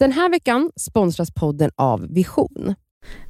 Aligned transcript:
Den 0.00 0.12
här 0.12 0.28
veckan 0.28 0.70
sponsras 0.76 1.30
podden 1.30 1.70
av 1.76 2.06
Vision. 2.14 2.74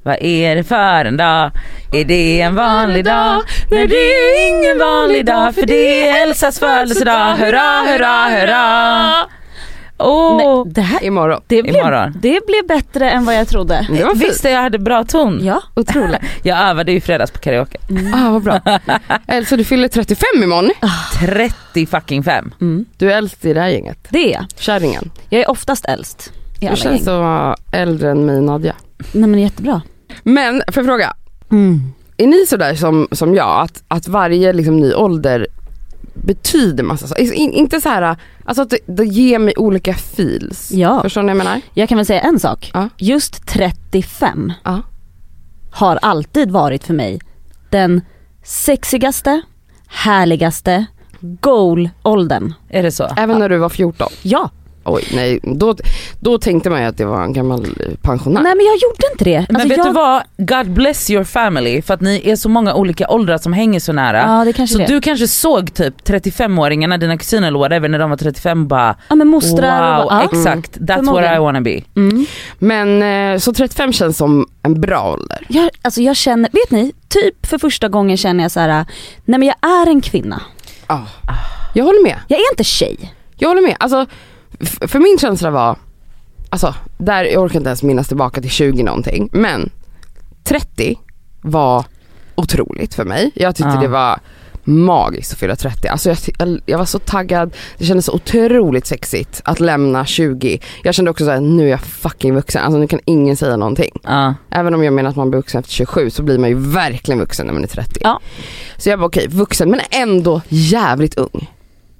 Vad 0.03 0.17
är 0.21 0.55
det 0.55 0.63
för 0.63 1.05
en 1.05 1.17
dag? 1.17 1.51
Är 1.93 2.05
det 2.05 2.41
en 2.41 2.55
vanlig 2.55 3.05
dag? 3.05 3.41
Nej 3.71 3.87
det 3.87 3.95
är 3.95 4.49
ingen 4.49 4.79
vanlig 4.79 5.25
dag 5.25 5.55
för 5.55 5.65
det 5.65 6.07
är 6.07 6.23
Elsas 6.23 6.59
födelsedag. 6.59 7.35
Hurra, 7.35 7.81
hurra, 7.87 8.29
hurra! 8.29 9.27
Åh, 9.97 10.37
Nej, 10.37 10.73
det, 10.73 10.81
här, 10.81 11.03
Imorgon. 11.03 11.41
det, 11.47 11.63
blev, 11.63 11.75
imorgon. 11.75 12.11
det 12.21 12.39
blev 12.47 12.67
bättre 12.67 13.11
än 13.11 13.25
vad 13.25 13.35
jag 13.35 13.47
trodde. 13.47 13.87
Det 13.91 14.03
var 14.03 14.15
fint. 14.15 14.23
Visste 14.23 14.49
jag 14.49 14.61
hade 14.61 14.79
bra 14.79 15.03
ton? 15.03 15.39
Ja. 15.45 15.61
Otroligt. 15.75 16.21
Jag 16.43 16.59
övade 16.59 16.91
ju 16.91 16.97
i 16.97 17.01
fredags 17.01 17.31
på 17.31 17.39
karaoke. 17.39 17.77
Ah, 18.15 18.29
vad 18.31 18.43
bra. 18.43 18.61
Elsa, 19.27 19.57
du 19.57 19.63
fyller 19.63 19.87
35 19.87 20.43
imorgon. 20.43 20.71
30 21.19 21.85
fucking 21.85 22.23
fem. 22.23 22.53
Mm. 22.61 22.85
Du 22.97 23.11
är 23.11 23.17
äldst 23.17 23.45
i 23.45 23.53
det 23.53 23.61
här 23.61 23.69
gänget. 23.69 24.07
Det 24.09 24.27
är 24.27 24.31
jag. 24.33 24.45
Kärringen. 24.55 25.11
Jag 25.29 25.41
är 25.41 25.49
oftast 25.49 25.85
äldst 25.85 26.31
Du 26.69 26.75
känns 26.75 27.03
så 27.03 27.55
äldre 27.71 28.11
än 28.11 28.25
mig 28.25 28.41
Nadja. 28.41 28.75
Nej 29.11 29.29
men 29.29 29.39
jättebra. 29.41 29.81
Men, 30.23 30.63
för 30.67 30.83
fråga. 30.83 31.13
Är 32.17 32.27
ni 32.27 32.45
sådär 32.47 32.75
som, 32.75 33.07
som 33.11 33.35
jag, 33.35 33.61
att, 33.61 33.83
att 33.87 34.07
varje 34.07 34.53
liksom, 34.53 34.77
ny 34.77 34.93
ålder 34.93 35.47
betyder 36.13 36.83
massa 36.83 37.07
saker? 37.07 37.33
In, 37.33 37.51
inte 37.51 37.81
så 37.81 37.89
här, 37.89 38.15
alltså 38.45 38.61
att 38.61 38.69
det, 38.69 38.77
det 38.85 39.05
ger 39.05 39.39
mig 39.39 39.53
olika 39.57 39.93
feels. 39.93 40.71
Ja. 40.71 41.01
Förstår 41.01 41.21
ni 41.21 41.25
vad 41.27 41.37
jag 41.39 41.45
menar? 41.45 41.61
Jag 41.73 41.89
kan 41.89 41.97
väl 41.97 42.05
säga 42.05 42.21
en 42.21 42.39
sak. 42.39 42.71
Ja. 42.73 42.89
Just 42.97 43.47
35 43.47 44.53
Ja. 44.63 44.81
har 45.71 45.99
alltid 46.01 46.51
varit 46.51 46.83
för 46.83 46.93
mig 46.93 47.19
den 47.69 48.01
sexigaste, 48.43 49.41
härligaste 49.87 50.85
goal-åldern. 51.21 52.53
Är 52.69 52.83
det 52.83 52.91
så? 52.91 53.07
Även 53.17 53.39
när 53.39 53.49
du 53.49 53.57
var 53.57 53.69
14? 53.69 54.09
Ja. 54.21 54.49
Oj 54.83 55.03
nej, 55.13 55.39
då, 55.43 55.75
då 56.19 56.37
tänkte 56.37 56.69
man 56.69 56.81
ju 56.81 56.87
att 56.87 56.97
det 56.97 57.05
var 57.05 57.23
en 57.23 57.33
gammal 57.33 57.65
eh, 57.65 57.93
pensionär. 58.01 58.41
Nej 58.41 58.55
men 58.55 58.65
jag 58.65 58.75
gjorde 58.75 59.11
inte 59.11 59.23
det. 59.23 59.45
Men 59.49 59.55
Alltså, 59.55 59.69
vet 59.69 59.77
jag... 59.77 59.87
du 59.87 59.91
vad? 59.91 60.23
God 60.37 60.73
bless 60.73 61.09
your 61.09 61.23
family 61.23 61.81
för 61.81 61.93
att 61.93 62.01
ni 62.01 62.21
är 62.29 62.35
så 62.35 62.49
många 62.49 62.73
olika 62.73 63.07
åldrar 63.09 63.37
som 63.37 63.53
hänger 63.53 63.79
så 63.79 63.93
nära. 63.93 64.17
Ja 64.17 64.45
det 64.45 64.53
kanske 64.53 64.73
Så 64.73 64.79
det. 64.79 64.85
du 64.85 65.01
kanske 65.01 65.27
såg 65.27 65.73
typ 65.73 66.07
35-åringarna, 66.07 66.97
dina 66.97 67.17
kusiner 67.17 67.47
eller 67.47 67.59
whatever 67.59 67.89
när 67.89 67.99
de 67.99 68.09
var 68.09 68.17
35 68.17 68.67
bara 68.67 68.95
ja 69.09 69.15
men 69.15 69.27
mostrar 69.27 69.97
wow, 69.97 70.05
och, 70.05 70.11
ja. 70.11 70.23
exakt 70.23 70.77
that's 70.77 71.11
what. 71.11 71.37
I 71.37 71.39
wanna 71.39 71.61
be. 71.61 71.81
Mm. 71.95 72.25
Men 72.59 73.03
eh, 73.33 73.39
så 73.39 73.53
35 73.53 73.93
känns 73.93 74.17
som 74.17 74.47
en 74.63 74.81
bra 74.81 75.13
ålder. 75.13 75.45
Jag, 75.49 75.69
alltså 75.81 76.01
jag 76.01 76.15
känner, 76.15 76.49
vet 76.53 76.71
ni, 76.71 76.91
typ 77.07 77.45
för 77.45 77.57
första 77.57 77.87
gången 77.89 78.17
känner 78.17 78.43
jag 78.43 78.51
så 78.51 78.59
här: 78.59 78.85
nej 79.25 79.39
men 79.39 79.43
jag 79.43 79.71
är 79.71 79.87
en 79.87 80.01
kvinna. 80.01 80.41
Ah. 80.87 80.99
Jag 81.73 81.85
håller 81.85 82.03
med. 82.03 82.19
Jag 82.27 82.39
är 82.39 82.51
inte 82.51 82.63
tjej. 82.63 83.13
Jag 83.37 83.49
håller 83.49 83.61
med. 83.61 83.75
Alltså, 83.79 84.05
för 84.65 84.99
min 84.99 85.17
känsla 85.19 85.51
var, 85.51 85.75
alltså 86.49 86.75
där, 86.97 87.23
jag 87.23 87.43
orkar 87.43 87.57
inte 87.59 87.69
ens 87.69 87.83
minnas 87.83 88.07
tillbaka 88.07 88.41
till 88.41 88.49
20 88.49 88.83
någonting, 88.83 89.29
men 89.31 89.69
30 90.43 90.99
var 91.41 91.85
otroligt 92.35 92.93
för 92.93 93.05
mig. 93.05 93.31
Jag 93.35 93.55
tyckte 93.55 93.73
Ja. 93.75 93.81
det 93.81 93.87
var 93.87 94.19
magiskt 94.63 95.33
att 95.33 95.39
fylla 95.39 95.55
30. 95.55 95.87
Alltså 95.87 96.09
jag, 96.09 96.17
jag, 96.39 96.59
jag 96.65 96.77
var 96.77 96.85
så 96.85 96.99
taggad, 96.99 97.55
det 97.77 97.85
kändes 97.85 98.05
så 98.05 98.13
otroligt 98.13 98.85
sexigt 98.87 99.41
att 99.45 99.59
lämna 99.59 100.05
20. 100.05 100.59
Jag 100.83 100.93
kände 100.95 101.11
också 101.11 101.25
såhär, 101.25 101.39
nu 101.41 101.65
är 101.65 101.69
jag 101.71 101.79
fucking 101.81 102.35
vuxen, 102.35 102.63
alltså 102.63 102.79
nu 102.79 102.87
kan 102.87 102.99
ingen 103.05 103.37
säga 103.37 103.57
någonting. 103.57 103.99
Ja. 104.03 104.33
Även 104.49 104.73
om 104.73 104.83
jag 104.83 104.93
menar 104.93 105.09
att 105.09 105.15
man 105.15 105.29
blir 105.29 105.37
vuxen 105.39 105.59
efter 105.59 105.71
27 105.73 106.09
så 106.09 106.23
blir 106.23 106.37
man 106.37 106.49
ju 106.49 106.55
verkligen 106.55 107.19
vuxen 107.19 107.45
när 107.47 107.53
man 107.53 107.63
är 107.63 107.67
30. 107.67 107.99
Ja. 108.03 108.19
Så 108.77 108.89
jag 108.89 108.97
var 108.97 109.07
okej, 109.07 109.27
vuxen 109.27 109.69
men 109.71 109.79
ändå 109.91 110.41
jävligt 110.49 111.15
ung. 111.17 111.49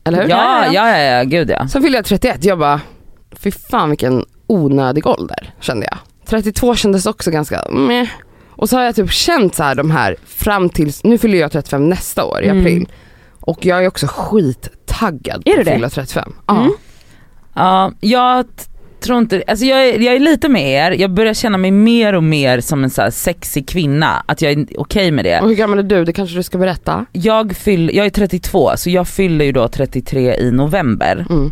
Eller 0.03 0.21
hur? 0.21 0.30
Ja, 0.30 0.66
ja, 0.73 0.89
ja, 0.89 0.97
ja, 1.17 1.23
gud 1.23 1.49
ja. 1.49 1.67
Sen 1.67 1.81
fyllde 1.81 1.97
jag 1.97 2.05
31, 2.05 2.44
jag 2.45 2.59
bara, 2.59 2.81
fy 3.39 3.52
fan 3.52 3.89
vilken 3.89 4.25
onödig 4.47 5.07
ålder 5.07 5.53
kände 5.59 5.85
jag. 5.85 5.97
32 6.27 6.75
kändes 6.75 7.05
också 7.05 7.31
ganska 7.31 7.66
meh. 7.69 8.07
Och 8.49 8.69
så 8.69 8.77
har 8.77 8.83
jag 8.83 8.95
typ 8.95 9.11
känt 9.11 9.55
så 9.55 9.63
här 9.63 9.75
de 9.75 9.91
här 9.91 10.16
fram 10.25 10.69
tills, 10.69 11.03
nu 11.03 11.17
fyller 11.17 11.38
jag 11.38 11.52
35 11.52 11.89
nästa 11.89 12.25
år 12.25 12.41
i 12.44 12.47
Mm. 12.47 12.59
april. 12.62 12.88
Och 13.39 13.66
jag 13.66 13.84
är 13.84 13.88
också 13.88 14.07
skittaggad 14.09 15.41
Är 15.45 15.56
på 15.56 15.62
att 15.62 15.67
fylla 15.67 15.89
35. 15.89 16.33
Ja. 16.47 16.59
Mm. 16.59 16.72
Ja, 17.53 17.91
jag 18.00 18.45
tror 19.01 19.17
inte, 19.17 19.44
alltså 19.47 19.66
jag 19.66 19.88
är, 19.89 20.00
jag 20.00 20.16
är 20.16 20.19
lite 20.19 20.50
med 20.50 20.69
er, 20.69 20.91
jag 20.91 21.12
börjar 21.12 21.34
känna 21.34 21.57
mig 21.57 21.72
mer 21.72 22.13
och 22.13 22.23
mer 22.23 22.62
som 22.62 22.84
en 22.84 22.89
så 22.89 23.01
här 23.01 23.12
sexig 23.12 23.67
kvinna, 23.67 24.23
att 24.25 24.41
jag 24.41 24.51
är 24.51 24.66
okej 24.78 25.12
med 25.12 25.25
det. 25.25 25.39
Och 25.41 25.47
hur 25.47 25.56
gammal 25.56 25.79
är 25.79 25.84
du? 25.84 26.06
Det 26.06 26.13
kanske 26.13 26.35
du 26.35 26.44
ska 26.44 26.57
berätta? 26.57 27.06
Jag, 27.12 27.56
fyll, 27.56 27.91
jag 27.94 28.06
är 28.06 28.09
32 28.09 28.72
så 28.78 28.89
jag 28.89 29.07
fyller 29.07 29.45
ju 29.45 29.51
då 29.51 29.67
33 29.67 30.35
i 30.35 30.51
november. 30.51 31.25
Mm. 31.29 31.51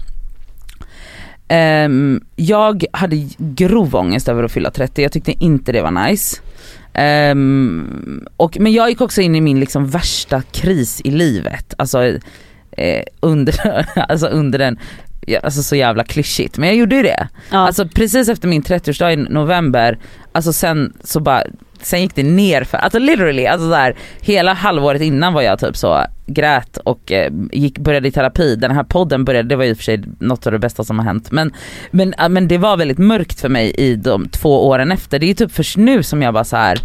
Ehm, 1.48 2.22
jag 2.36 2.86
hade 2.94 3.30
grov 3.38 3.96
ångest 3.96 4.30
över 4.30 4.44
att 4.44 4.52
fylla 4.52 4.72
30, 4.72 5.02
jag 5.02 5.12
tyckte 5.12 5.44
inte 5.44 5.72
det 5.72 5.82
var 5.82 6.08
nice. 6.08 6.42
Ehm, 6.94 8.26
och, 8.38 8.58
men 8.60 8.74
jag 8.74 8.90
gick 8.90 9.02
också 9.02 9.22
in 9.22 9.36
i 9.36 9.42
min 9.42 9.60
liksom 9.60 9.88
värsta 9.88 10.42
kris 10.42 11.02
i 11.04 11.12
livet. 11.12 11.74
Alltså, 11.78 12.04
eh, 12.72 13.04
under, 13.20 13.86
alltså 14.10 14.28
under 14.28 14.60
den, 14.60 14.80
alltså 15.44 15.64
så 15.64 15.76
jävla 15.76 16.04
klyschigt 16.04 16.58
men 16.58 16.70
jag 16.70 16.78
gjorde 16.78 16.96
ju 16.96 17.04
det. 17.04 17.28
Ja. 17.52 17.58
Alltså 17.58 17.88
precis 17.88 18.30
efter 18.30 18.48
min 18.48 18.64
30-årsdag 18.64 19.14
i 19.14 19.16
november, 19.16 20.00
alltså 20.32 20.54
sen 20.54 20.94
så 21.04 21.20
bara 21.20 21.44
Sen 21.82 22.02
gick 22.02 22.16
det 22.16 22.24
ner 22.24 22.64
för, 22.64 22.78
alltså 22.78 23.00
literally, 23.00 23.46
alltså 23.46 23.70
så 23.70 23.76
här, 23.76 23.96
hela 24.22 24.54
halvåret 24.54 25.02
innan 25.02 25.34
var 25.34 25.42
jag 25.42 25.60
typ 25.60 25.78
så 25.78 26.06
grät 26.28 26.78
och 26.78 27.12
eh, 27.12 27.32
gick, 27.52 27.80
började 27.80 28.08
i 28.08 28.12
terapi. 28.12 28.56
Den 28.56 28.72
här 28.72 28.84
podden 28.84 29.26
började, 29.26 29.50
det 29.50 29.56
var 29.56 29.64
i 29.64 29.74
och 29.74 29.78
för 29.78 29.84
sig 29.84 30.04
något 30.20 30.46
av 30.48 30.52
det 30.52 30.60
bästa 30.60 30.84
som 30.84 31.00
har 31.00 31.06
hänt. 31.06 31.32
Men, 31.32 31.54
men, 31.92 32.14
men 32.30 32.48
det 32.48 32.58
var 32.58 32.78
väldigt 32.78 32.98
mörkt 32.98 33.42
för 33.42 33.50
mig 33.50 33.72
i 33.78 33.96
de 33.96 34.30
två 34.30 34.68
åren 34.68 34.92
efter. 34.92 35.20
Det 35.20 35.26
är 35.26 35.28
ju 35.28 35.34
typ 35.34 35.52
först 35.52 35.78
nu 35.78 36.04
som 36.04 36.22
jag 36.22 36.34
bara 36.34 36.44
så 36.44 36.58
här. 36.58 36.80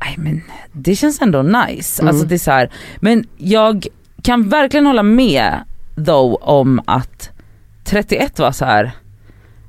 nej 0.00 0.14
men 0.18 0.42
det 0.72 0.96
känns 0.96 1.20
ändå 1.22 1.42
nice. 1.42 2.02
Mm. 2.02 2.08
Alltså 2.08 2.26
det 2.26 2.34
är 2.34 2.38
så 2.38 2.50
här, 2.50 2.70
men 2.96 3.24
jag 3.36 3.86
kan 4.22 4.48
verkligen 4.48 4.86
hålla 4.86 5.02
med 5.02 5.54
though 5.96 6.48
om 6.48 6.80
att 6.86 7.30
31 7.90 8.38
var 8.38 8.52
så 8.52 8.64
här. 8.64 8.92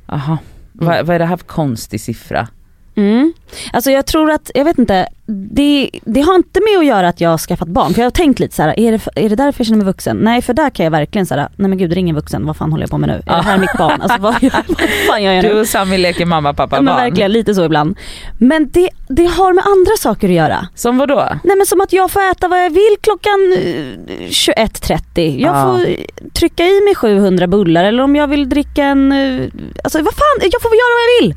aha, 0.06 0.38
vad, 0.72 1.06
vad 1.06 1.16
är 1.16 1.20
det 1.20 1.26
här 1.26 1.38
för 1.38 1.46
konstig 1.46 2.02
siffra? 2.02 2.48
Mm. 2.96 3.34
Alltså 3.74 3.92
jag 3.92 4.06
tror 4.06 4.32
att, 4.32 4.52
jag 4.54 4.66
vet 4.66 4.78
inte, 4.80 5.08
det, 5.52 5.90
det 6.06 6.22
har 6.22 6.36
inte 6.36 6.60
med 6.60 6.80
att 6.80 6.86
göra 6.86 7.08
att 7.10 7.22
jag 7.22 7.30
har 7.30 7.38
skaffat 7.38 7.68
barn. 7.68 7.94
För 7.94 8.02
jag 8.02 8.06
har 8.06 8.12
tänkt 8.12 8.40
lite 8.40 8.56
så 8.56 8.62
här: 8.64 8.80
är 8.80 8.92
det, 8.92 9.08
är 9.16 9.30
det 9.30 9.36
därför 9.36 9.60
jag 9.60 9.68
känner 9.68 9.78
mig 9.78 9.86
vuxen? 9.86 10.18
Nej 10.18 10.42
för 10.42 10.54
där 10.54 10.70
kan 10.70 10.84
jag 10.84 10.92
verkligen 10.92 11.26
säga, 11.26 11.50
nej 11.56 11.70
men 11.70 11.78
gud 11.78 11.90
det 11.90 11.96
är 11.96 11.98
ingen 11.98 12.16
vuxen, 12.16 12.46
vad 12.46 12.58
fan 12.58 12.72
håller 12.72 12.84
jag 12.84 12.90
på 12.92 12.98
med 12.98 13.10
nu? 13.10 13.22
Är 13.26 13.36
det 13.38 13.44
här 13.44 13.58
mitt 13.58 13.78
barn? 13.78 14.02
Alltså 14.02 14.22
vad, 14.22 14.44
gör- 14.44 14.52
vad 14.68 14.78
fan 15.08 15.24
gör 15.24 15.32
jag 15.34 15.44
nu? 15.44 15.50
Du 15.50 15.60
och 15.60 15.68
Sami 15.68 15.98
leker 15.98 16.26
mamma, 16.26 16.54
pappa, 16.54 16.76
Ja, 16.76 16.82
men 16.82 16.94
barn. 16.96 17.04
verkligen 17.04 17.32
lite 17.32 17.56
så 17.56 17.66
ibland. 17.66 17.98
Men 18.38 18.70
det, 18.72 18.90
det 19.08 19.26
har 19.26 19.54
med 19.54 19.64
andra 19.66 19.92
saker 20.00 20.28
att 20.28 20.34
göra. 20.36 20.68
Som 20.76 20.98
vad 20.98 21.08
då? 21.08 21.28
Nej 21.44 21.58
men 21.58 21.66
som 21.66 21.82
att 21.82 21.94
jag 21.94 22.12
får 22.12 22.22
äta 22.32 22.48
vad 22.48 22.66
jag 22.66 22.70
vill 22.70 22.96
klockan 23.02 23.54
eh, 23.58 24.28
21.30. 24.28 25.40
Jag 25.42 25.56
Ja. 25.56 25.62
får 25.64 25.86
trycka 26.34 26.64
i 26.66 26.82
mig 26.82 26.96
700 26.96 27.48
bullar 27.48 27.84
eller 27.84 28.04
om 28.04 28.16
jag 28.16 28.28
vill 28.28 28.50
dricka 28.50 28.84
en, 28.84 29.12
eh, 29.12 29.48
alltså 29.84 29.98
vad 30.02 30.14
fan, 30.14 30.40
jag 30.52 30.62
får 30.62 30.72
göra 30.72 30.94
vad 30.96 31.04
jag 31.22 31.28
vill. 31.28 31.36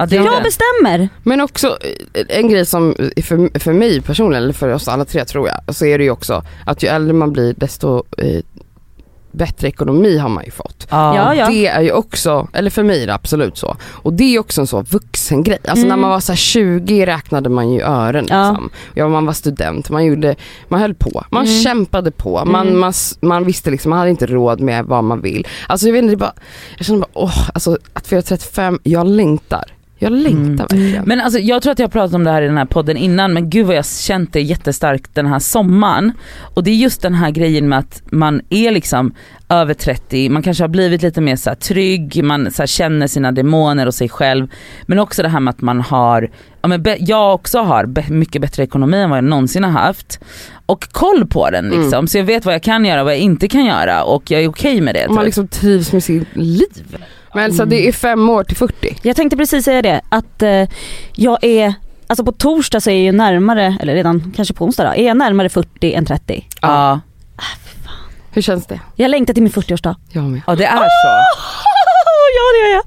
Ja, 0.00 0.06
det 0.06 0.16
Jag 0.16 0.24
det. 0.38 0.42
bestämmer. 0.42 1.08
Men 1.22 1.40
också 1.40 1.78
eh, 2.14 2.38
en 2.38 2.48
grej 2.48 2.66
som 2.66 2.94
för, 3.24 3.58
för 3.58 3.72
mig 3.72 4.00
personligen, 4.00 4.42
eller 4.42 4.52
för 4.52 4.72
oss 4.72 4.88
alla 4.88 5.04
tre 5.04 5.24
tror 5.24 5.48
jag, 5.48 5.74
så 5.74 5.86
är 5.86 5.98
det 5.98 6.04
ju 6.04 6.10
också 6.10 6.42
att 6.66 6.82
ju 6.82 6.88
äldre 6.88 7.12
man 7.12 7.32
blir 7.32 7.54
desto 7.56 8.04
eh, 8.18 8.40
bättre 9.32 9.68
ekonomi 9.68 10.18
har 10.18 10.28
man 10.28 10.44
ju 10.44 10.50
fått. 10.50 10.86
Ja. 10.90 11.34
Ja. 11.34 11.48
Det 11.50 11.66
är 11.66 11.80
ju 11.80 11.92
också, 11.92 12.48
eller 12.52 12.70
för 12.70 12.82
mig 12.82 13.02
är 13.02 13.06
det 13.06 13.14
absolut 13.14 13.56
så. 13.58 13.76
Och 13.90 14.12
det 14.12 14.34
är 14.34 14.38
också 14.38 14.60
en 14.60 14.66
så 14.66 14.82
vuxen 14.82 15.42
grej. 15.42 15.58
Alltså 15.64 15.86
Mm. 15.86 15.88
när 15.88 15.96
man 15.96 16.10
var 16.10 16.20
så 16.20 16.32
här 16.32 16.36
20 16.36 17.06
räknade 17.06 17.48
man 17.48 17.70
ju 17.72 17.80
ören 17.82 18.26
Ja. 18.28 18.48
liksom. 18.50 18.70
Ja, 18.94 19.08
man 19.08 19.26
var 19.26 19.32
student, 19.32 19.90
man 19.90 20.04
gjorde, 20.04 20.36
man 20.68 20.80
höll 20.80 20.94
på, 20.94 21.24
man 21.30 21.44
Mm. 21.46 21.60
kämpade 21.62 22.10
på, 22.10 22.44
man, 22.44 22.66
Mm. 22.68 22.80
man, 22.80 22.92
man 23.20 23.44
visste 23.44 23.70
liksom, 23.70 23.90
man 23.90 23.98
hade 23.98 24.10
inte 24.10 24.26
råd 24.26 24.60
med 24.60 24.84
vad 24.84 25.04
man 25.04 25.20
vill. 25.20 25.46
Alltså 25.68 25.86
jag 25.86 25.92
vet 25.92 26.02
inte, 26.02 26.12
det 26.12 26.16
bara, 26.18 26.34
jag 26.76 26.86
känner 26.86 27.00
bara, 27.00 27.10
åh, 27.12 27.48
alltså 27.54 27.78
att 27.92 28.06
fylla 28.06 28.22
35, 28.22 28.78
jag 28.82 29.06
längtar. 29.06 29.64
Jag 30.02 30.12
längtar 30.12 30.40
Mm. 30.42 30.56
verkligen. 30.56 31.04
Men 31.06 31.20
alltså 31.20 31.38
jag 31.38 31.62
tror 31.62 31.72
att 31.72 31.78
jag 31.78 31.86
har 31.86 31.90
pratat 31.90 32.14
om 32.14 32.24
det 32.24 32.30
här 32.30 32.42
i 32.42 32.46
den 32.46 32.56
här 32.56 32.64
podden 32.64 32.96
innan 32.96 33.32
men 33.32 33.50
gud 33.50 33.66
vad 33.66 33.74
jag 33.76 33.78
har 33.78 34.02
känt 34.02 34.32
det 34.32 34.40
jättestarkt 34.40 35.14
den 35.14 35.26
här 35.26 35.38
sommaren. 35.38 36.12
Och 36.54 36.64
det 36.64 36.70
är 36.70 36.74
just 36.74 37.02
den 37.02 37.14
här 37.14 37.30
grejen 37.30 37.68
med 37.68 37.78
att 37.78 38.02
man 38.12 38.40
är 38.50 38.70
liksom 38.70 39.14
över 39.48 39.74
30, 39.74 40.28
man 40.28 40.42
kanske 40.42 40.62
har 40.64 40.68
blivit 40.68 41.02
lite 41.02 41.20
mer 41.20 41.36
så 41.36 41.50
här 41.50 41.54
trygg, 41.56 42.24
man 42.24 42.50
så 42.50 42.62
här 42.62 42.66
känner 42.66 43.06
sina 43.06 43.32
demoner 43.32 43.86
och 43.86 43.94
sig 43.94 44.08
själv. 44.08 44.48
Men 44.86 44.98
också 44.98 45.22
det 45.22 45.28
här 45.28 45.40
med 45.40 45.50
att 45.50 45.60
man 45.60 45.80
har, 45.80 46.30
ja 46.62 46.68
men 46.68 46.84
jag 46.98 47.34
också 47.34 47.58
har 47.58 48.10
mycket 48.12 48.42
bättre 48.42 48.62
ekonomi 48.62 48.96
än 48.96 49.10
vad 49.10 49.16
jag 49.16 49.24
någonsin 49.24 49.64
har 49.64 49.70
haft. 49.70 50.20
Och 50.66 50.92
koll 50.92 51.26
på 51.26 51.50
den 51.50 51.64
liksom, 51.64 51.92
Mm. 51.94 52.06
så 52.06 52.18
jag 52.18 52.24
vet 52.24 52.44
vad 52.44 52.54
jag 52.54 52.62
kan 52.62 52.84
göra 52.84 53.00
och 53.00 53.04
vad 53.04 53.14
jag 53.14 53.20
inte 53.20 53.48
kan 53.48 53.64
göra 53.64 54.02
och 54.04 54.30
jag 54.30 54.42
är 54.42 54.48
okej 54.48 54.80
med 54.80 54.94
det. 54.94 55.06
Och 55.06 55.14
man 55.14 55.22
typ. 55.22 55.26
liksom 55.26 55.48
trivs 55.48 55.92
med 55.92 56.04
sitt 56.04 56.28
liv. 56.36 56.96
Men 57.34 57.52
så 57.54 57.64
det 57.64 57.88
är 57.88 57.92
fem 57.92 58.28
år 58.28 58.44
till 58.44 58.56
40. 58.56 58.96
Jag 59.02 59.16
tänkte 59.16 59.36
precis 59.36 59.64
säga 59.64 59.82
det, 59.82 60.00
att 60.08 60.42
eh, 60.42 60.68
jag 61.12 61.44
är, 61.44 61.74
alltså 62.06 62.24
på 62.24 62.32
torsdag 62.32 62.80
så 62.80 62.90
är 62.90 62.94
jag 62.94 63.02
ju 63.02 63.12
närmare, 63.12 63.76
eller 63.80 63.94
redan 63.94 64.32
kanske 64.36 64.54
på 64.54 64.64
onsdag 64.64 64.84
då, 64.84 64.94
är 64.94 65.06
jag 65.06 65.16
närmare 65.16 65.48
40 65.48 65.94
än 65.94 66.04
30. 66.06 66.46
ja. 66.62 67.00
Hur 68.32 68.42
känns 68.42 68.66
det? 68.66 68.80
Jag 68.96 69.10
längtar 69.10 69.34
till 69.34 69.42
min 69.42 69.52
40-årsdag. 69.52 69.94
Jag 70.08 70.24
med. 70.24 70.40
ja 70.46 70.54
det 70.54 70.64
är 70.64 70.76
så. 70.76 70.82
ja 72.36 72.44
det 72.54 72.68
gör 72.68 72.74
jag. 72.74 72.84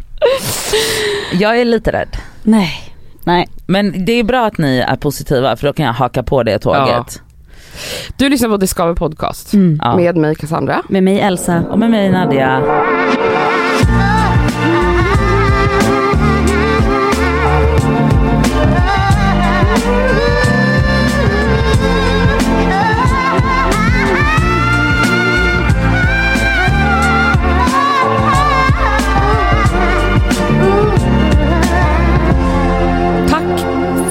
Jag 1.41 1.59
är 1.61 1.65
lite 1.65 1.91
rädd. 1.91 2.17
Nej. 2.43 2.93
Nej. 3.23 3.47
Men 3.65 4.05
det 4.05 4.11
är 4.11 4.23
bra 4.23 4.45
att 4.45 4.57
ni 4.57 4.77
är 4.79 4.95
positiva 4.95 5.55
för 5.55 5.67
då 5.67 5.73
kan 5.73 5.85
jag 5.85 5.93
haka 5.93 6.23
på 6.23 6.43
det 6.43 6.59
tåget. 6.59 7.21
Du 8.17 8.29
lyssnar 8.29 8.49
på 8.49 8.57
Discover 8.57 8.93
Podcast 8.93 9.53
Mm. 9.53 9.79
Ja. 9.81 9.95
med 9.95 10.17
mig 10.17 10.35
Cassandra. 10.35 10.81
Med 10.89 11.03
mig 11.03 11.19
Elsa. 11.19 11.63
Och 11.71 11.79
med 11.79 11.91
mig 11.91 12.09
Nadia. 12.11 12.61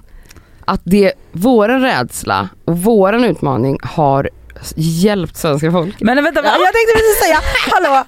att 0.68 0.82
det, 0.84 1.14
våran 1.32 1.82
rädsla 1.82 2.50
och 2.66 2.78
våran 2.78 3.24
utmaning 3.24 3.78
har 3.84 4.30
hjälpt 4.76 5.38
svenska 5.38 5.72
folk. 5.72 5.96
Men 6.02 6.24
vänta, 6.24 6.42
jag 6.44 6.54
tänkte 6.54 6.94
precis 6.94 7.20
säga, 7.24 7.38
hallå, 7.72 8.04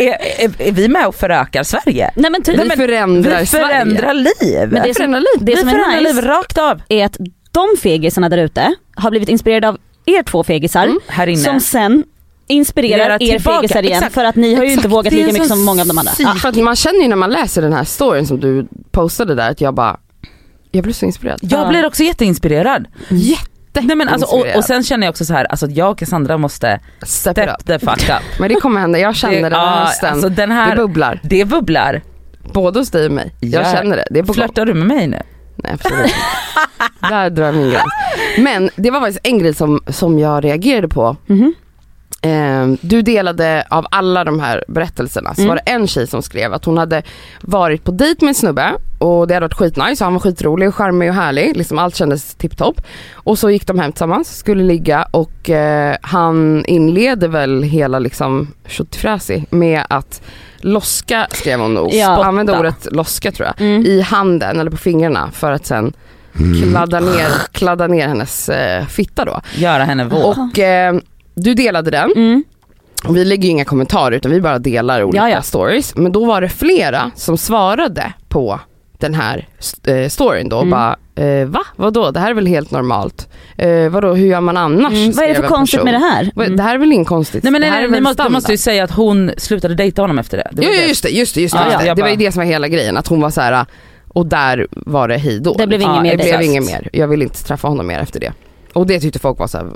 är, 0.00 0.44
är, 0.44 0.68
är 0.68 0.72
vi 0.72 0.88
med 0.88 1.06
och 1.06 1.14
förökar 1.14 1.62
Sverige? 1.62 2.10
Nej 2.16 2.30
men 2.30 2.42
typ. 2.42 2.60
Vi 2.64 2.70
förändrar 2.70 3.40
Vi 3.40 3.46
Sverige. 3.46 3.66
förändrar 3.66 4.14
liv. 4.14 4.68
Men 4.70 4.82
det 4.82 4.82
som- 4.84 4.94
förändrar 4.94 5.20
liv. 5.20 5.44
det 5.46 5.52
vi 5.54 5.56
som 5.60 5.68
är 5.68 5.72
förändrar 5.72 6.00
nice- 6.00 6.14
liv 6.14 6.24
rakt 6.24 6.58
av. 6.58 6.80
är 6.88 7.06
att 7.06 7.16
de 7.52 7.66
fegisarna 7.82 8.28
där 8.28 8.38
ute 8.38 8.74
har 8.96 9.10
blivit 9.10 9.28
inspirerade 9.28 9.68
av 9.68 9.78
er 10.06 10.22
två 10.22 10.44
fegisar 10.44 10.84
Mm, 10.84 11.00
Här 11.06 11.26
inne. 11.26 11.38
som 11.40 11.60
sen 11.60 12.04
inspirerar 12.46 13.22
er 13.22 13.38
fegisar 13.38 13.82
igen 13.82 13.96
exakt. 13.98 14.14
för 14.14 14.24
att 14.24 14.36
ni 14.36 14.54
har 14.54 14.64
ju 14.64 14.70
inte 14.70 14.80
Exakt, 14.80 14.92
vågat 14.94 15.10
det 15.10 15.16
är 15.16 15.26
lika 15.26 15.32
mycket 15.32 15.48
som 15.48 15.64
många 15.64 15.82
av 15.82 15.88
de 15.88 15.98
andra. 15.98 16.12
Ja, 16.18 16.34
för 16.34 16.48
att 16.48 16.56
man 16.56 16.76
känner 16.76 17.00
ju 17.00 17.08
när 17.08 17.16
man 17.16 17.30
läser 17.30 17.62
den 17.62 17.72
här 17.72 17.84
storyn 17.84 18.26
som 18.26 18.40
du 18.40 18.66
postade 18.90 19.34
där 19.34 19.50
att 19.50 19.60
jag 19.60 19.74
bara, 19.74 19.96
jag 20.72 20.82
blev 20.84 20.92
så 20.92 21.06
inspirerad. 21.06 21.38
Jag 21.42 21.60
Ja. 21.60 21.68
blir 21.68 21.86
också 21.86 22.02
jätteinspirerad. 22.02 22.86
Jätte 23.08 23.80
Nej, 23.80 23.96
men 23.96 24.08
alltså, 24.08 24.36
och, 24.36 24.46
och 24.56 24.64
sen 24.64 24.82
känner 24.82 25.06
jag 25.06 25.10
också 25.12 25.24
så 25.24 25.32
här, 25.34 25.44
alltså 25.44 25.66
jag 25.66 25.90
och 25.90 25.98
Cassandra 25.98 26.38
måste 26.38 26.80
Step 27.02 27.36
step 27.38 27.64
the 27.66 27.78
fuck 27.78 28.02
up. 28.10 28.38
Men 28.40 28.48
det 28.48 28.54
kommer 28.54 28.80
hända, 28.80 28.98
jag 28.98 29.16
känner 29.16 29.34
det 29.42 29.48
den 29.48 29.52
här 29.60 29.84
hösten. 29.84 30.12
alltså 30.12 30.28
den 30.28 30.48
det 30.48 30.54
här, 30.54 30.76
bubblar. 30.76 31.20
det 31.22 31.44
bubblar. 31.44 32.02
Både 32.52 32.78
hos 32.78 32.90
dig 32.90 33.06
och 33.06 33.12
mig. 33.12 33.34
Jag 33.40 33.62
Ja. 33.64 33.72
känner 33.72 33.96
det, 33.96 34.04
det 34.10 34.18
är 34.18 34.22
på 34.22 34.26
gång. 34.26 34.34
Flörtar 34.34 34.66
du 34.66 34.74
med 34.74 34.86
mig 34.86 35.06
nu? 35.06 35.22
Nej 35.56 35.72
absolut 35.74 36.04
inte. 36.04 36.16
Där 37.14 37.30
drar 37.30 37.44
jag 37.44 37.54
min 37.54 37.70
gräns. 37.70 37.82
Men 38.38 38.70
det 38.76 38.90
var 38.90 39.00
faktiskt 39.00 39.20
en 39.22 39.38
grej 39.38 39.54
som, 39.54 39.80
som 39.86 40.18
jag 40.18 40.44
reagerade 40.44 40.88
på. 40.88 41.16
Mhm. 41.26 41.54
Eh, 42.24 42.66
du 42.80 43.02
delade 43.02 43.66
av 43.70 43.86
alla 43.90 44.24
de 44.24 44.40
här 44.40 44.64
berättelserna 44.68 45.34
så 45.34 45.40
Mm. 45.40 45.48
var 45.48 45.56
det 45.64 45.70
en 45.72 45.86
tjej 45.86 46.06
som 46.06 46.22
skrev 46.22 46.52
att 46.54 46.64
hon 46.64 46.78
hade 46.78 47.02
varit 47.40 47.84
på 47.84 47.90
dejt 47.90 48.24
med 48.24 48.28
en 48.28 48.34
snubbe 48.34 48.72
och 48.98 49.26
det 49.28 49.34
hade 49.34 49.44
varit 49.44 49.54
skitnice, 49.54 50.04
han 50.04 50.12
var 50.12 50.20
skitrolig, 50.20 50.68
och 50.68 50.74
charmig 50.74 51.08
och 51.08 51.14
härlig, 51.14 51.56
liksom 51.56 51.78
allt 51.78 51.96
kändes 51.96 52.34
tipptopp. 52.34 52.80
Och 53.14 53.38
så 53.38 53.50
gick 53.50 53.66
de 53.66 53.78
hem 53.78 53.92
tillsammans, 53.92 54.36
skulle 54.38 54.62
ligga 54.64 55.06
och 55.10 55.50
eh, 55.50 55.96
han 56.02 56.64
inleder 56.66 57.28
väl 57.28 57.62
hela 57.62 57.98
liksom 57.98 58.48
tjottifräsi 58.66 59.44
med 59.50 59.82
att 59.88 60.22
loska 60.60 61.26
skrev 61.30 61.60
hon 61.60 61.74
nog, 61.74 61.94
Ja. 61.94 62.24
använde 62.24 62.58
ordet 62.58 62.88
loska 62.92 63.32
tror 63.32 63.46
jag, 63.46 63.66
Mm. 63.66 63.86
i 63.86 64.00
handen 64.00 64.60
eller 64.60 64.70
på 64.70 64.76
fingrarna 64.76 65.30
för 65.32 65.52
att 65.52 65.66
sen 65.66 65.92
kladda 66.62 67.00
ner, 67.00 67.28
kladda 67.52 67.86
ner 67.86 68.08
hennes 68.08 68.48
eh, 68.48 68.86
fitta 68.86 69.24
då. 69.24 69.40
Göra 69.54 69.84
henne 69.84 70.04
våt. 70.04 70.36
Och 70.38 70.58
eh, 70.58 70.94
du 71.34 71.54
delade 71.54 71.90
den, 71.90 72.12
Mm. 72.16 72.44
och 73.08 73.16
vi 73.16 73.24
lägger 73.24 73.44
ju 73.44 73.50
inga 73.50 73.64
kommentarer 73.64 74.16
utan 74.16 74.30
vi 74.32 74.40
bara 74.40 74.58
delar 74.58 75.02
olika 75.02 75.18
Ja, 75.22 75.28
ja. 75.30 75.42
stories. 75.42 75.96
Men 75.96 76.12
då 76.12 76.24
var 76.24 76.40
det 76.40 76.48
flera 76.48 77.10
som 77.14 77.38
svarade 77.38 78.12
på 78.28 78.60
den 78.98 79.14
här 79.14 79.48
eh, 79.86 80.08
storyn 80.08 80.48
då 80.48 80.56
och 80.56 80.62
Mm. 80.62 80.70
bara 80.70 80.96
eh, 81.26 81.46
va? 81.46 81.60
Vadå? 81.76 82.10
Det 82.10 82.20
här 82.20 82.30
är 82.30 82.34
väl 82.34 82.46
helt 82.46 82.70
normalt? 82.70 83.28
Eh, 83.58 83.88
vadå, 83.88 84.14
hur 84.14 84.26
gör 84.26 84.40
man 84.40 84.56
annars? 84.56 84.92
Mm. 84.92 85.12
Vad 85.12 85.24
är 85.24 85.28
det 85.28 85.34
för 85.34 85.42
konstigt 85.48 85.80
person. 85.80 85.84
med 85.84 85.94
det 85.94 86.06
här? 86.06 86.30
Mm. 86.46 86.56
Det 86.56 86.62
här 86.62 86.74
är 86.74 86.78
väl 86.78 86.92
inget 86.92 87.08
konstigt? 87.08 87.42
Nej 87.44 87.52
men 87.52 87.60
nej, 87.60 88.00
måste, 88.00 88.22
du 88.22 88.28
måste 88.28 88.52
ju 88.52 88.58
säga 88.58 88.84
att 88.84 88.90
hon 88.90 89.30
slutade 89.36 89.74
dejta 89.74 90.02
honom 90.02 90.18
efter 90.18 90.36
det. 90.36 90.48
det, 90.52 90.62
Jo, 90.64 90.70
det. 90.70 90.88
just 90.88 91.02
det, 91.02 91.08
just 91.10 91.34
det, 91.34 91.40
just 91.40 91.54
det. 91.54 91.66
Ja, 91.72 91.78
det. 91.78 91.94
det 91.94 92.02
var 92.02 92.08
ju 92.08 92.16
det 92.16 92.32
som 92.32 92.40
var 92.40 92.46
hela 92.46 92.68
grejen, 92.68 92.96
att 92.96 93.06
hon 93.06 93.20
var 93.20 93.30
så 93.30 93.40
här 93.40 93.66
och 94.08 94.26
där 94.26 94.66
var 94.70 95.08
det 95.08 95.16
hej 95.16 95.40
då. 95.40 95.54
Det 95.54 95.66
blev 95.66 95.80
Ja, 95.82 95.90
inget 95.90 96.02
mer 96.02 96.16
det 96.16 96.24
blev 96.38 96.42
inget 96.42 96.64
mer. 96.64 96.88
Jag 96.92 97.08
vill 97.08 97.22
inte 97.22 97.44
träffa 97.44 97.68
honom 97.68 97.86
mer 97.86 97.98
efter 97.98 98.20
det. 98.20 98.32
Och 98.72 98.86
det 98.86 99.00
tyckte 99.00 99.18
folk 99.18 99.38
var 99.38 99.46
så 99.46 99.58
här, 99.58 99.66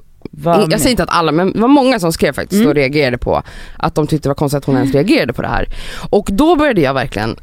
jag 0.45 0.81
säger 0.81 0.91
inte 0.91 1.03
att 1.03 1.11
alla 1.13 1.33
men 1.33 1.53
det 1.53 1.61
var 1.61 1.69
många 1.69 2.01
som 2.01 2.13
skrev 2.13 2.33
faktiskt 2.33 2.59
Mm. 2.61 2.69
och 2.69 2.75
reagerade 2.75 3.19
på 3.19 3.43
att 3.77 3.95
de 3.95 4.07
tyckte 4.07 4.29
det 4.29 4.31
var 4.31 4.35
konstigt 4.35 4.59
att 4.59 4.65
hon 4.65 4.77
ens 4.77 4.93
reagerade 4.95 5.33
på 5.33 5.43
det 5.43 5.49
här. 5.49 5.69
Och 6.11 6.29
då 6.33 6.57
började 6.57 6.81
jag 6.81 6.95
verkligen 6.95 7.37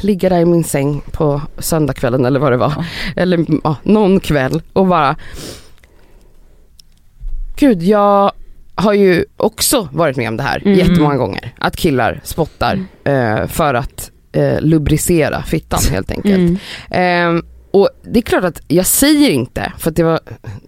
ligga 0.00 0.28
där 0.28 0.40
i 0.40 0.44
min 0.44 0.64
säng 0.64 1.02
på 1.12 1.42
söndagskvällen 1.58 2.24
eller 2.24 2.40
vad 2.40 2.52
det 2.52 2.56
var. 2.56 2.72
Ja. 2.76 2.84
Eller 3.16 3.44
ja, 3.64 3.76
någon 3.82 4.20
kväll 4.20 4.62
och 4.72 4.86
bara 4.86 5.16
Gud 7.56 7.82
jag 7.82 8.32
har 8.74 8.92
ju 8.92 9.24
också 9.36 9.88
varit 9.92 10.16
med 10.16 10.28
om 10.28 10.36
det 10.36 10.42
här 10.42 10.62
Mm. 10.64 10.78
jättemånga 10.78 11.16
gånger. 11.16 11.54
Att 11.58 11.76
killar 11.76 12.20
spottar 12.24 12.84
eh, 13.04 13.46
för 13.46 13.74
att 13.74 14.10
eh, 14.32 14.60
lubricera 14.60 15.42
fittan 15.42 15.80
helt 15.90 16.10
enkelt. 16.10 16.36
Mm. 16.36 16.56
Ehm, 16.90 17.42
och 17.70 17.88
det 18.02 18.18
är 18.18 18.22
klart 18.22 18.44
att 18.44 18.60
jag 18.68 18.86
säger 18.86 19.30
inte, 19.30 19.72
för 19.78 19.90
att 19.90 19.96
det 19.96 20.02
var, 20.02 20.20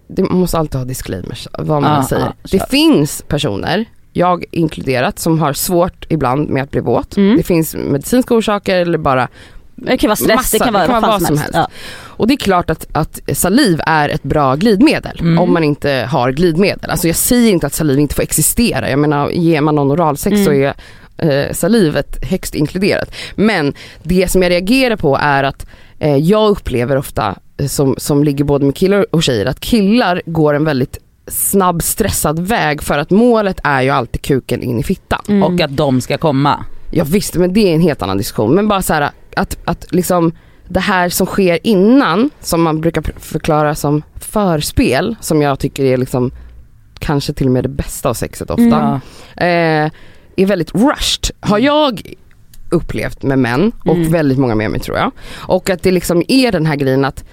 det, 0.08 0.22
man 0.22 0.38
måste 0.38 0.58
alltid 0.58 0.78
ha 0.78 0.84
disclaimers 0.84 1.48
vad 1.58 1.82
man 1.82 1.94
Ja, 1.96 2.08
säger. 2.08 2.22
kör. 2.44 2.58
det 2.58 2.70
finns 2.70 3.22
personer, 3.28 3.84
jag 4.12 4.44
inkluderat, 4.50 5.18
som 5.18 5.38
har 5.38 5.52
svårt 5.52 6.06
ibland 6.08 6.48
med 6.50 6.62
att 6.62 6.70
bli 6.70 6.80
våt. 6.80 7.16
Mm. 7.16 7.36
Det 7.36 7.42
finns 7.42 7.74
medicinska 7.74 8.34
orsaker 8.34 8.76
eller 8.76 8.98
bara, 8.98 9.28
Det 9.76 9.96
kan 9.96 10.08
vara 10.08 10.16
stress, 10.16 10.36
Massa, 10.36 10.58
det 10.58 10.64
kan 10.64 10.72
vara 10.74 10.86
vad 10.86 11.00
fan 11.02 11.20
som 11.20 11.38
helst. 11.38 11.54
Ja. 11.54 11.68
och 11.94 12.26
det 12.26 12.34
är 12.34 12.38
klart 12.38 12.70
att, 12.70 12.86
att 12.92 13.20
saliv 13.32 13.80
är 13.86 14.08
ett 14.08 14.22
bra 14.22 14.54
glidmedel 14.56 15.20
Mm. 15.20 15.38
om 15.38 15.52
man 15.52 15.64
inte 15.64 16.08
har 16.10 16.30
glidmedel. 16.32 16.90
Alltså 16.90 17.06
jag 17.06 17.16
säger 17.16 17.50
inte 17.52 17.66
att 17.66 17.74
saliv 17.74 17.98
inte 17.98 18.14
får 18.14 18.22
existera, 18.22 18.90
jag 18.90 18.98
menar 18.98 19.30
ger 19.30 19.60
man 19.60 19.74
någon 19.74 19.90
oralsex 19.92 20.32
Mm. 20.34 20.44
så 20.44 20.52
är 20.52 20.74
eh, 21.18 21.52
salivet 21.52 22.24
högst 22.30 22.54
inkluderat. 22.54 23.14
Men 23.34 23.74
det 24.02 24.28
som 24.30 24.42
jag 24.42 24.50
reagerar 24.50 24.96
på 24.96 25.16
är 25.20 25.44
att 25.44 25.66
jag 26.08 26.50
upplever 26.50 26.96
ofta, 26.96 27.34
eh, 27.56 27.66
som, 27.66 27.94
som 27.98 28.24
ligger 28.24 28.44
både 28.44 28.64
med 28.64 28.74
killar 28.74 29.06
och 29.10 29.22
tjejer, 29.22 29.46
att 29.46 29.60
killar 29.60 30.22
går 30.26 30.54
en 30.54 30.64
väldigt 30.64 30.98
snabb 31.26 31.82
stressad 31.82 32.38
väg 32.38 32.82
för 32.82 32.98
att 32.98 33.10
målet 33.10 33.60
är 33.64 33.82
ju 33.82 33.90
alltid 33.90 34.22
kuken 34.22 34.62
in 34.62 34.78
i 34.78 34.82
fittan. 34.82 35.22
Mm. 35.28 35.42
Och 35.42 35.60
att 35.60 35.76
de 35.76 36.00
ska 36.00 36.18
komma. 36.18 36.64
Ja 36.90 37.04
visst 37.04 37.34
men 37.34 37.52
det 37.52 37.68
är 37.70 37.74
en 37.74 37.80
helt 37.80 38.02
annan 38.02 38.18
diskussion. 38.18 38.54
Men 38.54 38.68
bara 38.68 38.82
så 38.82 38.94
här 38.94 39.10
att, 39.36 39.58
att 39.64 39.86
liksom 39.92 40.32
det 40.68 40.80
här 40.80 41.08
som 41.08 41.26
sker 41.26 41.58
innan, 41.62 42.30
som 42.40 42.62
man 42.62 42.80
brukar 42.80 43.04
förklara 43.18 43.74
som 43.74 44.02
förspel, 44.14 45.16
som 45.20 45.42
jag 45.42 45.58
tycker 45.58 45.84
är 45.84 45.96
liksom 45.96 46.30
kanske 46.98 47.32
till 47.32 47.46
och 47.46 47.52
med 47.52 47.64
det 47.64 47.68
bästa 47.68 48.08
av 48.08 48.14
sexet 48.14 48.50
ofta, 48.50 49.00
Mm. 49.36 49.84
Eh, 49.86 49.90
är 50.36 50.46
väldigt 50.46 50.74
rushed. 50.74 51.36
Har 51.40 51.58
jag 51.58 52.14
upplevt 52.72 53.22
med 53.22 53.38
män 53.38 53.72
och 53.84 53.96
Mm. 53.96 54.12
väldigt 54.12 54.38
många 54.38 54.54
med 54.54 54.70
mig 54.70 54.80
tror 54.80 54.96
jag. 54.98 55.10
Och 55.34 55.70
att 55.70 55.82
det 55.82 55.90
liksom 55.90 56.22
är 56.28 56.52
den 56.52 56.66
här 56.66 56.76
grejen 56.76 57.04
att 57.04 57.24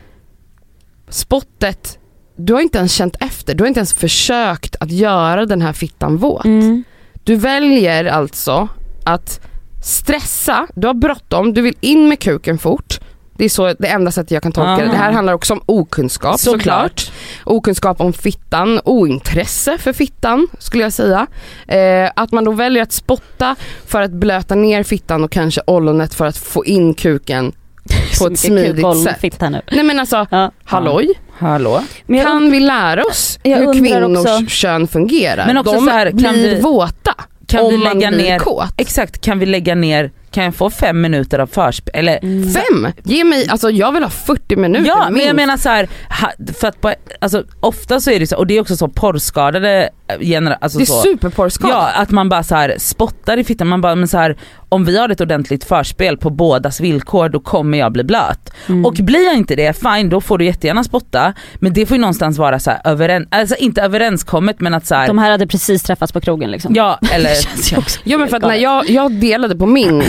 spottet, 1.10 2.00
du 2.36 2.54
har 2.54 2.62
inte 2.62 2.78
ens 2.78 2.94
känt 2.94 3.16
efter, 3.20 3.56
du 3.56 3.64
har 3.64 3.68
inte 3.68 3.80
ens 3.80 3.94
försökt 3.94 4.76
att 4.80 4.92
göra 4.92 5.46
den 5.46 5.62
här 5.62 5.74
fittan 5.74 6.18
våt. 6.18 6.46
Mm. 6.46 6.84
Du 7.24 7.36
väljer 7.36 8.06
alltså 8.06 8.68
att 9.04 9.42
stressa, 9.84 10.68
du 10.76 10.88
har 10.88 10.94
bråttom, 10.94 11.54
du 11.54 11.62
vill 11.62 11.76
in 11.80 12.08
med 12.10 12.20
kuken 12.20 12.58
fort. 12.58 13.00
Det 13.40 13.46
är 13.46 13.50
så 13.50 13.74
det 13.80 13.88
enda 13.88 14.12
sättet 14.12 14.32
jag 14.32 14.44
kan 14.44 14.52
tolka 14.52 14.68
det. 14.76 14.84
Aha. 14.84 14.92
Det 14.92 14.98
här 14.98 15.12
handlar 15.12 15.34
också 15.34 15.54
om 15.54 15.62
okunskap 15.66 16.40
såklart. 16.40 17.00
Såklart. 17.00 17.12
Okunskap 17.44 18.02
om 18.02 18.14
fittan, 18.14 18.80
ointresse 18.86 19.78
för 19.78 19.94
fittan 19.94 20.48
skulle 20.60 20.84
jag 20.84 20.94
säga. 20.94 21.28
Eh, 21.68 22.12
att 22.16 22.32
man 22.32 22.44
då 22.44 22.52
väljer 22.52 22.84
att 22.84 22.92
spotta 22.92 23.56
för 23.88 24.02
att 24.02 24.12
blöta 24.12 24.56
ner 24.56 24.84
fittan 24.84 25.24
och 25.24 25.32
kanske 25.32 25.62
ollonet 25.68 26.14
för 26.14 26.26
att 26.26 26.38
få 26.38 26.66
in 26.66 26.94
kuken 26.94 27.52
på 28.20 28.28
ett 28.28 28.40
smidigt 28.40 28.86
sätt. 29.22 29.42
nu. 29.42 29.62
Nej 29.72 29.84
men 29.84 30.00
alltså, 30.00 30.28
Ja. 30.32 30.52
halloj? 30.64 31.10
Hallå? 31.38 31.84
Kan 32.24 32.52
vi 32.52 32.60
lära 32.60 33.04
oss 33.04 33.40
hur 33.44 33.74
kvinnors 33.74 34.20
också- 34.26 34.46
kön 34.48 34.88
fungerar? 34.88 35.48
Men 35.48 35.58
också 35.58 35.74
De 35.74 35.86
så 35.86 35.90
här, 35.92 36.06
kan 36.12 36.18
blir 36.18 36.56
vi- 36.56 36.62
våta 36.62 37.16
Kan 37.48 37.66
om 37.66 37.72
vi 37.72 37.78
man 37.78 38.00
lägga 38.00 38.10
blir 38.12 38.24
ner, 38.24 38.40
kåt. 38.40 38.66
exakt, 38.78 39.22
kan 39.22 39.40
vi 39.40 39.46
lägga 39.46 39.76
ner 39.76 40.12
kan 40.32 40.44
jag 40.44 40.56
få 40.56 40.70
fem 40.70 41.02
minuter 41.02 41.40
av 41.40 41.48
förspel? 41.48 41.92
Eller 41.96 42.20
Mm. 42.24 42.50
Fem! 42.54 42.88
Ge 43.04 43.24
mig, 43.24 43.48
alltså 43.50 43.70
jag 43.70 43.92
vill 43.92 44.04
ha 44.04 44.10
40 44.10 44.56
minuter 44.56 44.88
Ja 44.88 45.04
men 45.04 45.14
minst. 45.14 45.28
jag 45.28 45.36
menar 45.36 45.58
så 45.58 45.70
här, 45.70 45.90
ha- 46.22 46.54
för 46.60 46.68
att 46.68 46.82
på, 46.82 46.94
alltså, 47.22 47.44
ofta 47.60 48.00
så 48.00 48.12
är 48.12 48.20
det 48.20 48.28
så, 48.28 48.38
och 48.38 48.48
det 48.48 48.58
är 48.58 48.62
också 48.62 48.76
så 48.78 48.88
porrskadade 48.88 49.90
genera- 50.20 50.58
alltså 50.62 50.78
det 50.78 50.84
är 50.84 50.86
så, 50.86 51.02
superporrskada. 51.02 51.74
Ja 51.74 51.90
att 52.02 52.12
man 52.12 52.30
bara 52.30 52.44
så 52.44 52.56
här 52.56 52.76
spottar 52.78 53.38
i 53.38 53.44
fittan, 53.44 53.68
man 53.68 53.82
bara 53.82 53.96
men 53.96 54.08
så 54.08 54.18
här, 54.18 54.38
om 54.70 54.86
vi 54.86 54.98
har 55.00 55.10
ett 55.10 55.22
ordentligt 55.22 55.64
förspel 55.64 56.18
på 56.18 56.30
bådas 56.30 56.80
villkor 56.80 57.30
då 57.30 57.40
kommer 57.40 57.78
jag 57.78 57.92
bli 57.92 58.04
blöt. 58.04 58.54
Mm. 58.68 58.86
Och 58.86 58.94
blir 58.94 59.26
jag 59.26 59.36
inte 59.36 59.56
det, 59.56 59.74
fine 59.82 60.10
då 60.10 60.22
får 60.22 60.38
du 60.38 60.46
jättegärna 60.46 60.84
spotta 60.84 61.34
men 61.56 61.74
det 61.74 61.86
får 61.86 61.98
ju 61.98 62.02
någonstans 62.02 62.38
vara 62.38 62.60
så 62.60 62.72
här 62.72 62.82
överen, 62.86 63.28
alltså 63.32 63.56
inte 63.56 63.82
överenskommet 63.82 64.60
men 64.62 64.74
att 64.74 64.86
så 64.88 64.96
här, 64.96 65.08
De 65.08 65.18
här 65.18 65.32
hade 65.32 65.48
precis 65.48 65.84
träffats 65.84 66.12
på 66.14 66.22
krogen 66.22 66.52
liksom. 66.52 66.76
ja 66.76 67.00
eller 67.12 67.30
Det 67.36 67.36
känns 67.36 67.74
ju 67.74 67.78
också 67.78 68.00
Ja 68.04 68.18
men 68.18 68.28
för 68.28 68.38
att 68.38 68.44
när 68.44 68.56
jag, 68.56 68.90
jag 68.90 69.12
delade 69.12 69.56
på 69.56 69.66
min 69.66 70.02
eh, 70.02 70.08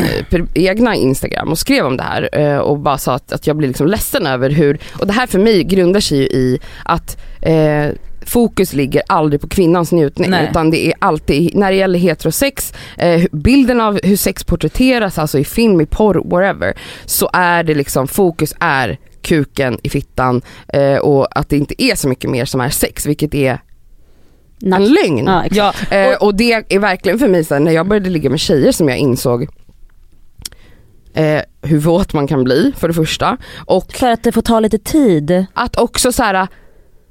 egna 0.55 0.95
instagram 0.95 1.49
och 1.49 1.59
skrev 1.59 1.87
om 1.87 1.97
det 1.97 2.03
här 2.03 2.29
eh, 2.33 2.59
och 2.59 2.79
bara 2.79 2.99
sa 2.99 3.15
att, 3.15 3.33
att 3.33 3.47
jag 3.47 3.57
blir 3.57 3.69
liksom 3.69 3.87
ledsen 3.87 4.27
över 4.27 4.51
hur, 4.51 4.79
och 4.93 5.07
det 5.07 5.13
här 5.13 5.27
för 5.27 5.39
mig 5.39 5.65
grundar 5.65 6.01
sig 6.01 6.19
ju 6.19 6.25
i 6.25 6.59
att 6.85 7.19
eh, 7.43 7.89
fokus 8.27 8.73
ligger 8.73 9.03
aldrig 9.07 9.41
på 9.41 9.49
kvinnans 9.49 9.93
njutning 9.93 10.31
Nej. 10.31 10.49
utan 10.51 10.71
det 10.71 10.87
är 10.87 10.95
alltid, 10.99 11.57
när 11.57 11.71
det 11.71 11.77
gäller 11.77 11.99
heterosex, 11.99 12.73
eh, 12.99 13.25
bilden 13.33 13.81
av 13.81 14.01
hur 14.03 14.17
sex 14.17 14.45
porträtteras, 14.45 15.19
alltså 15.19 15.39
i 15.39 15.45
film, 15.45 15.81
i 15.81 15.87
porr, 15.87 16.23
whatever, 16.25 16.75
så 17.05 17.31
är 17.33 17.63
det 17.63 17.75
liksom, 17.75 18.09
fokus 18.09 18.55
är 18.61 18.99
kuken 19.23 19.79
i 19.83 19.89
fittan 19.89 20.43
eh, 20.69 20.97
och 20.97 21.39
att 21.39 21.49
det 21.49 21.57
inte 21.57 21.83
är 21.83 21.95
så 21.95 22.09
mycket 22.09 22.31
mer 22.31 22.45
som 22.45 22.61
är 22.61 22.69
sex, 22.69 23.07
vilket 23.07 23.35
är 23.35 23.59
en 24.65 24.85
lögn. 24.85 25.27
Ja, 25.27 25.45
Eh, 25.91 26.15
och 26.15 26.35
det 26.35 26.53
är 26.53 26.79
verkligen 26.79 27.19
för 27.19 27.29
mig 27.29 27.45
så 27.45 27.55
här, 27.55 27.61
när 27.61 27.73
jag 27.73 27.89
började 27.89 28.11
ligga 28.11 28.31
med 28.31 28.41
tjejer 28.41 28.73
som 28.73 28.89
jag 28.89 28.99
insåg 28.99 29.49
eh, 31.15 31.41
hur 31.63 31.79
våt 31.79 32.13
man 32.13 32.27
kan 32.27 32.45
bli 32.45 32.73
för 32.77 32.89
det 32.89 32.95
första 32.95 33.37
och 33.67 33.93
För 33.93 34.11
att 34.11 34.23
det 34.23 34.33
får 34.33 34.43
ta 34.43 34.61
lite 34.61 34.79
tid. 34.79 35.47
att 35.55 35.77
också 35.79 36.13
så 36.13 36.23
här 36.23 36.49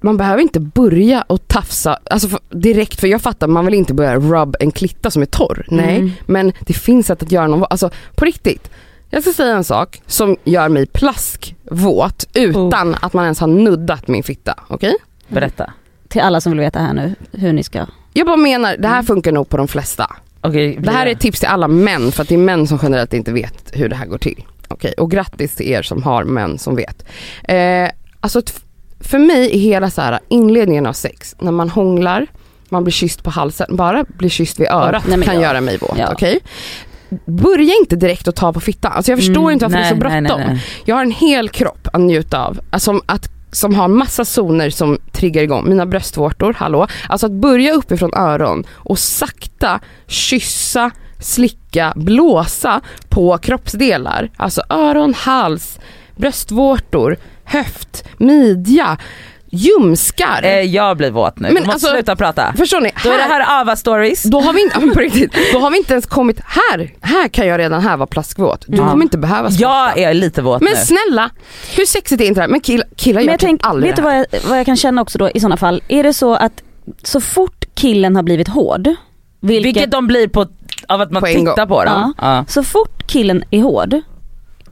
man 0.01 0.17
behöver 0.17 0.41
inte 0.41 0.59
börja 0.59 1.21
och 1.21 1.47
tafsa 1.47 1.99
alltså 2.11 2.27
för, 2.27 2.39
direkt 2.49 2.99
för 2.99 3.07
jag 3.07 3.21
fattar 3.21 3.47
man 3.47 3.65
vill 3.65 3.73
inte 3.73 3.93
börja 3.93 4.15
rub 4.15 4.55
en 4.59 4.71
klitta 4.71 5.11
som 5.11 5.21
är 5.21 5.25
torr, 5.25 5.65
nej 5.69 5.95
Mm. 5.97 6.11
men 6.25 6.53
det 6.59 6.73
finns 6.73 7.07
sätt 7.07 7.23
att 7.23 7.31
göra 7.31 7.47
någon, 7.47 7.65
alltså 7.69 7.89
på 8.15 8.25
riktigt. 8.25 8.69
Jag 9.09 9.21
ska 9.21 9.33
säga 9.33 9.55
en 9.55 9.63
sak 9.63 10.01
som 10.07 10.37
gör 10.43 10.69
mig 10.69 10.85
plaskvåt 10.85 12.25
utan 12.33 12.95
att 13.01 13.13
man 13.13 13.23
ens 13.23 13.39
har 13.39 13.47
nuddat 13.47 14.07
min 14.07 14.23
fitta, 14.23 14.53
okej? 14.67 14.95
berätta. 15.27 15.73
Till 16.07 16.21
alla 16.21 16.41
som 16.41 16.51
vill 16.51 16.59
veta 16.59 16.79
här 16.79 16.93
nu 16.93 17.15
hur 17.31 17.53
ni 17.53 17.63
ska. 17.63 17.85
Jag 18.13 18.27
bara 18.27 18.37
menar, 18.37 18.69
det 18.69 18.75
Mm. 18.77 18.91
här 18.91 19.03
funkar 19.03 19.31
nog 19.31 19.49
på 19.49 19.57
de 19.57 19.67
flesta. 19.67 20.15
Okej, 20.41 20.77
Det 20.81 20.91
här 20.91 21.05
är 21.05 21.11
ett 21.11 21.19
tips 21.19 21.39
till 21.39 21.49
alla 21.49 21.67
män 21.67 22.11
för 22.11 22.21
att 22.23 22.29
det 22.29 22.35
är 22.35 22.39
män 22.39 22.67
som 22.67 22.79
generellt 22.83 23.13
inte 23.13 23.31
vet 23.31 23.71
hur 23.73 23.89
det 23.89 23.95
här 23.95 24.05
går 24.05 24.17
till. 24.17 24.43
Okej, 24.67 24.93
och 24.97 25.11
grattis 25.11 25.55
till 25.55 25.67
er 25.71 25.81
som 25.81 26.03
har 26.03 26.23
män 26.23 26.57
som 26.59 26.75
vet. 26.75 27.05
Eh, 27.43 27.89
alltså 28.19 28.41
för 28.99 29.19
mig 29.19 29.55
är 29.55 29.59
hela 29.59 29.89
så 29.89 30.01
här 30.01 30.19
inledningen 30.27 30.85
av 30.85 30.93
sex, 30.93 31.35
när 31.39 31.51
man 31.51 31.69
hånglar, 31.69 32.27
man 32.69 32.83
blir 32.83 32.91
kysst 32.91 33.23
på 33.23 33.29
halsen, 33.29 33.75
bara 33.75 34.03
bli 34.17 34.29
kysst 34.29 34.59
vid 34.59 34.67
örat 34.67 35.03
Nej, 35.07 35.21
kan 35.21 35.35
ja. 35.35 35.41
göra 35.41 35.61
mig 35.61 35.77
våt. 35.77 35.97
Ja. 35.97 36.09
Okej? 36.11 36.39
Börja 37.25 37.73
inte 37.81 37.95
direkt 37.95 38.27
att 38.27 38.35
ta 38.35 38.53
på 38.53 38.59
fittan. 38.59 38.91
Alltså 38.95 39.11
jag 39.11 39.19
förstår 39.19 39.41
Mm, 39.41 39.51
inte 39.51 39.65
varför 39.65 39.77
det 39.79 39.85
är 39.85 39.89
så 39.89 39.95
nej, 39.95 40.21
nej, 40.21 40.21
bråttom. 40.21 40.39
nej, 40.41 40.53
nej. 40.53 40.63
Jag 40.85 40.95
har 40.95 41.01
en 41.03 41.11
hel 41.11 41.49
kropp 41.49 41.87
att 41.93 42.01
njuta 42.01 42.45
av. 42.45 42.59
Alltså, 42.69 43.01
att, 43.05 43.29
som 43.51 43.75
har 43.75 43.87
massa 43.87 44.25
zoner 44.25 44.69
som 44.69 44.97
triggar 45.11 45.43
igång. 45.43 45.69
Mina 45.69 45.85
bröstvårtor, 45.85 46.53
hallå. 46.53 46.87
Alltså 47.09 47.25
att 47.25 47.31
börja 47.31 47.73
uppifrån 47.73 48.13
öron 48.13 48.63
och 48.71 48.99
sakta 48.99 49.79
kyssa, 50.07 50.91
slicka, 51.19 51.93
blåsa 51.95 52.81
på 53.09 53.37
kroppsdelar. 53.37 54.31
Alltså 54.37 54.61
öron, 54.69 55.13
hals, 55.13 55.79
bröstvårtor, 56.15 57.17
höft, 57.43 58.03
midja, 58.17 58.97
ljumskar. 59.51 60.39
Eh, 60.43 60.49
jag 60.61 60.97
blir 60.97 61.11
våt 61.11 61.39
nu, 61.39 61.41
Men 61.47 61.55
du 61.55 61.59
måste 61.59 61.71
alltså- 61.71 61.87
sluta 61.87 62.15
prata. 62.15 62.53
Förstår 62.57 62.81
ni? 62.81 62.91
Då 63.03 63.09
är 63.09 63.17
det 63.17 63.23
här 63.23 63.61
Ava 63.61 63.75
stories. 63.75 64.23
då 64.23 64.41
har 64.41 64.53
vi 64.53 64.61
inte, 64.61 64.79
ja, 64.87 64.93
på 64.93 64.99
riktigt, 64.99 65.35
då 65.53 65.59
har 65.59 65.71
vi 65.71 65.77
inte 65.77 65.93
ens 65.93 66.05
kommit 66.05 66.39
här. 66.45 66.93
Här 67.01 67.27
kan 67.27 67.47
jag 67.47 67.59
redan 67.59 67.81
här 67.81 67.97
vara 67.97 68.07
plaskvåt. 68.07 68.65
Du 68.67 68.77
Ja. 68.77 68.89
kommer 68.89 69.03
inte 69.03 69.17
behöva 69.17 69.51
spotta. 69.51 69.61
Jag 69.61 69.97
är 69.99 70.13
lite 70.13 70.41
våt 70.41 70.61
Men 70.61 70.73
nu. 70.73 70.79
snälla, 70.79 71.29
hur 71.77 71.85
sexigt 71.85 72.21
är 72.21 72.25
inte 72.25 72.39
det 72.39 72.43
här? 72.43 72.49
Men 72.49 72.59
kill, 72.61 72.83
killar 72.95 73.21
gör 73.21 73.37
typ 73.37 73.65
aldrig 73.65 73.89
vet 73.91 73.95
du 73.95 74.09
här. 74.09 74.25
vad 74.31 74.39
jag, 74.41 74.49
vad 74.49 74.59
jag 74.59 74.65
kan 74.65 74.75
känna 74.75 75.01
också 75.01 75.17
då 75.17 75.29
i 75.29 75.39
sådana 75.39 75.57
fall? 75.57 75.81
Är 75.87 76.03
det 76.03 76.13
så 76.13 76.35
att 76.35 76.63
så 77.03 77.21
fort 77.21 77.65
killen 77.75 78.15
har 78.15 78.23
blivit 78.23 78.47
hård, 78.47 78.89
vilket, 79.41 79.65
Vilket 79.65 79.91
de 79.91 80.07
blir 80.07 80.27
på, 80.27 80.45
av 80.87 81.01
att 81.01 81.11
man 81.11 81.21
På 81.21 81.27
tittar 81.27 81.65
på 81.65 81.83
dem. 81.85 82.13
Ja. 82.17 82.45
så 82.47 82.63
fort 82.63 83.07
killen 83.07 83.43
är 83.51 83.61
hård, 83.61 83.95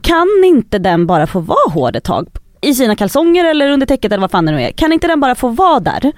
kan 0.01 0.27
inte 0.46 0.79
den 0.79 1.07
bara 1.07 1.27
få 1.27 1.39
vara 1.39 1.72
hård 1.74 1.96
ett 1.96 2.03
tag? 2.03 2.27
I 2.61 2.73
sina 2.73 2.95
kalsonger 2.95 3.45
eller 3.45 3.69
under 3.69 3.85
täcket 3.87 4.11
eller 4.11 4.21
vad 4.21 4.31
fan 4.31 4.45
det 4.45 4.51
nu 4.51 4.61
är. 4.61 4.71
Kan 4.71 4.93
inte 4.93 5.07
den 5.07 5.19
bara 5.19 5.35
få 5.35 5.47
vara 5.49 5.79
där? 5.79 6.11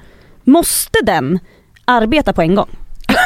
Måste 0.44 1.00
den 1.04 1.40
arbeta 1.86 2.34
på 2.34 2.42
en 2.42 2.56
gång? 2.56 2.70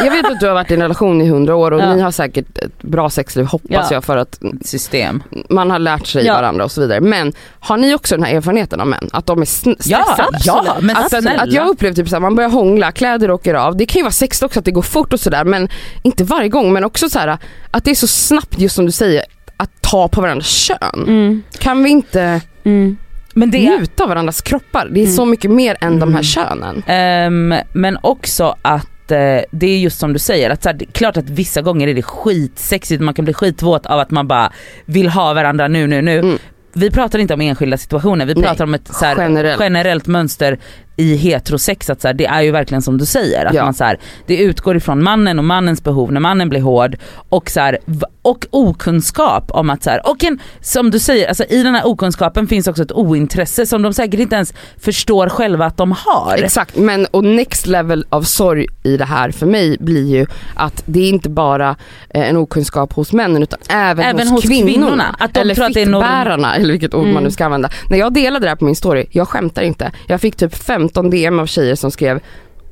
Jag 0.04 0.12
vet 0.12 0.26
att 0.26 0.40
du 0.40 0.48
har 0.48 0.54
varit 0.54 0.72
i 0.72 0.74
en 0.74 0.82
relation 0.82 1.22
i 1.22 1.28
hundra 1.28 1.56
år 1.56 1.72
och 1.72 1.82
Ja. 1.82 1.96
ni 1.96 2.02
har 2.02 2.12
säkert 2.12 2.58
ett 2.58 2.82
bra 2.82 3.10
sexliv 3.10 3.46
hoppas 3.46 3.70
Ja. 3.72 3.88
jag 3.92 4.04
för 4.04 4.18
att 4.18 4.40
System. 4.62 5.24
man 5.50 5.72
har 5.72 5.80
lärt 5.80 6.08
sig 6.08 6.26
Ja. 6.26 6.34
varandra 6.34 6.64
och 6.64 6.72
så 6.72 6.82
vidare. 6.82 7.00
Men 7.02 7.34
har 7.60 7.78
ni 7.78 7.96
också 7.96 8.16
den 8.16 8.24
här 8.26 8.36
erfarenheten 8.36 8.82
av 8.82 8.88
män? 8.88 9.10
Att 9.14 9.26
de 9.26 9.42
är 9.42 9.46
sn- 9.46 9.76
Ja, 9.86 10.04
stressade? 10.14 10.40
ja 10.68 10.78
men 10.82 10.98
Att, 10.98 11.10
snälla. 11.10 11.42
att 11.44 11.52
jag 11.54 11.68
upplever 11.68 11.96
typ 11.96 12.10
såhär, 12.10 12.22
man 12.22 12.36
börjar 12.36 12.50
hångla, 12.50 12.92
kläder 12.92 13.32
åker 13.32 13.54
av. 13.54 13.78
Det 13.78 13.86
kan 13.86 14.00
ju 14.00 14.04
vara 14.04 14.12
sexigt 14.12 14.44
också 14.44 14.60
att 14.60 14.66
det 14.66 14.72
går 14.72 14.82
fort 14.82 15.14
och 15.14 15.20
sådär 15.20 15.44
men 15.44 15.70
inte 16.02 16.24
varje 16.24 16.50
gång 16.50 16.74
men 16.74 16.84
också 16.84 17.10
så 17.10 17.20
här 17.20 17.38
att 17.72 17.84
det 17.84 17.92
är 17.92 17.96
så 17.96 18.08
snabbt 18.08 18.60
just 18.60 18.76
som 18.76 18.86
du 18.86 18.92
säger 18.92 19.24
att 19.58 19.70
ta 19.82 20.08
på 20.08 20.22
varandras 20.22 20.48
kön. 20.48 21.04
Mm. 21.08 21.44
Kan 21.60 21.84
vi 21.84 21.90
inte 21.90 22.42
Mm. 22.66 22.98
Men 23.34 23.52
det 23.52 23.68
är, 23.68 23.78
njuta 23.78 24.04
av 24.04 24.10
varandras 24.10 24.42
kroppar? 24.42 24.88
Det 24.92 25.00
är 25.00 25.04
Mm. 25.04 25.16
så 25.16 25.26
mycket 25.26 25.52
mer 25.52 25.78
än 25.82 26.00
de 26.00 26.10
här 26.10 26.10
Mm. 26.10 26.24
könen. 26.24 26.84
ehm, 26.88 27.54
men 27.74 27.98
också 28.02 28.56
att 28.62 29.12
eh, 29.12 29.18
det 29.52 29.68
är 29.68 29.78
just 29.80 30.00
som 30.00 30.14
du 30.14 30.20
säger, 30.20 30.50
att 30.50 30.64
så 30.64 30.70
här, 30.70 30.74
det 30.76 30.86
är 30.86 30.92
klart 30.92 31.18
att 31.18 31.30
vissa 31.30 31.62
gånger 31.62 31.88
är 31.88 31.94
det 31.94 32.02
skitsexigt, 32.02 33.02
man 33.02 33.14
kan 33.14 33.26
bli 33.26 33.34
skitvåt 33.34 33.86
av 33.86 34.00
att 34.00 34.12
man 34.12 34.28
bara 34.28 34.52
vill 34.86 35.10
ha 35.10 35.34
varandra 35.34 35.68
nu 35.68 35.88
nu 35.88 36.02
nu. 36.02 36.20
Mm. 36.20 36.38
Vi 36.76 36.92
pratar 36.92 37.20
inte 37.20 37.34
om 37.34 37.42
enskilda 37.42 37.78
situationer, 37.78 38.26
vi 38.26 38.34
Nej, 38.34 38.44
pratar 38.44 38.64
om 38.64 38.74
ett 38.74 38.88
så 38.88 39.06
här, 39.06 39.16
generellt. 39.18 39.62
generellt 39.62 40.08
mönster 40.08 40.60
i 40.98 41.16
heterosex. 41.16 41.90
Att 41.90 42.02
så 42.02 42.08
här, 42.08 42.14
det 42.14 42.26
är 42.26 42.42
ju 42.42 42.52
verkligen 42.52 42.82
som 42.82 42.98
du 42.98 43.06
säger, 43.06 43.46
att 43.46 43.54
Ja. 43.54 43.64
man 43.64 43.74
så 43.74 43.84
här, 43.84 44.00
det 44.28 44.38
utgår 44.38 44.78
ifrån 44.78 45.04
mannen 45.04 45.40
och 45.40 45.46
mannens 45.46 45.84
behov 45.84 46.12
när 46.12 46.20
mannen 46.20 46.50
blir 46.50 46.62
hård 46.62 46.96
och, 47.30 47.50
så 47.50 47.60
här, 47.60 47.78
och 48.22 48.46
okunskap 48.50 49.52
om 49.52 49.70
att 49.70 49.84
så 49.84 49.90
här, 49.90 50.08
och 50.10 50.24
en, 50.24 50.40
som 50.62 50.92
du 50.92 51.00
säger, 51.00 51.28
alltså, 51.28 51.44
i 51.44 51.64
den 51.64 51.76
här 51.76 51.88
okunskapen 51.88 52.48
finns 52.48 52.68
också 52.68 52.84
ett 52.84 52.92
ointresse 52.92 53.66
som 53.66 53.82
de 53.82 53.94
säkert 53.94 54.20
inte 54.20 54.36
ens 54.36 54.54
förstår 54.78 55.30
själva 55.30 55.66
att 55.66 55.78
de 55.78 55.92
har. 55.92 56.38
Exakt, 56.44 56.76
men 56.78 57.06
och 57.06 57.24
next 57.24 57.68
level 57.68 58.06
av 58.10 58.22
sorg 58.22 58.68
i 58.84 58.98
det 58.98 59.06
här 59.06 59.32
för 59.32 59.46
mig 59.46 59.78
blir 59.80 60.08
ju 60.16 60.26
att 60.56 60.84
det 60.86 61.00
är 61.00 61.10
inte 61.10 61.30
bara 61.30 61.70
eh, 62.10 62.30
en 62.30 62.38
okunskap 62.38 62.94
hos 62.94 63.14
männen 63.14 63.44
utan 63.44 63.60
även, 63.70 64.06
Även 64.06 64.28
hos, 64.28 64.32
hos 64.32 64.44
kvinnorna. 64.46 64.72
kvinnorna, 64.72 65.16
att 65.20 65.34
de 65.34 65.40
eller 65.40 65.56
tror 65.56 65.66
att 65.66 65.74
det 65.74 65.82
är 65.82 65.86
norm- 65.86 66.46
eller 66.56 66.72
vilket 66.72 66.94
ord 66.94 67.02
man 67.04 67.12
Mm. 67.12 67.24
nu 67.24 67.32
ska 67.32 67.46
använda. 67.46 67.70
När 67.90 67.98
jag 67.98 68.14
delade 68.14 68.46
det 68.46 68.50
här 68.50 68.56
på 68.56 68.66
min 68.66 68.76
story, 68.76 69.06
jag 69.12 69.28
skämtar 69.28 69.62
inte. 69.62 69.92
Jag 70.08 70.22
fick 70.22 70.36
typ 70.36 70.56
15 70.84 71.10
DM 71.10 71.40
av 71.40 71.46
tjejer 71.46 71.76
som 71.76 71.92
skrev 71.92 72.20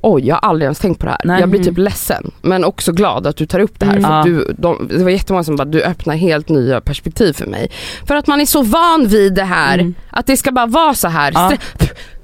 Oj 0.04 0.28
jag 0.28 0.36
har 0.36 0.50
aldrig 0.50 0.66
ens 0.66 0.80
tänkt 0.80 1.00
på 1.00 1.06
det 1.06 1.12
här. 1.12 1.22
Nej. 1.24 1.40
Jag 1.40 1.50
blir 1.50 1.64
typ 1.64 1.78
ledsen 1.78 2.32
men 2.42 2.64
också 2.64 2.92
glad 2.92 3.28
att 3.28 3.36
du 3.38 3.46
tar 3.46 3.60
upp 3.60 3.80
det 3.80 3.86
här. 3.86 3.98
Mm. 3.98 4.10
För 4.24 4.30
du, 4.30 4.56
de, 4.58 4.88
det 4.98 5.04
var 5.04 5.10
jättemånga 5.12 5.44
som 5.44 5.56
bara 5.56 5.66
du 5.66 5.84
öppnar 5.84 6.16
helt 6.16 6.50
nya 6.50 6.82
perspektiv 6.82 7.34
för 7.34 7.46
mig. 7.46 7.72
För 8.08 8.16
att 8.16 8.28
man 8.28 8.42
är 8.42 8.46
så 8.46 8.62
van 8.62 9.08
vid 9.08 9.34
det 9.34 9.44
här, 9.44 9.74
Mm. 9.80 9.94
att 10.10 10.26
det 10.28 10.38
ska 10.38 10.52
bara 10.52 10.66
vara 10.66 10.94
så 10.94 11.08
här. 11.08 11.32
Ja. 11.36 11.52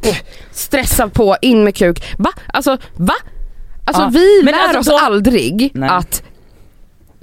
Stre- 0.02 0.16
stressa 0.52 1.08
på, 1.10 1.36
in 1.42 1.64
med 1.64 1.76
kuk. 1.76 2.04
Va? 2.18 2.30
Alltså 2.54 2.78
va? 2.96 3.14
Alltså 3.86 4.02
Ja. 4.02 4.10
vi 4.14 4.42
Men 4.44 4.52
lär 4.54 4.62
alltså 4.62 4.80
oss 4.80 5.00
då- 5.02 5.06
aldrig 5.06 5.72
Nej. 5.74 5.90
att 5.90 6.24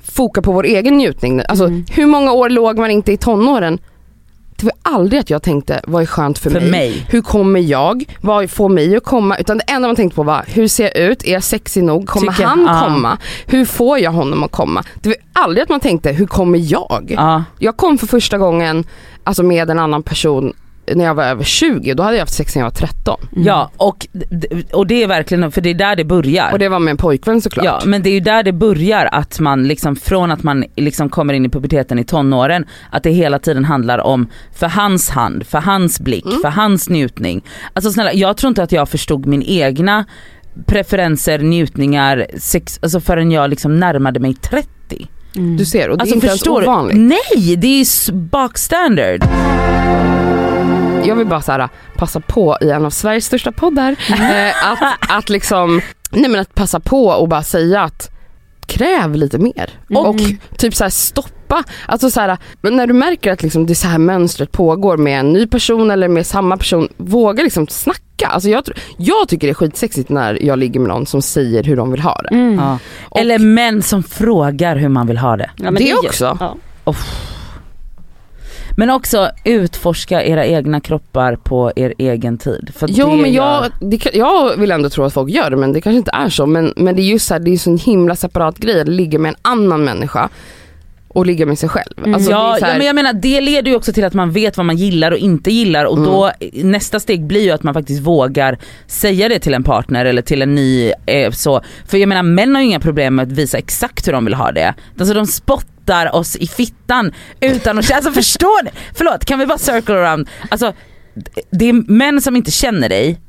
foka 0.03 0.43
på 0.43 0.53
vår 0.53 0.65
egen 0.65 0.95
njutning. 0.97 1.43
Alltså 1.49 1.65
Mm. 1.65 1.85
hur 1.91 2.07
många 2.07 2.33
år 2.33 2.49
låg 2.51 2.79
man 2.79 2.91
inte 2.91 3.13
i 3.13 3.17
tonåren? 3.17 3.79
Det 4.57 4.65
var 4.65 4.73
aldrig 4.83 5.21
att 5.21 5.31
jag 5.31 5.43
tänkte, 5.43 5.81
vad 5.87 6.03
är 6.03 6.07
skönt 6.07 6.39
för, 6.39 6.51
För 6.51 6.61
mig? 6.61 6.71
mig. 6.71 7.07
Hur 7.11 7.23
kommer 7.23 7.61
jag? 7.61 8.05
Vad 8.21 8.51
får 8.51 8.69
mig 8.69 8.97
att 8.97 9.05
komma? 9.05 9.37
Utan 9.39 9.59
det 9.59 9.65
enda 9.73 9.89
man 9.89 9.97
tänkte 9.97 10.17
på 10.17 10.23
var, 10.23 10.45
hur 10.47 10.69
ser 10.69 10.85
jag 10.85 10.97
ut? 10.97 11.25
Är 11.25 11.33
jag 11.33 11.43
sexig 11.43 11.85
nog? 11.85 12.07
Kommer 12.09 12.33
Tycker- 12.33 12.45
han 12.45 12.65
ja. 12.67 12.81
komma? 12.85 13.19
Hur 13.47 13.65
får 13.65 13.99
jag 13.99 14.11
honom 14.11 14.43
att 14.43 14.51
komma? 14.53 14.85
Det 15.03 15.09
var 15.09 15.17
aldrig 15.33 15.63
att 15.63 15.69
man 15.69 15.81
tänkte, 15.81 16.13
hur 16.13 16.27
kommer 16.27 16.59
jag? 16.73 17.13
Ja. 17.17 17.45
Jag 17.59 17.77
kom 17.77 17.99
för 17.99 18.07
första 18.07 18.39
gången 18.39 18.85
alltså 19.25 19.43
med 19.43 19.71
en 19.71 19.79
annan 19.79 20.03
person 20.03 20.53
när 20.95 21.05
jag 21.05 21.15
var 21.15 21.25
över 21.25 21.45
20, 21.45 21.95
då 21.95 22.03
hade 22.03 22.17
jag 22.17 22.23
haft 22.23 22.33
sex 22.35 22.55
när 22.55 22.61
jag 22.63 22.67
var 22.67 22.71
13. 22.71 23.21
Mm. 23.33 23.47
Ja 23.47 23.71
och, 23.77 24.07
och 24.73 24.87
det 24.87 25.03
är 25.03 25.07
verkligen, 25.07 25.53
för 25.53 25.61
det 25.61 25.71
är 25.71 25.75
där 25.75 25.97
det 25.97 26.05
börjar. 26.05 26.53
Och 26.53 26.59
det 26.59 26.69
var 26.69 26.79
med 26.79 26.91
en 26.91 26.97
pojkvän 26.97 27.41
såklart. 27.41 27.65
Ja 27.65 27.81
men 27.85 28.03
det 28.03 28.09
är 28.11 28.15
ju 28.15 28.21
där 28.21 28.43
det 28.43 28.53
börjar 28.53 29.09
att 29.13 29.41
man 29.41 29.69
liksom 29.69 29.97
från 29.97 30.31
att 30.31 30.43
man 30.43 30.65
liksom 30.77 31.09
kommer 31.09 31.35
in 31.35 31.45
i 31.47 31.49
puberteten 31.49 31.99
i 31.99 32.05
tonåren 32.05 32.65
att 32.91 33.03
det 33.03 33.11
hela 33.11 33.39
tiden 33.39 33.65
handlar 33.65 33.99
om 33.99 34.27
för 34.55 34.67
hans 34.67 35.11
hand, 35.11 35.47
för 35.47 35.59
hans 35.59 36.01
blick, 36.01 36.25
Mm. 36.27 36.39
för 36.43 36.49
hans 36.49 36.89
njutning. 36.89 37.45
Alltså 37.73 37.91
snälla 37.93 38.13
jag 38.13 38.37
tror 38.37 38.49
inte 38.49 38.63
att 38.63 38.73
jag 38.73 38.89
förstod 38.89 39.27
min 39.27 39.43
egna 39.43 40.05
preferenser, 40.67 41.39
njutningar, 41.39 42.27
sex, 42.39 42.79
alltså 42.83 43.01
förrän 43.01 43.31
jag 43.31 43.51
liksom 43.51 43.81
närmade 43.81 44.21
mig 44.21 44.35
30. 44.35 44.69
Mm. 45.37 45.57
Du 45.57 45.65
ser, 45.65 45.89
och 45.91 45.97
det 45.99 46.03
Alltså 46.03 46.15
är 46.15 46.17
inte 46.17 46.27
ens 46.27 46.47
ovanligt. 46.47 46.97
Nej 46.97 47.57
det 47.57 47.67
är 47.67 47.83
s- 47.83 48.11
bakstandard. 48.13 49.25
Jag 51.09 51.17
vill 51.17 51.27
bara 51.27 51.43
så 51.43 51.53
här, 51.53 51.69
passa 51.97 52.21
på 52.21 52.59
i 52.61 52.71
en 52.71 52.85
av 52.85 52.91
Sveriges 52.91 53.27
största 53.27 53.53
poddar 53.53 53.97
eh, 54.11 54.71
att, 54.73 54.79
att 55.09 55.29
liksom, 55.29 55.81
nej 56.11 56.31
men 56.31 56.41
att 56.41 56.55
passa 56.55 56.81
på 56.81 57.07
och 57.07 57.29
bara 57.29 57.43
säga 57.43 57.83
att 57.83 58.11
kräv 58.67 59.15
lite 59.15 59.39
mer. 59.39 59.71
Mm. 59.91 60.03
Och 60.07 60.17
typ 60.59 60.75
så 60.75 60.85
här 60.85 60.91
stoppa, 60.91 61.65
alltså 61.87 62.11
så 62.11 62.21
här, 62.21 62.39
men 62.61 62.77
när 62.77 62.87
du 62.87 62.93
märker 62.93 63.33
att 63.33 63.43
liksom 63.43 63.67
det 63.67 63.75
så 63.75 63.89
här 63.89 63.99
mönstret 63.99 64.53
pågår 64.53 64.97
med 64.97 65.21
en 65.21 65.33
ny 65.33 65.47
person 65.47 65.91
eller 65.91 66.09
med 66.09 66.27
samma 66.27 66.57
person, 66.57 66.89
våga 66.97 67.43
liksom 67.43 67.67
snacka. 67.69 68.01
Alltså 68.27 68.49
jag, 68.49 68.65
tror- 68.65 68.77
jag 68.97 69.29
tycker 69.29 69.47
det 69.47 69.51
är 69.51 69.55
skitsexigt 69.55 70.09
när 70.09 70.43
jag 70.45 70.59
ligger 70.59 70.81
med 70.81 70.89
någon 70.89 71.07
som 71.07 71.23
säger 71.23 71.63
hur 71.63 71.77
de 71.77 71.91
vill 71.91 72.01
ha 72.01 72.21
det. 72.23 72.29
Mm. 72.35 72.55
Ja. 72.59 72.79
Och- 73.09 73.19
Eller 73.21 73.39
män 73.39 73.83
som 73.83 74.03
frågar 74.03 74.77
hur 74.77 74.89
man 74.89 75.07
vill 75.07 75.19
ha 75.19 75.37
det. 75.37 75.51
Ja, 75.57 75.65
men 75.65 75.75
Det 75.75 75.83
är 75.91 76.03
ju- 76.03 76.09
också. 76.09 76.37
Ja. 76.41 76.95
Men 78.77 78.91
också 78.91 79.31
utforska 79.45 80.25
era 80.25 80.47
egna 80.47 80.81
kroppar 80.81 81.37
på 81.37 81.73
er 81.77 81.95
egen 81.99 82.39
tid. 82.39 82.73
För 82.77 82.89
Jo 82.91 83.17
men 83.17 83.33
jag, 83.33 83.67
det, 83.81 84.15
jag 84.15 84.57
vill 84.57 84.71
ändå 84.71 84.91
tro 84.91 85.05
att 85.05 85.13
folk 85.13 85.31
gör 85.31 85.51
det 85.51 85.57
men 85.57 85.73
det 85.73 85.81
kanske 85.81 85.99
inte 85.99 86.11
är 86.15 86.29
så. 86.29 86.47
Men, 86.47 86.73
men 86.77 86.97
det 86.97 87.03
är 87.03 87.05
just 87.05 87.27
så 87.27 87.35
här, 87.35 87.41
det 87.41 87.51
är 87.51 87.57
så 87.57 87.71
en 87.71 87.79
himla 87.79 88.17
separat 88.17 88.59
grej 88.59 88.81
att 88.81 88.89
ligga 88.89 89.19
med 89.19 89.29
en 89.29 89.37
annan 89.43 89.85
människa 89.85 90.29
och 91.09 91.27
ligga 91.27 91.47
med 91.47 91.59
sig 91.59 91.69
själv. 91.69 91.93
Mm. 91.99 92.15
Alltså, 92.15 92.31
ja, 92.31 92.59
här, 92.63 92.69
ja 92.69 92.79
men 92.79 92.87
jag 92.87 92.95
menar 92.95 93.13
det 93.13 93.41
leder 93.41 93.71
ju 93.71 93.77
också 93.77 93.93
till 93.93 94.05
att 94.05 94.15
man 94.15 94.31
vet 94.33 94.57
vad 94.57 94.67
man 94.67 94.77
gillar 94.77 95.11
och 95.11 95.19
inte 95.19 95.51
gillar 95.51 95.85
och 95.85 95.99
Mm. 95.99 96.11
då 96.11 96.33
nästa 96.53 97.01
steg 97.01 97.27
blir 97.27 97.41
ju 97.43 97.51
att 97.51 97.63
man 97.63 97.75
faktiskt 97.75 98.03
vågar 98.03 98.59
säga 98.87 99.29
det 99.29 99.39
till 99.39 99.55
en 99.55 99.63
partner 99.65 100.05
eller 100.05 100.23
till 100.23 100.43
en 100.43 100.55
ny 100.55 100.93
eh, 101.07 101.31
så. 101.31 101.61
För 101.87 101.99
jag 101.99 102.09
menar 102.09 102.23
män 102.23 102.55
har 102.55 102.63
ju 102.63 102.69
inga 102.69 102.81
problem 102.81 103.15
med 103.15 103.23
att 103.27 103.33
visa 103.33 103.59
exakt 103.59 104.09
hur 104.09 104.13
de 104.13 104.25
vill 104.25 104.35
ha 104.35 104.53
det. 104.53 104.75
Alltså 104.99 105.15
de 105.15 105.27
spottar 105.27 105.74
oss 106.15 106.37
i 106.37 106.47
fittan 106.47 107.13
utan 107.41 107.79
att 107.79 107.93
alltså 107.93 108.13
förstår 108.13 108.65
ni? 108.65 108.71
Förlåt 108.95 109.25
kan 109.25 109.39
vi 109.39 109.47
bara 109.47 109.59
circle 109.59 109.95
around? 109.95 110.29
Alltså 110.49 110.73
det 111.51 111.69
är 111.69 111.73
män 111.93 112.21
som 112.21 112.37
inte 112.37 112.51
känner 112.51 112.89
dig 112.89 113.21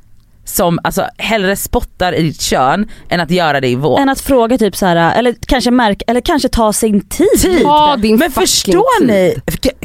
som 0.46 0.80
alltså 0.84 1.08
hellre 1.18 1.56
spottar 1.56 2.14
i 2.14 2.24
ditt 2.24 2.42
kön 2.42 2.90
än 3.10 3.20
att 3.20 3.32
göra 3.32 3.62
det 3.62 3.68
i 3.68 3.76
vår. 3.76 4.00
Än 4.00 4.10
att 4.10 4.22
fråga 4.22 4.58
typ 4.58 4.76
så 4.76 4.86
här, 4.86 5.20
eller 5.20 5.36
kanske 5.48 5.72
märka, 5.72 6.06
eller 6.08 6.22
kanske 6.22 6.50
ta 6.50 6.74
sin 6.74 7.02
tid. 7.02 7.28
Tid. 7.42 7.64
Ta 7.64 7.96
din 7.96 8.18
Men 8.18 8.32
förstår 8.32 9.00
tid. 9.00 9.08
ni? 9.08 9.36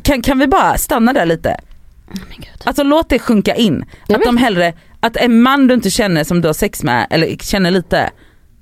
Kan, 0.03 0.23
kan 0.23 0.39
vi 0.39 0.47
bara 0.47 0.79
stanna 0.79 1.13
där 1.13 1.27
lite? 1.27 1.61
Gud. 2.37 2.47
Alltså 2.65 2.83
låt 2.83 3.09
det 3.09 3.19
sjunka 3.19 3.55
in. 3.55 3.85
Jag 4.07 4.15
att 4.15 4.21
vet. 4.21 4.27
de 4.27 4.37
hellre, 4.37 4.73
att 5.01 5.17
en 5.17 5.43
man 5.43 5.67
du 5.67 5.75
inte 5.75 5.91
känner 5.91 6.25
som 6.25 6.41
du 6.41 6.49
har 6.49 6.53
sex 6.53 6.83
med, 6.83 7.07
eller 7.11 7.37
känner 7.37 7.71
lite, 7.71 8.11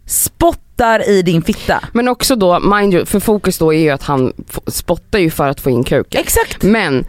spottar 0.09 1.09
i 1.09 1.23
din 1.23 1.43
fitta. 1.43 1.85
Men 1.93 2.09
också 2.09 2.37
då, 2.37 2.61
mind 2.61 2.95
you, 2.95 3.05
för 3.05 3.21
fokus 3.21 3.59
då 3.59 3.75
är 3.75 3.81
ju 3.81 3.91
att 3.91 4.03
han 4.03 4.33
spottar 4.67 5.19
ju 5.19 5.31
för 5.31 5.49
att 5.49 5.61
få 5.61 5.71
in 5.71 5.85
kuken. 5.85 6.21
Exakt. 6.21 6.62
Men, 6.62 7.05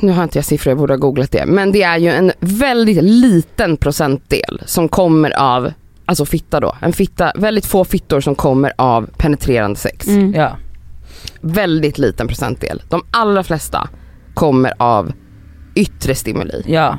nu 0.00 0.12
har 0.12 0.22
inte 0.22 0.38
jag 0.38 0.44
siffror, 0.44 0.70
jag 0.70 0.78
borde 0.78 0.92
ha 0.92 0.98
googlat 0.98 1.32
det. 1.32 1.46
Men 1.46 1.72
det 1.72 1.82
är 1.82 1.98
ju 1.98 2.10
en 2.10 2.32
väldigt 2.40 3.02
liten 3.02 3.76
procentdel 3.76 4.62
som 4.66 4.88
kommer 4.88 5.30
av, 5.30 5.72
alltså 6.06 6.24
fitta 6.26 6.60
då. 6.60 6.76
En 6.80 6.92
fitta, 6.92 7.32
väldigt 7.36 7.66
få 7.66 7.84
fittor 7.84 8.20
som 8.20 8.34
kommer 8.34 8.72
av 8.78 9.10
penetrerande 9.16 9.76
sex. 9.76 10.06
Mm. 10.06 10.34
Ja. 10.34 10.56
Väldigt 11.40 11.98
liten 11.98 12.28
procentdel. 12.28 12.82
De 12.88 13.02
allra 13.10 13.42
flesta 13.42 13.88
kommer 14.34 14.72
av 14.78 15.12
yttre 15.74 16.14
stimuli. 16.14 16.62
ja. 16.66 16.98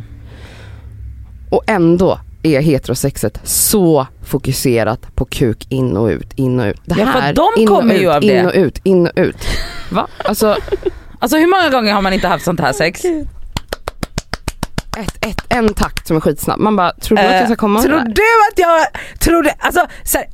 Och 1.51 1.63
ändå 1.67 2.19
är 2.55 2.61
heterosexet 2.61 3.39
så 3.43 4.07
fokuserat 4.25 5.15
på 5.15 5.25
kuk 5.25 5.65
in 5.69 5.97
och 5.97 6.05
ut, 6.07 6.33
in 6.35 6.59
och 6.59 6.65
ut. 6.65 6.81
Det 6.85 6.95
Ja, 6.99 7.05
här, 7.05 7.33
de 7.33 7.47
in 7.57 7.69
och 7.69 7.75
kommer 7.77 7.95
ju 7.95 8.01
ut, 8.01 8.07
av 8.15 8.23
in 8.23 8.29
det. 8.29 8.45
och 8.45 8.53
ut, 8.55 8.79
in 8.83 9.07
och 9.07 9.13
ut. 9.15 9.37
Va? 9.91 10.07
Alltså 10.17 10.57
Alltså 11.19 11.37
hur 11.37 11.47
många 11.47 11.69
gånger 11.69 11.93
har 11.93 12.01
man 12.01 12.13
inte 12.13 12.27
haft 12.27 12.45
sånt 12.45 12.59
här 12.59 12.73
sex? 12.73 13.05
ett, 14.97 15.25
ett, 15.25 15.41
en 15.49 15.73
takt 15.73 16.07
som 16.07 16.15
är 16.17 16.21
skitsnabb. 16.21 16.59
Man 16.59 16.75
bara, 16.75 16.91
tror 16.93 17.17
du 17.17 17.23
att 17.23 17.31
jag 17.33 17.45
ska 17.45 17.55
komma 17.55 17.79
Eh, 17.79 17.85
av 17.85 17.87
tror 17.89 17.99
det 17.99 18.05
du 18.13 18.21
att 18.51 18.59
jag, 18.59 18.85
tror 19.19 19.43
du, 19.43 19.49
alltså 19.59 19.87
så 20.03 20.17
här, 20.17 20.27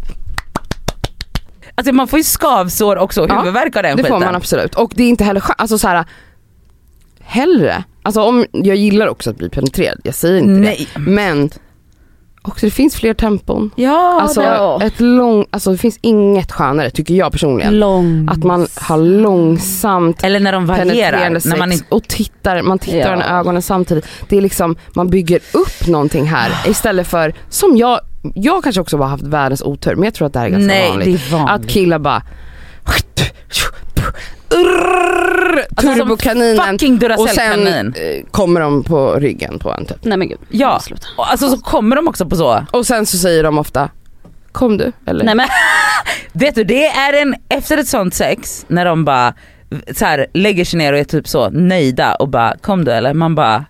Alltså 1.76 1.94
man 1.94 2.08
får 2.08 2.20
ju 2.20 2.24
skavsår 2.24 2.96
också 2.96 3.22
och 3.22 3.30
Ja, 3.30 3.40
huvudvärk 3.40 3.76
av 3.76 3.84
den 3.84 3.98
Det 3.98 4.04
skiten. 4.04 4.20
får 4.20 4.26
man 4.26 4.36
absolut. 4.36 4.76
Och 4.76 4.92
det 4.96 5.04
är 5.04 5.10
inte 5.10 5.24
heller 5.24 5.40
skönt, 5.40 5.62
alltså 5.62 5.78
så 5.78 5.88
här. 5.88 6.06
Hellre, 7.22 7.84
alltså 8.04 8.22
om, 8.22 8.46
jag 8.52 8.76
gillar 8.76 9.08
också 9.08 9.30
att 9.30 9.38
bli 9.38 9.50
penetrerad, 9.50 10.00
jag 10.04 10.16
säger 10.16 10.38
inte 10.38 10.50
Nej. 10.54 10.88
det. 10.94 11.00
Men 11.00 11.50
också 12.46 12.66
det 12.66 12.72
finns 12.72 12.96
fler 12.96 13.14
tempon. 13.14 13.72
Ja, 13.76 14.20
Alltså, 14.22 14.42
det, 14.80 14.86
ett 14.86 15.00
lång, 15.00 15.46
alltså 15.52 15.72
det 15.72 15.78
finns 15.78 15.98
inget 16.02 16.52
skönare 16.52 16.90
tycker 16.90 17.14
jag 17.14 17.32
personligen. 17.32 17.80
Lång. 17.80 18.28
Att 18.32 18.44
man 18.44 18.68
har 18.76 18.98
långsamt 18.98 20.24
eller 20.24 20.40
när 20.40 20.52
de 20.52 20.66
varierar. 20.66 21.34
sex 21.34 21.46
När 21.46 21.58
man 21.58 21.72
inte, 21.72 21.86
och 21.90 22.04
tittar, 22.08 22.62
man 22.62 22.80
tittar 22.80 22.98
Ja. 23.18 23.20
i 23.20 23.40
ögonen 23.40 23.62
samtidigt. 23.62 24.06
Det 24.30 24.38
är 24.38 24.42
liksom, 24.42 24.76
man 24.94 25.10
bygger 25.10 25.40
upp 25.54 25.88
någonting 25.88 26.26
här 26.26 26.70
istället 26.70 27.08
för, 27.08 27.34
som 27.50 27.78
jag, 27.78 28.00
jag 28.36 28.64
kanske 28.64 28.82
också 28.82 28.98
bara 28.98 29.08
haft 29.10 29.24
världens 29.24 29.62
otur 29.62 29.96
men 29.96 30.04
jag 30.04 30.14
tror 30.14 30.28
att 30.28 30.34
det 30.34 30.40
här 30.40 30.46
är 30.46 30.50
ganska 30.52 30.68
nej 30.68 30.90
vanligt. 30.90 31.06
det 31.06 31.36
är 31.36 31.38
vanligt. 31.38 31.66
Att 31.66 31.68
killar 31.72 32.00
bara 32.00 32.22
Alltså, 35.76 35.94
Turbokaninen 35.94 36.58
fucking 36.58 37.12
och 37.18 37.30
sen 37.30 37.68
eh, 37.68 38.24
kommer 38.32 38.62
de 38.62 38.84
på 38.84 39.14
ryggen 39.14 39.60
på 39.60 39.72
en 39.72 39.86
typ. 39.86 39.98
Nej 40.02 40.18
men 40.18 40.30
gud. 40.30 40.40
Ja, 40.50 40.80
Sluta. 40.80 41.08
och 41.18 41.32
alltså 41.32 41.50
så 41.50 41.58
kommer 41.58 41.96
de 41.96 42.08
också 42.08 42.26
på 42.26 42.36
så. 42.36 42.66
Och 42.72 42.88
sen 42.88 43.06
så 43.06 43.18
säger 43.18 43.44
de 43.44 43.58
ofta 43.58 43.90
Kom 44.52 44.78
du? 44.78 44.92
Eller? 45.06 45.26
Nej 45.26 45.36
men 45.36 45.48
Vet 46.34 46.56
du 46.56 46.64
det 46.64 46.86
är 46.88 47.22
en, 47.22 47.36
efter 47.50 47.78
ett 47.78 47.88
sånt 47.88 48.14
sex 48.14 48.66
när 48.68 48.86
de 48.86 49.06
bara 49.06 49.34
så 49.96 50.06
här, 50.06 50.28
lägger 50.34 50.66
sig 50.66 50.78
ner 50.78 50.94
och 50.94 51.00
är 51.00 51.04
typ 51.04 51.28
så 51.28 51.50
nöjda 51.50 52.16
och 52.16 52.30
bara 52.30 52.58
kom 52.62 52.86
du 52.86 52.92
eller? 52.92 53.14
Man 53.14 53.36
bara 53.36 53.66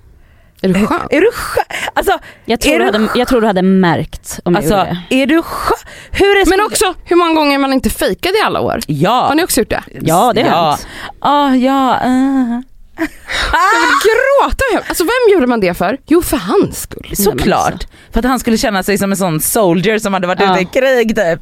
är 0.63 0.67
du 0.73 0.88
skön? 0.88 1.08
är 1.10 1.21
du 1.21 1.32
skön? 1.32 1.63
Alltså, 1.93 2.19
jag 2.45 2.60
tror, 2.60 2.73
Är 2.73 2.80
du 2.80 2.86
hade, 2.86 3.08
jag 3.15 3.28
tror 3.28 3.41
du 3.41 3.47
hade 3.47 3.62
märkt 3.62 4.39
om 4.45 4.54
jag 4.54 4.60
alltså 4.60 4.78
gjorde 4.78 5.02
det. 5.10 5.21
är 5.21 5.28
du 5.28 5.41
skön? 5.41 5.78
Hur 6.12 6.26
är 6.41 6.49
Men 6.49 6.62
också 6.65 6.93
hur 7.06 7.15
många 7.15 7.34
gånger 7.34 7.58
man 7.58 7.73
inte 7.73 7.89
fejkade 7.89 8.38
i 8.38 8.41
alla 8.41 8.60
år? 8.62 8.80
Ja. 8.88 9.26
Har 9.28 9.36
ni 9.36 9.43
också 9.43 9.62
gjort 9.62 9.69
det? 9.69 9.84
Ja 10.02 10.32
det 10.36 10.41
har 10.41 10.49
ja. 10.49 10.69
hänt. 10.69 10.88
Ah, 11.19 11.49
ja. 11.49 11.99
uh. 12.06 12.60
Jag 13.52 13.80
vill 13.80 13.99
gråta. 14.04 14.88
Alltså 14.89 15.04
vem 15.04 15.34
gjorde 15.34 15.47
man 15.47 15.60
det 15.60 15.73
för? 15.73 15.97
Jo 16.08 16.21
för 16.21 16.38
hans 16.38 16.82
skull. 16.82 17.12
Såklart. 17.15 17.88
För 18.12 18.19
att 18.19 18.26
han 18.26 18.39
skulle 18.39 18.58
känna 18.58 18.84
sig 18.84 18.97
som 18.97 19.12
en 19.12 19.17
sån 19.17 19.39
soldier 19.41 19.99
som 19.99 20.13
hade 20.13 20.28
varit 20.28 20.39
Ja. 20.41 20.52
ute 20.52 20.62
i 20.62 20.65
krig 20.82 21.15
typ. 21.15 21.39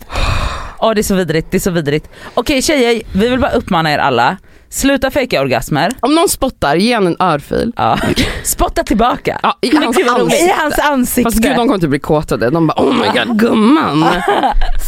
Ja 0.79 0.93
det 0.93 1.01
är 1.01 1.03
så 1.03 1.15
vidrigt, 1.15 1.47
det 1.51 1.57
är 1.57 1.59
så 1.59 1.71
vidrigt. 1.71 2.09
Okej 2.33 2.61
tjejer, 2.61 3.01
vi 3.13 3.29
vill 3.29 3.39
bara 3.39 3.51
uppmana 3.51 3.91
er 3.93 3.97
alla. 3.97 4.37
Sluta 4.73 5.11
fejka 5.11 5.41
orgasmer. 5.41 5.91
Om 5.99 6.15
någon 6.15 6.29
spottar, 6.29 6.75
ge 6.75 6.93
en 6.93 7.15
örfil. 7.19 7.73
Ja. 7.77 7.97
Spotta 8.43 8.83
tillbaka. 8.83 9.39
Ja, 9.43 9.57
i 9.61 9.75
hans 9.75 9.97
ansikte. 10.09 10.45
I 10.45 10.53
hans 10.57 10.79
ansikte. 10.79 11.31
Fast 11.31 11.43
gud 11.43 11.51
de 11.51 11.55
kommer 11.55 11.73
inte 11.75 11.87
bli 11.87 11.99
kåtade. 11.99 12.49
De 12.49 12.67
bara 12.67 12.81
oh 12.83 12.93
my 12.93 13.07
god 13.25 13.39
gumman. 13.39 14.05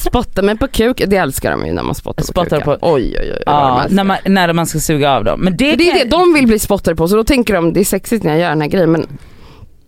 Spotta 0.06 0.42
mig 0.42 0.58
på 0.58 0.68
kuk. 0.68 1.02
Det 1.08 1.16
älskar 1.18 1.52
de 1.52 1.66
ju 1.66 1.74
när 1.74 1.84
man 1.84 1.96
spottar 1.96 2.22
på 2.22 2.28
Spottar 2.28 2.60
kuken. 2.60 2.80
på- 2.80 2.94
Oj 2.94 3.16
oj 3.20 3.32
oj. 3.34 3.44
ja, 3.46 3.86
när, 3.90 4.04
man, 4.04 4.18
när 4.26 4.54
man 4.54 4.66
ska 4.66 4.80
suga 4.80 5.12
av 5.12 5.24
dem. 5.24 5.40
Men 5.40 5.58
det, 5.58 5.68
Men 5.68 5.78
det 5.78 5.90
är 5.90 5.92
kan- 6.00 6.10
det, 6.10 6.16
de 6.18 6.34
vill 6.34 6.48
bli 6.48 6.60
spottade 6.60 6.96
på 6.96 7.08
så 7.08 7.16
då 7.16 7.24
tänker 7.24 7.54
de 7.54 7.74
det 7.74 7.80
är 7.80 7.86
sexigt 7.86 8.24
när 8.24 8.32
jag 8.32 8.40
gör 8.40 8.50
den 8.50 8.62
här 8.62 8.68
grejen 8.68 8.92
men 8.92 9.08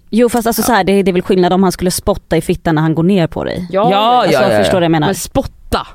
Jo 0.09 0.29
fast 0.29 0.47
alltså 0.47 0.61
så 0.63 0.71
här, 0.73 0.83
det, 0.83 1.03
det 1.03 1.11
är 1.11 1.13
väl 1.13 1.21
skillnad 1.21 1.53
om 1.53 1.63
han 1.63 1.71
skulle 1.71 1.91
spotta 1.91 2.37
i 2.37 2.41
fittan 2.41 2.75
när 2.75 2.81
han 2.81 2.95
går 2.95 3.03
ner 3.03 3.27
på 3.27 3.43
dig. 3.43 3.67
Ja, 3.71 3.91
ja, 3.91 3.97
Alltså, 4.23 4.33
ja, 4.41 4.51
ja. 4.51 4.57
Förstår 4.59 4.71
du 4.73 4.75
vad 4.79 4.83
jag 4.83 4.91
menar? 4.91 5.07
men 5.07 5.15
spotta. 5.15 5.87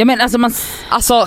Ja, 0.00 0.04
men 0.04 0.20
alltså 0.20 0.38
man, 0.38 0.52
Alltså, 0.88 1.26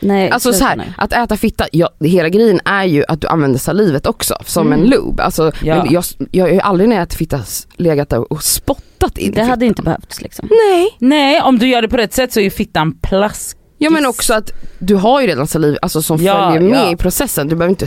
Nej, 0.00 0.30
alltså 0.30 0.52
så 0.52 0.64
här, 0.64 0.94
att 0.98 1.12
äta 1.12 1.36
fitta, 1.36 1.66
ja, 1.72 1.90
hela 2.00 2.28
grejen 2.28 2.60
är 2.64 2.84
ju 2.84 3.04
att 3.08 3.20
du 3.20 3.26
använder 3.28 3.58
salivet 3.58 4.06
också 4.06 4.34
som 4.46 4.66
Mm. 4.66 4.80
en 4.80 4.86
lube. 4.90 5.22
Alltså, 5.22 5.52
Ja. 5.62 5.86
jag, 5.90 6.04
jag 6.30 6.44
har 6.44 6.50
ju 6.50 6.60
aldrig 6.60 6.88
när 6.88 6.96
jag 6.96 7.02
ätit 7.02 7.18
fitta 7.18 7.40
legat 7.76 8.08
där 8.08 8.32
och 8.32 8.42
spottat 8.42 9.18
in 9.18 9.32
Det 9.32 9.42
hade 9.44 9.66
inte 9.66 9.82
behövts 9.82 10.20
liksom. 10.22 10.48
Nej. 10.50 10.96
nej 10.98 11.40
om 11.40 11.58
du 11.58 11.68
gör 11.68 11.82
det 11.82 11.88
på 11.88 11.96
rätt 11.96 12.14
sätt 12.14 12.32
så 12.32 12.40
är 12.40 12.44
ju 12.44 12.50
fittan 12.50 12.92
plask. 13.02 13.56
Ja 13.78 13.90
men 13.90 14.06
också 14.06 14.34
att 14.34 14.50
du 14.78 14.94
har 14.94 15.20
ju 15.20 15.26
redan 15.26 15.46
saliv 15.46 15.76
alltså, 15.82 16.02
som 16.02 16.22
Ja, 16.22 16.52
följer 16.52 16.70
med 16.70 16.80
ja. 16.86 16.92
i 16.92 16.96
processen. 16.96 17.48
Du 17.48 17.56
behöver 17.56 17.70
inte... 17.70 17.86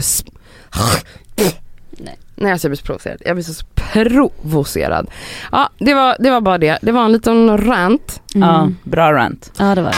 Nej. 2.36 2.52
Alltså 2.52 2.66
jag 2.66 2.70
blir 2.70 2.78
så 2.78 2.84
provocerad. 2.84 3.22
Jag 3.24 3.36
blir 3.36 3.44
så 3.44 3.64
provocerad. 3.92 5.10
Ja 5.52 5.68
det 5.78 5.94
var, 5.94 6.16
det 6.20 6.30
var 6.30 6.40
bara 6.40 6.58
det. 6.58 6.78
Det 6.82 6.92
var 6.92 7.04
en 7.04 7.12
liten 7.12 7.58
rant. 7.58 8.20
Ja, 8.34 8.58
Mm. 8.60 8.76
bra 8.84 9.12
rant. 9.12 9.52
Ja 9.58 9.74
det 9.74 9.82
var 9.82 9.90
det. 9.90 9.96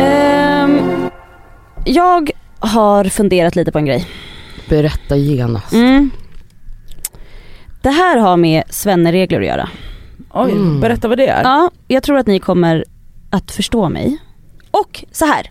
Ehm, 0.00 1.08
jag 1.84 2.30
har 2.58 3.04
funderat 3.04 3.56
lite 3.56 3.72
på 3.72 3.78
en 3.78 3.84
grej. 3.86 4.06
Berätta 4.68 5.16
genast. 5.16 5.72
Mm. 5.72 6.10
Det 7.82 7.90
här 7.90 8.16
har 8.18 8.36
med 8.36 8.62
svenneregler 8.70 9.40
att 9.40 9.46
göra. 9.46 9.68
Oj, 10.30 10.50
Mm. 10.52 10.80
berätta 10.80 11.08
vad 11.08 11.18
det 11.18 11.26
är. 11.28 11.42
Ja, 11.42 11.70
jag 11.88 12.02
tror 12.02 12.18
att 12.18 12.26
ni 12.26 12.38
kommer 12.40 12.84
att 13.30 13.50
förstå 13.50 13.88
mig. 13.88 14.18
Och 14.70 15.04
så 15.12 15.24
här. 15.24 15.50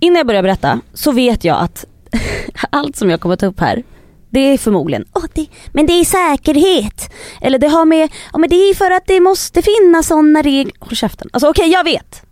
Innan 0.00 0.16
jag 0.16 0.26
börjar 0.26 0.42
berätta 0.42 0.80
så 0.94 1.12
vet 1.12 1.44
jag 1.44 1.60
att 1.60 1.84
allt 2.70 2.96
som 2.96 3.10
jag 3.10 3.20
kommer 3.20 3.36
ta 3.36 3.46
upp 3.46 3.60
här, 3.60 3.82
Det 4.30 4.40
är 4.40 4.58
förmodligen, 4.58 5.04
Åh, 5.14 5.24
det, 5.34 5.46
men 5.72 5.86
det 5.86 5.92
är 5.92 6.04
säkerhet. 6.04 7.10
Eller 7.40 7.58
det 7.58 7.68
har 7.68 7.84
med, 7.84 8.08
ja 8.32 8.38
men 8.38 8.50
det 8.50 8.56
är 8.56 8.74
för 8.74 8.90
att 8.90 9.06
det 9.06 9.20
måste 9.20 9.62
finnas 9.62 10.06
sådana 10.06 10.42
regler. 10.42 10.74
Håll 10.80 10.96
käften. 10.96 11.28
Alltså 11.32 11.48
okej 11.50 11.68
jag 11.72 11.84
vet. 11.84 12.22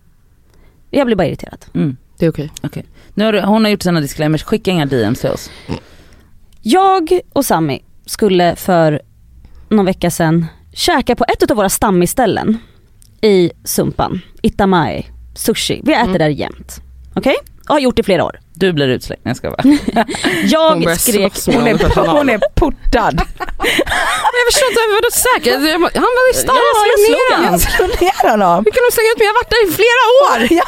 Jag 0.91 1.07
blir 1.07 1.17
bara 1.17 1.27
irriterad. 1.27 1.65
Mm. 1.75 1.97
Det 2.19 2.27
är 2.27 2.31
okej. 2.31 2.85
Nu 3.15 3.25
har 3.25 3.33
du, 3.33 3.41
hon 3.41 3.65
har 3.65 3.71
gjort 3.71 3.83
sina 3.83 4.01
disclaimers, 4.01 4.43
skicka 4.43 4.71
inga 4.71 4.87
DMs 4.87 5.21
till 5.21 5.31
oss. 5.31 5.51
Jag 6.63 7.21
och 7.33 7.45
Sami 7.45 7.85
skulle 8.07 8.57
för 8.57 9.01
någon 9.69 9.85
vecka 9.85 10.11
sedan 10.11 10.47
käka 10.73 11.17
på 11.17 11.25
ett 11.29 11.51
av 11.51 11.57
våra 11.57 11.69
stammisställen 11.69 12.59
i 13.21 13.51
Sumpan, 13.65 14.21
Itamai, 14.43 15.07
sushi. 15.35 15.81
Vi 15.85 15.93
äter 15.93 16.05
Mm. 16.05 16.19
där 16.19 16.29
jämt. 16.29 16.81
Okej? 17.15 17.35
Och 17.69 17.75
har 17.75 17.81
gjort 17.81 17.97
det 17.97 18.01
i 18.01 18.05
flera 18.05 18.25
år. 18.25 18.41
Du 18.55 18.73
blir 18.73 18.89
utslängd, 18.89 19.21
jag 19.25 19.37
ska. 19.37 19.49
Hon 19.63 19.79
Jag 20.45 20.83
börjar 20.83 20.97
skrek, 20.97 21.33
Hon 21.47 21.67
är, 21.67 22.07
hon 22.17 22.29
är 22.29 22.39
portad. 22.55 23.15
Men 23.15 24.39
jag 24.41 24.47
förstår 24.53 24.69
inte, 24.71 24.81
vadå 24.95 25.11
säkert? 25.11 25.55
Jag 25.55 25.81
Han 26.03 26.13
var 26.19 26.31
i 26.31 26.35
stan, 26.35 26.57
Ja, 26.57 26.63
jag 26.87 26.89
jag 26.93 27.01
slog 27.01 27.17
slog 27.17 27.31
ner 27.31 27.37
honom. 27.37 27.53
jag 27.53 27.61
slog 27.61 28.03
ner 28.03 28.31
honom. 28.31 28.65
Hur 28.65 28.73
kan 28.73 28.83
de 28.89 28.95
slänga 28.95 29.11
ut 29.13 29.19
mig? 29.19 29.27
Jag 29.27 29.33
har 29.35 29.41
varit 29.43 29.55
där 29.55 29.63
i 29.69 29.73
flera 29.81 30.03
år! 30.23 30.65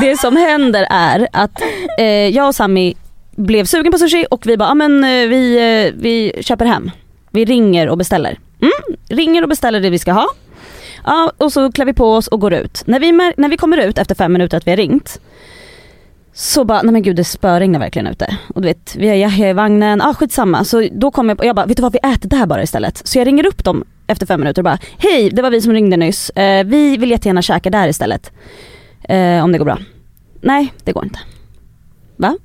det 0.00 0.16
som 0.20 0.36
händer 0.36 0.86
är 0.90 1.28
att 1.32 1.60
eh, 1.98 2.06
jag 2.06 2.46
och 2.48 2.54
Sami 2.54 2.94
blev 3.36 3.64
sugen 3.64 3.92
på 3.92 3.98
sushi 3.98 4.26
och 4.30 4.46
vi 4.46 4.56
bara, 4.56 4.68
ja 4.68 4.74
men 4.74 5.04
eh, 5.04 5.28
vi, 5.28 5.56
eh, 5.86 6.00
vi 6.02 6.42
köper 6.42 6.64
hem. 6.66 6.90
Vi 7.30 7.44
ringer 7.44 7.88
och 7.88 7.98
beställer. 7.98 8.38
Mm, 8.62 8.98
ringer 9.08 9.42
och 9.42 9.48
beställer 9.48 9.80
det 9.80 9.90
vi 9.90 9.98
ska 9.98 10.12
ha. 10.12 10.26
Ja, 11.04 11.32
och 11.38 11.52
så 11.52 11.72
klär 11.72 11.84
vi 11.84 11.92
på 11.92 12.14
oss 12.14 12.26
och 12.28 12.40
går 12.40 12.52
ut. 12.52 12.82
När 12.86 13.00
vi, 13.00 13.12
när 13.12 13.48
vi 13.48 13.56
kommer 13.56 13.78
ut 13.78 13.98
efter 13.98 14.14
fem 14.14 14.32
minuter 14.32 14.56
att 14.56 14.66
vi 14.66 14.70
har 14.70 14.76
ringt 14.76 15.20
så 16.32 16.64
bara, 16.64 16.82
nej 16.82 16.92
men 16.92 17.02
gud 17.02 17.16
det 17.16 17.24
spöregnar 17.24 17.78
verkligen 17.80 18.06
ute. 18.06 18.36
Och 18.54 18.62
du 18.62 18.68
vet, 18.68 18.96
vi 18.96 19.08
har 19.08 19.14
Yahya 19.14 19.50
i 19.50 19.52
vagnen, 19.52 20.00
ah 20.00 20.14
skitsamma. 20.14 20.64
Så 20.64 20.88
då 20.92 21.10
kommer 21.10 21.30
jag 21.30 21.38
på, 21.38 21.44
jag 21.44 21.56
bara, 21.56 21.66
vet 21.66 21.76
du 21.76 21.82
vad 21.82 21.92
vi 21.92 21.98
äter 21.98 22.28
där 22.28 22.46
bara 22.46 22.62
istället. 22.62 23.02
Så 23.08 23.18
jag 23.18 23.26
ringer 23.26 23.46
upp 23.46 23.64
dem 23.64 23.84
efter 24.06 24.26
fem 24.26 24.40
minuter 24.40 24.60
och 24.62 24.64
bara, 24.64 24.78
hej 24.98 25.30
det 25.30 25.42
var 25.42 25.50
vi 25.50 25.60
som 25.60 25.72
ringde 25.72 25.96
nyss. 25.96 26.30
Eh, 26.30 26.64
vi 26.64 26.96
vill 26.96 27.10
jättegärna 27.10 27.42
käka 27.42 27.70
där 27.70 27.88
istället. 27.88 28.32
Eh, 29.02 29.44
om 29.44 29.52
det 29.52 29.58
går 29.58 29.64
bra. 29.64 29.78
Nej, 30.40 30.72
det 30.84 30.92
går 30.92 31.04
inte. 31.04 31.18
Va? 32.16 32.38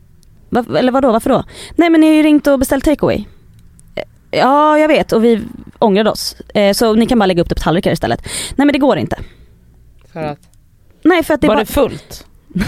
Va? 0.49 0.65
Eller 0.77 0.91
vadå, 0.91 1.11
varför 1.11 1.29
då? 1.29 1.43
Nej 1.75 1.89
men 1.89 2.01
ni 2.01 2.07
har 2.07 2.13
ju 2.13 2.23
ringt 2.23 2.47
och 2.47 2.59
beställt 2.59 2.85
takeaway. 2.85 3.25
Eh, 3.95 4.03
Ja, 4.31 4.79
jag 4.79 4.87
vet 4.87 5.11
och 5.11 5.23
vi 5.23 5.41
ångrade 5.79 6.09
oss. 6.09 6.35
Eh, 6.53 6.73
så 6.73 6.93
ni 6.93 7.05
kan 7.05 7.19
bara 7.19 7.25
lägga 7.25 7.41
upp 7.41 7.49
det 7.49 7.55
på 7.55 7.61
tallrikar 7.61 7.91
istället. 7.91 8.21
Nej 8.55 8.65
men 8.65 8.73
det 8.73 8.79
går 8.79 8.97
inte. 8.97 9.17
För 10.13 10.23
att? 10.23 10.39
Nej 11.03 11.23
för 11.23 11.33
att 11.33 11.41
det, 11.41 11.47
Var 11.47 11.55
bara, 11.55 11.59
det 11.63 11.71
fullt? 11.71 12.25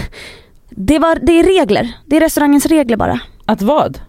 det, 0.80 0.98
var, 0.98 1.18
det 1.22 1.32
är 1.32 1.44
regler. 1.44 1.92
Det 2.06 2.16
är 2.16 2.20
restaurangens 2.20 2.66
regler 2.66 2.96
bara. 2.96 3.20
Att 3.46 3.62
vad? 3.62 4.00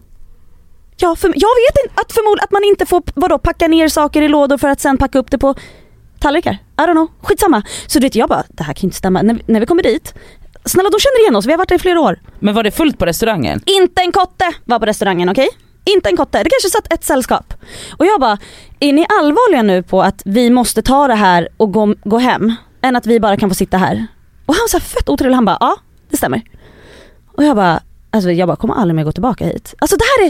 Ja, 0.97 1.15
för, 1.15 1.27
jag 1.27 1.33
vet 1.33 1.85
inte, 1.85 2.01
att 2.01 2.11
förmodligen 2.11 2.43
att 2.43 2.51
man 2.51 2.63
inte 2.63 2.85
får 2.85 3.03
vadå, 3.13 3.37
packa 3.37 3.67
ner 3.67 3.87
saker 3.87 4.21
i 4.21 4.27
lådor 4.27 4.57
för 4.57 4.69
att 4.69 4.79
sen 4.79 4.97
packa 4.97 5.19
upp 5.19 5.31
det 5.31 5.37
på 5.37 5.55
tallrikar. 6.19 6.53
I 6.53 6.81
don't 6.81 6.91
know, 6.91 7.07
skitsamma. 7.21 7.61
Så 7.87 7.99
du 7.99 8.05
vet 8.05 8.15
jag 8.15 8.29
bara, 8.29 8.43
det 8.49 8.63
här 8.63 8.73
kan 8.73 8.81
ju 8.81 8.85
inte 8.85 8.97
stämma. 8.97 9.21
När, 9.21 9.41
när 9.45 9.59
vi 9.59 9.65
kommer 9.65 9.83
dit, 9.83 10.13
snälla 10.65 10.89
då 10.89 10.99
känner 10.99 11.21
igen 11.21 11.35
oss, 11.35 11.45
vi 11.45 11.51
har 11.51 11.57
varit 11.57 11.69
där 11.69 11.75
i 11.75 11.79
flera 11.79 12.01
år. 12.01 12.19
Men 12.39 12.55
var 12.55 12.63
det 12.63 12.71
fullt 12.71 12.97
på 12.97 13.05
restaurangen? 13.05 13.61
Inte 13.65 14.01
en 14.01 14.11
kotte 14.11 14.45
var 14.65 14.79
på 14.79 14.85
restaurangen, 14.85 15.29
okej? 15.29 15.47
Inte 15.85 16.09
en 16.09 16.17
kotte, 16.17 16.43
det 16.43 16.49
kanske 16.49 16.69
satt 16.69 16.93
ett 16.93 17.03
sällskap. 17.03 17.53
Och 17.97 18.05
jag 18.05 18.19
bara, 18.19 18.37
är 18.79 18.93
ni 18.93 19.05
allvarliga 19.19 19.61
nu 19.61 19.83
på 19.83 20.01
att 20.01 20.21
vi 20.25 20.49
måste 20.49 20.81
ta 20.81 21.07
det 21.07 21.15
här 21.15 21.49
och 21.57 21.73
gå, 21.73 21.95
gå 22.03 22.17
hem? 22.17 22.53
Än 22.81 22.95
att 22.95 23.05
vi 23.05 23.19
bara 23.19 23.37
kan 23.37 23.49
få 23.49 23.55
sitta 23.55 23.77
här? 23.77 24.07
Och 24.45 24.55
han 24.55 24.63
var 24.63 24.67
så 24.67 24.79
fett 24.79 25.09
otrevlig, 25.09 25.35
han 25.35 25.45
bara, 25.45 25.57
ja 25.59 25.77
det 26.09 26.17
stämmer. 26.17 26.41
Och 27.39 27.45
jag 27.45 27.55
bara, 27.55 27.79
alltså 28.11 28.31
jag 28.31 28.47
bara 28.47 28.57
kommer 28.57 28.73
aldrig 28.75 28.95
mer 28.95 29.03
gå 29.03 29.11
tillbaka 29.11 29.45
hit. 29.45 29.73
Alltså 29.79 29.97
det 29.97 30.03
här 30.03 30.25
är, 30.25 30.29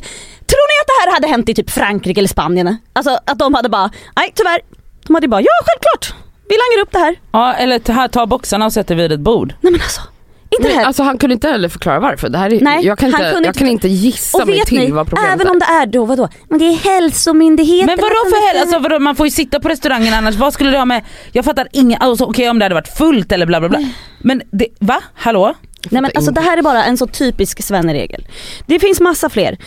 tror 0.52 0.66
ni 0.70 0.76
att 0.82 0.88
det 0.88 1.06
här 1.06 1.14
hade 1.14 1.28
hänt 1.28 1.50
i 1.50 1.54
typ 1.54 1.70
Frankrike 1.70 2.20
eller 2.20 2.28
Spanien? 2.28 2.78
Alltså 2.94 3.20
att 3.26 3.40
de 3.40 3.54
hade 3.54 3.70
bara, 3.70 3.92
nej 4.16 4.32
tyvärr. 4.36 4.60
De 5.08 5.16
hade 5.16 5.28
bara, 5.28 5.42
ja 5.42 5.48
självklart, 5.66 6.14
vi 6.50 6.56
langar 6.56 6.84
upp 6.84 6.92
det 6.92 7.00
här. 7.00 7.16
Ja 7.32 7.54
eller 7.54 7.80
ta, 7.80 8.08
ta 8.08 8.26
boxarna 8.26 8.66
och 8.66 8.74
sätter 8.74 8.96
vid 8.96 9.12
ett 9.12 9.20
bord. 9.20 9.54
Nej 9.62 9.72
men 9.72 9.82
alltså, 9.82 10.02
inte 10.50 10.68
det 10.68 10.70
Men, 10.74 10.80
här. 10.80 10.86
alltså 10.86 11.04
han 11.04 11.18
kunde 11.18 11.34
inte 11.34 11.48
heller 11.48 11.70
förklara 11.70 12.00
varför. 12.00 12.30
Det 12.30 12.38
här 12.38 12.54
är, 12.54 12.62
Nej, 12.62 12.86
jag 12.86 12.98
kan 13.00 13.14
han 13.14 13.22
inte, 13.22 13.32
kunde 13.34 13.48
jag 13.48 13.50
inte- 13.52 13.60
kan 13.60 13.68
inte 13.68 13.88
gissa 13.88 14.38
och 14.42 14.48
mig 14.48 14.58
vet 14.60 14.68
till 14.68 14.80
ni, 14.80 14.92
vad 14.92 15.08
problemet 15.08 15.34
även 15.34 15.48
är. 15.48 15.52
om 15.52 15.60
det 15.60 15.66
är 15.66 15.86
då, 15.86 16.06
vadå? 16.06 16.30
Men 16.50 16.60
det 16.60 16.66
är 16.66 16.76
hälsomyndigheten. 16.76 17.86
Men 17.86 17.98
vadå 17.98 18.16
för 18.30 18.48
helvete, 18.48 18.62
alltså, 18.62 18.80
vadå, 18.90 19.00
man 19.00 19.16
får 19.16 19.26
ju 19.28 19.32
sitta 19.32 19.60
på 19.60 19.70
restaurangen 19.70 20.14
annars, 20.14 20.36
vad 20.36 20.54
skulle 20.54 20.72
det 20.72 20.78
ha 20.78 20.86
med, 20.86 21.04
jag 21.32 21.46
fattar 21.46 21.68
inget, 21.72 22.02
alltså, 22.02 22.26
okej 22.26 22.50
om 22.50 22.60
det 22.60 22.66
hade 22.66 22.76
varit 22.76 22.98
fullt 22.98 23.32
eller 23.32 23.46
bla 23.46 23.60
bla 23.60 23.70
bla. 23.70 23.80
Men 24.20 24.42
det, 24.52 24.68
va? 24.80 25.02
Hallå? 25.14 25.54
Nej 25.90 26.02
men 26.02 26.12
alltså 26.16 26.32
det 26.32 26.42
här 26.42 26.58
är 26.58 26.62
bara 26.62 26.84
en 26.86 26.98
så 26.98 27.08
typisk 27.08 27.64
svenneregel. 27.64 28.28
Det 28.66 28.80
finns 28.80 29.00
massa 29.02 29.30
fler. 29.30 29.58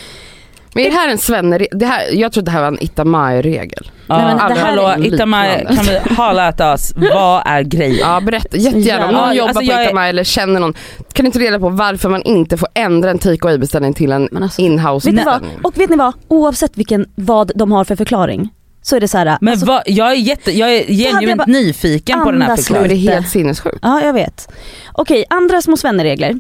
Men 0.74 0.84
är 0.84 0.90
det 0.90 0.96
här 0.96 1.08
en 1.08 1.18
svenne 1.18 1.66
det 1.72 1.86
här, 1.86 2.02
Jag 2.12 2.32
trodde 2.32 2.44
det 2.44 2.50
här 2.52 2.60
var 2.60 2.68
en 2.68 2.82
Itamai-regel. 2.82 3.90
Ja, 4.06 4.16
Nej, 4.18 4.34
men 4.36 4.54
det 4.54 4.60
hallå, 4.60 4.82
är 4.86 5.06
Itamar, 5.14 5.64
kan 5.76 5.84
vi 5.84 6.14
hala 6.14 6.48
at 6.48 6.60
oss, 6.60 6.92
vad 7.14 7.42
är 7.46 7.62
grejen? 7.62 7.98
Ja 8.00 8.20
berätta 8.20 8.56
jättegärna. 8.56 9.06
Om 9.08 9.14
Ja, 9.14 9.26
någon 9.26 9.36
jobbar 9.36 9.48
alltså, 9.48 9.60
på 9.60 9.64
jag 9.72 9.80
är- 9.80 9.86
Itamai 9.86 10.08
eller 10.08 10.24
känner 10.24 10.60
någon, 10.60 10.74
kan 11.12 11.24
du 11.24 11.26
inte 11.26 11.38
reda 11.38 11.58
på 11.58 11.68
varför 11.68 12.08
man 12.08 12.22
inte 12.22 12.56
får 12.56 12.68
ändra 12.74 13.10
en 13.10 13.18
take 13.18 13.38
away 13.42 13.58
beställning 13.58 13.94
till 13.94 14.12
en 14.12 14.28
alltså, 14.42 14.60
inhouse 14.62 15.12
beställning? 15.12 15.50
Och 15.62 15.78
vet 15.78 15.90
ni 15.90 15.96
vad? 15.96 16.12
Oavsett 16.28 16.76
vilken, 16.78 17.06
vad 17.14 17.52
de 17.54 17.72
har 17.72 17.84
för 17.84 17.96
förklaring 17.96 18.50
så 18.82 18.96
är 18.96 19.00
det 19.00 19.08
så 19.08 19.18
här. 19.18 19.38
Men 19.40 19.50
alltså, 19.52 19.66
vad, 19.66 19.82
jag 19.86 20.10
är, 20.12 20.16
jätte, 20.16 20.52
jag 20.58 20.74
är 20.74 20.80
hade 20.80 20.92
jag 20.92 21.12
genuint 21.20 21.38
bara 21.38 21.44
nyfiken 21.46 22.20
på 22.24 22.30
den 22.30 22.42
här 22.42 22.52
är 22.52 22.56
det 22.56 22.62
förklaringen. 22.62 22.96
lite. 22.98 23.12
helt 23.12 23.28
sinnessjukt. 23.28 23.78
Ja 23.82 24.02
jag 24.04 24.12
vet. 24.12 24.52
Okej, 24.92 25.24
andra 25.30 25.62
små 25.62 25.76
svenneregler. 25.76 26.38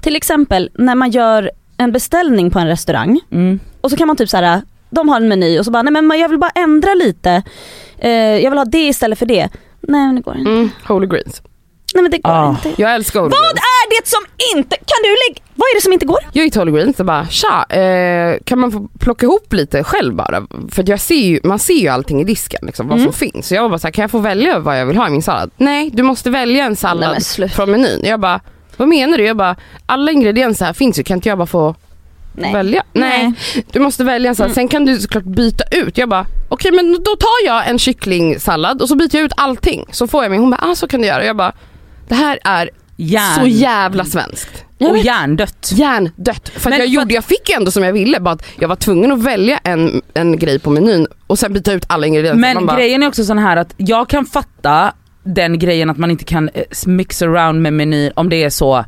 Till 0.00 0.16
exempel 0.16 0.70
när 0.74 0.94
man 0.94 1.10
gör 1.10 1.50
en 1.76 1.92
beställning 1.92 2.50
på 2.50 2.58
en 2.58 2.66
restaurang 2.66 3.20
Mm. 3.30 3.60
och 3.80 3.90
så 3.90 3.96
kan 3.96 4.06
man 4.06 4.16
typ 4.16 4.28
så 4.28 4.36
här. 4.36 4.62
de 4.90 5.08
har 5.08 5.16
en 5.16 5.28
meny 5.28 5.58
och 5.58 5.64
så 5.64 5.70
bara, 5.70 5.82
nej 5.82 6.02
men 6.02 6.18
jag 6.20 6.28
vill 6.28 6.38
bara 6.38 6.50
ändra 6.54 6.94
lite. 6.94 7.42
Eh, 7.98 8.10
jag 8.10 8.50
vill 8.50 8.58
ha 8.58 8.64
det 8.64 8.88
istället 8.88 9.18
för 9.18 9.26
det. 9.26 9.48
Nej 9.80 10.06
men 10.06 10.14
det 10.14 10.20
går 10.22 10.36
inte. 10.38 10.50
Mm, 10.50 10.70
holy 10.88 11.06
greens. 11.06 11.42
Nej 11.94 12.02
men 12.02 12.10
det 12.10 12.18
går 12.18 12.32
Ah. 12.32 12.48
inte. 12.50 12.82
Jag 12.82 12.94
älskar 12.94 13.20
holy 13.20 13.30
Vad 13.30 13.40
greens. 13.42 13.58
är 13.58 14.02
det 14.02 14.08
som 14.08 14.20
inte, 14.56 14.76
kan 14.76 15.02
du 15.02 15.08
lägga, 15.08 15.42
vad 15.54 15.66
är 15.66 15.74
det 15.74 15.80
som 15.82 15.92
inte 15.92 16.06
går? 16.06 16.18
Jag 16.32 16.44
gick 16.44 16.52
till 16.52 16.60
Holy 16.60 16.72
Greens 16.72 17.00
och 17.00 17.06
bara 17.06 17.26
tja, 17.28 17.66
eh, 17.76 18.36
kan 18.44 18.58
man 18.58 18.72
få 18.72 18.88
plocka 18.98 19.26
ihop 19.26 19.52
lite 19.52 19.84
själv 19.84 20.14
bara? 20.14 20.46
För 20.70 20.84
jag 20.90 21.00
ser 21.00 21.14
ju, 21.14 21.40
man 21.44 21.58
ser 21.58 21.74
ju 21.74 21.88
allting 21.88 22.20
i 22.20 22.24
disken 22.24 22.60
liksom, 22.66 22.88
vad 22.88 22.98
Mm. 22.98 23.12
som 23.12 23.18
finns. 23.18 23.48
Så 23.48 23.54
jag 23.54 23.62
var 23.62 23.68
bara 23.68 23.78
såhär, 23.78 23.92
kan 23.92 24.02
jag 24.02 24.10
få 24.10 24.18
välja 24.18 24.58
vad 24.58 24.80
jag 24.80 24.86
vill 24.86 24.96
ha 24.96 25.06
i 25.08 25.10
min 25.10 25.22
sallad? 25.22 25.50
Nej, 25.56 25.90
du 25.92 26.02
måste 26.02 26.30
välja 26.30 26.64
en 26.64 26.70
Nej, 26.70 26.76
sallad 26.76 27.22
sluta. 27.22 27.54
från 27.54 27.70
menyn. 27.70 28.00
Jag 28.04 28.20
bara, 28.20 28.40
vad 28.76 28.88
menar 28.88 29.18
du? 29.18 29.24
Jag 29.24 29.36
bara, 29.36 29.56
alla 29.86 30.12
ingredienser 30.12 30.66
här 30.66 30.72
finns 30.72 30.98
ju, 30.98 31.02
kan 31.02 31.14
inte 31.18 31.28
jag 31.28 31.38
bara 31.38 31.46
få 31.46 31.74
Nej. 32.34 32.52
välja? 32.52 32.82
Nej. 32.92 33.32
Du 33.72 33.80
måste 33.80 34.04
välja 34.04 34.28
en 34.28 34.34
sallad, 34.34 34.48
Mm. 34.48 34.54
sen 34.54 34.68
kan 34.68 34.84
du 34.84 35.00
såklart 35.00 35.24
byta 35.24 35.64
ut. 35.70 35.98
Jag 35.98 36.08
bara, 36.08 36.26
okej 36.48 36.72
men 36.72 36.92
då 36.92 37.16
tar 37.16 37.46
jag 37.46 37.68
en 37.68 37.78
kycklingsallad 37.78 38.82
och 38.82 38.88
så 38.88 38.94
byter 38.96 39.16
jag 39.16 39.24
ut 39.24 39.32
allting. 39.36 39.84
Så 39.90 40.06
får 40.06 40.22
jag 40.24 40.30
min, 40.30 40.40
hon 40.40 40.50
bara, 40.50 40.60
ah 40.70 40.74
så 40.74 40.88
kan 40.88 41.00
du 41.00 41.06
göra. 41.06 41.24
Jag 41.24 41.36
bara, 41.36 41.52
det 42.08 42.14
här 42.14 42.38
är 42.44 42.70
Järn. 42.96 43.40
så 43.40 43.46
jävla 43.46 44.04
svenskt. 44.04 44.64
Och 44.78 44.98
hjärndött. 44.98 45.70
Hjärndött. 45.74 46.48
För 46.48 46.70
Men 46.70 46.78
jag, 46.78 46.88
för 46.88 46.94
gjorde, 46.94 47.14
jag 47.14 47.24
fick 47.24 47.48
ju 47.48 47.54
ändå 47.54 47.70
som 47.70 47.82
jag 47.82 47.92
ville, 47.92 48.20
bara 48.20 48.34
att 48.34 48.44
jag 48.58 48.68
var 48.68 48.76
tvungen 48.76 49.12
att 49.12 49.22
välja 49.22 49.58
en, 49.64 50.02
en 50.14 50.38
grej 50.38 50.58
på 50.58 50.70
menyn 50.70 51.06
och 51.26 51.38
sen 51.38 51.52
byta 51.52 51.72
ut 51.72 51.84
alla 51.86 52.06
ingredienser. 52.06 52.40
Men 52.54 52.66
bara, 52.66 52.76
grejen 52.76 53.02
är 53.02 53.08
också 53.08 53.24
sån 53.24 53.38
här 53.38 53.56
att 53.56 53.74
jag 53.76 54.08
kan 54.08 54.26
fatta 54.26 54.92
den 55.24 55.58
grejen 55.58 55.90
att 55.90 55.98
man 55.98 56.10
inte 56.10 56.24
kan 56.24 56.48
eh, 56.54 56.64
mix 56.86 57.22
around 57.22 57.62
med 57.62 57.72
menyn 57.72 58.12
om 58.14 58.28
det 58.28 58.44
är 58.44 58.50
så 58.50 58.84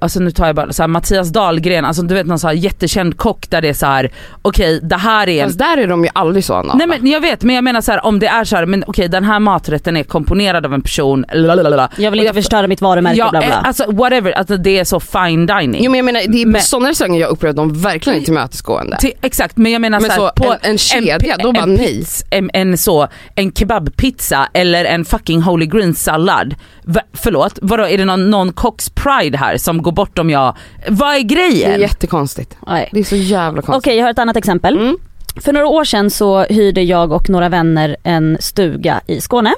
Alltså 0.00 0.20
nu 0.20 0.30
tar 0.30 0.46
jag 0.46 0.56
bara 0.56 0.72
så 0.72 0.82
här, 0.82 0.88
Mattias 0.88 1.28
Dahlgren, 1.32 1.84
alltså 1.84 2.02
du 2.02 2.14
vet 2.14 2.26
någon 2.26 2.38
så 2.38 2.46
här 2.46 2.54
jättekänd 2.54 3.16
kock 3.16 3.50
där 3.50 3.62
det 3.62 3.68
är 3.68 3.72
så 3.74 3.86
här: 3.86 4.10
okej 4.42 4.80
det 4.82 4.96
här 4.96 5.28
är 5.28 5.42
en 5.42 5.48
Fast 5.48 5.58
där 5.58 5.76
är 5.76 5.86
de 5.86 6.04
ju 6.04 6.10
aldrig 6.14 6.44
så 6.44 6.54
Anna. 6.54 6.74
Nej 6.74 6.86
men 6.86 7.06
jag 7.06 7.20
vet 7.20 7.42
men 7.42 7.54
jag 7.54 7.64
menar 7.64 7.80
så 7.80 7.92
här, 7.92 8.04
om 8.04 8.18
det 8.18 8.26
är 8.26 8.44
så 8.44 8.56
här, 8.56 8.66
men 8.66 8.84
okej 8.86 9.08
den 9.08 9.24
här 9.24 9.38
maträtten 9.38 9.96
är 9.96 10.02
komponerad 10.02 10.66
av 10.66 10.74
en 10.74 10.82
person, 10.82 11.24
lalalala. 11.34 11.88
Jag 11.96 12.10
vill 12.10 12.20
inte 12.20 12.34
förstöra 12.34 12.66
mitt 12.68 12.80
varumärke 12.80 13.18
ja, 13.18 13.30
bla 13.30 13.40
bla. 13.40 13.48
eh, 13.48 13.64
Alltså 13.64 13.92
whatever, 13.92 14.30
alltså 14.32 14.56
det 14.56 14.78
är 14.78 14.84
så 14.84 15.00
fine 15.00 15.46
dining. 15.46 15.84
Jo 15.84 15.90
men 15.90 15.98
jag 15.98 16.04
menar 16.04 16.20
det 16.28 16.42
är 16.42 16.46
Men- 16.46 16.60
sådana 16.62 16.88
restauranger 16.90 17.20
jag 17.20 17.30
upplever 17.30 17.50
att 17.50 17.56
de 17.56 17.80
verkligen 17.82 18.20
är 18.20 18.24
tillmötesgående. 18.24 18.96
Till, 19.00 19.12
exakt 19.22 19.56
men 19.56 19.72
jag 19.72 19.80
menar 19.80 20.00
Men 20.00 20.10
så, 20.10 20.16
så 20.16 20.32
på 20.36 20.52
en- 20.52 20.58
en 20.62 20.78
kedja, 20.78 21.36
då 21.42 21.52
bara 21.52 21.62
en, 21.62 21.74
nej. 21.74 22.00
pizz- 22.00 22.24
en, 22.30 22.50
en 22.54 22.78
så, 22.78 23.08
en 23.34 23.52
kebabpizza 23.52 24.48
eller 24.54 24.84
en 24.84 25.04
fucking 25.04 25.42
holy 25.42 25.66
green 25.66 25.94
sallad. 25.94 26.54
Va, 26.84 27.00
förlåt, 27.12 27.58
vadå 27.62 27.86
är 27.88 27.98
det 27.98 28.04
någon, 28.04 28.30
någon 28.30 28.52
kocks 28.52 28.90
pride 28.90 29.38
här 29.38 29.56
som 29.56 29.82
går 29.82 29.89
bort 29.90 30.18
om 30.18 30.30
jag, 30.30 30.56
vad 30.88 31.08
är 31.08 31.12
Det 31.14 31.18
är 31.20 31.22
grejen? 31.50 31.80
jättekonstigt. 31.80 32.56
Nej. 32.66 32.88
Det 32.92 33.00
är 33.00 33.04
så 33.04 33.16
jävla 33.16 33.62
konstigt. 33.62 33.78
Okej 33.88 33.96
jag 33.96 34.04
har 34.04 34.10
ett 34.10 34.18
annat 34.18 34.36
exempel. 34.36 34.76
Mm. 34.78 34.96
För 35.36 35.52
några 35.52 35.66
år 35.66 35.84
sedan 35.84 36.10
så 36.10 36.42
hyrde 36.42 36.82
jag 36.82 37.12
och 37.12 37.30
några 37.30 37.48
vänner 37.48 37.96
en 38.02 38.36
stuga 38.40 39.00
i 39.06 39.20
Skåne. 39.20 39.54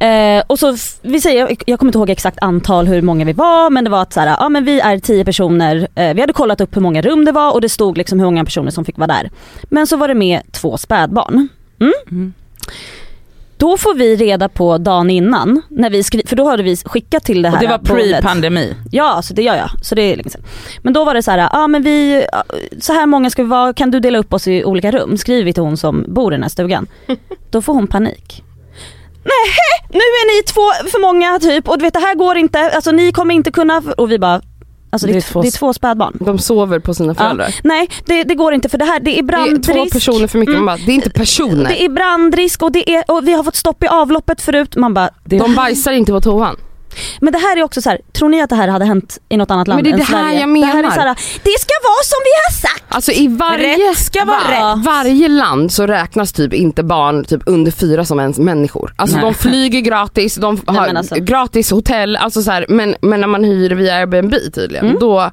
Eh, 0.00 0.42
och 0.46 0.58
så, 0.58 0.76
vi 1.02 1.20
säger, 1.20 1.40
jag- 1.40 1.62
jag 1.66 1.78
kommer 1.78 1.88
inte 1.88 1.98
ihåg 1.98 2.10
exakt 2.10 2.38
antal 2.40 2.86
hur 2.86 3.02
många 3.02 3.24
vi 3.24 3.32
var 3.32 3.70
men 3.70 3.84
det 3.84 3.90
var 3.90 4.02
att 4.02 4.12
så 4.12 4.20
här, 4.20 4.36
ja 4.40 4.48
men 4.48 4.64
vi 4.64 4.80
är 4.80 4.98
tio 4.98 5.24
personer, 5.24 5.88
eh, 5.94 6.14
vi 6.14 6.20
hade 6.20 6.32
kollat 6.32 6.60
upp 6.60 6.76
hur 6.76 6.80
många 6.80 7.02
rum 7.02 7.24
det 7.24 7.32
var 7.32 7.52
och 7.52 7.60
det 7.60 7.68
stod 7.68 7.98
liksom 7.98 8.18
hur 8.18 8.26
många 8.26 8.44
personer 8.44 8.70
som 8.70 8.84
fick 8.84 8.98
vara 8.98 9.06
där. 9.06 9.30
Men 9.64 9.86
så 9.86 9.96
var 9.96 10.08
det 10.08 10.14
med 10.14 10.40
två 10.52 10.76
spädbarn. 10.76 11.48
Mm? 11.80 11.92
Mm. 12.10 12.32
Då 13.58 13.76
får 13.76 13.94
vi 13.94 14.16
reda 14.16 14.48
på 14.48 14.78
dagen 14.78 15.10
innan, 15.10 15.62
när 15.68 15.90
vi 15.90 16.02
skri- 16.02 16.26
för 16.26 16.36
då 16.36 16.48
hade 16.48 16.62
vi 16.62 16.76
skickat 16.76 17.24
till 17.24 17.42
det 17.42 17.48
här 17.48 17.56
Och 17.56 17.62
det 17.62 17.66
var 17.68 17.78
pre-pandemi. 17.78 18.74
Ja, 18.90 19.22
så 19.22 19.34
det 19.34 19.42
gör 19.42 19.54
jag. 19.56 19.70
Så 19.82 19.94
det 19.94 20.02
är 20.02 20.16
länge 20.16 20.30
sedan. 20.30 20.42
Men 20.82 20.92
då 20.92 21.04
var 21.04 21.14
det 21.14 21.22
så 21.22 21.30
här, 21.30 21.48
ah, 21.52 21.66
men 21.68 21.82
vi, 21.82 22.26
så 22.80 22.92
här 22.92 23.06
många 23.06 23.30
ska 23.30 23.42
vi 23.42 23.48
vara, 23.48 23.72
kan 23.72 23.90
du 23.90 24.00
dela 24.00 24.18
upp 24.18 24.32
oss 24.34 24.48
i 24.48 24.64
olika 24.64 24.90
rum? 24.90 25.18
Skriver 25.18 25.44
vi 25.44 25.52
till 25.52 25.62
hon 25.62 25.76
som 25.76 26.04
bor 26.08 26.32
i 26.32 26.34
den 26.36 26.42
här 26.42 26.50
stugan. 26.50 26.86
Då 27.50 27.62
får 27.62 27.74
hon 27.74 27.86
panik. 27.86 28.42
Nej, 29.24 29.54
nu 29.90 29.98
är 29.98 30.36
ni 30.36 30.42
två 30.42 30.88
för 30.90 31.00
många 31.00 31.38
typ 31.38 31.68
och 31.68 31.78
du 31.78 31.82
vet 31.84 31.94
det 31.94 32.00
här 32.00 32.14
går 32.14 32.36
inte, 32.36 32.70
alltså 32.70 32.90
ni 32.90 33.12
kommer 33.12 33.34
inte 33.34 33.50
kunna, 33.52 33.82
och 33.96 34.10
vi 34.12 34.18
bara, 34.18 34.40
alltså 34.96 35.06
det, 35.06 35.12
Det 35.12 35.18
är, 35.18 35.32
två- 35.32 35.42
det 35.42 35.48
är 35.48 35.52
två 35.58 35.72
spädbarn. 35.72 36.16
De 36.20 36.38
sover 36.38 36.78
på 36.78 36.94
sina 36.94 37.14
föräldrar. 37.14 37.54
Nej 37.64 37.88
det, 38.06 38.24
det 38.24 38.34
går 38.34 38.54
inte 38.54 38.68
för 38.68 38.78
det 38.78 38.84
här, 38.84 39.00
det 39.00 39.10
är 39.10 39.14
Det 39.14 39.18
är 39.18 39.22
brandrisk. 39.22 39.72
två 39.72 39.86
personer 39.86 40.26
för 40.26 40.38
mycket. 40.38 40.54
Mm. 40.54 40.66
Bara, 40.66 40.76
det 40.76 40.90
är 40.90 40.94
inte 40.94 41.10
personer. 41.10 41.64
Det 41.68 41.84
är 41.84 41.88
brandrisk 41.88 42.62
och, 42.62 42.72
det 42.72 42.90
är, 42.94 43.04
och 43.08 43.28
vi 43.28 43.32
har 43.32 43.42
fått 43.44 43.56
stopp 43.56 43.82
i 43.84 43.86
avloppet 43.86 44.40
förut. 44.42 44.76
Man 44.76 44.94
bara, 44.94 45.10
De 45.24 45.54
bajsar 45.54 45.92
inte 45.92 46.12
på 46.12 46.20
toan. 46.20 46.56
Men 47.20 47.32
det 47.32 47.38
här 47.38 47.56
är 47.56 47.62
också 47.62 47.82
så 47.82 47.90
här, 47.90 47.98
tror 48.12 48.28
ni 48.28 48.42
att 48.42 48.50
det 48.50 48.56
här 48.56 48.68
hade 48.68 48.84
hänt 48.84 49.18
i 49.28 49.36
något 49.36 49.50
annat 49.50 49.68
land 49.68 49.76
Men 49.82 49.84
det 49.84 49.90
är 49.90 49.92
än 49.92 49.98
det 49.98 50.04
här 50.04 50.22
Sverige? 50.24 50.40
jag 50.40 50.54
Det 50.54 50.66
här 50.66 50.78
är 50.78 50.82
menar. 50.82 50.94
så 50.94 51.00
här, 51.00 51.08
det 51.42 51.58
ska 51.60 51.72
vara 51.82 52.02
som 52.04 52.18
vi 52.24 52.30
har 52.46 52.52
sagt. 52.52 52.84
Alltså 52.88 53.12
i 53.12 53.28
varje, 53.28 53.90
Rätt 53.90 53.98
ska 53.98 54.24
vara 54.24 54.38
var- 54.38 54.76
rätt. 54.76 54.84
varje 54.86 55.28
land 55.28 55.72
så 55.72 55.86
räknas 55.86 56.32
typ 56.32 56.52
inte 56.54 56.82
barn 56.82 57.24
typ 57.24 57.42
under 57.46 57.72
fyra 57.72 58.04
som 58.04 58.20
ens 58.20 58.38
människor. 58.38 58.92
Alltså 58.96 59.16
Nej. 59.16 59.24
de 59.24 59.34
flyger 59.34 59.80
gratis, 59.80 60.34
de 60.34 60.60
har 60.66 60.86
alltså. 60.88 61.14
gratis 61.18 61.70
hotell, 61.70 62.16
alltså 62.16 62.42
så 62.42 62.50
här, 62.50 62.66
men, 62.68 62.94
men 63.00 63.20
när 63.20 63.28
man 63.28 63.44
hyr 63.44 63.70
via 63.70 63.94
Airbnb 63.94 64.34
tydligen, 64.54 64.86
Mm. 64.86 64.98
då, 65.00 65.30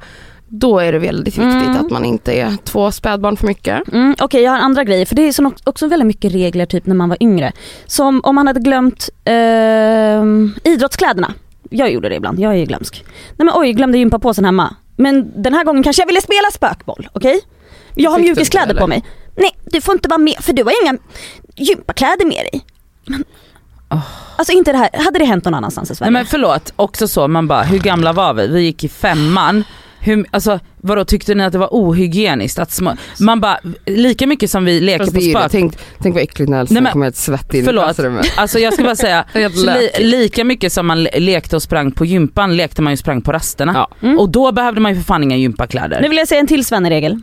då 0.48 0.80
är 0.80 0.92
det 0.94 1.00
väldigt 1.00 1.38
viktigt 1.38 1.44
Mm. 1.68 1.86
att 1.86 1.92
man 1.92 2.06
inte 2.06 2.34
är 2.34 2.54
två 2.64 2.92
spädbarn 2.92 3.38
för 3.38 3.48
mycket. 3.48 3.88
Mm, 3.94 4.16
Okej 4.22 4.42
jag 4.44 4.52
har 4.52 4.58
andra 4.60 4.84
grejer 4.84 5.06
för 5.06 5.16
det 5.16 5.22
är 5.22 5.52
också 5.64 5.88
väldigt 5.88 6.08
mycket 6.08 6.34
regler 6.34 6.66
typ 6.66 6.86
när 6.86 6.96
man 6.96 7.10
var 7.10 7.18
yngre. 7.22 7.52
Som 7.86 8.22
om 8.24 8.36
man 8.36 8.48
hade 8.48 8.60
glömt 8.60 9.10
ehm, 9.26 10.54
idrottskläderna. 10.64 11.34
Jag 11.76 11.92
gjorde 11.92 12.10
det 12.10 12.16
ibland, 12.16 12.40
jag 12.40 12.52
är 12.54 12.58
ju 12.58 12.66
glömsk. 12.66 13.04
Nej 13.08 13.46
men 13.46 13.52
oj, 13.56 13.74
glömde 13.74 13.98
gympapåsen 13.98 14.46
hemma. 14.46 14.76
Men 14.96 15.42
den 15.44 15.54
här 15.54 15.64
gången 15.64 15.84
kanske 15.84 16.02
jag 16.02 16.08
ville 16.08 16.22
spela 16.22 16.52
spökboll, 16.52 17.10
okej? 17.14 17.42
Jag 17.96 18.12
har 18.12 18.18
Fick 18.18 18.26
mjukiskläder 18.26 18.76
på 18.76 18.88
mig. 18.88 19.04
Nej, 19.36 19.52
du 19.66 19.82
får 19.82 19.94
inte 19.96 20.10
vara 20.10 20.18
med 20.18 20.36
för 20.40 20.54
du 20.54 20.64
har 20.64 20.84
inga 20.84 20.98
gympakläder 21.56 22.26
med 22.26 22.38
dig. 22.52 22.66
Men, 23.06 23.24
Alltså 24.36 24.54
inte 24.54 24.72
det 24.72 24.78
här, 24.78 24.90
hade 25.04 25.20
det 25.20 25.26
hänt 25.26 25.46
någon 25.46 25.54
annanstans 25.54 25.92
i 25.92 25.96
Sverige? 25.96 26.12
Nej 26.12 26.20
men 26.22 26.26
förlåt, 26.28 26.74
också 26.76 27.08
så, 27.08 27.28
man 27.28 27.48
bara 27.48 27.64
hur 27.64 27.80
gamla 27.80 28.14
var 28.14 28.34
vi? 28.34 28.48
Vi 28.48 28.62
gick 28.62 28.84
i 28.84 28.90
femman. 28.90 29.64
Hur, 30.04 30.26
alltså 30.32 30.60
vadå 30.78 31.06
tyckte 31.06 31.36
ni 31.36 31.44
att 31.44 31.52
det 31.52 31.58
var 31.58 31.70
ohygieniskt? 31.72 32.60
Att 32.60 32.72
små, 32.72 32.96
man 33.20 33.42
bara, 33.42 33.60
lika 33.86 34.28
mycket 34.28 34.52
som 34.52 34.66
vi 34.66 34.80
leker 34.80 35.00
Fast 35.06 35.16
på 35.16 35.22
spök. 35.22 35.52
Tänk, 35.52 35.74
tänk 36.00 36.16
vad 36.16 36.24
äckligt 36.24 36.50
när 36.50 36.60
Elsa 36.60 36.92
kommer 36.92 37.06
helt 37.06 37.16
svettig 37.16 37.58
in 37.58 37.64
i 37.64 37.66
Förlåt, 37.66 37.84
klassrummet. 37.84 38.26
alltså 38.38 38.60
jag 38.60 38.74
ska 38.74 38.84
bara 38.84 38.96
säga, 38.96 39.26
li, 39.34 39.90
lika 40.00 40.44
mycket 40.44 40.74
som 40.74 40.88
man 40.88 41.04
le- 41.04 41.20
lekte 41.20 41.56
och 41.56 41.64
sprang 41.64 41.92
på 41.92 42.06
gympan 42.06 42.56
lekte 42.56 42.82
man 42.82 42.94
ju 42.94 42.98
sprang 42.98 43.22
på 43.22 43.32
rasterna. 43.32 43.72
Ja. 43.76 44.08
Mm. 44.08 44.20
Och 44.20 44.30
då 44.30 44.52
behövde 44.52 44.82
man 44.82 44.92
ju 44.92 44.98
för 44.98 45.04
fan 45.06 45.24
inga 45.24 45.36
gympakläder. 45.38 46.02
Nu 46.02 46.08
vill 46.10 46.18
jag 46.18 46.28
säga 46.28 46.40
en 46.42 46.48
till 46.48 46.66
Svenne-regel. 46.66 47.22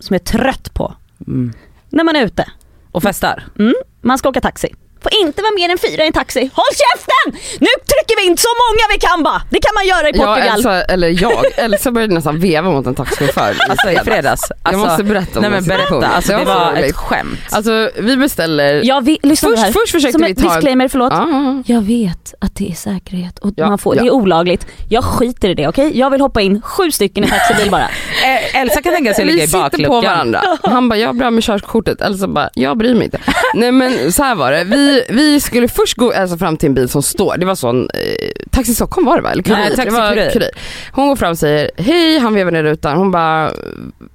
Som 0.00 0.14
jag 0.14 0.20
är 0.20 0.24
trött 0.24 0.74
på. 0.74 0.94
Mm. 1.26 1.52
När 1.90 2.04
man 2.04 2.16
är 2.16 2.24
ute. 2.24 2.44
Och 2.92 3.02
festar. 3.02 3.44
Mm, 3.58 3.74
man 4.00 4.18
ska 4.18 4.28
åka 4.28 4.40
taxi. 4.40 4.74
Får 5.12 5.20
inte 5.26 5.42
vara 5.42 5.52
mer 5.54 5.68
än 5.68 5.78
fyra 5.78 6.04
i 6.04 6.06
en 6.06 6.12
taxi. 6.12 6.50
Håll 6.54 6.64
käften! 6.82 7.40
Nu 7.60 7.66
trycker 7.90 8.16
vi 8.22 8.26
in 8.26 8.36
så 8.36 8.48
många 8.62 8.82
vi 8.94 8.98
kan 9.00 9.22
bara. 9.22 9.42
Det 9.50 9.60
kan 9.60 9.74
man 9.74 9.86
göra 9.86 10.08
i 10.08 10.12
Portugal. 10.12 10.38
Elsa, 10.56 10.82
eller 10.82 11.22
jag, 11.22 11.44
Elsa 11.56 11.90
började 11.90 12.14
nästan 12.14 12.38
veva 12.40 12.70
mot 12.70 12.86
en 12.86 12.94
taxichaufför. 12.94 13.56
Alltså 13.68 13.90
i 13.90 13.96
fredags. 13.96 14.42
Alltså, 14.42 14.52
jag 14.64 14.78
måste 14.78 15.04
berätta 15.04 15.38
om 15.38 15.42
nej 15.42 15.50
men 15.50 15.64
berätta, 15.64 16.06
alltså, 16.06 16.32
det 16.36 16.44
var 16.44 16.72
ett 16.76 16.96
skämt. 16.96 17.38
Alltså 17.50 17.90
vi 17.98 18.16
beställer, 18.16 18.80
Ja, 18.84 19.00
vi, 19.00 19.18
lyssna 19.22 19.48
först, 19.48 19.62
här. 19.62 19.72
först 19.72 19.92
försökte 19.92 20.18
Som 20.18 20.26
vi 20.26 20.34
ta 20.34 20.42
disclaimer, 20.54 20.88
förlåt. 20.88 21.12
Ja, 21.12 21.28
ja, 21.30 21.62
Jag 21.74 21.80
vet 21.82 22.34
att 22.40 22.54
det 22.56 22.70
är 22.70 22.74
säkerhet 22.74 23.38
och 23.38 23.50
Ja, 23.56 23.68
man 23.68 23.78
får, 23.78 23.96
ja. 23.96 24.02
det 24.02 24.08
är 24.08 24.12
olagligt. 24.12 24.66
Jag 24.88 25.04
skiter 25.04 25.48
i 25.48 25.54
det, 25.54 25.68
okej? 25.68 25.98
Jag 25.98 26.10
vill 26.10 26.20
hoppa 26.20 26.40
in 26.40 26.62
sju 26.62 26.90
stycken 26.90 27.24
i 27.24 27.28
taxibil 27.28 27.70
bara. 27.70 27.88
Eh, 28.24 28.60
Elsa 28.60 28.82
kan 28.82 28.94
tänka 28.94 29.14
sig 29.14 29.22
att 29.22 29.28
Vi 29.28 29.32
ligga 29.32 29.44
i 29.44 29.46
sitter 29.46 29.60
på 29.62 29.68
bakluckan. 29.68 30.02
varandra. 30.04 30.42
Han 30.62 30.88
bara, 30.88 30.96
jag 30.98 31.08
har 31.08 31.14
bra 31.14 31.30
med 31.30 31.44
körkortet. 31.44 32.00
Elsa 32.00 32.28
bara, 32.28 32.50
jag 32.54 32.78
bryr 32.78 32.94
mig 32.94 33.04
inte. 33.04 33.18
Nej 33.54 33.72
men 33.72 34.12
så 34.12 34.22
här 34.22 34.34
var 34.34 34.52
det. 34.52 34.64
Vi, 34.64 34.97
vi 35.08 35.40
skulle 35.40 35.68
först 35.68 35.96
gå 35.96 36.12
Elsa 36.12 36.38
fram 36.38 36.56
till 36.56 36.66
en 36.68 36.74
bil 36.74 36.88
som 36.88 37.02
står. 37.02 37.36
Det 37.36 37.46
var 37.46 37.54
sån, 37.54 37.90
eh, 37.94 38.00
Taxi 38.50 38.74
Stockholm 38.74 39.06
var 39.06 39.16
det 39.16 39.22
va? 39.22 39.30
Eller 39.30 39.42
Kurir? 39.42 39.56
Nej, 39.56 39.70
det 39.70 39.76
Taxi 39.76 39.90
var 39.90 40.14
Kurir. 40.14 40.30
Kurir. 40.30 40.50
Hon 40.92 41.08
går 41.08 41.16
fram 41.16 41.30
och 41.30 41.38
säger, 41.38 41.70
hej, 41.76 42.18
han 42.18 42.34
vevar 42.34 42.50
ner 42.50 42.62
rutan. 42.62 42.96
Hon 42.96 43.10
bara, 43.10 43.50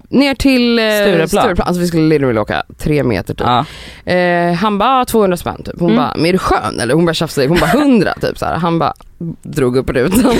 ner 0.10 0.36
till 0.36 0.80
eh, 0.80 1.26
Stureplan. 1.28 1.68
Alltså 1.68 1.82
vi 1.82 1.88
skulle 1.88 2.04
literally 2.04 2.40
åka 2.40 2.64
tre 2.78 3.04
meter 3.04 3.34
typ. 3.34 3.48
Ja. 3.48 3.66
Eh, 4.14 4.54
han 4.54 4.78
bara 4.78 5.06
200 5.06 5.38
spänn 5.38 5.64
typ. 5.64 5.76
Hon 5.80 5.90
Mm. 5.92 6.04
bara, 6.04 6.14
men 6.16 6.26
är 6.26 6.32
du 6.34 6.38
skön 6.40 6.80
eller? 6.80 6.94
Hon 6.94 7.06
bara 7.06 7.14
tjafsade, 7.14 7.48
hon 7.48 7.60
bara 7.60 7.72
100 7.72 8.14
typ 8.22 8.38
så 8.38 8.46
här. 8.46 8.56
Han 8.56 8.80
bara 8.80 8.94
drog 9.44 9.78
upp 9.78 9.90
rutan. 9.90 10.40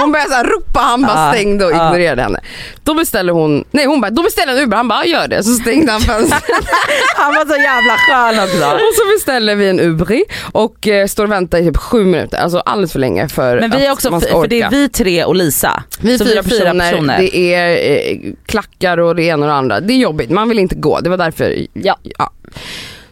Hon 0.00 0.12
började 0.12 0.30
så 0.30 0.36
här 0.36 0.44
ropa, 0.44 0.80
han 0.80 1.02
bara 1.02 1.26
Ja, 1.26 1.32
stängde 1.32 1.64
och 1.64 1.70
ignorerade 1.70 2.22
henne. 2.22 2.40
Då 2.84 2.94
beställer 2.94 3.32
hon, 3.32 3.64
nej 3.70 3.86
hon 3.86 4.00
bara, 4.00 4.10
då 4.10 4.22
beställer 4.22 4.52
en 4.52 4.58
Uber, 4.58 4.76
han 4.76 4.88
bara 4.88 5.04
gör 5.04 5.28
det. 5.28 5.42
Så 5.42 5.52
stängde 5.52 5.92
han 5.92 6.00
fönstret. 6.00 6.42
Han 7.16 7.34
var 7.34 7.44
så 7.46 7.56
jävla 7.56 7.96
skön 7.96 8.44
också. 8.44 8.74
och 8.74 8.80
så 8.98 9.16
beställer 9.16 9.56
vi 9.56 9.68
en 9.68 9.80
Ubri 9.80 10.24
och 10.52 10.88
eh, 10.88 11.06
står 11.06 11.24
och 11.24 11.30
väntar 11.32 11.58
i 11.58 11.64
typ 11.64 11.76
sju 11.76 12.04
minuter, 12.04 12.38
alltså 12.38 12.58
alldeles 12.58 12.92
för 12.92 12.98
länge 12.98 13.28
för 13.28 13.60
Men 13.60 13.70
vi 13.70 13.84
är 13.86 13.90
att 13.90 13.94
också, 13.94 14.10
man 14.10 14.20
ska 14.20 14.30
för 14.40 14.48
det 14.48 14.60
är 14.60 14.66
orka. 14.66 14.76
vi 14.76 14.88
tre 14.88 15.24
och 15.24 15.34
Lisa. 15.36 15.82
Vi 16.00 16.14
är 16.14 16.18
så 16.18 16.24
fyra, 16.24 16.42
personer, 16.42 17.18
det 17.18 17.54
är 17.54 18.12
eh, 18.12 18.18
klackar 18.46 18.98
och 18.98 19.16
det 19.16 19.22
ena 19.22 19.46
och 19.46 19.52
det 19.52 19.56
andra. 19.56 19.80
Det 19.80 19.92
är 19.92 19.98
jobbigt, 19.98 20.30
man 20.30 20.48
vill 20.48 20.58
inte 20.58 20.74
gå. 20.74 21.00
Det 21.00 21.10
var 21.10 21.16
därför, 21.16 21.66
Ja. 21.72 21.96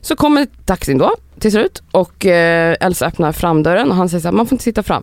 Så 0.00 0.16
kommer 0.16 0.46
taxin 0.64 0.98
då 0.98 1.14
till 1.40 1.52
slut 1.52 1.82
och 1.90 2.26
eh, 2.26 2.76
Elsa 2.80 3.06
öppnar 3.06 3.32
framdörren 3.32 3.90
och 3.90 3.96
han 3.96 4.08
säger 4.08 4.20
så 4.20 4.28
här, 4.28 4.32
man 4.32 4.46
får 4.46 4.54
inte 4.54 4.64
sitta 4.64 4.82
fram. 4.82 5.02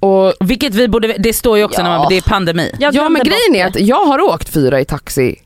Och 0.00 0.34
Vilket 0.40 0.74
vi 0.74 0.88
borde, 0.88 1.14
det 1.18 1.32
står 1.32 1.58
ju 1.58 1.64
också 1.64 1.80
Ja. 1.80 1.82
när 1.82 1.98
man, 1.98 2.06
det 2.08 2.16
är 2.16 2.22
pandemi. 2.22 2.74
Jag 2.78 2.94
ja 2.94 3.08
men 3.08 3.22
grejen 3.22 3.54
är 3.54 3.66
att 3.66 3.80
jag 3.80 4.04
har 4.04 4.20
åkt 4.20 4.48
fyra 4.48 4.80
i 4.80 4.84
taxi 4.84 5.36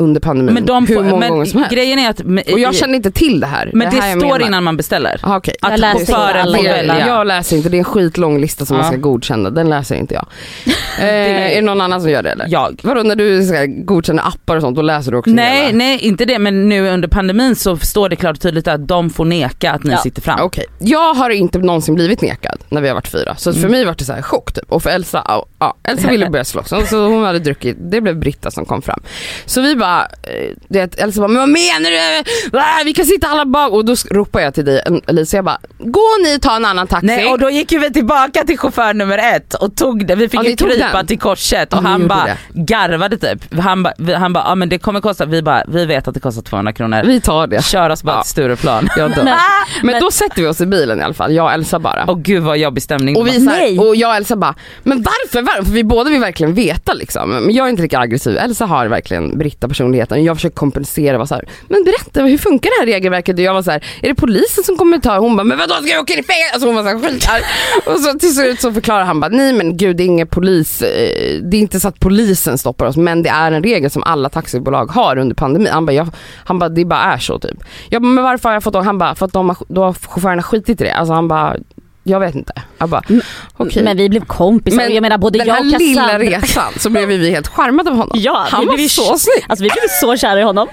under 0.00 0.20
pandemin 0.20 0.54
Men 0.54 0.66
de 0.66 0.86
hur 0.86 0.94
många 1.02 1.16
men 1.16 1.30
gånger 1.30 1.44
som 1.44 1.58
helst. 1.60 1.74
grejen 1.74 1.98
är 1.98 2.10
att, 2.10 2.20
Och 2.52 2.58
jag 2.60 2.74
känner 2.74 2.94
inte 2.94 3.10
till 3.10 3.40
det 3.40 3.46
här. 3.46 3.70
men 3.74 3.90
det, 3.90 3.96
här 4.00 4.08
jag 4.10 4.18
står 4.20 4.28
menar. 4.32 4.46
innan 4.46 4.64
man 4.64 4.76
beställer. 4.76 5.20
Aha, 5.22 5.36
okej. 5.36 5.54
Jag 5.62 5.80
läser 5.80 6.00
inte 6.00 6.16
alla 6.16 6.58
Det- 6.58 6.68
välja. 6.68 7.06
Jag 7.06 7.26
läser 7.26 7.56
inte, 7.56 7.68
det 7.68 7.76
är 7.76 7.78
en 7.78 7.84
skitlång 7.84 8.40
lista 8.40 8.66
som 8.66 8.76
man 8.76 8.86
Ja. 8.86 8.92
ska 8.92 9.00
godkänna, 9.00 9.50
den 9.50 9.68
läser 9.70 9.94
inte 9.96 10.14
jag. 10.14 10.26
Eh, 11.00 11.06
är 11.06 11.54
det 11.54 11.62
någon 11.62 11.80
annan 11.80 12.00
som 12.00 12.10
gör 12.10 12.22
det 12.22 12.30
eller? 12.30 12.46
Jag. 12.48 12.80
Vadå 12.82 13.02
när 13.02 13.16
du 13.16 13.42
ska 13.46 13.64
godkänna 13.66 14.22
appar 14.22 14.56
och 14.56 14.62
sånt, 14.62 14.76
då 14.76 14.82
läser 14.82 15.12
du 15.12 15.18
också 15.18 15.30
Nej, 15.30 15.66
hela? 15.66 15.78
nej 15.78 15.98
inte 15.98 16.24
det 16.24 16.38
men 16.38 16.68
nu 16.68 16.88
under 16.88 17.08
pandemin 17.08 17.56
så 17.56 17.76
står 17.76 18.08
det 18.08 18.16
klart 18.16 18.36
och 18.36 18.42
tydligt 18.42 18.68
att 18.68 18.88
de 18.88 19.10
får 19.10 19.24
neka 19.24 19.72
att 19.72 19.82
ni 19.84 19.90
Ja. 19.92 19.98
sitter 19.98 20.22
fram. 20.22 20.38
Okej, 20.42 20.64
jag 20.78 21.14
har 21.14 21.30
inte 21.30 21.58
någonsin 21.58 21.94
blivit 21.94 22.20
nekad 22.22 22.58
när 22.68 22.80
vi 22.80 22.88
har 22.88 22.94
varit 22.94 23.08
fyra. 23.08 23.36
Så 23.36 23.52
för 23.52 23.58
Mm. 23.58 23.70
mig 23.70 23.84
var 23.84 23.94
det 23.98 24.04
så 24.04 24.12
här 24.12 24.22
chock 24.22 24.52
typ. 24.52 24.72
Och 24.72 24.82
för 24.82 24.90
Elsa, 24.90 25.24
ja, 25.58 25.74
Elsa 25.84 26.08
ville 26.10 26.30
börja 26.30 26.44
slåss. 26.44 26.68
Så 26.90 27.06
hon 27.06 27.24
hade 27.24 27.38
druckit, 27.38 27.76
det 27.80 28.00
blev 28.00 28.16
Britta 28.18 28.50
som 28.50 28.64
kom 28.64 28.82
fram. 28.82 29.00
Så 29.44 29.60
vi 29.62 29.76
bara, 29.76 29.89
eh, 29.98 30.54
det, 30.68 30.98
Elsa 31.00 31.20
bara, 31.20 31.28
men 31.28 31.36
vad 31.40 31.48
menar 31.48 31.90
du? 31.90 32.58
Ah, 32.58 32.82
vi 32.84 32.92
kan 32.92 33.04
sitta 33.04 33.26
alla 33.28 33.44
bak. 33.46 33.72
Och 33.72 33.84
då 33.84 33.94
ropar 34.10 34.40
jag 34.40 34.54
till 34.54 34.64
dig 34.64 34.82
Elisa, 35.06 35.36
jag 35.36 35.44
bara, 35.44 35.58
gå 35.78 36.00
ni 36.24 36.38
ta 36.40 36.56
en 36.56 36.64
annan 36.64 36.86
taxi. 36.86 37.06
Nej 37.06 37.26
och 37.26 37.38
då 37.38 37.50
gick 37.50 37.72
ju 37.72 37.78
vi 37.78 37.92
tillbaka 37.92 38.44
till 38.44 38.58
chaufför 38.58 38.94
nummer 38.94 39.18
ett 39.36 39.54
och 39.54 39.76
tog 39.76 40.06
det. 40.06 40.14
Vi 40.14 40.28
fick 40.28 40.40
Ja, 40.40 40.44
ju 40.44 40.56
krypa 40.56 40.92
den. 40.96 41.06
till 41.06 41.18
korset 41.18 41.68
Ja, 41.70 41.76
och 41.78 41.84
ni 41.84 41.90
han 41.90 42.08
bara 42.08 42.26
garvade 42.52 43.18
typ. 43.18 43.60
Han 43.60 43.82
bara, 43.82 44.18
han 44.18 44.32
bara, 44.32 44.44
ja 44.48 44.54
men 44.54 44.68
det 44.68 44.78
kommer 44.78 45.00
kosta, 45.00 45.24
vi 45.26 45.42
bara, 45.42 45.64
vi 45.68 45.84
vet 45.86 46.08
att 46.08 46.14
det 46.14 46.20
kostar 46.20 46.42
200 46.42 46.72
kronor. 46.72 47.02
Vi 47.04 47.20
tar 47.20 47.46
det. 47.46 47.64
Kör 47.64 47.90
oss 47.90 48.02
bara 48.02 48.16
Ja. 48.16 48.22
till 48.22 48.30
Stureplan. 48.30 48.88
Jag 48.96 49.10
dör. 49.14 49.24
Men- 49.24 49.36
Men, 49.82 50.00
då 50.00 50.10
sätter 50.10 50.42
vi 50.42 50.48
oss 50.48 50.60
i 50.60 50.66
bilen 50.66 51.00
i 51.00 51.02
alla 51.02 51.14
fall, 51.14 51.32
jag 51.34 51.44
och 51.44 51.52
Elsa 51.52 51.78
bara. 51.78 52.04
Och 52.04 52.22
gud 52.22 52.42
vad 52.42 52.58
jobbig 52.58 52.82
stämning 52.82 53.16
Och, 53.16 53.26
vi, 53.26 53.32
så 53.32 53.50
här, 53.50 53.58
Nej. 53.60 53.78
och 53.78 53.96
jag 53.96 54.08
och 54.10 54.16
Elsa 54.16 54.36
bara, 54.36 54.54
men 54.82 55.02
varför? 55.02 55.42
varför? 55.42 55.62
För 55.64 55.72
vi 55.72 55.84
båda 55.84 56.10
vill 56.10 56.20
verkligen 56.20 56.54
veta 56.54 56.92
liksom. 56.92 57.30
Men 57.30 57.54
jag 57.54 57.66
är 57.66 57.70
inte 57.70 57.82
lika 57.82 57.98
aggressiv. 57.98 58.36
Elsa 58.38 58.66
har 58.66 58.86
verkligen 58.86 59.38
personligheten. 59.80 60.24
Jag 60.24 60.36
försöker 60.36 60.56
kompensera. 60.56 61.18
Var 61.18 61.26
så 61.26 61.34
här, 61.34 61.44
men 61.68 61.84
berätta, 61.84 62.22
hur 62.22 62.38
funkar 62.38 62.70
det 62.70 62.80
här 62.80 62.86
regelverket? 62.94 63.34
Och 63.34 63.42
jag 63.42 63.54
var 63.54 63.62
så 63.62 63.70
här, 63.70 63.84
är 64.02 64.08
det 64.08 64.14
polisen 64.14 64.64
som 64.64 64.76
kommer 64.76 64.98
ta? 64.98 65.18
Hon 65.18 65.36
bara, 65.36 65.44
men 65.44 65.58
vadå 65.58 65.74
ska 65.74 65.86
jag 65.86 66.02
åka 66.02 66.12
in 66.12 66.18
i 66.18 66.22
fängelse? 66.22 66.54
Alltså 66.54 66.68
hon 66.68 66.76
var 66.76 66.82
så 66.82 66.88
här, 66.88 66.98
skitarg. 66.98 67.42
Och 67.86 68.00
så 68.00 68.18
till 68.18 68.34
slut 68.34 68.60
så 68.60 68.72
förklarar 68.72 69.04
han 69.04 69.20
bara, 69.20 69.28
nej 69.30 69.52
men 69.52 69.76
gud 69.76 69.96
det 69.96 70.02
är 70.02 70.06
ingen 70.06 70.26
polis. 70.26 70.82
Eh, 70.82 71.42
det 71.42 71.56
är 71.56 71.60
inte 71.60 71.80
så 71.80 71.88
att 71.88 72.00
polisen 72.00 72.58
stoppar 72.58 72.86
oss 72.86 72.96
men 72.96 73.22
det 73.22 73.30
är 73.30 73.52
en 73.52 73.62
regel 73.62 73.90
som 73.90 74.02
alla 74.02 74.28
taxibolag 74.28 74.86
har 74.86 75.18
under 75.18 75.34
pandemin. 75.34 75.72
Han 75.72 75.86
bara, 75.86 75.92
jag, 75.92 76.08
han 76.44 76.58
bara 76.58 76.68
det 76.68 76.84
bara 76.84 77.00
är 77.00 77.18
så 77.18 77.38
typ. 77.38 77.58
Jag 77.88 78.02
bara, 78.02 78.08
men 78.08 78.24
varför 78.24 78.48
har 78.48 78.56
jag 78.56 78.62
fått 78.62 78.76
åka? 78.76 78.84
Han 78.84 78.98
bara, 78.98 79.14
för 79.14 79.26
att 79.26 79.32
de 79.32 79.48
har, 79.48 79.56
då 79.68 79.82
har 79.84 79.92
chaufförerna 79.92 80.42
skitit 80.42 80.80
i 80.80 80.84
det. 80.84 80.92
Alltså 80.92 81.14
han 81.14 81.28
bara, 81.28 81.56
jag 82.04 82.20
vet 82.20 82.34
inte. 82.34 82.52
Jag 82.78 82.88
bara, 82.88 83.02
Men- 83.06 83.22
okej. 83.56 83.82
Men 83.82 83.96
vi 83.96 84.08
blev 84.08 84.24
kompisar. 84.24 84.76
Men 84.76 84.94
jag 84.94 85.02
menar 85.02 85.18
både 85.18 85.38
den 85.38 85.46
jag 85.46 85.54
här 85.54 85.60
och 85.60 85.66
lilla 85.80 86.18
resan 86.18 86.72
så 86.78 86.90
blev 86.90 87.08
vi 87.08 87.30
helt 87.30 87.48
charmade 87.48 87.90
av 87.90 87.96
honom. 87.96 88.18
Ja, 88.20 88.46
Han 88.50 88.60
vi 88.60 88.66
var 88.66 88.88
så 88.88 89.18
snygg. 89.18 89.44
Alltså 89.48 89.62
vi 89.62 89.68
blev 89.70 89.88
så 90.00 90.16
kära 90.16 90.40
i 90.40 90.42
honom. 90.42 90.68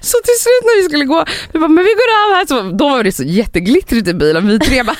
Så 0.00 0.16
till 0.24 0.40
slut 0.40 0.62
när 0.62 0.82
vi 0.82 0.88
skulle 0.88 1.04
gå, 1.04 1.24
vi 1.52 1.58
bara, 1.58 1.68
men 1.68 1.84
vi 1.84 1.90
går 1.90 2.30
av 2.30 2.36
här. 2.36 2.46
Så, 2.46 2.76
då 2.76 2.88
var 2.88 3.04
det 3.04 3.12
så 3.12 3.22
jätteglittrigt 3.22 4.08
i 4.08 4.14
bilen. 4.14 4.48
Vi 4.48 4.58
tre 4.58 4.82
bara, 4.82 4.96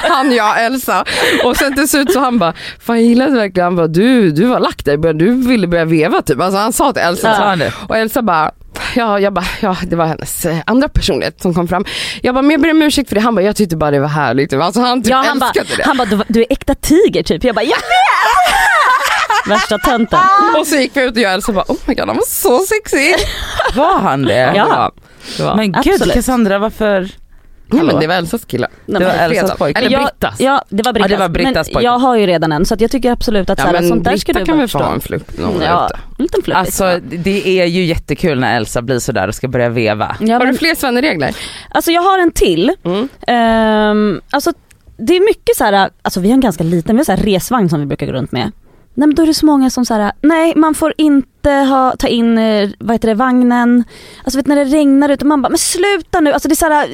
han, 0.14 0.32
jag, 0.32 0.64
Elsa. 0.64 1.04
Och 1.44 1.56
sen 1.56 1.74
till 1.74 1.88
slut 1.88 2.12
så 2.12 2.20
han 2.20 2.38
bara, 2.38 2.52
fan 2.80 2.96
jag 2.96 3.06
gillade 3.06 3.32
verkligen, 3.32 3.64
han 3.64 3.76
bara, 3.76 3.86
du, 3.86 4.30
du 4.30 4.44
var 4.46 4.60
lack 4.60 4.84
där 4.84 5.12
du 5.12 5.34
ville 5.48 5.66
börja 5.66 5.84
veva 5.84 6.22
typ. 6.22 6.40
Alltså 6.40 6.58
han 6.58 6.72
sa 6.72 6.92
till 6.92 7.02
Elsa 7.02 7.36
Sa 7.36 7.56
så. 7.56 7.86
Och 7.88 7.96
Elsa 7.96 8.22
bara, 8.22 8.50
ja, 8.96 9.20
jag 9.20 9.32
bara, 9.32 9.44
ja 9.60 9.76
det 9.86 9.96
var 9.96 10.06
hennes 10.06 10.44
eh, 10.46 10.56
andra 10.66 10.88
personlighet 10.88 11.42
som 11.42 11.54
kom 11.54 11.68
fram. 11.68 11.84
Jag 12.22 12.34
bara, 12.34 12.42
men 12.42 12.50
jag 12.50 12.60
ber 12.60 12.70
om 12.70 12.82
ursäkt 12.82 13.08
för 13.08 13.14
det. 13.14 13.20
Han 13.20 13.34
bara, 13.34 13.42
jag 13.42 13.56
tyckte 13.56 13.76
bara 13.76 13.90
det 13.90 14.00
var 14.00 14.08
härligt. 14.08 14.52
Alltså 14.52 14.80
han 14.80 15.02
typ 15.02 15.10
Ja, 15.10 15.16
han 15.26 15.42
älskade 15.42 15.76
det. 15.76 15.82
han 15.86 15.96
bara 15.96 16.04
du, 16.08 16.22
du 16.28 16.40
är 16.40 16.46
äkta 16.50 16.74
tiger 16.74 17.22
typ. 17.22 17.44
Jag 17.44 17.54
bara 17.54 17.62
jag 17.64 17.68
vet! 17.76 19.46
Värsta 19.48 19.78
tönten. 19.78 20.18
Och 20.60 20.66
så 20.66 20.76
gick 20.76 20.96
vi 20.96 21.02
ut 21.02 21.16
och 21.16 21.22
jag 21.22 21.42
och 21.48 21.54
bara, 21.54 21.64
oh 21.68 21.76
my 21.84 21.94
god 21.94 22.06
han 22.08 22.16
var 22.16 22.24
så 22.26 22.58
sexig. 22.58 23.14
Var 23.74 23.98
han 23.98 24.22
det? 24.22 24.52
Ja. 24.56 24.92
Var, 25.38 25.56
Men 25.56 25.72
gud 25.72 25.92
Absolut. 25.94 26.14
Cassandra 26.14 26.58
varför? 26.58 27.08
Ja, 27.78 27.82
men 27.82 28.00
det 28.00 28.06
var 28.06 28.14
Elsas 28.14 28.44
kille. 28.44 28.66
Nej, 28.86 29.00
Det 29.00 29.06
var 29.06 29.14
Elsas 29.14 29.56
pojke. 29.58 29.78
Eller 29.80 29.90
jag, 29.90 30.02
Brittas. 30.02 30.40
Ja 30.40 30.64
det 30.68 30.82
var 30.82 30.92
Brittas. 30.92 31.10
Ja, 31.10 31.16
det 31.16 31.20
var 31.22 31.28
Brittas 31.28 31.66
men 31.66 31.74
pojke. 31.74 31.84
jag 31.84 31.98
har 31.98 32.16
ju 32.16 32.26
redan 32.26 32.52
en 32.52 32.66
så 32.66 32.74
att 32.74 32.80
jag 32.80 32.90
tycker 32.90 33.12
absolut 33.12 33.50
att 33.50 33.58
Ja, 33.58 33.64
så 33.64 33.70
här, 33.70 33.80
men 33.80 33.88
sånt 33.88 34.04
där 34.04 34.16
ska 34.16 34.32
du 34.32 34.44
kan 34.44 34.58
väl 34.58 34.68
få 34.68 34.78
ha 34.78 34.92
en 34.94 35.00
flupp 35.00 35.38
någon 35.38 35.60
Ja, 35.62 35.88
en 36.18 36.24
liten. 36.24 36.52
Alltså 36.56 36.98
det 37.02 37.48
är 37.60 37.66
ju 37.66 37.84
jättekul 37.84 38.40
när 38.40 38.56
Elsa 38.56 38.82
blir 38.82 38.98
sådär 38.98 39.28
och 39.28 39.34
ska 39.34 39.48
börja 39.48 39.68
veva. 39.68 40.16
ja, 40.20 40.32
Har 40.34 40.44
men, 40.44 40.52
du 40.52 40.58
fler 40.58 40.74
svenneregler? 40.74 41.36
alltså 41.70 41.90
jag 41.90 42.02
har 42.02 42.18
en 42.18 42.30
till. 42.32 42.72
Mm. 42.84 43.08
Ehm, 43.26 44.20
alltså 44.30 44.52
det 44.96 45.16
är 45.16 45.20
mycket 45.20 45.56
så 45.56 45.64
här, 45.64 45.90
alltså 46.02 46.20
vi 46.20 46.28
har 46.28 46.34
en 46.34 46.40
ganska 46.40 46.64
liten, 46.64 46.96
vi 46.96 47.00
har 47.06 47.16
så 47.16 47.22
resvagn 47.22 47.68
som 47.68 47.80
vi 47.80 47.86
brukar 47.86 48.06
gå 48.06 48.12
runt 48.12 48.32
med. 48.32 48.52
Nej 48.94 49.06
men 49.08 49.14
då 49.14 49.22
är 49.22 49.26
det 49.26 49.34
så 49.34 49.46
många 49.46 49.70
som 49.70 49.84
här, 49.90 50.12
nej 50.20 50.52
man 50.56 50.74
får 50.74 50.94
inte 50.96 51.50
ha, 51.50 51.94
ta 51.98 52.08
in, 52.08 52.38
eh, 52.38 52.70
vad 52.78 52.94
heter 52.94 53.08
det, 53.08 53.14
vagnen. 53.14 53.84
Alltså 54.24 54.38
vet 54.38 54.46
när 54.46 54.56
det 54.56 54.64
regnar 54.64 55.08
ute, 55.08 55.24
man 55.24 55.42
bara, 55.42 55.48
men 55.48 55.58
sluta 55.58 56.20
nu. 56.20 56.32
Alltså 56.32 56.48
det 56.48 56.52
är 56.54 56.56
så 56.56 56.64
här, 56.66 56.88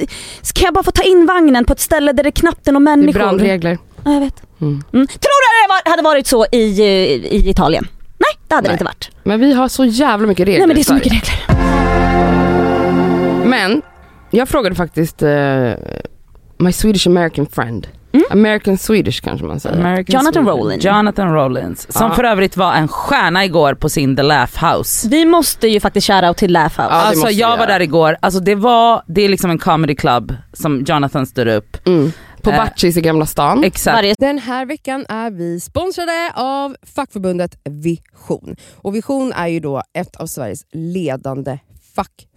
kan 0.55 0.65
jag 0.65 0.75
bara 0.75 0.85
få 0.85 0.91
ta 0.91 1.03
in 1.03 1.27
vagnen 1.27 1.65
på 1.65 1.73
ett 1.73 1.81
ställe 1.81 2.13
där 2.13 2.23
det 2.25 2.31
knappt 2.31 2.69
är 2.69 2.73
några 2.73 2.85
Det 2.85 2.91
är 2.93 2.97
människor? 2.97 3.19
brandregler. 3.21 3.79
Ja 4.05 4.13
jag 4.13 4.21
vet. 4.21 4.43
Mm. 4.61 4.73
Mm. 4.93 5.07
Tror 5.07 5.19
du 5.43 5.63
det 5.63 5.69
var- 5.69 5.91
hade 5.91 6.03
varit 6.03 6.27
så 6.27 6.47
i, 6.53 6.81
eh, 6.81 6.87
i 7.35 7.51
Italien? 7.51 7.87
Nej 8.19 8.39
det 8.49 8.55
hade 8.55 8.69
Nej. 8.69 8.71
det 8.71 8.75
inte 8.75 8.85
varit. 8.85 9.11
Men 9.23 9.41
vi 9.41 9.53
har 9.53 9.69
så 9.69 9.85
jävla 9.85 10.27
mycket 10.27 10.47
regler 10.49 10.59
Nej 10.59 10.67
men 10.67 10.75
det 10.77 10.83
är 10.83 10.85
så 10.85 10.95
mycket 10.95 11.13
regler. 11.13 11.57
Men 13.45 13.83
jag 14.31 14.49
frågade 14.49 14.75
faktiskt 14.75 15.23
eh, 15.23 15.71
my 16.59 16.73
Swedish 16.73 17.07
American 17.07 17.47
friend. 17.47 17.87
Mm. 18.17 18.45
American 18.47 18.79
Swedish 18.79 19.21
kanske 19.23 19.47
man 19.47 19.61
säger. 19.61 19.77
American 19.81 20.15
Jonathan. 20.15 20.47
Rollins. 20.47 20.85
Jonathan 20.85 21.33
Rollins. 21.35 21.93
Som 21.93 22.09
Ja. 22.09 22.15
för 22.15 22.25
övrigt 22.25 22.57
var 22.57 22.73
en 22.75 22.89
stjärna 22.89 23.45
igår 23.45 23.75
på 23.75 23.89
sin 23.89 24.17
The 24.17 24.23
Laugh 24.23 24.65
House. 24.65 25.09
Vi 25.09 25.25
måste 25.25 25.69
ju 25.69 25.81
faktiskt 25.81 26.07
shoutout 26.07 26.37
till 26.37 26.53
Laugh 26.53 26.69
House. 26.81 26.83
Ja, 26.83 26.89
det 26.89 26.95
alltså 26.95 27.19
måste 27.21 27.35
vi 27.35 27.41
jag 27.41 27.57
var 27.57 27.67
där 27.67 27.81
igår, 27.81 28.17
alltså 28.23 28.41
det 28.41 28.55
var, 28.55 29.03
det 29.07 29.23
är 29.23 29.29
liksom 29.29 29.51
en 29.51 29.59
comedy 29.59 29.95
club 29.95 30.35
som 30.53 30.85
Jonathan 30.87 31.27
styr 31.27 31.47
upp. 31.47 31.87
Mm. 31.87 32.13
På 32.43 32.51
Eh, 32.51 32.57
Batchis 32.57 32.97
i 32.97 33.01
Gamla 33.01 33.27
stan. 33.27 33.65
Exakt. 33.65 34.19
Den 34.19 34.39
här 34.39 34.67
veckan 34.67 35.07
är 35.09 35.31
vi 35.31 35.61
sponsrade 35.61 36.33
av 36.35 36.77
fackförbundet 36.95 37.59
Vision. 37.65 38.57
Och 38.77 38.95
Vision 38.95 39.33
är 39.33 39.47
ju 39.47 39.61
då 39.61 39.83
ett 39.99 40.17
av 40.17 40.27
Sveriges 40.27 40.61
ledande 40.73 41.59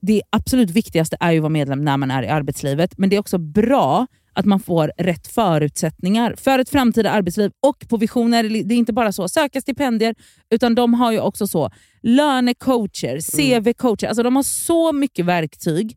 det 0.00 0.22
absolut 0.30 0.70
viktigaste 0.70 1.16
är 1.20 1.30
ju 1.32 1.38
att 1.38 1.42
vara 1.42 1.50
medlem 1.50 1.84
när 1.84 1.96
man 1.96 2.10
är 2.10 2.22
i 2.22 2.28
arbetslivet, 2.28 2.98
men 2.98 3.10
det 3.10 3.16
är 3.16 3.20
också 3.20 3.38
bra 3.38 4.06
att 4.32 4.46
man 4.46 4.60
får 4.60 4.92
rätt 4.96 5.26
förutsättningar 5.26 6.34
för 6.38 6.58
ett 6.58 6.68
framtida 6.68 7.10
arbetsliv. 7.10 7.50
Och 7.60 7.88
på 7.88 7.96
Vision 7.96 8.34
är 8.34 8.42
det, 8.42 8.62
det 8.62 8.74
är 8.74 8.78
inte 8.78 8.92
bara 8.92 9.12
så 9.12 9.28
söka 9.28 9.60
stipendier, 9.60 10.14
utan 10.50 10.74
de 10.74 10.94
har 10.94 11.12
ju 11.12 11.20
också 11.20 11.46
så 11.46 11.70
lönecoacher, 12.02 13.16
CV-coacher. 13.16 14.06
Alltså 14.06 14.22
de 14.22 14.36
har 14.36 14.42
så 14.42 14.92
mycket 14.92 15.24
verktyg 15.24 15.96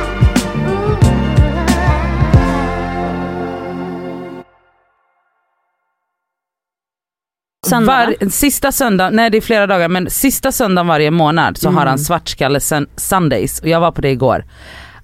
Söndag, 7.71 8.05
va? 8.05 8.13
Var, 8.21 8.29
sista 8.29 8.71
söndag, 8.71 9.09
nej 9.09 9.29
det 9.29 9.37
är 9.37 9.41
flera 9.41 9.67
dagar, 9.67 9.87
men 9.89 10.09
sista 10.09 10.51
söndagen 10.51 10.87
varje 10.87 11.11
månad 11.11 11.57
så 11.57 11.69
har 11.69 11.85
han 11.85 11.99
Svartskalle 11.99 12.59
sun- 12.59 12.87
Sundays 12.95 13.59
och 13.59 13.67
jag 13.67 13.79
var 13.79 13.91
på 13.91 14.01
det 14.01 14.09
igår. 14.09 14.45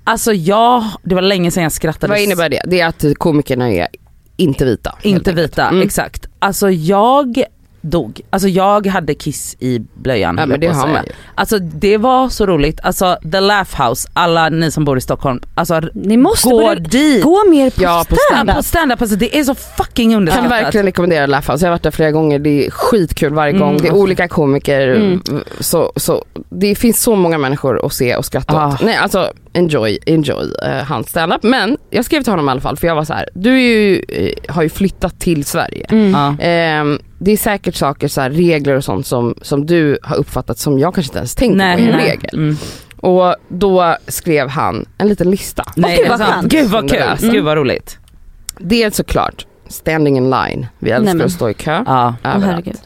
Alltså 0.03 0.33
jag, 0.33 0.83
det 1.03 1.15
var 1.15 1.21
länge 1.21 1.51
sedan 1.51 1.63
jag 1.63 1.71
skrattade 1.71 2.13
Vad 2.13 2.19
innebär 2.21 2.49
det? 2.49 2.61
Det 2.65 2.79
är 2.81 2.87
att 2.87 3.03
komikerna 3.17 3.71
är 3.71 3.87
inte 4.37 4.65
vita. 4.65 4.95
Inte 5.01 5.33
vita, 5.33 5.67
Mm. 5.67 5.81
exakt. 5.81 6.27
Alltså 6.39 6.69
jag 6.69 7.43
dog. 7.89 8.21
Alltså 8.29 8.47
jag 8.47 8.87
hade 8.87 9.13
kiss 9.15 9.55
i 9.59 9.79
blöjan. 9.93 10.35
Ja 10.39 10.45
men 10.45 10.59
det 10.59 10.67
har 10.67 10.87
man 10.87 11.03
ju. 11.05 11.11
Alltså 11.35 11.59
det 11.59 11.97
var 11.97 12.29
så 12.29 12.45
roligt. 12.45 12.79
Alltså 12.83 13.17
the 13.31 13.39
laugh 13.39 13.81
house, 13.89 14.09
alla 14.13 14.49
ni 14.49 14.71
som 14.71 14.85
bor 14.85 14.97
i 14.97 15.01
Stockholm, 15.01 15.39
alltså 15.55 15.81
Ni 15.93 16.17
måste 16.17 16.49
gå 16.49 16.57
börja 16.57 16.75
dit. 16.75 17.23
gå 17.23 17.43
mer 17.49 17.69
på 17.69 17.83
Ja, 17.83 18.05
på 18.09 18.15
stand-up. 18.31 18.55
på 18.57 18.63
stand-up, 18.63 19.01
alltså 19.01 19.15
det 19.17 19.37
är 19.39 19.43
så 19.43 19.55
fucking 19.55 20.11
Jag 20.11 20.15
kan 20.15 20.21
underskattat. 20.21 20.51
verkligen 20.51 20.85
rekommendera 20.85 21.25
Laugh 21.25 21.51
House. 21.51 21.65
Jag 21.65 21.69
har 21.69 21.73
varit 21.73 21.83
där 21.83 21.91
flera 21.91 22.11
gånger. 22.11 22.39
Det 22.39 22.65
är 22.67 22.71
skitkul 22.71 23.33
varje 23.33 23.49
Mm, 23.53 23.61
gång. 23.61 23.77
Det 23.77 23.83
är 23.83 23.89
alltså. 23.89 24.03
olika 24.03 24.27
komiker. 24.27 24.87
Mm. 24.87 25.21
Så, 25.59 25.91
så, 25.95 26.25
det 26.49 26.75
finns 26.75 27.01
så 27.01 27.15
många 27.15 27.37
människor 27.37 27.85
att 27.85 27.93
se 27.93 28.15
och 28.15 28.25
skratta 28.25 28.61
Ah. 28.63 28.67
åt. 28.73 28.81
Nej, 28.81 28.95
alltså 28.95 29.31
enjoy, 29.53 29.97
enjoy 30.05 30.45
uh, 30.45 30.83
hans 30.83 31.09
standup. 31.09 31.43
Men 31.43 31.77
jag 31.89 32.05
skrev 32.05 32.23
till 32.23 32.31
honom 32.31 32.47
i 32.47 32.51
alla 32.51 32.61
fall 32.61 32.77
för 32.77 32.87
jag 32.87 32.95
var 32.95 33.03
så 33.03 33.13
här. 33.13 33.29
du 33.33 33.53
är 33.53 33.57
ju, 33.61 34.01
eh, 34.09 34.53
har 34.53 34.63
ju 34.63 34.69
flyttat 34.69 35.19
till 35.19 35.45
Sverige. 35.45 35.85
Mm. 35.89 36.37
Ehm, 36.39 36.99
det 37.19 37.31
är 37.31 37.37
säkert 37.37 37.75
saker, 37.75 38.07
så 38.07 38.21
här, 38.21 38.29
regler 38.29 38.75
och 38.75 38.83
sånt 38.83 39.07
som, 39.07 39.35
som 39.41 39.65
du 39.65 39.97
har 40.03 40.15
uppfattat 40.17 40.57
som 40.57 40.79
jag 40.79 40.93
kanske 40.93 41.09
inte 41.09 41.17
ens 41.17 41.35
tänker 41.35 41.57
på 41.57 41.63
är 41.63 41.87
en 41.93 41.99
regel. 41.99 42.29
Mm. 42.33 42.57
Och 42.97 43.35
då 43.47 43.95
skrev 44.07 44.47
han 44.49 44.85
en 44.97 45.07
liten 45.09 45.31
lista. 45.31 45.63
Nej, 45.75 45.97
gud, 45.97 46.09
vad 46.09 46.19
skönt. 46.21 46.51
Gud 46.51 46.69
vad 46.69 46.89
kul, 46.89 47.01
Mm. 47.21 47.33
gud 47.33 47.43
vad 47.43 47.57
roligt. 47.57 47.97
Dels 48.59 48.95
såklart 48.95 49.45
standing 49.67 50.17
in 50.17 50.29
line. 50.29 50.67
Vi 50.79 50.91
älskar 50.91 51.13
Nej, 51.13 51.25
att 51.25 51.31
stå 51.31 51.49
i 51.49 51.53
kö. 51.53 51.83
Ja. 51.85 52.15
Överallt. 52.23 52.45
herregud. 52.45 52.77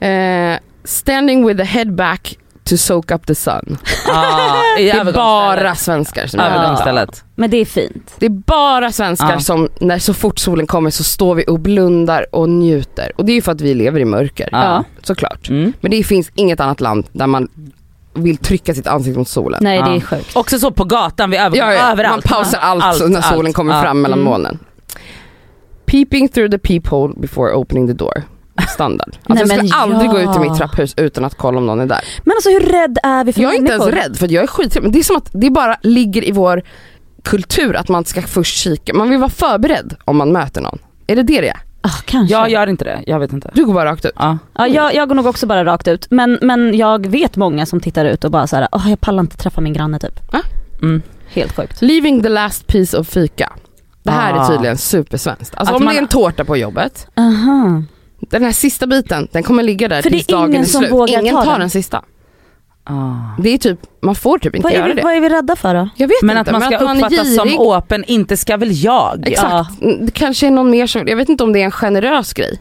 Eh, 0.00 0.58
standing 0.84 1.46
with 1.46 1.58
the 1.58 1.64
head 1.64 1.84
back 1.84 2.38
to 2.64 2.76
soak 2.76 3.10
up 3.10 3.26
the 3.26 3.34
sun. 3.34 3.78
I 4.78 4.82
Det 4.84 4.90
är 4.90 5.12
bara 5.12 5.74
svenskar 5.74 6.26
som 6.26 6.40
gör. 6.40 6.46
Övergångsstället. 6.50 7.24
Men 7.34 7.50
det 7.50 7.56
är 7.56 7.64
fint. 7.64 8.14
Det 8.18 8.26
är 8.26 8.30
bara 8.30 8.92
svenskar 8.92 9.32
Ja. 9.32 9.40
som 9.40 9.68
när 9.80 9.98
så 9.98 10.14
fort 10.14 10.38
solen 10.38 10.66
kommer 10.66 10.90
så 10.90 11.04
står 11.04 11.34
vi 11.34 11.44
och 11.48 11.60
blundar 11.60 12.26
och 12.32 12.48
njuter. 12.48 13.12
Och 13.16 13.24
det 13.24 13.32
är 13.32 13.34
ju 13.34 13.42
för 13.42 13.52
att 13.52 13.60
vi 13.60 13.74
lever 13.74 14.00
i 14.00 14.04
mörker. 14.04 14.48
Ja. 14.52 14.84
Såklart. 15.02 15.48
Mm. 15.48 15.72
Men 15.80 15.90
det 15.90 16.04
finns 16.04 16.30
inget 16.34 16.60
annat 16.60 16.80
land 16.80 17.06
där 17.12 17.26
man 17.26 17.48
vill 18.14 18.36
trycka 18.36 18.74
sitt 18.74 18.86
ansikte 18.86 19.18
mot 19.18 19.28
solen. 19.28 19.58
Nej 19.62 19.82
det 19.82 19.90
är 19.96 20.00
sjukt. 20.00 20.36
Också 20.36 20.58
så 20.58 20.70
på 20.70 20.84
gatan 20.84 21.30
vid 21.30 21.40
övergång, 21.40 21.58
Ja, 21.68 21.72
ja, 21.74 21.92
överallt. 21.92 22.30
Man 22.30 22.36
pausar 22.36 22.58
allt, 22.58 22.84
Allt, 22.84 23.10
när 23.10 23.20
solen 23.22 23.46
allt. 23.46 23.54
kommer 23.56 23.74
Ja. 23.76 23.82
fram 23.82 24.00
mellan 24.02 24.18
Mm. 24.18 24.30
molnen. 24.30 24.58
Peeping 25.86 26.28
through 26.28 26.50
the 26.50 26.58
peephole 26.58 27.14
before 27.16 27.52
opening 27.54 27.86
the 27.86 27.92
door. 27.92 28.22
Standard. 28.68 29.08
Alltså 29.26 29.46
Nej, 29.46 29.56
jag 29.56 29.68
ska 29.68 29.86
men 29.86 29.92
aldrig 29.92 30.10
gå 30.10 30.18
ut 30.18 30.24
i 30.24 30.30
ja. 30.34 30.40
mitt 30.50 30.58
trapphus 30.58 30.94
utan 30.96 31.24
att 31.24 31.34
kolla 31.34 31.58
om 31.58 31.66
någon 31.66 31.80
är 31.80 31.86
där. 31.86 32.00
Men 32.24 32.32
alltså 32.36 32.50
hur 32.50 32.60
rädd 32.60 32.98
är 33.02 33.24
vi 33.24 33.32
för 33.32 33.42
Jag 33.42 33.54
är 33.54 33.58
inte 33.58 33.72
ens 33.72 33.86
rädd 33.86 34.16
för 34.16 34.24
att 34.24 34.30
jag 34.30 34.42
är 34.42 34.46
skiträdd. 34.46 34.82
Men 34.82 34.92
det 34.92 34.98
är 34.98 35.02
som 35.02 35.16
att 35.16 35.30
det 35.32 35.50
bara 35.50 35.76
ligger 35.82 36.24
i 36.28 36.32
vår 36.32 36.62
kultur 37.22 37.76
att 37.76 37.88
man 37.88 38.04
ska 38.04 38.22
först 38.22 38.56
kika. 38.56 38.94
Man 38.94 39.10
vill 39.10 39.18
vara 39.18 39.30
förberedd 39.30 39.94
om 40.04 40.16
man 40.16 40.32
möter 40.32 40.60
någon. 40.60 40.78
Är 41.06 41.16
det 41.16 41.22
det 41.22 41.40
det 41.40 41.48
är? 41.48 41.56
Ah, 41.80 41.90
kanske. 42.04 42.34
Jag 42.34 42.50
gör 42.50 42.66
inte 42.66 42.84
det, 42.84 43.02
jag 43.06 43.18
vet 43.20 43.32
inte. 43.32 43.50
Du 43.54 43.64
går 43.64 43.74
bara 43.74 43.84
rakt 43.90 44.04
ut. 44.04 44.12
Ja. 44.16 44.38
Ja, 44.54 44.66
jag, 44.66 44.94
jag 44.94 45.08
går 45.08 45.14
nog 45.14 45.26
också 45.26 45.46
bara 45.46 45.64
rakt 45.64 45.88
ut. 45.88 46.06
Men, 46.10 46.38
men 46.42 46.76
jag 46.76 47.06
vet 47.06 47.36
många 47.36 47.66
som 47.66 47.80
tittar 47.80 48.04
ut 48.04 48.24
och 48.24 48.30
bara 48.30 48.46
så 48.46 48.56
här, 48.56 48.68
"Åh, 48.72 48.90
jag 48.90 49.00
pallar 49.00 49.20
inte 49.20 49.36
träffa 49.36 49.60
min 49.60 49.72
granne 49.72 49.98
typ. 49.98 50.20
Mm. 50.82 51.02
Helt 51.28 51.56
sjukt. 51.56 51.82
Leaving 51.82 52.22
the 52.22 52.28
last 52.28 52.66
piece 52.66 52.98
of 52.98 53.08
fika. 53.08 53.52
Det 54.02 54.10
här 54.10 54.32
Ah. 54.32 54.44
är 54.44 54.48
tydligen 54.48 54.78
supersvenskt. 54.78 55.54
Alltså 55.54 55.74
Att 55.74 55.80
om 55.80 55.84
man- 55.84 55.94
det 55.94 55.98
är 55.98 56.02
en 56.02 56.08
tårta 56.08 56.44
på 56.44 56.56
jobbet, 56.56 57.06
Aha. 57.16 57.82
Den 58.20 58.42
här 58.44 58.52
sista 58.52 58.86
biten, 58.86 59.28
den 59.32 59.42
kommer 59.42 59.62
ligga 59.62 59.88
där 59.88 60.02
För 60.02 60.10
det 60.10 60.16
är 60.16 60.18
tills 60.18 60.26
dagen 60.26 60.50
ingen 60.50 60.62
är 60.62 60.66
som 60.66 60.80
slut. 60.80 60.92
vågar 60.92 61.20
Ingen 61.20 61.34
ta 61.34 61.42
tar 61.42 61.50
den. 61.50 61.60
den 61.60 61.70
sista. 61.70 62.02
Ah. 62.86 62.92
Det 63.38 63.50
är 63.50 63.58
typ, 63.58 63.78
man 64.02 64.14
får 64.14 64.38
typ 64.38 64.54
inte 64.56 64.64
Vad 64.64 64.72
är, 64.72 64.76
göra 64.76 64.88
vi, 64.88 64.94
det. 64.94 65.02
vad 65.02 65.14
är 65.14 65.20
vi 65.20 65.28
rädda 65.28 65.56
för 65.56 65.74
då? 65.74 65.88
Jag 65.96 66.08
vet 66.08 66.22
Men 66.22 66.38
inte, 66.38 66.50
att 66.50 66.60
man 66.60 66.70
ska 66.70 66.74
är 66.78 66.82
uppfattas 66.96 67.34
som 67.34 67.44
girig. 67.48 67.60
åpen, 67.60 68.04
inte 68.04 68.36
ska 68.36 68.56
väl 68.56 68.84
jag? 68.84 69.28
Exakt. 69.28 69.82
Mm, 69.82 70.06
Det 70.06 70.12
kanske 70.12 70.46
är 70.46 70.50
någon 70.50 70.70
mer 70.70 70.86
som, 70.86 71.08
jag 71.08 71.16
vet 71.16 71.28
inte 71.28 71.44
om 71.44 71.52
det 71.52 71.60
är 71.60 71.64
en 71.64 71.70
generös 71.70 72.32
grej. 72.34 72.60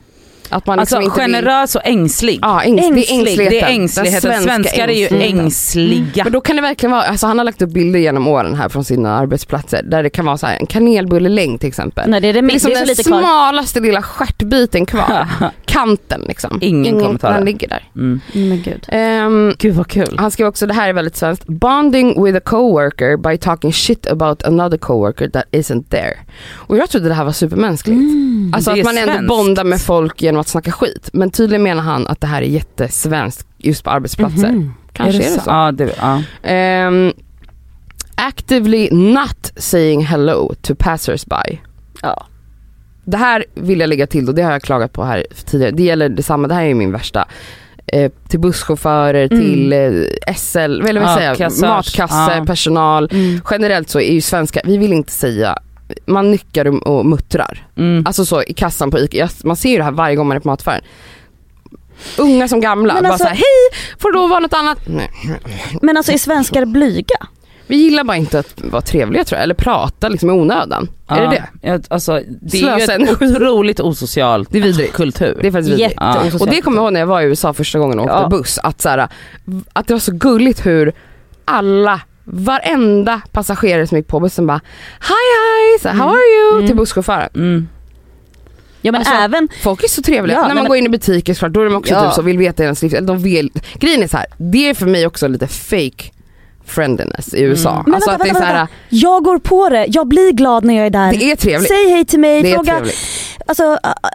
Att 0.53 0.65
man 0.67 0.79
Alltså 0.79 0.99
liksom 0.99 1.23
vill... 1.25 1.33
generös 1.33 1.75
och 1.75 1.81
ängslig. 1.85 2.39
Ja, 2.41 2.61
ängslig. 2.63 2.93
det 2.93 2.99
är 2.99 3.09
Ängslig. 3.09 3.19
ängsligheten. 3.19 3.49
det 3.49 3.57
är 3.59 3.65
Den 3.65 3.81
ängsligheten, 3.81 4.21
svenska 4.21 4.43
svenskar 4.53 4.87
är 4.87 4.93
ju 4.93 5.21
ängsliga. 5.21 6.23
Men 6.23 6.33
då 6.33 6.41
kan 6.41 6.55
det 6.55 6.61
verkligen 6.61 6.91
vara, 6.91 7.03
alltså 7.03 7.27
han 7.27 7.37
har 7.37 7.45
lagt 7.45 7.61
upp 7.61 7.69
bilder 7.69 7.99
genom 7.99 8.27
åren 8.27 8.55
här 8.55 8.69
från 8.69 8.83
sina 8.85 9.15
arbetsplatser 9.17 9.81
där 9.83 10.03
det 10.03 10.09
kan 10.09 10.25
vara 10.25 10.37
så 10.37 10.47
här 10.47 10.57
en 10.59 10.65
kanelbullelängd 10.67 11.59
till 11.59 11.69
exempel. 11.69 12.09
Nej 12.09 12.21
det 12.21 12.27
är, 12.27 12.33
det, 12.33 12.41
Det 12.41 12.47
är 12.47 12.51
liksom 12.53 12.69
det 12.69 12.75
är 12.75 12.79
så 12.79 12.85
den 12.85 12.87
lite 12.87 13.03
kvar. 13.03 13.19
smalaste 13.19 13.79
lilla 13.79 14.01
stjärtbiten 14.01 14.85
kvar. 14.85 15.27
Kanten 15.73 16.21
liksom. 16.27 16.57
Ingen 16.61 16.99
kommentar. 16.99 17.33
Den 17.33 17.45
ligger 17.45 17.67
där. 17.67 17.89
Mm. 17.95 18.21
Mm, 18.33 18.49
Men 18.49 18.61
gud. 18.61 18.85
Ehm, 18.87 19.53
Gud 19.57 19.75
vad 19.75 19.87
kul. 19.87 20.15
han 20.17 20.31
skrev 20.31 20.47
också, 20.47 20.67
det 20.67 20.73
här 20.73 20.89
är 20.89 20.93
väldigt 20.93 21.15
svenskt, 21.15 21.47
bonding 21.47 22.23
with 22.23 22.37
a 22.37 22.41
coworker 22.45 23.17
by 23.17 23.37
talking 23.37 23.73
shit 23.73 24.07
about 24.07 24.43
another 24.43 24.77
coworker 24.77 25.29
that 25.29 25.43
isn't 25.51 25.83
there. 25.89 26.17
Och 26.53 26.77
jag 26.77 26.89
trodde 26.89 27.07
det 27.07 27.13
här 27.13 27.25
var 27.25 27.31
supermänskligt. 27.31 27.97
Mm. 27.99 28.51
Alltså 28.55 28.69
Det 28.73 28.73
att 28.73 28.79
är 28.79 28.83
man 28.83 28.97
ändå 28.97 29.13
svenskt. 29.13 29.27
bondar 29.27 29.63
med 29.63 29.81
folk 29.81 30.21
genom 30.21 30.41
att 30.41 30.47
snacka 30.47 30.71
skit. 30.71 31.09
Men 31.13 31.31
tydligen 31.31 31.63
menar 31.63 31.83
han 31.83 32.07
att 32.07 32.21
det 32.21 32.27
här 32.27 32.41
är 32.41 32.45
jättesvenskt 32.45 33.47
just 33.57 33.83
på 33.83 33.89
arbetsplatser. 33.89 34.51
Mhm. 34.51 34.73
Kanske 34.93 35.23
är 35.23 35.29
det, 35.35 35.41
så. 35.41 35.49
Ja, 35.49 35.71
det, 35.71 35.93
ja. 36.01 36.21
Ehm, 36.49 37.13
actively 38.15 38.89
not 38.91 39.51
saying 39.55 40.05
hello 40.05 40.53
to 40.61 40.75
passers-by. 40.75 41.57
Ja. 42.01 42.25
Det 43.05 43.17
här 43.17 43.45
vill 43.53 43.79
jag 43.79 43.87
lägga 43.87 44.07
till 44.07 44.29
och 44.29 44.35
det 44.35 44.41
har 44.41 44.51
jag 44.51 44.61
klagat 44.61 44.93
på 44.93 45.03
här 45.03 45.25
tidigare. 45.45 45.71
Det 45.71 45.83
gäller 45.83 46.09
detsamma, 46.09 46.47
det 46.47 46.53
här 46.53 46.63
är 46.63 46.73
min 46.73 46.91
värsta. 46.91 47.25
Eh, 47.87 48.11
till 48.27 48.39
busschaufförer, 48.39 49.27
Mm. 49.31 49.43
till 49.43 49.73
eh, 49.73 50.33
SL, 50.35 50.77
vad 50.81 50.87
vill 50.87 50.95
jag 50.95 51.05
Ja, 51.05 51.15
säga, 51.17 51.35
kassörs. 51.35 51.61
matkasse, 51.69 52.35
Ja. 52.37 52.45
personal. 52.47 53.09
Mm. 53.11 53.41
Generellt 53.51 53.89
så 53.89 53.99
är 53.99 54.13
ju 54.13 54.21
svenska, 54.21 54.61
vi 54.65 54.77
vill 54.77 54.93
inte 54.93 55.11
säga, 55.11 55.57
man 56.05 56.31
nyckar 56.31 56.87
och- 56.87 57.05
muttrar. 57.05 57.67
Mm. 57.77 58.03
Alltså 58.07 58.25
så 58.25 58.43
i 58.43 58.53
kassan 58.53 58.91
på 58.91 58.99
ICA, 58.99 59.29
man 59.43 59.55
ser 59.55 59.69
ju 59.69 59.77
det 59.77 59.83
här 59.83 59.91
varje 59.91 60.15
gång 60.15 60.27
man 60.27 60.37
är 60.37 60.41
på 60.41 60.47
mataffären. 60.47 60.81
Unga 62.17 62.47
som 62.47 62.61
gamla, 62.61 62.93
Men 62.93 63.03
bara 63.03 63.09
alltså- 63.11 63.23
såhär 63.25 63.35
hej, 63.35 63.79
får 63.99 64.11
det 64.11 64.17
då 64.19 64.27
vara 64.27 64.39
något 64.39 64.53
annat? 64.53 64.77
Nej. 64.85 65.09
Men 65.81 65.97
alltså 65.97 66.11
är 66.11 66.17
svenskar 66.17 66.65
blyga? 66.65 67.15
Vi 67.67 67.75
gillar 67.75 68.03
bara 68.03 68.17
inte 68.17 68.39
att 68.39 68.53
vara 68.63 68.81
trevliga 68.81 69.23
tror 69.23 69.37
jag, 69.37 69.43
eller 69.43 69.53
prata 69.55 70.09
liksom 70.09 70.29
i 70.29 70.33
onödan. 70.33 70.87
Är 71.07 71.21
det 71.21 71.27
det? 71.27 71.43
Ja, 71.61 71.79
alltså, 71.89 72.21
det 72.41 72.57
är 72.57 72.61
Slösa 72.61 72.91
ju 72.97 73.03
energi. 73.03 73.25
otroligt 73.25 73.79
osocialt 73.79 74.49
Det 74.51 74.57
är 74.57 74.61
vidrigt. 74.61 74.93
kultur. 74.93 75.37
Det 75.41 75.47
är 75.47 75.51
faktiskt 75.51 75.71
vidrigt. 75.71 75.91
Jätteosocialt. 76.01 76.41
Och 76.41 76.49
det 76.49 76.61
kommer 76.61 76.77
jag 76.77 76.83
ihåg 76.83 76.93
när 76.93 76.99
jag 76.99 77.07
var 77.07 77.21
i 77.21 77.25
USA 77.25 77.53
första 77.53 77.79
gången 77.79 77.99
och 77.99 78.05
åkte 78.05 78.17
Ja. 78.17 78.27
buss, 78.29 78.57
att, 78.63 78.81
så 78.81 78.89
här, 78.89 79.07
att 79.73 79.87
det 79.87 79.93
var 79.93 79.99
så 79.99 80.11
gulligt 80.11 80.65
hur 80.65 80.93
alla, 81.45 82.01
varenda 82.23 83.21
passagerare 83.31 83.87
som 83.87 83.97
gick 83.97 84.07
på 84.07 84.19
bussen 84.19 84.47
bara 84.47 84.61
Hi 84.99 85.79
hi, 85.83 85.87
här, 85.89 85.93
how 85.95 86.09
are 86.09 86.17
you? 86.41 86.53
Mm. 86.57 86.67
till 86.67 86.75
busschauffören. 86.77 87.29
Mm. 87.35 87.67
Ja 88.81 88.91
men 88.91 88.99
Alltså, 88.99 89.13
även, 89.13 89.49
Folk 89.61 89.83
är 89.83 89.87
så 89.87 90.01
trevliga. 90.01 90.37
Ja, 90.37 90.47
när 90.47 90.55
man 90.55 90.65
går 90.67 90.77
in 90.77 90.85
i 90.85 90.89
butiker 90.89 91.33
såklart, 91.33 91.51
då 91.51 91.61
är 91.61 91.65
de 91.65 91.75
också 91.75 91.93
Ja. 91.93 92.03
typ 92.05 92.13
så 92.13 92.21
vill 92.21 92.37
veta 92.37 92.63
ens 92.63 92.81
liv. 92.81 92.95
Eller 92.95 93.07
de 93.07 93.19
vill. 93.23 93.51
Grejen 93.73 94.03
är 94.03 94.07
så 94.07 94.17
här, 94.17 94.25
det 94.37 94.69
är 94.69 94.73
för 94.73 94.85
mig 94.85 95.07
också 95.07 95.27
lite 95.27 95.47
fake 95.47 96.03
friendliness 96.65 97.33
i 97.33 97.41
USA. 97.41 97.69
Mm. 97.71 97.83
Men 97.85 97.93
Alltså 97.95 98.09
vänta, 98.09 98.23
att 98.23 98.29
det 98.33 98.37
är 98.39 98.47
så 98.47 98.53
här, 98.53 98.67
jag 98.89 99.23
går 99.23 99.39
på 99.39 99.69
det, 99.69 99.85
jag 99.89 100.07
blir 100.07 100.31
glad 100.31 100.65
när 100.65 100.73
jag 100.73 100.85
är 100.85 100.89
där. 100.89 101.11
det 101.13 101.31
är 101.31 101.35
trevligt. 101.35 101.67
Säg 101.67 101.89
hej 101.89 102.05
till 102.05 102.19
mig, 102.19 102.43
Det 102.43 102.53
fråga, 102.53 102.81
alltså 103.45 103.63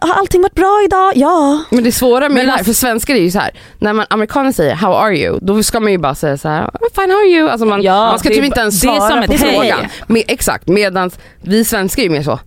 har 0.00 0.14
allting 0.18 0.42
varit 0.42 0.54
bra 0.54 0.82
idag? 0.84 1.12
Ja. 1.16 1.64
Men 1.70 1.84
det 1.84 1.92
svåra 1.92 2.20
med 2.20 2.30
Men 2.30 2.46
det 2.46 2.52
här, 2.52 2.64
för 2.64 2.72
svenskar 2.72 3.14
är 3.14 3.20
ju 3.20 3.30
så 3.30 3.38
här, 3.38 3.50
när 3.78 3.92
man 3.92 4.06
amerikaner 4.10 4.52
säger 4.52 4.74
how 4.74 4.94
are 4.94 5.16
you, 5.18 5.38
då 5.42 5.62
ska 5.62 5.80
man 5.80 5.92
ju 5.92 5.98
bara 5.98 6.14
säga 6.14 6.38
så 6.38 6.48
här, 6.48 6.62
"I'm 6.62 6.94
fine 6.94 7.10
how 7.10 7.18
are 7.18 7.28
you? 7.28 7.48
Alltså 7.48 7.66
man, 7.66 7.82
Ja, 7.82 8.06
man 8.06 8.18
ska 8.18 8.28
typ 8.28 8.44
inte 8.44 8.60
ens 8.60 8.80
svara 8.80 9.10
som 9.10 9.22
på 9.22 9.32
hej. 9.32 9.54
frågan. 9.54 9.78
Med, 10.06 10.22
exakt, 10.28 10.68
medan 10.68 11.10
vi 11.42 11.64
svenskar 11.64 12.02
är 12.02 12.04
ju 12.04 12.10
mer 12.12 12.22
så, 12.22 12.38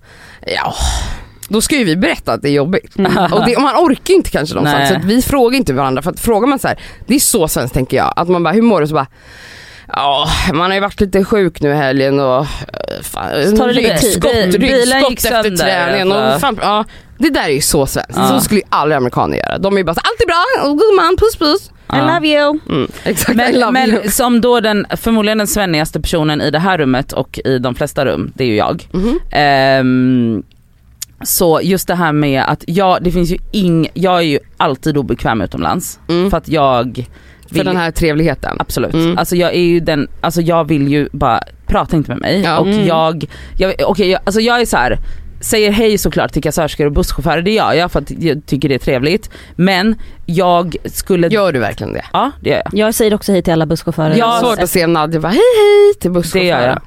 ja 0.55 0.73
då 1.51 1.61
ska 1.61 1.75
ju 1.75 1.83
vi 1.83 1.95
berätta 1.95 2.33
att 2.33 2.41
det 2.41 2.49
är 2.49 2.53
jobbigt. 2.53 2.95
Och, 3.31 3.45
det, 3.45 3.55
och 3.55 3.61
man 3.61 3.75
orkar 3.75 4.13
inte 4.13 4.29
kanske 4.29 4.55
någonstans 4.55 4.89
Nej. 4.89 5.01
så 5.01 5.07
vi 5.07 5.21
frågar 5.21 5.57
inte 5.57 5.73
varandra 5.73 6.01
för 6.01 6.11
att 6.11 6.19
frågar 6.19 6.47
man 6.47 6.59
så 6.59 6.67
här, 6.67 6.79
det 7.07 7.15
är 7.15 7.19
så 7.19 7.47
svenskt 7.47 7.73
tänker 7.73 7.97
jag, 7.97 8.13
att 8.15 8.29
man 8.29 8.43
bara 8.43 8.53
hur 8.53 8.61
mår 8.61 8.81
du? 8.81 8.87
Så 8.87 8.93
bara 8.93 9.07
Ja, 9.93 10.27
man 10.53 10.61
har 10.69 10.73
ju 10.73 10.79
varit 10.79 11.01
lite 11.01 11.23
sjuk 11.23 11.61
nu 11.61 11.69
i 11.69 11.73
helgen 11.73 12.19
och 12.19 12.37
eh, 12.39 12.45
fan, 13.01 13.57
tar 13.57 13.67
det 13.67 13.73
lite 13.73 13.89
ryggskott, 13.93 14.31
ryggskott 14.33 15.11
efter 15.25 15.57
träningen. 15.57 16.11
Och 16.11 16.41
fan, 16.41 16.57
ja, 16.61 16.85
det 17.17 17.29
där 17.29 17.43
är 17.43 17.49
ju 17.53 17.61
så 17.61 17.85
svenskt. 17.85 18.11
Ja. 18.15 18.27
Så 18.27 18.39
skulle 18.41 18.59
ju 18.59 18.65
aldrig 18.69 18.97
amerikaner 18.97 19.37
göra. 19.37 19.57
De 19.57 19.73
är 19.73 19.77
ju 19.77 19.83
bara 19.83 19.93
så, 19.95 20.01
allt 20.03 20.21
är 20.21 20.25
bra, 20.27 20.71
och 20.71 20.77
gumman, 20.79 21.17
puss 21.17 21.35
puss. 21.35 21.69
I 21.69 21.97
Ja. 21.97 22.13
love 22.15 22.27
you. 22.27 22.59
Mm, 22.69 22.91
exakt, 23.03 23.39
I 23.49 23.53
love 23.59 23.71
Men, 23.71 23.89
you. 23.89 23.99
men 24.01 24.11
som 24.11 24.41
då 24.41 24.59
den 24.59 24.85
förmodligen 24.97 25.37
den 25.37 25.47
svennigaste 25.47 26.01
personen 26.01 26.41
i 26.41 26.51
det 26.51 26.59
här 26.59 26.77
rummet 26.77 27.13
och 27.13 27.39
i 27.45 27.57
de 27.59 27.75
flesta 27.75 28.05
rum, 28.05 28.31
det 28.35 28.43
är 28.43 28.47
ju 28.47 28.55
jag. 28.55 28.87
Mhm. 28.91 29.19
Ehm, 29.31 30.43
så 31.23 31.59
just 31.63 31.87
det 31.87 31.95
här 31.95 32.11
med 32.11 32.43
att 32.47 32.63
jag, 32.67 32.97
det 33.03 33.11
finns 33.11 33.31
ju 33.31 33.37
ing, 33.51 33.89
jag 33.93 34.17
är 34.17 34.21
ju 34.21 34.39
alltid 34.57 34.97
obekväm 34.97 35.41
utomlands 35.41 35.99
Mm. 36.09 36.29
för 36.29 36.37
att 36.37 36.47
jag 36.47 37.05
För 37.51 37.55
vill, 37.57 37.65
den 37.65 37.77
här 37.77 37.91
trevligheten. 37.91 38.57
absolut, 38.59 38.93
Mm. 38.93 39.17
alltså 39.17 39.35
jag 39.35 39.53
är 39.53 39.59
ju 39.61 39.79
den, 39.79 40.07
alltså 40.21 40.41
jag 40.41 40.63
vill 40.67 40.87
ju 40.87 41.09
bara, 41.11 41.39
prata 41.67 41.95
inte 41.95 42.11
med 42.11 42.19
mig 42.19 42.41
Ja. 42.41 42.59
och 42.59 42.67
Mm. 42.67 42.87
jag, 42.87 43.25
jag 43.57 43.73
okej 43.87 44.09
jag, 44.09 44.21
alltså 44.25 44.41
jag 44.41 44.61
är 44.61 44.65
så 44.65 44.77
här. 44.77 44.97
Säger 45.41 45.71
hej 45.71 45.97
såklart 45.97 46.31
till 46.33 46.43
kassörskor 46.43 46.85
och 46.85 46.91
busschaufförer, 46.91 47.41
det 47.41 47.51
gör 47.51 47.73
jag 47.73 47.91
för 47.91 47.99
att 47.99 48.11
jag 48.11 48.45
tycker 48.45 48.69
det 48.69 48.75
är 48.75 48.79
trevligt. 48.79 49.29
Men 49.55 49.95
jag 50.25 50.75
skulle, 50.85 51.27
Gör 51.27 51.51
du 51.53 51.59
verkligen 51.59 51.93
det? 51.93 52.05
ja 52.13 52.31
det 52.41 52.49
gör 52.49 52.61
jag. 52.65 52.73
Jag 52.87 52.93
säger 52.93 53.13
också 53.13 53.31
hej 53.31 53.41
till 53.41 53.53
alla 53.53 53.65
busschaufförer. 53.65 54.15
Ja, 54.17 54.39
Svårt 54.41 54.59
att 54.59 54.69
se 54.69 54.87
Nadja 54.87 55.19
bara 55.19 55.27
hej 55.27 55.37
hej 55.57 55.93
till 56.01 56.11
busschauffören. 56.11 56.43
Det 56.45 56.49
gör 56.49 56.67
jag. 56.67 56.69
Jag 56.73 56.81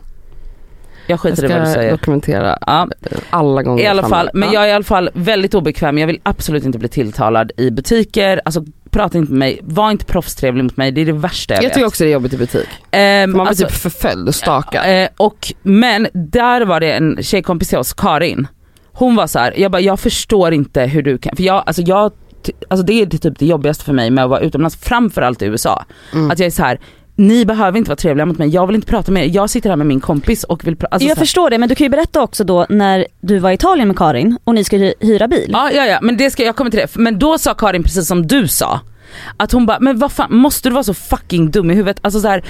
Jag 1.07 1.21
skiter 1.21 1.45
i 1.45 1.49
vad 1.49 1.61
du 1.61 1.65
ska 1.67 1.75
säger. 1.75 1.91
dokumentera 1.91 2.59
Ja. 2.67 2.89
alla 3.31 3.63
gånger 3.63 3.85
I 3.85 3.87
alla 3.87 4.03
fall, 4.09 4.31
men 4.35 4.49
Ja. 4.49 4.55
jag 4.55 4.65
är 4.65 4.69
i 4.69 4.73
alla 4.73 4.85
fall 4.85 5.11
väldigt 5.15 5.55
obekväm, 5.55 5.99
jag 5.99 6.07
vill 6.07 6.21
absolut 6.23 6.65
inte 6.65 6.79
bli 6.79 6.89
tilltalad 6.89 7.53
i 7.57 7.71
butiker, 7.71 8.41
alltså 8.45 8.65
prata 8.95 9.19
inte 9.19 9.33
med 9.33 9.39
mig, 9.39 9.61
var 9.63 9.91
inte 9.91 10.05
proffstrevlig 10.05 10.65
mot 10.65 10.77
mig, 10.77 10.93
det 10.93 11.01
är 11.01 11.07
det 11.07 11.13
värsta 11.13 11.55
jag, 11.55 11.63
Jag 11.63 11.69
vet. 11.69 11.75
tycker 11.75 11.87
också 11.87 12.05
det 12.05 12.11
är 12.11 12.13
jobbigt 12.13 12.33
i 12.33 12.37
butik. 12.37 12.69
Ehm, 12.91 13.31
Man 13.31 13.39
blir 13.41 13.49
alltså, 13.49 13.67
typ 13.67 13.77
förföljd 13.77 14.29
och 14.29 14.35
stakad. 14.35 15.03
eh, 15.03 15.09
och, 15.17 15.53
men 15.63 16.09
där 16.13 16.61
var 16.65 16.81
det 16.81 16.93
en 16.93 17.19
tjejkompis 17.23 17.69
till 17.69 17.79
oss, 17.79 17.93
Karin, 17.93 18.47
hon 18.93 19.17
var 19.17 19.27
så 19.27 19.39
här, 19.39 19.55
jag 19.57 19.71
bara 19.73 19.81
jag 19.81 20.01
förstår 20.01 20.53
inte 20.53 20.83
hur 20.83 21.03
du 21.03 21.19
kan, 21.19 21.37
för 21.37 21.43
jag, 21.43 21.63
alltså 21.67 21.83
jag 21.83 22.13
Alltså 22.69 22.87
det 22.87 22.93
är 23.03 23.07
typ 23.07 23.39
det 23.39 23.47
jobbigaste 23.47 23.85
för 23.85 23.93
mig 23.93 24.11
med 24.11 24.25
att 24.25 24.31
vara 24.31 24.41
utomlands, 24.41 24.77
framförallt 24.77 25.43
i 25.43 25.45
USA. 25.47 25.85
Mm. 26.13 26.31
Att 26.31 26.39
jag 26.39 26.47
är 26.47 26.51
så 26.51 26.63
här. 26.63 26.81
Ni 27.17 27.45
behöver 27.45 27.79
inte 27.79 27.89
vara 27.89 27.97
trevliga 27.97 28.27
mot 28.27 28.39
mig, 28.39 28.49
jag 28.49 28.67
vill 28.67 28.77
inte 28.77 28.87
prata 28.87 29.13
med 29.13 29.25
er, 29.25 29.31
jag 29.35 29.51
sitter 29.51 29.71
här 29.71 29.77
med 29.77 29.87
min 29.87 30.01
kompis 30.01 30.45
och 30.45 30.67
vill 30.67 30.77
prata. 30.77 30.95
Alltså 30.95 31.09
jag 31.09 31.19
förstår 31.19 31.51
det 31.51 31.59
men 31.59 31.69
du 31.69 31.75
kan 31.75 31.85
ju 31.85 31.89
berätta 31.89 32.23
också 32.23 32.45
då 32.45 32.67
när 32.69 33.07
du 33.21 33.39
var 33.39 33.51
i 33.51 33.55
Italien 33.55 33.89
med 33.89 33.97
Karin 33.97 34.39
och 34.45 34.55
ni 34.55 34.65
skulle 34.65 34.95
hyra 35.01 35.29
bil. 35.29 35.51
Ja, 35.53 35.71
ja, 35.73 35.87
ja, 35.87 35.99
men 36.03 36.17
det 36.17 36.31
ska 36.31 36.45
jag 36.45 36.57
kommer 36.57 36.71
till 36.71 36.81
det. 36.81 36.97
Men 36.97 37.19
då 37.19 37.39
sa 37.39 37.55
Karin 37.55 37.83
precis 37.83 38.09
som 38.09 38.27
du 38.27 38.49
sa. 38.49 38.81
Att 39.37 39.53
hon 39.53 39.67
bara, 39.67 39.81
men 39.81 39.99
vad 39.99 40.13
fan 40.13 40.37
måste 40.37 40.69
du 40.69 40.73
vara 40.73 40.85
så 40.85 40.95
fucking 40.95 41.51
dum 41.51 41.71
i 41.71 41.75
huvudet? 41.75 41.99
Alltså 42.03 42.21
så 42.21 42.29
här, 42.29 42.45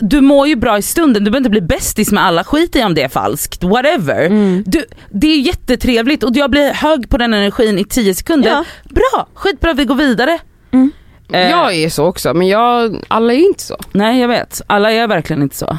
du 0.00 0.20
mår 0.20 0.48
ju 0.48 0.56
bra 0.56 0.78
i 0.78 0.82
stunden, 0.82 1.24
du 1.24 1.30
behöver 1.30 1.38
inte 1.38 1.50
bli 1.50 1.60
bästis 1.60 2.12
med 2.12 2.24
alla, 2.24 2.44
skit 2.44 2.76
i 2.76 2.82
om 2.82 2.94
det 2.94 3.02
är 3.02 3.08
falskt, 3.08 3.64
whatever. 3.64 4.26
Mm. 4.26 4.64
Du, 4.66 4.84
det 5.10 5.26
är 5.26 5.40
jättetrevligt 5.40 6.22
och 6.22 6.36
jag 6.36 6.50
blir 6.50 6.72
hög 6.72 7.08
på 7.08 7.16
den 7.18 7.34
energin 7.34 7.78
i 7.78 7.84
10 7.84 8.14
sekunder. 8.14 8.50
Ja. 8.50 8.64
Bra, 8.84 9.26
skitbra 9.34 9.72
vi 9.72 9.84
går 9.84 9.94
vidare. 9.94 10.38
Mm. 10.70 10.90
Eh, 11.32 11.50
Jag 11.50 11.74
är 11.74 11.88
så 11.90 12.04
också 12.06 12.34
men 12.34 12.48
jag, 12.48 13.04
alla 13.08 13.32
är 13.32 13.38
inte 13.38 13.62
så. 13.62 13.76
Nej 13.92 14.20
jag 14.20 14.28
vet, 14.28 14.62
alla 14.66 14.92
är 14.92 15.06
verkligen 15.08 15.42
inte 15.42 15.56
så. 15.56 15.78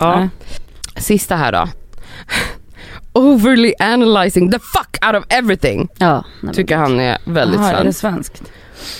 Nej. 0.00 0.28
Sista 0.96 1.36
här 1.36 1.52
då. 1.52 1.68
Overly 3.12 3.74
analyzing 3.78 4.50
the 4.50 4.58
fuck 4.58 5.04
out 5.06 5.16
of 5.16 5.24
everything. 5.28 5.88
Ja, 5.98 6.12
nej, 6.14 6.22
men 6.40 6.54
Tycker 6.54 6.76
han 6.76 7.00
är 7.00 7.18
väldigt 7.24 7.60
Aha, 7.60 7.68
är 7.70 7.84
det 7.84 7.92
svensk. 7.92 8.36
svenskt? 8.36 8.52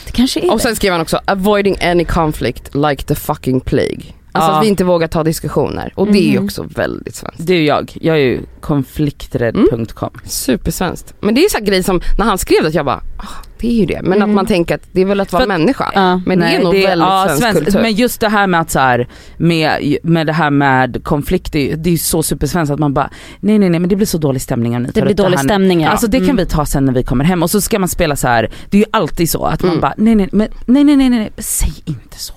det 0.07 0.13
kanske 0.13 0.41
är 0.41 0.53
Och 0.53 0.61
sen 0.61 0.77
skrev 0.77 0.93
han 0.93 1.01
också 1.01 1.21
avoiding 1.25 1.77
any 1.83 2.05
conflict 2.05 2.75
like 2.75 3.03
the 3.05 3.15
fucking 3.15 3.61
plague. 3.61 4.03
Alltså 4.33 4.51
Ja. 4.53 4.59
att 4.59 4.65
vi 4.65 4.69
inte 4.69 4.85
vågar 4.85 5.09
ta 5.09 5.23
diskussioner 5.25 5.93
och 5.95 6.07
det 6.13 6.19
är 6.19 6.31
ju 6.31 6.37
Mhm. 6.37 6.45
också 6.45 6.63
väldigt 6.63 7.15
svenskt. 7.15 7.47
Det 7.47 7.53
är 7.53 7.59
ju 7.59 7.65
jag, 7.67 7.93
jag 8.01 8.17
är 8.17 8.21
ju 8.21 8.41
konflikträdd.com. 8.61 10.11
Supersvenskt. 10.25 11.15
Men 11.21 11.35
det 11.35 11.41
är 11.41 11.43
ju 11.43 11.49
så 11.49 11.59
här 11.59 11.65
grej 11.65 11.83
som 11.83 12.01
när 12.19 12.25
han 12.27 12.39
skrev 12.39 12.63
det 12.63 12.69
att 12.69 12.75
jag 12.75 12.85
bara, 12.85 13.03
ah, 13.17 13.45
det 13.61 13.67
är 13.69 13.75
ju 13.81 13.87
det. 13.87 14.01
Men 14.03 14.13
Mm. 14.13 14.31
att 14.31 14.35
man 14.35 14.47
tänker 14.47 14.75
att 14.75 14.83
det 14.93 15.01
är 15.01 15.05
väl 15.05 15.21
att 15.21 15.33
vara 15.33 15.43
För 15.43 15.49
människa. 15.49 15.91
Ja. 15.95 16.21
Men 16.27 16.39
det 16.39 16.47
är 16.47 16.63
nog 16.63 16.75
väldigt 16.75 17.09
svensk 17.09 17.43
svensk- 17.45 17.65
kultur. 17.65 17.81
Men 17.83 17.93
just 17.93 18.21
det 18.21 18.29
här 18.29 18.47
med 18.47 18.61
att 18.61 18.71
så 18.71 18.79
här, 18.79 19.09
med, 19.37 19.97
med 20.03 20.27
det 20.27 20.33
här 20.33 20.51
med 20.51 21.05
konflikt, 21.05 21.53
det 21.53 21.73
är, 21.73 21.77
det 21.77 21.89
är 21.89 21.93
ju 21.93 21.99
så 21.99 22.23
supersvenskt 22.23 22.73
att 22.73 22.79
man 22.79 22.95
bara 22.95 23.11
nej 23.41 23.59
nej 23.59 23.71
nej 23.71 23.81
men 23.81 23.89
det 23.89 23.97
blir 23.97 24.07
så 24.07 24.19
dålig 24.19 24.43
stämning 24.43 24.77
om 24.77 24.83
ni 24.83 24.91
Det 24.95 25.03
blir 25.03 25.15
dålig 25.15 25.37
nu." 25.39 25.43
stämning 25.45 25.81
ja. 25.81 25.89
Alltså 25.91 26.07
det 26.07 26.17
kan 26.19 26.25
Mm. 26.25 26.37
vi 26.37 26.47
ta 26.47 26.67
sen 26.67 26.85
när 26.85 26.93
vi 26.93 27.03
kommer 27.03 27.25
hem 27.25 27.43
och 27.43 27.51
så 27.51 27.61
ska 27.61 27.79
man 27.79 27.89
spela 27.89 28.17
så 28.17 28.29
här. 28.29 28.51
det 28.71 28.77
är 28.77 28.81
ju 28.81 28.87
alltid 28.91 29.31
så 29.31 29.45
att 29.45 29.63
man 29.63 29.71
Mm. 29.71 29.81
bara 29.81 29.95
nej 29.97 30.15
nej 30.15 30.29
men 30.33 30.49
nej 30.67 30.85
nej 30.85 30.97
nej 30.97 31.09
nej, 31.11 31.19
nej 31.19 31.31
säg 31.39 31.73
inte 31.85 32.19
så. 32.19 32.35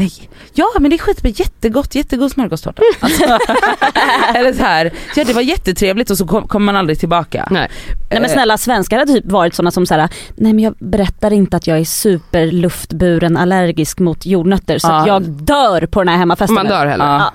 Nej, 0.00 0.12
ja 0.54 0.66
men 0.80 0.90
det 0.90 0.96
är 0.96 0.98
skitbra, 0.98 1.28
jättegott, 1.30 1.94
jättegod 1.94 2.30
smörgåstårta. 2.32 2.82
Alltså, 3.00 3.24
eller 4.34 4.52
så 4.52 4.62
här, 4.62 4.92
ja 5.16 5.24
det 5.24 5.32
var 5.32 5.42
jättetrevligt 5.42 6.10
och 6.10 6.18
så 6.18 6.26
kom- 6.26 6.48
kommer 6.48 6.66
man 6.66 6.76
aldrig 6.76 6.98
tillbaka. 7.00 7.48
Nej. 7.50 7.68
Nej 8.10 8.20
men 8.20 8.30
snälla 8.30 8.58
svenskar 8.58 8.98
hade 8.98 9.12
typ 9.12 9.26
varit 9.26 9.54
sådana 9.54 9.70
som 9.70 9.86
såhär, 9.86 10.08
nej 10.36 10.52
men 10.52 10.64
jag 10.64 10.74
berättar 10.78 11.32
inte 11.32 11.56
att 11.56 11.66
jag 11.66 11.78
är 11.78 11.84
superluftburen 11.84 13.36
allergisk 13.36 13.98
mot 13.98 14.26
jordnötter 14.26 14.78
så 14.78 14.88
att 14.92 15.06
Ja. 15.06 15.12
jag 15.12 15.22
dör 15.22 15.86
på 15.86 16.00
den 16.00 16.08
här 16.08 16.16
hemmafesten. 16.16 16.54
Man 16.54 16.66
dör 16.66 16.86
hellre. 16.86 17.06
Ja. 17.06 17.32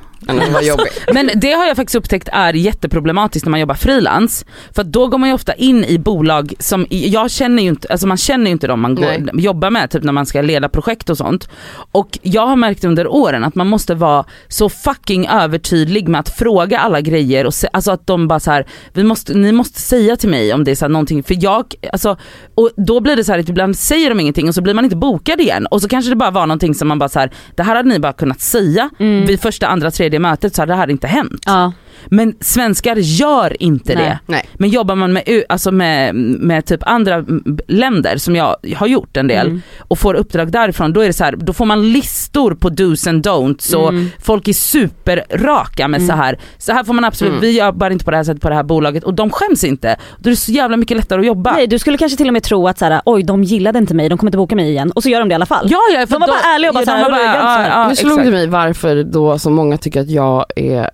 Jobbig. 0.63 0.87
Men 1.13 1.29
det 1.35 1.51
har 1.51 1.65
jag 1.65 1.75
faktiskt 1.75 1.95
upptäckt 1.95 2.29
är 2.31 2.53
jätteproblematiskt 2.53 3.45
när 3.45 3.51
man 3.51 3.59
jobbar 3.59 3.75
frilans. 3.75 4.45
För 4.75 4.83
då 4.83 5.07
går 5.07 5.17
man 5.17 5.29
ju 5.29 5.35
ofta 5.35 5.53
in 5.53 5.85
i 5.85 5.99
bolag 5.99 6.53
som, 6.59 6.85
jag 6.89 7.31
känner 7.31 7.63
ju 7.63 7.69
inte, 7.69 7.87
alltså 7.87 8.07
man 8.07 8.17
känner 8.17 8.45
ju 8.45 8.51
inte 8.51 8.67
dem 8.67 8.81
man 8.81 8.95
går, 8.95 9.05
jobbar 9.33 9.69
med 9.69 9.89
typ 9.89 10.03
när 10.03 10.11
man 10.13 10.25
ska 10.25 10.41
leda 10.41 10.69
projekt 10.69 11.09
och 11.09 11.17
sånt. 11.17 11.49
Och 11.91 12.19
jag 12.21 12.47
har 12.47 12.55
märkt 12.55 12.83
under 12.83 13.07
åren 13.07 13.43
att 13.43 13.55
man 13.55 13.67
måste 13.67 13.95
vara 13.95 14.25
så 14.47 14.69
fucking 14.69 15.27
övertydlig 15.27 16.07
med 16.07 16.19
att 16.19 16.29
fråga 16.29 16.79
alla 16.79 17.01
grejer 17.01 17.45
och 17.45 17.53
se, 17.53 17.67
alltså 17.73 17.91
att 17.91 18.07
de 18.07 18.27
bara 18.27 18.39
så 18.39 18.51
här, 18.51 18.65
vi 18.93 19.03
måste, 19.03 19.33
ni 19.33 19.51
måste 19.51 19.79
säga 19.81 20.15
till 20.15 20.29
mig 20.29 20.53
om 20.53 20.63
det 20.63 20.71
är 20.71 20.75
så 20.75 20.85
här 20.85 20.89
någonting 20.89 21.23
för 21.23 21.37
jag, 21.43 21.65
alltså, 21.91 22.17
och 22.55 22.69
då 22.77 22.99
blir 22.99 23.15
det 23.15 23.23
så 23.23 23.31
här 23.31 23.39
att 23.39 23.49
ibland 23.49 23.77
säger 23.77 24.09
de 24.09 24.19
ingenting 24.19 24.47
och 24.47 24.55
så 24.55 24.61
blir 24.61 24.73
man 24.73 24.83
inte 24.83 24.95
bokad 24.95 25.41
igen 25.41 25.65
och 25.65 25.81
så 25.81 25.87
kanske 25.87 26.09
det 26.11 26.15
bara 26.15 26.31
var 26.31 26.47
någonting 26.47 26.75
som 26.75 26.87
man 26.87 26.99
bara 26.99 27.09
så 27.09 27.19
här, 27.19 27.31
det 27.55 27.63
här 27.63 27.75
hade 27.75 27.89
ni 27.89 27.99
bara 27.99 28.13
kunnat 28.13 28.41
säga 28.41 28.89
Mm. 28.99 29.25
vid 29.25 29.41
första, 29.41 29.67
andra, 29.67 29.91
tredje 29.91 30.14
mötet 30.19 30.55
så 30.55 30.61
hade 30.61 30.73
det 30.73 30.77
här 30.77 30.89
inte 30.89 31.07
hänt. 31.07 31.43
Ja. 31.45 31.73
Men 32.07 32.35
svenskar 32.39 32.95
gör 32.95 33.63
inte 33.63 33.95
Nej. 33.95 34.03
det. 34.03 34.19
Nej. 34.25 34.45
Men 34.53 34.69
jobbar 34.69 34.95
man 34.95 35.13
med, 35.13 35.43
alltså 35.49 35.71
med, 35.71 36.15
med 36.15 36.65
typ 36.65 36.87
andra 36.87 37.25
länder 37.67 38.17
som 38.17 38.35
jag 38.35 38.55
har 38.75 38.87
gjort 38.87 39.17
en 39.17 39.27
del 39.27 39.47
Mm. 39.47 39.61
och 39.79 39.99
får 39.99 40.13
uppdrag 40.13 40.51
därifrån 40.51 40.93
då 40.93 41.01
är 41.01 41.07
det 41.07 41.13
så 41.13 41.23
här, 41.23 41.35
då 41.35 41.53
får 41.53 41.65
man 41.65 41.91
listor 41.91 42.55
på 42.55 42.69
dos 42.69 43.07
and 43.07 43.27
don'ts 43.27 43.75
och 43.75 43.89
Mm. 43.89 44.09
folk 44.21 44.47
är 44.47 44.53
superraka 44.53 45.87
med 45.87 45.97
Mm. 46.01 46.09
så 46.09 46.15
här. 46.15 46.39
Så 46.57 46.71
här 46.73 46.83
får 46.83 46.93
man 46.93 47.05
absolut, 47.05 47.31
Mm. 47.31 47.41
vi 47.41 47.59
jobbar 47.59 47.89
inte 47.89 48.05
på 48.05 48.11
det 48.11 48.17
här 48.17 48.23
sättet 48.23 48.41
på 48.41 48.49
det 48.49 48.55
här 48.55 48.63
bolaget 48.63 49.03
och 49.03 49.13
de 49.13 49.29
skäms 49.29 49.63
inte. 49.63 49.95
Då 50.19 50.27
är 50.29 50.31
det 50.31 50.35
så 50.37 50.51
jävla 50.51 50.77
mycket 50.77 50.97
lättare 50.97 51.19
att 51.19 51.25
jobba. 51.25 51.53
Nej 51.53 51.67
du 51.67 51.79
skulle 51.79 51.97
kanske 51.97 52.17
till 52.17 52.27
och 52.27 52.33
med 52.33 52.43
tro 52.43 52.67
att 52.67 52.79
såhär, 52.79 53.01
oj 53.05 53.23
de 53.23 53.43
gillade 53.43 53.79
inte 53.79 53.93
mig, 53.93 54.09
de 54.09 54.17
kommer 54.17 54.29
inte 54.29 54.37
boka 54.37 54.55
mig 54.55 54.69
igen 54.69 54.91
och 54.91 55.03
så 55.03 55.09
gör 55.09 55.19
de 55.19 55.29
det 55.29 55.33
i 55.33 55.35
alla 55.35 55.45
fall. 55.45 55.67
Ja, 55.71 55.79
ja, 55.93 55.99
för 56.07 56.13
De 56.13 56.19
var 56.19 56.27
då- 56.27 56.33
bara 56.33 56.53
ärliga 56.55 56.69
och 56.69 56.73
bara 56.73 56.81
ja, 56.81 56.85
så 56.85 56.91
här, 56.91 56.97
de 57.03 57.03
var 57.03 57.11
"Vadå, 57.11 57.23
jag 57.23 57.33
bara, 57.33 57.49
är 57.51 57.57
inte 57.59 57.63
så 57.63 57.69
här." 57.71 57.77
ja, 57.77 57.83
ja, 57.83 57.89
nu 57.89 57.95
slog 57.95 58.11
exakt. 58.11 58.25
det 58.25 58.31
mig 58.31 58.47
varför 58.47 59.03
då 59.03 59.39
så 59.39 59.49
många 59.49 59.77
tycker 59.77 60.01
att 60.01 60.09
jag 60.09 60.45
är 60.55 60.89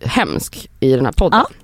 hemsk 0.00 0.70
i 0.80 0.92
den 0.92 1.04
här 1.04 1.12
podden. 1.12 1.40
Ja. 1.40 1.54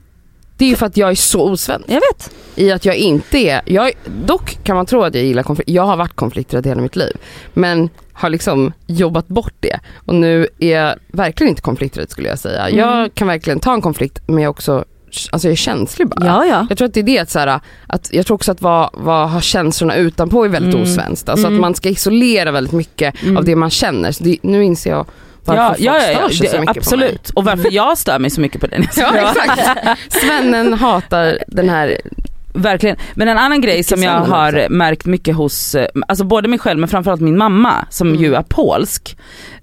Det 0.57 0.65
är 0.65 0.69
ju 0.69 0.77
för 0.77 0.87
att 0.87 0.97
jag 0.97 1.11
är 1.11 1.15
så 1.15 1.41
osvensk. 1.43 1.89
Jag 1.89 1.95
vet. 1.95 2.31
I 2.57 2.73
att 2.73 2.85
jag 2.85 2.97
inte 2.97 3.39
är, 3.39 3.63
jag, 3.67 3.93
dock 4.27 4.59
kan 4.65 4.77
man 4.77 4.87
tro 4.87 5.03
att 5.03 5.15
jag 5.15 5.25
gillar 5.25 5.43
konflikt, 5.43 5.71
jag 5.71 5.83
har 5.83 5.97
varit 5.97 6.15
konflikträdd 6.15 6.67
hela 6.67 6.83
mitt 6.83 6.97
liv. 6.97 7.13
Men 7.55 7.89
har 8.13 8.31
liksom 8.31 8.73
jobbat 8.87 9.29
bort 9.29 9.55
det. 9.61 9.81
Och 10.07 10.15
nu 10.15 10.49
är 10.59 10.79
jag 10.81 10.95
verkligen 11.09 11.49
inte 11.51 11.63
konflikträdd 11.63 12.11
skulle 12.11 12.29
jag 12.29 12.39
säga. 12.39 12.69
Mm. 12.69 12.79
Jag 12.79 13.15
kan 13.15 13.29
verkligen 13.29 13.61
ta 13.61 13.75
en 13.75 13.81
konflikt 13.81 14.23
men 14.27 14.39
jag 14.45 14.51
också, 14.51 14.85
alltså 15.31 15.49
jag 15.49 15.53
är 15.53 15.57
känslig 15.57 16.09
bara. 16.09 16.27
Ja 16.27 16.45
ja. 16.45 16.67
Jag 16.69 16.79
tror 16.79 16.89
att 16.89 16.95
det 16.95 17.01
är 17.01 17.05
det 17.05 17.19
att, 17.19 17.31
så 17.31 17.39
här, 17.39 17.61
att 17.87 18.09
jag 18.13 18.27
tror 18.27 18.35
också 18.35 18.53
att 18.53 18.63
vad, 18.63 18.91
vad 18.93 19.31
ha 19.31 19.41
känslorna 19.41 19.97
utanpå 19.97 20.45
är 20.45 20.49
väldigt 20.49 20.75
Mm. 20.75 20.83
osvenskt. 20.91 21.29
Alltså 21.29 21.47
Mm. 21.47 21.57
att 21.59 21.61
man 21.61 21.75
ska 21.75 21.89
isolera 21.89 22.51
väldigt 22.51 22.73
mycket 22.73 23.23
Mm. 23.23 23.37
av 23.37 23.45
det 23.45 23.57
man 23.57 23.71
känner. 23.71 24.13
Så 24.13 24.25
det, 24.25 24.39
nu 24.43 24.65
inser 24.65 24.91
jag 24.91 25.07
varför 25.45 25.63
Ja, 25.63 25.69
folk 25.69 25.81
ja, 25.81 26.11
ja, 26.13 26.19
stör 26.19 26.29
sig 26.29 26.47
så 26.49 26.55
det, 26.57 26.61
mycket 26.61 26.75
på 26.91 26.97
mig. 26.97 27.09
absolut. 27.09 27.31
Och 27.31 27.45
varför 27.45 27.69
jag 27.73 27.99
stör 27.99 28.19
mig 28.19 28.31
så 28.31 28.41
mycket 28.41 28.61
på 28.61 28.67
den. 28.67 28.83
Ja 28.97 29.17
exakt. 29.17 30.13
Svennen 30.13 30.73
hatar 30.73 31.39
den 31.49 31.69
här, 31.69 32.01
Verkligen. 32.57 32.97
Men 33.15 33.29
en 33.29 33.39
annan 33.39 33.61
grej 33.61 33.83
som 33.85 34.03
jag 34.03 34.13
har 34.21 34.69
märkt 34.69 35.07
mycket 35.07 35.37
hos, 35.37 35.75
eh, 35.75 35.87
alltså 36.09 36.25
både 36.25 36.49
mig 36.49 36.59
själv 36.59 36.81
men 36.81 36.89
framförallt 36.89 37.21
min 37.21 37.39
mamma 37.39 37.87
som 37.91 38.09
Mm. 38.09 38.23
ju 38.23 38.35
är 38.35 38.43
polsk. 38.43 39.17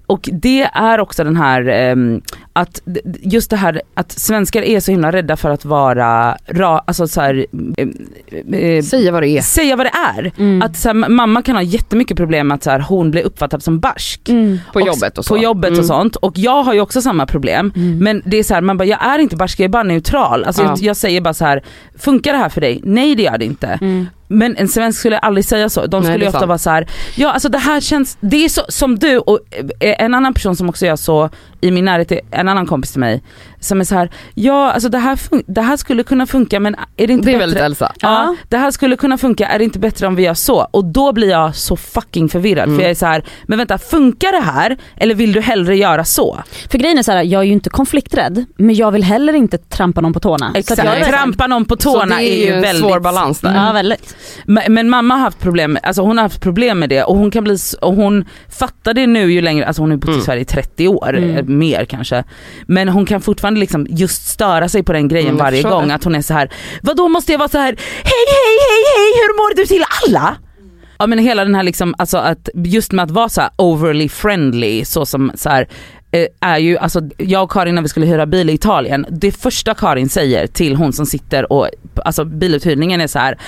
Och 0.06 0.28
det 0.32 0.62
är 0.62 1.00
också 1.00 1.24
den 1.24 1.36
här, 1.36 1.68
ehm, 1.68 2.20
att 2.52 2.82
just 3.22 3.50
det 3.50 3.56
här 3.56 3.82
att 3.94 4.12
svenskar 4.12 4.62
är 4.62 4.80
så 4.80 4.90
himla 4.90 5.12
rädda 5.12 5.36
för 5.36 5.50
att 5.50 5.64
vara, 5.64 6.36
ra, 6.46 6.84
alltså 6.86 7.08
så 7.08 7.20
här, 7.20 7.46
eh, 8.52 8.82
säga 8.82 9.12
vad 9.12 9.22
det 9.22 9.28
är. 9.28 9.40
säga 9.42 9.76
vad 9.76 9.86
det 9.86 9.92
är. 10.18 10.32
Mm. 10.38 10.62
Att 10.62 10.76
så 10.76 10.88
här, 10.88 10.94
mamma 11.08 11.42
kan 11.42 11.54
ha 11.56 11.62
jättemycket 11.62 12.16
problem 12.16 12.48
med 12.48 12.54
att 12.54 12.62
så 12.62 12.70
här, 12.70 12.80
hon 12.80 13.10
blir 13.10 13.22
uppfattad 13.22 13.62
som 13.62 13.80
barsk. 13.80 14.28
Mm. 14.28 14.58
På 14.72 14.80
Och- 14.80 14.86
jobbet 14.86 15.18
och 15.18 15.24
så. 15.24 15.34
På 15.34 15.42
jobbet 15.42 15.68
Mm. 15.68 15.80
och 15.80 15.86
sånt. 15.86 16.16
Och 16.16 16.38
jag 16.38 16.62
har 16.62 16.74
ju 16.74 16.80
också 16.80 17.02
samma 17.02 17.26
problem. 17.26 17.72
Mm. 17.76 17.98
Men 17.98 18.22
det 18.24 18.36
är 18.36 18.42
så 18.42 18.54
här, 18.54 18.60
man 18.60 18.76
bara, 18.78 18.84
jag 18.84 19.06
är 19.06 19.18
inte 19.18 19.36
barsk, 19.36 19.60
jag 19.60 19.64
är 19.64 19.68
bara 19.68 19.82
neutral. 19.82 20.44
Alltså 20.44 20.62
Ja. 20.62 20.68
jag, 20.68 20.78
jag 20.78 20.96
säger 20.96 21.20
bara 21.20 21.34
så 21.34 21.44
här, 21.44 21.62
funkar 21.98 22.32
det 22.32 22.38
här 22.38 22.48
för 22.48 22.60
dig? 22.60 22.80
Nej 22.84 23.14
det 23.14 23.22
gör 23.22 23.38
det 23.38 23.44
inte. 23.44 23.78
Men 24.32 24.56
en 24.56 24.68
svensk 24.68 24.98
skulle 24.98 25.18
aldrig 25.18 25.44
säga 25.44 25.68
så. 25.68 25.86
De 25.86 26.02
Nej, 26.02 26.10
skulle 26.10 26.18
ju 26.18 26.24
är 26.24 26.28
ofta 26.28 26.38
sant. 26.38 26.48
vara 26.48 26.58
så 26.58 26.70
här, 26.70 26.86
ja 27.14 27.32
alltså 27.32 27.48
det 27.48 27.58
här 27.58 27.80
känns, 27.80 28.16
det 28.20 28.44
är 28.44 28.48
så 28.48 28.62
som 28.68 28.98
du 28.98 29.18
och 29.18 29.38
eh, 29.80 30.04
en 30.04 30.14
annan 30.14 30.34
person 30.34 30.56
som 30.56 30.68
också 30.68 30.86
gör 30.86 30.96
så 30.96 31.30
i 31.60 31.70
min 31.70 31.84
närhet, 31.84 32.12
är 32.12 32.20
en 32.30 32.48
annan 32.48 32.66
kompis 32.66 32.90
till 32.90 33.00
mig, 33.00 33.22
som 33.60 33.80
är 33.80 33.84
så 33.84 33.94
här, 33.94 34.10
ja 34.34 34.72
alltså 34.72 34.88
det 34.88 34.98
här, 34.98 35.18
det 35.46 35.60
här 35.60 35.76
skulle 35.76 36.02
kunna 36.02 36.26
funka 36.26 36.60
men 36.60 36.76
är 36.96 37.06
det 37.06 37.12
inte 37.12 37.24
Det 37.26 37.30
är 37.30 37.38
bättre? 37.38 37.38
väldigt 37.40 37.62
Elsa. 37.62 37.92
Ja, 38.00 38.36
det 38.48 38.56
här 38.56 38.70
skulle 38.70 38.96
kunna 38.96 39.18
funka, 39.18 39.46
är 39.46 39.58
det 39.58 39.64
inte 39.64 39.78
bättre 39.78 40.06
om 40.06 40.14
vi 40.14 40.22
gör 40.22 40.34
så? 40.34 40.68
Och 40.70 40.84
då 40.84 41.12
blir 41.12 41.30
jag 41.30 41.56
så 41.56 41.76
fucking 41.76 42.28
förvirrad 42.28 42.64
Mm. 42.64 42.76
för 42.76 42.82
jag 42.82 42.90
är 42.90 42.94
så 42.94 43.06
här, 43.06 43.24
men 43.44 43.58
vänta 43.58 43.78
funkar 43.78 44.32
det 44.32 44.40
här 44.52 44.76
eller 44.96 45.14
vill 45.14 45.32
du 45.32 45.40
hellre 45.40 45.76
göra 45.76 46.04
så? 46.04 46.42
För 46.70 46.78
grejen 46.78 46.98
är 46.98 47.02
så 47.02 47.12
här, 47.12 47.22
jag 47.22 47.40
är 47.40 47.44
ju 47.46 47.52
inte 47.52 47.70
konflikträdd 47.70 48.44
men 48.56 48.74
jag 48.74 48.90
vill 48.90 49.04
heller 49.04 49.32
inte 49.32 49.58
trampa 49.58 50.00
någon 50.00 50.12
på 50.12 50.20
tårna. 50.20 50.46
Så 50.46 50.50
att 50.50 50.56
Exakt, 50.56 50.84
jag 50.84 50.98
är 50.98 51.04
trampa 51.04 51.46
någon 51.46 51.64
på 51.64 51.76
Så 51.76 51.92
tårna 51.92 52.16
det 52.16 52.22
är 52.28 52.46
ju 52.46 52.52
en 52.52 52.62
väldigt 52.62 52.82
svår 52.82 53.00
balans 53.00 53.40
där. 53.40 53.54
Ja 53.66 53.72
väldigt. 53.72 54.16
Men, 54.44 54.74
men 54.74 54.88
mamma 54.90 55.14
har 55.14 55.20
haft 55.20 55.40
problem, 55.40 55.78
alltså 55.82 56.02
hon 56.02 56.16
har 56.18 56.22
haft 56.22 56.40
problem 56.40 56.78
med 56.78 56.88
det 56.88 57.02
och 57.02 57.16
hon 57.16 57.30
kan 57.30 57.44
bli, 57.44 57.56
och 57.80 57.94
hon 57.94 58.24
fattar 58.58 58.94
det 58.94 59.06
nu 59.06 59.32
ju 59.32 59.40
längre, 59.40 59.66
alltså 59.66 59.82
hon 59.82 59.90
har 59.90 59.96
bott 59.98 60.08
i 60.08 60.12
Mm. 60.12 60.24
Sverige 60.24 60.42
i 60.42 60.44
30 60.44 60.88
år, 60.88 61.16
Mm. 61.16 61.36
eh, 61.36 61.44
mer 61.44 61.84
kanske. 61.84 62.24
Men 62.66 62.88
hon 62.88 63.06
kan 63.06 63.20
fortfarande 63.20 63.60
liksom 63.60 63.86
just 63.90 64.28
störa 64.28 64.68
sig 64.68 64.82
på 64.82 64.92
den 64.92 65.08
grejen 65.08 65.28
Mm, 65.28 65.38
varje 65.38 65.62
gång, 65.62 65.88
det. 65.88 65.94
att 65.94 66.04
hon 66.04 66.14
är 66.14 66.22
så 66.22 66.34
här. 66.34 66.50
vad 66.82 66.96
då 66.96 67.08
måste 67.08 67.32
jag 67.32 67.38
vara 67.38 67.48
så 67.48 67.58
här, 67.58 67.76
hej 68.04 68.24
hej 68.34 68.58
hej 68.68 68.84
hej 68.96 69.12
hur 69.22 69.36
mår 69.36 69.56
du 69.56 69.66
till 69.66 69.84
alla? 70.08 70.36
Ja 70.98 71.06
men 71.06 71.18
hela 71.18 71.44
den 71.44 71.54
här 71.54 71.62
liksom, 71.62 71.94
alltså 71.98 72.18
att 72.18 72.48
just 72.54 72.92
med 72.92 73.02
att 73.02 73.10
vara 73.10 73.28
så 73.28 73.40
här 73.40 73.50
overly 73.58 74.08
friendly 74.08 74.84
så 74.84 75.06
som 75.06 75.32
så 75.34 75.48
här 75.48 75.68
är 76.40 76.58
ju, 76.58 76.78
alltså 76.78 77.00
jag 77.18 77.42
och 77.42 77.50
Karin 77.52 77.74
när 77.74 77.82
vi 77.82 77.88
skulle 77.88 78.06
hyra 78.06 78.26
bil 78.26 78.50
i 78.50 78.52
Italien, 78.52 79.06
det 79.10 79.32
första 79.32 79.74
Karin 79.74 80.08
säger 80.08 80.46
till 80.46 80.76
hon 80.76 80.92
som 80.92 81.06
sitter 81.06 81.52
och, 81.52 81.68
alltså 82.04 82.24
biluthyrningen 82.24 83.00
är 83.00 83.06
så 83.06 83.18
här. 83.18 83.38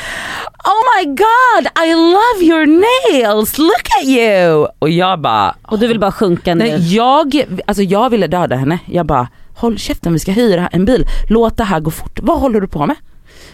Oh 0.64 0.82
my 0.98 1.06
god 1.06 1.84
I 1.86 1.94
love 1.94 2.44
your 2.54 2.66
nails, 2.66 3.58
look 3.58 3.86
at 4.00 4.06
you! 4.08 4.66
Och 4.78 4.90
jag 4.90 5.20
bara, 5.20 5.54
Och 5.62 5.78
du 5.78 5.86
vill 5.86 6.00
bara 6.00 6.12
sjunka 6.12 6.54
ner. 6.54 6.78
nej 6.78 6.94
jag, 6.94 7.44
alltså 7.66 7.82
jag 7.82 8.10
ville 8.10 8.26
döda 8.26 8.56
henne. 8.56 8.78
Jag 8.86 9.06
bara, 9.06 9.28
håll 9.54 9.78
käften 9.78 10.12
vi 10.12 10.18
ska 10.18 10.32
hyra 10.32 10.68
en 10.72 10.84
bil, 10.84 11.06
låt 11.28 11.56
det 11.56 11.64
här 11.64 11.80
gå 11.80 11.90
fort, 11.90 12.18
vad 12.22 12.40
håller 12.40 12.60
du 12.60 12.68
på 12.68 12.86
med? 12.86 12.96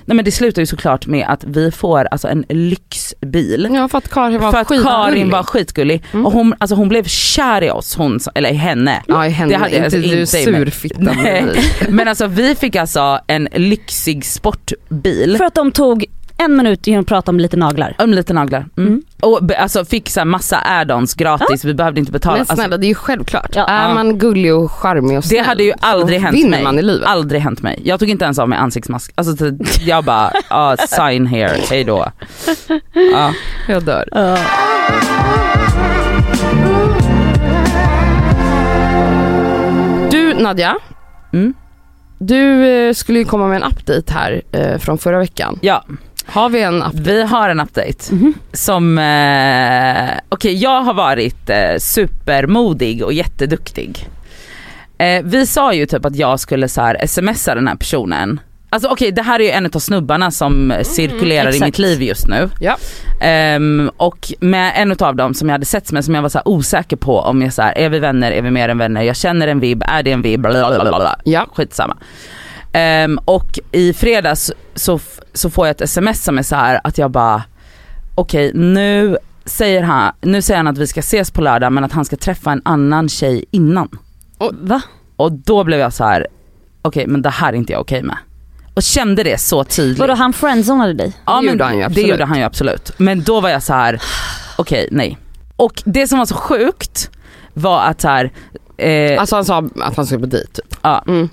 Nej 0.05 0.17
men 0.17 0.25
det 0.25 0.33
slutar 0.33 0.63
ju 0.63 0.67
såklart 0.67 1.07
med 1.07 1.27
att 1.29 1.45
vi 1.45 1.71
får 1.71 2.09
alltså 2.11 2.29
en 2.29 2.45
lyxbil. 2.49 3.69
Ja 3.73 3.89
för 3.89 3.99
att 3.99 4.09
Karin 4.09 4.41
var 4.41 4.53
För 4.53 4.59
att 4.59 4.69
Karin 4.69 4.83
skitgullig. 4.83 5.33
var 5.33 5.43
skitgullig 5.43 6.03
Mm. 6.13 6.27
och 6.27 6.33
hon, 6.33 6.55
alltså 6.59 6.75
hon 6.77 6.89
blev 6.89 7.05
kär 7.05 7.63
i 7.65 7.71
oss, 7.71 7.95
hon, 7.97 8.19
eller 8.35 8.51
i 8.51 8.55
henne. 8.55 9.03
Ja 9.09 9.27
i 9.27 9.31
henne, 9.31 9.53
Det 9.53 9.57
hade 9.59 9.71
inte 9.71 9.85
alltså 9.85 9.99
du 9.99 10.05
inte 10.21 10.39
i 10.39 10.47
mig. 10.47 10.61
surfitta. 10.65 10.99
Nej. 11.01 11.45
Men 11.89 12.09
alltså 12.09 12.27
vi 12.27 12.55
fick 12.55 12.77
alltså 12.77 13.21
en 13.27 13.49
lyxig 13.55 14.25
sportbil. 14.25 15.37
För 15.39 15.45
att 15.45 15.55
de 15.55 15.73
tog 15.73 16.05
en 16.45 16.57
minut 16.57 16.86
genom 16.86 17.01
att 17.01 17.07
prata 17.07 17.30
om 17.30 17.41
lite 17.41 17.57
naglar. 17.57 17.97
Om 17.99 18.11
lite 18.11 18.32
naglar. 18.32 18.66
Mm. 18.76 18.88
Mm. 18.88 19.03
Och 19.20 19.45
be- 19.45 19.59
alltså 19.59 19.84
fick 19.84 20.09
så 20.11 20.20
här 20.20 20.24
massa 20.24 20.57
add-ons 20.57 21.14
gratis, 21.18 21.64
vi 21.64 21.74
behövde 21.74 22.01
inte 22.01 22.12
betala. 22.12 22.32
Men 22.34 22.41
Alltså, 22.41 22.57
snälla 22.57 22.76
det 22.76 22.86
är 22.86 22.88
ju 22.88 22.95
självklart. 22.95 23.51
Ja. 23.55 23.66
är 23.66 23.95
man 23.95 24.18
gullig 24.18 24.55
och 24.55 24.70
charmig 24.72 25.16
och 25.16 25.22
det 25.22 25.28
snäll 25.28 25.45
hade 25.45 25.62
ju 25.62 25.72
aldrig 25.80 26.20
hänt 26.20 26.49
mig. 26.51 26.62
man 26.64 26.78
i 26.78 26.82
livet. 26.82 27.09
Aldrig 27.09 27.41
hänt 27.41 27.62
mig. 27.62 27.80
Jag 27.84 27.99
tog 28.01 28.09
inte 28.11 28.24
ens 28.24 28.38
av 28.38 28.49
mig 28.49 28.59
ansiktsmask. 28.59 29.12
Alltså 29.14 29.36
så- 29.36 29.57
jag 29.84 30.05
bara, 30.05 30.32
ah, 30.49 30.76
sign 30.76 31.26
here, 31.26 31.57
hejdå. 31.70 32.07
Ja. 33.12 33.32
Jag 33.68 33.82
dör. 33.82 34.05
Du 40.11 40.34
Nadja, 40.34 40.76
Mm. 41.32 41.55
du 42.18 42.66
eh, 42.66 42.93
skulle 42.95 43.18
ju 43.18 43.24
komma 43.24 43.47
med 43.49 43.57
en 43.57 43.72
update 43.72 44.12
här 44.12 44.43
eh, 44.53 44.78
från 44.78 44.99
förra 44.99 45.18
veckan. 45.18 45.59
ja, 45.62 45.84
Har 46.31 46.49
vi 46.49 46.62
en 46.62 46.83
update? 46.83 47.03
vi 47.03 47.22
har 47.22 47.49
en 47.49 47.61
update. 47.61 48.14
Mhm. 48.14 48.35
Som, 48.53 48.99
eh, 48.99 50.11
okej 50.28 50.55
jag 50.62 50.83
har 50.83 50.95
varit 50.95 51.51
eh, 51.51 51.78
supermodig 51.78 53.05
och 53.05 53.12
jätteduktig. 53.12 54.09
Eh, 54.99 55.22
vi 55.24 55.47
sa 55.47 55.72
ju 55.72 55.87
typ 55.87 56.05
att 56.05 56.16
jag 56.16 56.41
skulle 56.41 56.68
så 56.68 56.81
här 56.81 57.07
smsa 57.07 57.55
den 57.55 57.68
här 57.68 57.76
personen 57.76 58.41
Alltså 58.72 58.89
okej 58.89 59.12
det 59.12 59.22
här 59.22 59.41
är 59.41 59.45
ju 59.45 59.51
en 59.51 59.66
av 59.66 59.78
snubbarna 59.78 60.31
som 60.31 60.74
cirkulerar 60.83 61.47
i 61.47 61.49
exakt. 61.49 61.66
mitt 61.66 61.78
liv 61.78 62.03
just 62.03 62.28
nu. 62.28 62.51
Ja. 62.61 62.76
Ehm, 63.20 63.91
och 63.97 64.33
med 64.41 64.72
en 64.76 64.97
av 65.01 65.16
dem 65.16 65.35
som 65.35 65.49
jag 65.49 65.55
hade 65.55 65.66
sett 65.66 65.93
med 65.93 66.05
som 66.05 66.14
jag 66.14 66.22
var 66.22 66.28
så 66.28 66.41
osäker 66.45 66.97
på 66.97 67.20
om 67.20 67.43
jag 67.43 67.53
så 67.53 67.62
här, 67.62 67.78
är 67.78 67.89
vi 67.89 67.99
vänner, 67.99 68.33
är 68.33 68.43
vi 68.43 68.51
mer 68.51 68.68
än 68.68 68.78
vänner, 68.78 69.03
jag 69.03 69.16
känner 69.16 69.49
en 69.49 69.61
vibb, 69.61 69.83
är 69.87 70.03
det 70.03 70.12
en 70.12 70.22
vibb, 70.22 70.41
blablabla. 70.41 71.20
Ja. 71.24 71.47
skitsamma. 71.55 71.97
Ehm, 72.73 73.18
och 73.25 73.59
i 73.73 73.93
fredags 73.93 74.53
så, 74.75 75.01
så 75.33 75.51
får 75.51 75.66
jag 75.66 75.71
ett 75.75 75.81
sms 75.81 76.25
som 76.25 76.39
är 76.39 76.43
så 76.43 76.57
här 76.57 76.81
att 76.85 76.99
jag 76.99 77.11
bara 77.11 77.43
okej 78.14 78.53
nu 78.55 79.16
säger 79.45 79.83
han, 79.83 80.12
nu 80.21 80.43
säger 80.43 80.57
han 80.59 80.66
att 80.66 80.79
vi 80.79 80.87
ska 80.87 81.01
ses 81.01 81.31
på 81.31 81.41
lördag 81.43 81.73
men 81.73 81.85
att 81.85 81.93
han 81.93 82.05
ska 82.05 82.16
träffa 82.16 82.53
en 82.53 82.62
annan 82.64 83.09
tjej 83.09 83.45
innan. 83.51 83.89
Va? 84.53 84.83
Och 85.16 85.33
då 85.33 85.64
blev 85.64 85.81
jag 85.81 85.93
så 85.93 86.05
här: 86.05 86.27
okej 86.83 87.07
men 87.07 87.23
det 87.23 87.31
här 87.31 87.53
är 87.53 87.57
inte 87.57 87.73
jag 87.73 87.81
okej 87.81 88.03
med. 88.03 88.16
Och 88.75 88.83
kände 88.83 89.23
det 89.23 89.41
så 89.41 89.64
tydligt. 89.64 89.99
Vadå 89.99 90.14
han 90.14 90.33
friendzonade 90.33 90.93
dig? 90.93 91.12
Ja, 91.27 91.33
Det 91.37 91.43
men 91.43 91.53
gjorde 91.53 91.64
han 91.64 91.75
ju 91.75 91.81
Det 91.81 91.87
absolut. 91.87 92.09
gjorde 92.11 92.25
han 92.25 92.39
ju 92.39 92.45
absolut. 92.45 92.93
Men 92.97 93.23
då 93.23 93.41
var 93.41 93.49
jag 93.49 93.62
så 93.62 93.73
här: 93.73 94.03
okej 94.59 94.89
nej. 94.91 95.18
Och 95.57 95.83
det 95.87 96.09
som 96.09 96.18
var 96.18 96.27
så 96.27 96.35
sjukt 96.35 97.11
var 97.55 97.83
att 97.83 98.01
så 98.01 98.09
här, 98.09 98.33
eh, 98.77 99.21
Alltså 99.21 99.37
han 99.37 99.45
sa 99.45 99.68
att 99.81 99.97
han 99.97 100.07
skulle 100.07 100.21
på 100.21 100.27
dejt 100.27 100.53
typ. 100.53 100.77
ja, 100.83 101.05
Mm. 101.07 101.29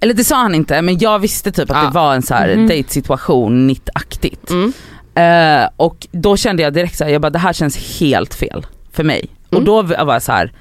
Eller 0.00 0.14
det 0.14 0.24
sa 0.24 0.36
han 0.36 0.54
inte 0.54 0.82
men 0.82 0.98
jag 0.98 1.18
visste 1.18 1.52
typ 1.52 1.70
att 1.70 1.76
Ja. 1.76 1.82
det 1.84 1.90
var 1.94 2.14
en 2.14 2.22
så 2.22 2.34
här 2.34 2.56
Mhm. 2.56 2.68
dejtsituation, 2.68 3.66
nittaktigt. 3.66 4.50
Mm. 4.50 4.72
Eh, 5.14 5.68
och 5.76 6.06
då 6.12 6.36
kände 6.36 6.62
jag 6.62 6.72
direkt 6.72 6.96
så 6.96 7.04
här, 7.04 7.10
jag 7.10 7.22
bara 7.22 7.30
det 7.30 7.38
här 7.38 7.52
känns 7.52 8.00
helt 8.00 8.34
fel 8.34 8.66
för 8.92 9.04
mig. 9.04 9.26
Och 9.48 9.52
Mm. 9.52 9.64
då 9.64 9.82
var 9.82 10.12
jag 10.12 10.22
så 10.22 10.32
här: 10.32 10.52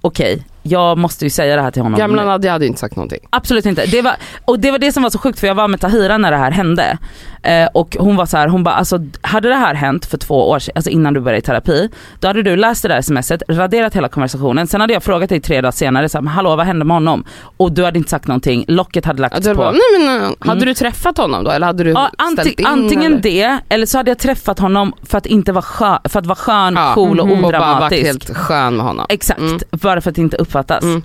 okej 0.00 0.42
jag 0.62 0.98
måste 0.98 1.24
ju 1.24 1.30
säga 1.30 1.56
det 1.56 1.62
här 1.62 1.70
till 1.70 1.82
honom 1.82 1.98
Gamla. 1.98 2.24
Nadja 2.24 2.52
hade 2.52 2.64
ju 2.64 2.68
inte 2.68 2.80
sagt 2.80 2.96
någonting. 2.96 3.18
Absolut 3.30 3.66
inte. 3.66 3.86
Det 3.86 4.02
var, 4.02 4.16
och 4.44 4.60
det 4.60 4.70
var 4.70 4.78
det 4.78 4.92
som 4.92 5.02
var 5.02 5.10
så 5.10 5.18
sjukt 5.18 5.40
för 5.40 5.46
jag 5.46 5.54
var 5.54 5.68
med 5.68 5.80
Tahira 5.80 6.18
när 6.18 6.30
det 6.30 6.36
här 6.36 6.50
hände. 6.50 6.98
Eh, 7.46 7.68
och 7.74 7.96
hon 8.00 8.16
var 8.16 8.26
så 8.26 8.36
här, 8.36 8.48
hon 8.48 8.64
bara 8.64 8.74
alltså 8.74 8.98
hade 9.22 9.48
det 9.48 9.54
här 9.54 9.74
hänt 9.74 10.06
för 10.06 10.18
två 10.18 10.48
år 10.50 10.58
sedan, 10.58 10.72
alltså 10.76 10.90
innan 10.90 11.14
du 11.14 11.20
började 11.20 11.38
i 11.38 11.42
terapi, 11.42 11.88
då 12.20 12.28
hade 12.28 12.42
du 12.42 12.56
läst 12.56 12.82
det 12.82 12.88
där 12.88 13.02
smset, 13.02 13.42
raderat 13.48 13.94
hela 13.96 14.08
konversationen, 14.08 14.66
sen 14.66 14.80
hade 14.80 14.92
jag 14.92 15.02
frågat 15.02 15.28
dig 15.28 15.40
tre 15.40 15.60
dagar 15.60 15.70
senare, 15.72 16.08
så 16.08 16.18
här, 16.20 16.26
hallå 16.28 16.56
vad 16.56 16.66
hände 16.66 16.84
med 16.84 16.94
honom? 16.96 17.24
Och 17.56 17.72
du 17.72 17.84
hade 17.84 17.98
inte 17.98 18.10
sagt 18.10 18.26
någonting, 18.26 18.64
locket 18.68 19.04
hade 19.04 19.20
lagts 19.22 19.40
du 19.40 19.50
på. 19.50 19.56
bara, 19.56 19.70
nej 19.72 19.80
men, 20.06 20.16
eh, 20.22 20.28
hade 20.40 20.52
Mm. 20.52 20.64
du 20.66 20.74
träffat 20.74 21.18
honom 21.18 21.44
då 21.44 21.50
eller 21.50 21.66
hade 21.66 21.84
du 21.84 21.90
Ja, 21.90 22.10
ställt 22.32 22.48
anti- 22.48 22.60
in? 22.60 22.66
antingen 22.66 23.12
eller? 23.12 23.22
det, 23.22 23.58
eller 23.68 23.86
så 23.86 23.98
hade 23.98 24.10
jag 24.10 24.18
träffat 24.18 24.58
honom 24.58 24.92
för 25.02 25.18
att 25.18 25.26
inte 25.26 25.52
vara 25.52 25.62
skön, 25.62 25.98
för 26.04 26.18
att 26.20 26.26
vara 26.26 26.36
skön, 26.36 26.74
Ja, 26.76 26.92
cool 26.94 27.20
och 27.20 27.26
mhm. 27.28 27.44
Och 27.44 27.50
bara 27.52 27.58
varit 27.60 27.72
odramatisk. 27.76 28.06
helt 28.06 28.36
skön 28.36 28.76
med 28.76 28.86
honom. 28.86 29.06
Exakt, 29.08 29.40
Mm. 29.40 29.58
bara 29.70 30.00
för 30.00 30.10
att 30.10 30.18
inte 30.18 30.36
uppfattas. 30.36 30.82
Mm. 30.84 31.02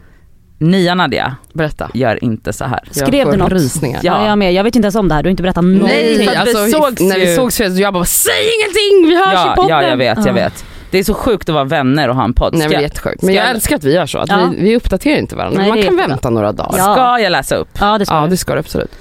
Nya 0.61 0.95
Nadia 0.95 1.35
Berätta. 1.53 1.89
gör 1.93 2.23
inte 2.23 2.53
så 2.53 2.65
här. 2.65 2.79
Skrev 2.91 3.31
du 3.31 3.37
något? 3.37 3.51
Rysningar. 3.51 3.99
Ja. 4.03 4.21
Ja. 4.21 4.27
jag 4.27 4.37
med, 4.37 4.53
jag 4.53 4.63
vet 4.63 4.75
inte 4.75 4.85
ens 4.85 4.95
om 4.95 5.07
det 5.07 5.15
här, 5.15 5.23
du 5.23 5.27
har 5.27 5.31
inte 5.31 5.43
berättat 5.43 5.63
någonting. 5.63 5.87
Nej, 5.87 6.25
för 6.25 6.35
att 6.35 6.47
vi 6.47 6.55
alltså, 6.57 6.79
sågs 6.79 7.01
när 7.01 7.15
vi 7.19 7.29
ju. 7.29 7.35
sågs 7.35 7.57
fredags 7.57 7.79
jag 7.79 7.93
bara 7.93 8.05
säg 8.05 8.33
ingenting, 8.59 9.09
vi 9.09 9.15
hörs 9.25 9.33
Ja, 9.33 9.53
i 9.53 9.55
podden. 9.55 9.69
ja 9.69 9.83
jag 9.87 9.97
vet, 9.97 10.17
jag 10.17 10.27
Ja. 10.27 10.33
vet. 10.33 10.65
Det 10.91 10.97
är 10.99 11.03
så 11.03 11.13
sjukt 11.13 11.49
att 11.49 11.53
vara 11.55 11.63
vänner 11.63 12.09
och 12.09 12.15
ha 12.15 12.23
en 12.23 12.33
podd. 12.33 12.53
Nej 12.53 12.61
men 12.61 12.69
det 12.69 12.75
är 12.75 12.81
jättesjukt. 12.81 13.21
Men 13.21 13.33
jag 13.33 13.45
jag- 13.45 13.49
älskar 13.51 13.75
att 13.75 13.83
vi 13.83 13.93
gör 13.93 14.05
så, 14.05 14.17
att 14.19 14.29
Ja. 14.29 14.49
vi, 14.57 14.63
vi 14.63 14.75
uppdaterar 14.75 15.17
inte 15.17 15.35
varandra. 15.35 15.61
Nej, 15.61 15.69
Man 15.69 15.81
kan 15.83 15.95
vänta 15.97 16.29
några 16.29 16.51
dagar. 16.51 16.77
Ja. 16.77 16.93
ska 16.93 17.19
jag 17.19 17.31
läsa 17.31 17.55
upp? 17.55 17.69
Ja 17.79 17.97
det 17.97 18.05
ska 18.05 18.15
Ja 18.15 18.21
du. 18.21 18.27
det 18.29 18.37
ska 18.37 18.53
du 18.53 18.59
absolut. 18.59 18.91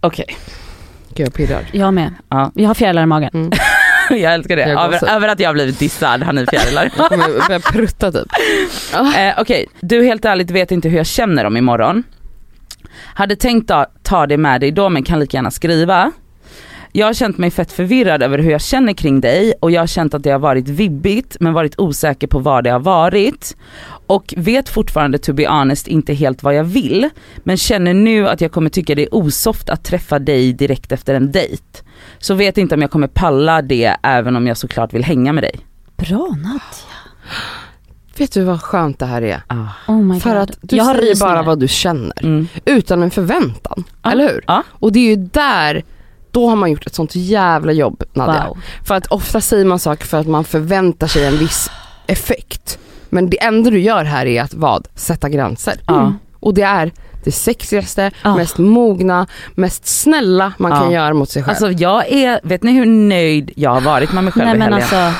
Okej, 0.00 0.26
Gud 1.14 1.26
jag 1.26 1.34
pirrar. 1.34 1.60
Jag 1.72 1.94
med. 1.94 2.14
Ja. 2.28 2.50
Jag 2.54 2.68
har 2.68 2.74
fjärilar 2.74 3.02
i 3.02 3.06
magen. 3.06 3.30
Mm. 3.34 3.50
jag 4.16 4.34
älskar 4.34 4.56
det. 4.56 4.68
Jag 4.68 4.84
Över, 4.84 5.08
över 5.16 5.28
att 5.28 5.40
jag 5.40 5.48
har 5.48 5.54
blivit 5.54 5.78
dissad 5.78 6.22
har 6.22 6.32
ni 6.32 6.46
fjärilar. 6.46 6.90
Jag 6.96 7.08
kommer 7.08 7.48
börja 7.48 7.60
prutta 7.60 8.12
typ. 8.12 8.26
eh, 9.16 9.34
Okej, 9.38 9.66
du 9.80 10.04
helt 10.04 10.24
ärligt 10.24 10.50
vet 10.50 10.70
inte 10.70 10.88
hur 10.88 10.96
jag 10.96 11.06
känner 11.06 11.44
om 11.44 11.56
imorgon. 11.56 12.02
Hade 13.14 13.36
tänkt 13.36 13.68
ta, 13.68 13.86
ta 14.02 14.26
det 14.26 14.36
med 14.36 14.60
dig 14.60 14.70
då 14.70 14.88
men 14.88 15.02
kan 15.02 15.20
lika 15.20 15.36
gärna 15.36 15.50
skriva. 15.50 16.12
Jag 16.94 17.06
har 17.06 17.14
känt 17.14 17.38
mig 17.38 17.50
fett 17.50 17.72
förvirrad 17.72 18.22
över 18.22 18.38
hur 18.38 18.50
jag 18.50 18.60
känner 18.60 18.92
kring 18.92 19.20
dig 19.20 19.54
och 19.60 19.70
jag 19.70 19.82
har 19.82 19.86
känt 19.86 20.14
att 20.14 20.22
det 20.22 20.30
har 20.30 20.38
varit 20.38 20.68
vibbigt 20.68 21.36
men 21.40 21.52
varit 21.52 21.78
osäker 21.78 22.26
på 22.26 22.38
vad 22.38 22.64
det 22.64 22.70
har 22.70 22.80
varit. 22.80 23.56
Och 24.06 24.34
vet 24.36 24.68
fortfarande 24.68 25.18
to 25.18 25.32
be 25.32 25.48
honest 25.48 25.88
inte 25.88 26.14
helt 26.14 26.42
vad 26.42 26.54
jag 26.54 26.64
vill. 26.64 27.08
Men 27.36 27.56
känner 27.56 27.94
nu 27.94 28.28
att 28.28 28.40
jag 28.40 28.52
kommer 28.52 28.70
tycka 28.70 28.94
det 28.94 29.02
är 29.02 29.14
osoft 29.14 29.70
att 29.70 29.84
träffa 29.84 30.18
dig 30.18 30.52
direkt 30.52 30.92
efter 30.92 31.14
en 31.14 31.32
dejt. 31.32 31.82
Så 32.22 32.34
vet 32.34 32.58
inte 32.58 32.74
om 32.74 32.82
jag 32.82 32.90
kommer 32.90 33.06
palla 33.06 33.62
det 33.62 33.96
även 34.02 34.36
om 34.36 34.46
jag 34.46 34.56
såklart 34.56 34.92
vill 34.94 35.04
hänga 35.04 35.32
med 35.32 35.44
dig. 35.44 35.58
Bra 35.96 36.28
Nadja. 36.28 36.60
Vet 38.18 38.32
du 38.32 38.42
vad 38.44 38.62
skönt 38.62 38.98
det 38.98 39.06
här 39.06 39.22
är? 39.22 39.42
Ah. 39.46 39.66
Oh 39.88 40.02
my 40.02 40.20
För 40.20 40.36
att 40.36 40.50
du 40.60 40.76
jag 40.76 40.86
säger 40.86 41.00
rysningar. 41.00 41.34
bara 41.34 41.42
vad 41.42 41.58
du 41.60 41.68
känner. 41.68 42.24
Mm. 42.24 42.48
Utan 42.64 43.02
en 43.02 43.10
förväntan. 43.10 43.84
Ja. 44.02 44.10
Eller 44.12 44.28
hur? 44.28 44.44
Ja. 44.46 44.62
Och 44.70 44.92
det 44.92 44.98
är 44.98 45.16
ju 45.16 45.16
där, 45.16 45.84
då 46.30 46.48
har 46.48 46.56
man 46.56 46.70
gjort 46.70 46.86
ett 46.86 46.94
sånt 46.94 47.14
jävla 47.14 47.72
jobb 47.72 48.02
Nadja. 48.12 48.46
Wow. 48.48 48.58
För 48.84 48.94
att 48.94 49.06
ofta 49.06 49.40
säger 49.40 49.64
man 49.64 49.78
saker 49.78 50.06
för 50.06 50.18
att 50.20 50.26
man 50.26 50.44
förväntar 50.44 51.06
sig 51.06 51.26
en 51.26 51.38
viss 51.38 51.70
effekt. 52.06 52.78
Men 53.08 53.30
det 53.30 53.42
enda 53.42 53.70
du 53.70 53.80
gör 53.80 54.04
här 54.04 54.26
är 54.26 54.42
att 54.42 54.54
vad? 54.54 54.88
Sätta 54.94 55.28
gränser. 55.28 55.80
Ja. 55.86 56.12
Och 56.40 56.54
det 56.54 56.62
är 56.62 56.92
det 57.24 57.32
sexigaste, 57.32 58.10
Ah. 58.22 58.36
mest 58.36 58.58
mogna, 58.58 59.26
mest 59.54 59.86
snälla 59.86 60.52
man 60.58 60.70
kan 60.72 60.92
Ja. 60.92 60.92
göra 61.02 61.14
mot 61.14 61.30
sig 61.30 61.42
själv. 61.42 61.50
Alltså 61.50 61.70
jag 61.84 62.12
är, 62.12 62.40
vet 62.42 62.62
ni 62.62 62.72
hur 62.72 62.86
nöjd 62.86 63.50
jag 63.56 63.70
har 63.70 63.80
varit 63.80 64.12
med 64.12 64.24
mig 64.24 64.32
själv 64.32 64.44
Nej 64.46 64.58
men 64.58 64.72
helgen? 64.72 64.82
alltså, 64.94 65.18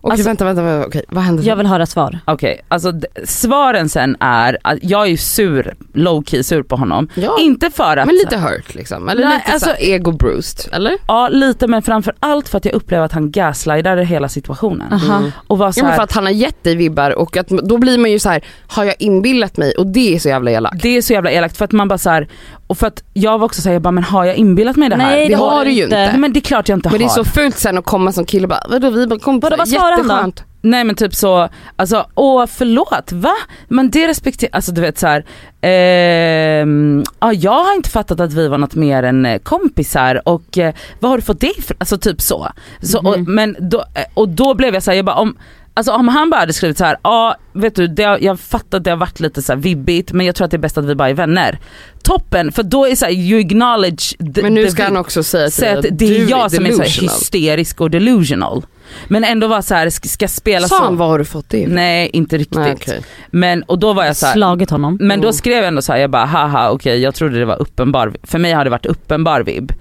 okej 0.00 0.12
alltså- 0.12 0.28
vänta, 0.28 0.44
vänta, 0.44 0.62
vänta, 0.62 0.86
okej 0.86 1.02
vad 1.08 1.24
händer 1.24 1.42
jag 1.44 1.50
sen? 1.50 1.58
vill 1.58 1.66
höra 1.66 1.86
svar. 1.86 2.18
Okej, 2.24 2.60
alltså 2.68 2.92
d- 2.92 3.06
svaren 3.24 3.88
sen 3.88 4.16
är 4.20 4.58
att 4.64 4.78
jag 4.82 5.08
är 5.08 5.16
sur, 5.16 5.74
low 5.94 6.24
key 6.24 6.42
sur 6.42 6.62
på 6.62 6.76
honom. 6.76 7.08
Ja, 7.14 7.36
Inte 7.40 7.70
för 7.70 7.96
att, 7.96 8.06
men 8.06 8.14
lite 8.14 8.36
hurt 8.36 8.74
liksom, 8.74 9.08
eller 9.08 9.24
Nej, 9.24 9.38
lite 9.38 9.52
alltså- 9.52 9.68
så 9.68 9.74
här 9.74 9.82
ego 9.82 10.12
bruised, 10.12 10.74
eller? 10.74 10.92
ja 11.08 11.28
lite 11.28 11.66
men 11.66 11.82
framför 11.82 12.14
allt 12.20 12.48
för 12.48 12.58
att 12.58 12.64
jag 12.64 12.74
upplever 12.74 13.04
att 13.04 13.12
han 13.12 13.30
gaslightade 13.30 14.04
hela 14.04 14.28
situationen. 14.28 14.92
Mm. 15.10 15.30
Och 15.46 15.58
var 15.58 15.72
så 15.72 15.80
Ja, 15.80 15.84
men 15.84 15.90
här, 15.90 15.96
för 15.96 16.02
att 16.04 16.12
han 16.12 16.24
har 16.24 16.32
gett 16.32 16.64
dig 16.64 16.76
vibbar 16.76 17.10
och 17.10 17.36
att, 17.36 17.48
då 17.48 17.78
blir 17.78 17.98
man 17.98 18.10
ju 18.10 18.18
så 18.18 18.28
här: 18.28 18.44
har 18.68 18.84
jag 18.84 18.94
inbillat 18.98 19.56
mig? 19.56 19.72
Och 19.78 19.86
det 19.86 20.14
är 20.14 20.18
så 20.18 20.28
jävla 20.28 20.50
elakt. 20.50 20.82
det 20.82 20.96
är 20.96 21.02
så 21.02 21.12
jävla 21.12 21.30
elakt 21.30 21.56
för 21.56 21.64
att 21.64 21.72
man 21.72 21.88
bara 21.88 21.98
så 21.98 22.10
här, 22.10 22.28
och 22.66 22.78
för 22.78 22.86
att 22.86 23.02
jag 23.14 23.38
var 23.38 23.44
också 23.44 23.62
såhär, 23.62 23.72
jag 23.74 23.82
bara 23.82 23.90
men 23.90 24.04
har 24.04 24.24
jag 24.24 24.36
inbillat 24.36 24.76
mig 24.76 24.88
det 24.88 24.96
här? 24.96 25.10
Nej 25.10 25.28
det 25.28 25.34
har 25.34 25.64
du 25.64 25.70
ju 25.70 25.84
inte. 25.84 25.96
Nej, 25.96 26.18
men 26.18 26.32
det 26.32 26.38
är 26.38 26.40
klart 26.40 26.68
jag 26.68 26.76
inte 26.76 26.88
Men 26.90 26.98
det 26.98 27.04
är 27.04 27.08
har. 27.08 27.14
så 27.14 27.24
fult 27.24 27.58
sen 27.58 27.78
att 27.78 27.84
komma 27.84 28.12
som 28.12 28.24
kille 28.24 28.44
och 28.44 28.48
bara 28.48 28.62
vadå 28.68 28.90
vi 28.90 29.06
bara 29.06 29.18
kompisar, 29.18 29.50
Vadå, 29.50 29.60
vad 29.60 29.68
svarar 29.68 29.87
han 29.96 30.08
då? 30.08 30.14
jätteskönt. 30.14 30.44
Nej 30.60 30.84
men 30.84 30.96
typ 30.96 31.14
så, 31.14 31.48
alltså 31.76 32.06
åh 32.14 32.46
förlåt 32.46 33.12
va? 33.12 33.34
Men 33.68 33.90
det 33.90 34.08
respekterar, 34.08 34.50
alltså 34.54 34.72
du 34.72 34.80
vet 34.80 34.98
så 34.98 35.06
här, 35.06 35.24
ehm, 35.60 37.04
ja 37.20 37.32
jag 37.32 37.64
har 37.64 37.74
inte 37.76 37.90
fattat 37.90 38.20
att 38.20 38.32
vi 38.32 38.48
var 38.48 38.58
något 38.58 38.74
mer 38.74 39.02
än 39.02 39.26
eh, 39.26 39.38
kompisar 39.38 40.28
och 40.28 40.58
eh, 40.58 40.74
vad 41.00 41.10
har 41.10 41.18
du 41.18 41.22
fått 41.22 41.40
det 41.40 41.58
ifrån? 41.58 41.76
Alltså 41.80 41.98
typ 41.98 42.20
så. 42.20 42.48
så 42.82 42.98
och, 42.98 43.18
Mhm. 43.20 43.34
men 43.34 43.56
då, 43.60 43.78
eh, 43.94 44.04
och 44.14 44.28
då 44.28 44.54
blev 44.54 44.74
jag 44.74 44.82
så 44.82 44.90
här, 44.90 44.96
jag 44.96 45.04
bara 45.04 45.16
om 45.16 45.36
Alltså 45.78 45.92
om 45.92 46.08
han 46.08 46.30
bara 46.30 46.40
hade 46.40 46.52
skrivit 46.52 46.78
så 46.78 46.84
här, 46.84 46.96
ja 47.02 47.36
vet 47.52 47.74
du 47.74 47.86
det, 47.86 48.02
har- 48.04 48.18
jag 48.18 48.40
fattar 48.40 48.78
att 48.78 48.84
det 48.84 48.90
har 48.90 48.96
varit 48.96 49.20
lite 49.20 49.42
så 49.42 49.52
här 49.52 49.60
vibbigt 49.60 50.12
men 50.12 50.26
jag 50.26 50.34
tror 50.34 50.44
att 50.44 50.50
det 50.50 50.56
är 50.56 50.58
bäst 50.58 50.78
att 50.78 50.84
vi 50.84 50.94
bara 50.94 51.08
är 51.08 51.14
vänner. 51.14 51.58
Toppen, 52.02 52.52
för 52.52 52.62
då 52.62 52.84
är 52.86 52.90
det 52.90 52.96
så 52.96 53.04
här, 53.04 53.12
you 53.12 53.40
acknowledge 53.46 54.16
the, 54.34 54.42
Men 54.42 54.54
nu 54.54 54.64
the 54.64 54.70
ska 54.70 54.82
han 54.84 54.96
också 54.96 55.22
säga 55.22 55.50
till 55.50 55.64
att 55.68 55.78
att 55.78 55.98
det 55.98 56.04
är 56.04 56.08
du 56.18 56.30
jag 56.30 56.50
som 56.52 56.66
är 56.66 56.72
så 56.72 56.82
hysterisk 56.82 57.80
och 57.80 57.90
delusional. 57.90 58.62
Men 59.08 59.24
ändå 59.24 59.46
var 59.46 59.62
så 59.62 59.74
här, 59.74 59.90
ska, 59.90 60.28
spela 60.28 60.68
Sa 60.68 60.78
så. 60.78 60.84
han 60.84 60.96
var 60.96 61.06
har 61.08 61.18
du 61.18 61.24
fått 61.24 61.48
det? 61.48 61.66
Nej 61.66 62.10
inte 62.12 62.38
riktigt. 62.38 62.58
Nej, 62.58 62.72
okej. 62.76 63.00
Men 63.30 63.62
och 63.62 63.78
då 63.78 63.92
var 63.92 64.04
jag 64.04 64.16
så 64.16 64.26
här, 64.26 64.32
Slagit 64.32 64.70
honom. 64.70 64.98
men 65.00 65.20
då 65.20 65.26
Mm. 65.28 65.32
skrev 65.32 65.56
jag 65.56 65.66
ändå 65.66 65.82
så 65.82 65.92
här, 65.92 65.98
jag 66.00 66.10
bara 66.10 66.24
haha 66.24 66.70
okej 66.70 66.98
jag 67.00 67.14
trodde 67.14 67.38
det 67.38 67.44
var 67.44 67.60
uppenbar, 67.62 68.14
för 68.22 68.38
mig 68.38 68.52
har 68.52 68.64
det 68.64 68.70
varit 68.70 68.86
uppenbar 68.86 69.40
vibb. 69.40 69.72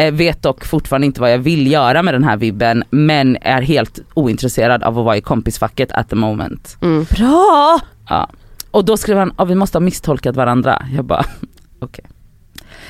Eh, 0.00 0.12
vet 0.12 0.42
dock 0.42 0.64
fortfarande 0.64 1.06
inte 1.06 1.20
vad 1.20 1.32
jag 1.32 1.38
vill 1.38 1.72
göra 1.72 2.02
med 2.02 2.14
den 2.14 2.24
här 2.24 2.36
vibben 2.36 2.84
men 2.90 3.36
är 3.40 3.62
helt 3.62 3.98
ointresserad 4.14 4.82
av 4.82 4.98
att 4.98 5.04
vara 5.04 5.16
i 5.16 5.20
kompisfacket 5.20 5.92
at 5.92 6.10
the 6.10 6.16
moment. 6.16 6.76
Mm. 6.82 7.06
Bra! 7.10 7.80
Ja. 8.08 8.30
Och 8.70 8.84
då 8.84 8.96
skrev 8.96 9.18
han, 9.18 9.48
vi 9.48 9.54
måste 9.54 9.78
ha 9.78 9.80
misstolkat 9.80 10.36
varandra. 10.36 10.86
Jag 10.96 11.04
bara 11.04 11.24
okej. 11.80 12.04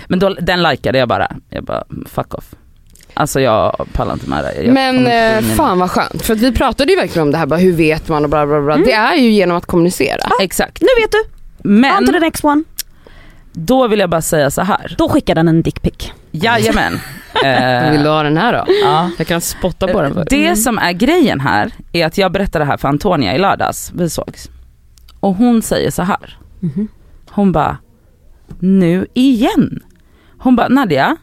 Men 0.06 0.18
då, 0.18 0.28
den 0.28 0.62
likade 0.62 0.98
jag 0.98 1.08
bara, 1.08 1.32
jag 1.50 1.64
bara 1.64 1.84
fuck 2.06 2.34
off. 2.34 2.54
Alltså 3.14 3.40
jag 3.40 3.86
pallar 3.92 4.12
inte 4.12 4.30
med 4.30 4.44
det. 4.44 4.62
Jag 4.62 4.74
Men 4.74 4.96
inte 4.96 5.12
eh, 5.12 5.42
fan 5.42 5.78
vad 5.78 5.90
skönt, 5.90 6.22
för 6.22 6.34
att 6.34 6.40
vi 6.40 6.52
pratade 6.52 6.92
ju 6.92 6.96
verkligen 6.98 7.22
om 7.28 7.32
det 7.32 7.38
här, 7.38 7.46
bara, 7.46 7.61
hur 7.61 7.72
vet 7.72 8.08
man 8.08 8.24
och 8.24 8.30
bla 8.30 8.46
bla 8.46 8.61
bla. 8.61 8.74
Mm. 8.74 8.86
Det 8.86 8.92
är 8.92 9.14
ju 9.16 9.30
genom 9.30 9.56
att 9.56 9.66
kommunicera. 9.66 10.30
Exakt. 10.42 10.82
Nu 10.82 10.88
vet 11.02 11.12
du, 11.12 11.18
on 11.18 12.06
to 12.06 12.06
the 12.06 12.12
Men 12.12 12.22
next 12.22 12.44
one. 12.44 12.64
då 13.52 13.88
vill 13.88 14.00
jag 14.00 14.11
bara 14.11 14.22
säga 14.22 14.50
så 14.50 14.62
här. 14.62 14.94
Då 14.98 15.08
skickar 15.08 15.34
den 15.34 15.48
en 15.48 15.62
dickpic. 15.62 16.12
Jajamän. 16.30 16.92
Vill 17.92 18.02
du 18.02 18.08
ha 18.08 18.22
den 18.22 18.36
här 18.36 18.52
då? 18.52 18.64
ja. 18.82 19.10
Jag 19.18 19.26
kan 19.26 19.40
spotta 19.40 19.88
på 19.88 20.02
den 20.02 20.14
för. 20.14 20.26
Det 20.30 20.56
som 20.56 20.78
är 20.78 20.92
grejen 20.92 21.40
här 21.40 21.72
är 21.92 22.06
att 22.06 22.18
jag 22.18 22.32
berättade 22.32 22.64
det 22.64 22.70
här 22.70 22.76
för 22.76 22.88
Antonia 22.88 23.34
i 23.34 23.38
lördags, 23.38 23.92
vi 23.94 24.10
sågs. 24.10 24.50
Och 25.20 25.34
hon 25.34 25.62
säger 25.62 25.90
så 25.90 26.02
här. 26.02 26.38
Mhm. 26.60 26.88
Hon 27.30 27.52
bara, 27.52 27.76
nu 28.58 29.06
igen. 29.14 29.80
Hon 30.38 30.56
bara, 30.56 30.68
Nadia. 30.68 31.16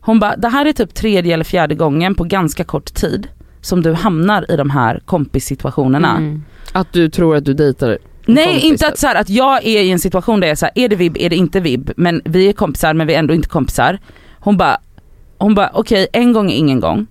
Hon 0.00 0.20
bara, 0.20 0.36
det 0.36 0.48
här 0.48 0.66
är 0.66 0.72
typ 0.72 0.94
tredje 0.94 1.34
eller 1.34 1.44
fjärde 1.44 1.74
gången 1.74 2.14
på 2.14 2.24
ganska 2.24 2.64
kort 2.64 2.94
tid 2.94 3.28
som 3.60 3.82
du 3.82 3.92
hamnar 3.92 4.50
i 4.50 4.56
de 4.56 4.70
här 4.70 5.00
kompissituationerna. 5.04 6.16
Mm. 6.16 6.42
Att 6.72 6.92
du 6.92 7.08
tror 7.08 7.36
att 7.36 7.44
du 7.44 7.54
dejtar 7.54 7.98
Nej 8.26 8.60
inte 8.60 8.88
att, 8.88 8.98
så 8.98 9.06
här, 9.06 9.14
att 9.14 9.28
jag 9.30 9.64
är 9.66 9.82
i 9.82 9.90
en 9.90 9.98
situation 9.98 10.40
där 10.40 10.46
jag 10.46 10.52
är 10.52 10.56
så 10.56 10.66
här, 10.66 10.72
är 10.74 10.88
det 10.88 10.96
vibb, 10.96 11.16
är 11.20 11.30
det 11.30 11.36
inte 11.36 11.60
vibb? 11.60 11.90
Men 11.96 12.22
vi 12.24 12.48
är 12.48 12.52
kompisar 12.52 12.94
men 12.94 13.06
vi 13.06 13.14
är 13.14 13.18
ändå 13.18 13.34
inte 13.34 13.48
kompisar. 13.48 13.98
Hon 14.40 14.56
bara, 14.56 14.76
hon 15.38 15.54
bara 15.54 15.70
okej 15.74 16.06
en 16.12 16.32
gång 16.32 16.50
är 16.50 16.56
ingen 16.56 16.80
gång, 16.80 17.06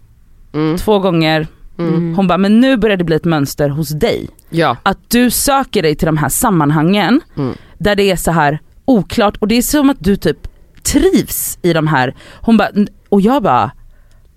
Mm. 0.53 0.77
två 0.77 0.99
gånger, 0.99 1.47
Mm. 1.79 2.15
hon 2.15 2.27
bara 2.27 2.37
men 2.37 2.59
nu 2.59 2.77
börjar 2.77 2.97
det 2.97 3.03
bli 3.03 3.15
ett 3.15 3.25
mönster 3.25 3.69
hos 3.69 3.89
dig. 3.89 4.29
Ja. 4.49 4.77
Att 4.83 5.09
du 5.09 5.31
söker 5.31 5.81
dig 5.81 5.95
till 5.95 6.05
de 6.05 6.17
här 6.17 6.29
sammanhangen 6.29 7.21
Mm. 7.37 7.55
där 7.77 7.95
det 7.95 8.11
är 8.11 8.15
så 8.15 8.31
här 8.31 8.59
oklart 8.85 9.37
och 9.37 9.47
det 9.47 9.55
är 9.55 9.61
som 9.61 9.89
att 9.89 9.97
du 9.99 10.15
typ 10.15 10.37
trivs 10.83 11.57
i 11.61 11.73
de 11.73 11.87
här, 11.87 12.15
hon 12.41 12.57
bara, 12.57 12.69
och 13.09 13.21
jag 13.21 13.43
bara 13.43 13.71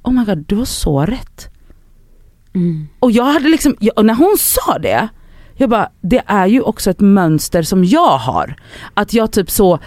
oh 0.02 0.12
my 0.12 0.24
god 0.24 0.44
du 0.48 0.56
har 0.56 0.64
så 0.64 1.00
rätt. 1.06 1.48
Mm. 2.54 2.88
Och 2.98 3.12
jag 3.12 3.24
hade 3.24 3.48
liksom, 3.48 3.76
jag- 3.80 3.98
och 3.98 4.04
när 4.06 4.14
hon 4.14 4.36
sa 4.38 4.78
det, 4.78 5.08
jag 5.57 5.70
bara, 5.70 5.88
det 6.00 6.22
är 6.26 6.46
ju 6.46 6.61
också 6.61 6.90
ett 6.90 7.00
mönster 7.00 7.62
som 7.62 7.84
jag 7.84 8.18
har. 8.18 8.54
Att 8.94 9.14
jag 9.14 9.32
typ 9.32 9.50
så 9.50 9.78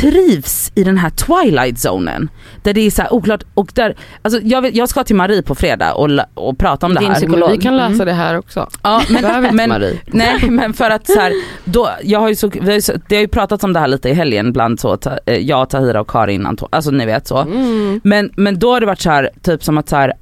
trivs 0.00 0.72
i 0.74 0.84
den 0.84 0.98
här 0.98 1.10
twilight 1.10 1.78
zonen. 1.78 2.28
Där 2.62 2.74
det 2.74 2.80
är 2.80 2.90
så 2.90 3.02
här 3.02 3.12
oklart 3.12 3.42
och 3.54 3.70
där, 3.74 3.96
alltså 4.22 4.40
jag, 4.42 4.62
vet, 4.62 4.74
jag 4.74 4.88
ska 4.88 5.04
till 5.04 5.16
Marie 5.16 5.42
på 5.42 5.54
fredag 5.54 5.94
och, 5.94 6.08
och 6.34 6.58
prata 6.58 6.86
om 6.86 6.94
det 6.94 7.00
Din 7.00 7.08
här. 7.08 7.14
psykolog. 7.14 7.50
Vi 7.50 7.58
kan 7.58 7.76
läsa 7.76 7.94
Mm. 7.94 8.06
det 8.06 8.12
här 8.12 8.38
också. 8.38 8.68
Ja, 8.82 9.02
men, 9.08 9.56
men, 9.56 9.68
Marie. 9.68 9.98
nej 10.06 10.50
men 10.50 10.72
för 10.74 10.90
att 10.90 11.06
så 11.06 11.20
här, 11.20 11.32
då, 11.64 11.88
jag 12.02 12.20
har 12.20 12.28
ju 12.28 12.34
så, 12.36 12.48
vi 12.48 12.60
har 12.60 12.72
ju 12.72 12.80
det 13.08 13.14
har 13.16 13.20
ju 13.22 13.28
pratats 13.28 13.64
om 13.64 13.72
det 13.72 13.80
här 13.80 13.88
lite 13.88 14.08
i 14.08 14.14
helgen 14.14 14.52
bland 14.52 14.80
så, 14.80 14.96
ta, 14.96 15.18
eh, 15.26 15.36
jag, 15.38 15.70
Tahira 15.70 16.00
och 16.00 16.10
Karin, 16.10 16.46
Anto, 16.46 16.68
alltså 16.72 16.90
ni 16.90 17.06
vet 17.06 17.26
så. 17.26 17.38
Mm. 17.38 18.00
Men, 18.04 18.30
men 18.36 18.58
då 18.58 18.72
har 18.72 18.80
det 18.80 18.86
varit 18.86 19.00
så 19.00 19.10
här, 19.10 19.30
typ 19.42 19.64
som 19.64 19.78
att 19.78 19.88
så 19.88 19.96
här, 19.96 20.12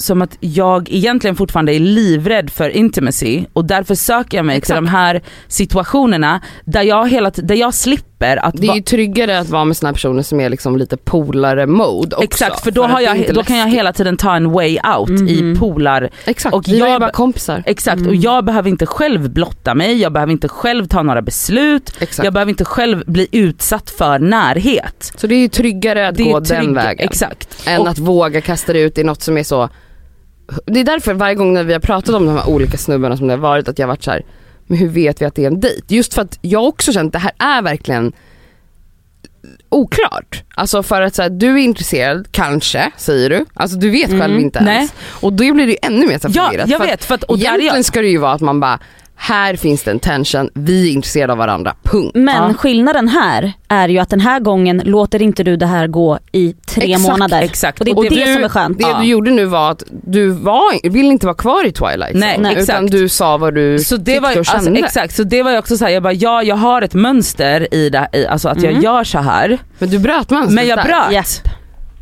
som 0.00 0.22
att 0.22 0.36
jag 0.40 0.88
egentligen 0.90 1.36
fortfarande 1.36 1.74
är 1.74 1.80
livrädd 1.80 2.50
för 2.50 2.70
intimacy 2.70 3.44
och 3.52 3.64
därför 3.64 3.94
söker 3.94 4.38
jag 4.38 4.46
mig 4.46 4.56
Exakt. 4.56 4.66
till 4.78 4.84
de 4.84 4.90
här 4.90 5.22
situationerna 5.48 6.40
där 6.64 6.82
jag, 6.82 7.08
hela, 7.10 7.30
där 7.30 7.54
jag 7.54 7.74
slipper 7.74 8.36
att 8.36 8.54
Det 8.56 8.66
är 8.66 8.74
ju 8.74 8.80
tryggare 8.82 9.38
att 9.38 9.48
vara 9.48 9.64
med 9.64 9.76
såna 9.76 9.88
här 9.88 9.94
personer 9.94 10.22
som 10.22 10.40
är 10.40 10.48
liksom 10.48 10.76
lite 10.76 10.96
polare 10.96 11.66
mode 11.66 12.16
också. 12.16 12.24
Exakt 12.24 12.60
för 12.64 12.70
då, 12.70 12.84
att 12.84 12.90
har 12.90 13.00
jag, 13.00 13.34
då 13.34 13.42
kan 13.42 13.56
jag 13.56 13.68
hela 13.68 13.92
tiden 13.92 14.16
ta 14.16 14.36
en 14.36 14.50
way 14.52 14.78
out 14.98 15.10
i 15.10 15.42
Mhm. 15.42 15.58
polar 15.58 16.10
Exakt, 16.24 16.54
och 16.54 16.64
vi 16.68 16.80
var 16.80 16.86
ju 16.86 16.92
jag- 16.92 17.00
bara 17.00 17.10
kompisar. 17.10 17.62
Exakt 17.66 18.00
och 18.00 18.06
Mm. 18.06 18.20
jag 18.20 18.44
behöver 18.44 18.68
inte 18.70 18.86
själv 18.86 19.30
blotta 19.30 19.74
mig, 19.74 20.00
jag 20.00 20.12
behöver 20.12 20.32
inte 20.32 20.48
själv 20.48 20.86
ta 20.86 21.02
några 21.02 21.22
beslut, 21.22 21.92
Exakt. 22.00 22.24
jag 22.24 22.32
behöver 22.32 22.50
inte 22.50 22.64
själv 22.64 23.02
bli 23.06 23.28
utsatt 23.32 23.90
för 23.90 24.18
närhet. 24.18 25.12
Så 25.16 25.26
det 25.26 25.34
är 25.34 25.38
ju 25.40 25.48
tryggare 25.48 26.08
att 26.08 26.16
Det 26.16 26.22
gå 26.22 26.40
den 26.40 26.74
vägen. 26.74 27.08
Exakt. 27.08 27.62
Än 27.66 27.80
Och- 27.80 27.88
att 27.88 27.98
våga 27.98 28.40
kasta 28.40 28.72
det 28.72 28.80
ut 28.80 28.98
i 28.98 29.04
något 29.04 29.22
som 29.22 29.38
är 29.38 29.42
så 29.42 29.68
Det 30.66 30.80
är 30.80 30.84
därför 30.84 31.14
varje 31.14 31.34
gång 31.34 31.52
när 31.52 31.64
vi 31.64 31.72
har 31.72 31.80
pratat 31.80 32.14
om 32.14 32.26
de 32.26 32.36
här 32.36 32.48
olika 32.48 32.78
snubbarna 32.78 33.16
som 33.16 33.26
det 33.26 33.32
har 33.32 33.38
varit 33.38 33.68
att 33.68 33.78
jag 33.78 33.86
har 33.86 33.92
varit 33.92 34.02
så 34.04 34.10
här, 34.10 34.22
men 34.66 34.78
hur 34.78 34.88
vet 34.88 35.20
vi 35.22 35.24
att 35.26 35.34
det 35.34 35.42
är 35.42 35.46
en 35.46 35.60
dejt? 35.60 35.82
Just 35.94 36.14
för 36.14 36.22
att 36.22 36.38
jag 36.40 36.64
också 36.64 36.92
känt 36.92 37.06
att 37.06 37.12
det 37.12 37.18
här 37.38 37.56
är 37.58 37.62
verkligen 37.62 38.12
oklart. 39.68 40.42
Alltså 40.54 40.82
för 40.82 41.02
att 41.02 41.14
så 41.14 41.22
här, 41.22 41.30
du 41.30 41.52
är 41.52 41.56
intresserad, 41.58 42.26
kanske, 42.30 42.90
säger 42.96 43.30
du. 43.30 43.44
Alltså 43.54 43.76
du 43.78 43.90
vet 43.90 44.10
själv 44.10 44.22
Mm, 44.24 44.40
inte 44.40 44.60
nej. 44.60 44.76
ens. 44.76 44.92
Och 45.20 45.32
då 45.32 45.54
blir 45.54 45.66
det 45.66 45.72
ju 45.72 45.78
ännu 45.82 46.06
mer 46.06 46.18
så 46.18 46.28
här 46.28 46.36
Ja 46.36 46.44
förvirrat. 46.46 46.68
jag 46.68 46.80
För 46.80 46.86
vet 46.86 47.04
för 47.04 47.14
att, 47.14 47.22
och 47.22 47.38
Egentligen 47.38 47.74
jag, 47.76 47.84
ska 47.84 48.00
det 48.02 48.08
ju 48.08 48.18
vara 48.18 48.32
att 48.32 48.40
man 48.40 48.60
bara, 48.60 48.78
här 49.22 49.56
finns 49.56 49.82
det 49.82 49.90
en 49.90 49.98
tension, 49.98 50.50
vi 50.54 50.88
är 50.88 50.92
intresserade 50.92 51.32
av 51.32 51.38
varandra, 51.38 51.74
punkt. 51.82 52.10
Men 52.14 52.48
Ja. 52.48 52.54
skillnaden 52.54 53.08
här 53.08 53.52
är 53.68 53.88
ju 53.88 53.98
att 53.98 54.10
den 54.10 54.20
här 54.20 54.40
gången 54.40 54.82
låter 54.84 55.22
inte 55.22 55.42
du 55.44 55.56
det 55.56 55.66
här 55.66 55.86
gå 55.86 56.18
i 56.32 56.52
tre 56.66 56.92
Exakt, 56.92 57.10
månader. 57.10 57.42
exakt. 57.42 57.78
Och 57.78 57.84
det 57.84 57.90
är 57.90 57.96
Och 57.98 58.04
det, 58.04 58.08
det- 58.10 58.34
som 58.34 58.44
är 58.44 58.48
skönt. 58.48 58.78
Det 58.78 58.84
Ja. 58.84 58.98
du 59.00 59.06
gjorde 59.06 59.30
nu 59.30 59.44
var 59.44 59.70
att 59.70 59.82
du 60.06 60.30
var, 60.30 60.90
vill 60.90 61.06
inte 61.06 61.26
vara 61.26 61.36
kvar 61.36 61.66
i 61.66 61.72
Twilight 61.72 62.14
Nej, 62.14 62.34
Zone, 62.36 62.48
nej, 62.48 62.62
utan 62.62 62.84
exakt. 62.84 62.92
du 62.92 63.08
sa 63.08 63.36
vad 63.36 63.54
du 63.54 63.78
Så 63.78 63.96
det 63.96 64.04
tyckte 64.04 64.20
var, 64.20 64.30
och 64.30 64.36
alltså, 64.36 64.52
kände. 64.64 64.80
exakt, 64.80 65.14
så 65.16 65.22
det 65.22 65.42
var 65.42 65.50
ju 65.50 65.58
också 65.58 65.76
såhär, 65.76 65.92
jag 65.92 66.02
bara 66.02 66.12
ja 66.12 66.42
jag 66.42 66.56
har 66.56 66.82
ett 66.82 66.94
mönster 66.94 67.74
i 67.74 67.90
det, 67.90 68.08
i, 68.12 68.26
alltså 68.26 68.48
att 68.48 68.62
jag 68.62 68.70
Mm. 68.72 68.82
gör 68.84 69.04
så 69.04 69.18
här 69.18 69.58
Men 69.78 69.90
du 69.90 69.98
bröt 69.98 70.30
mönstret 70.30 70.54
men 70.54 70.66
jag 70.66 70.78
bröt. 70.84 71.12
Japp. 71.12 71.26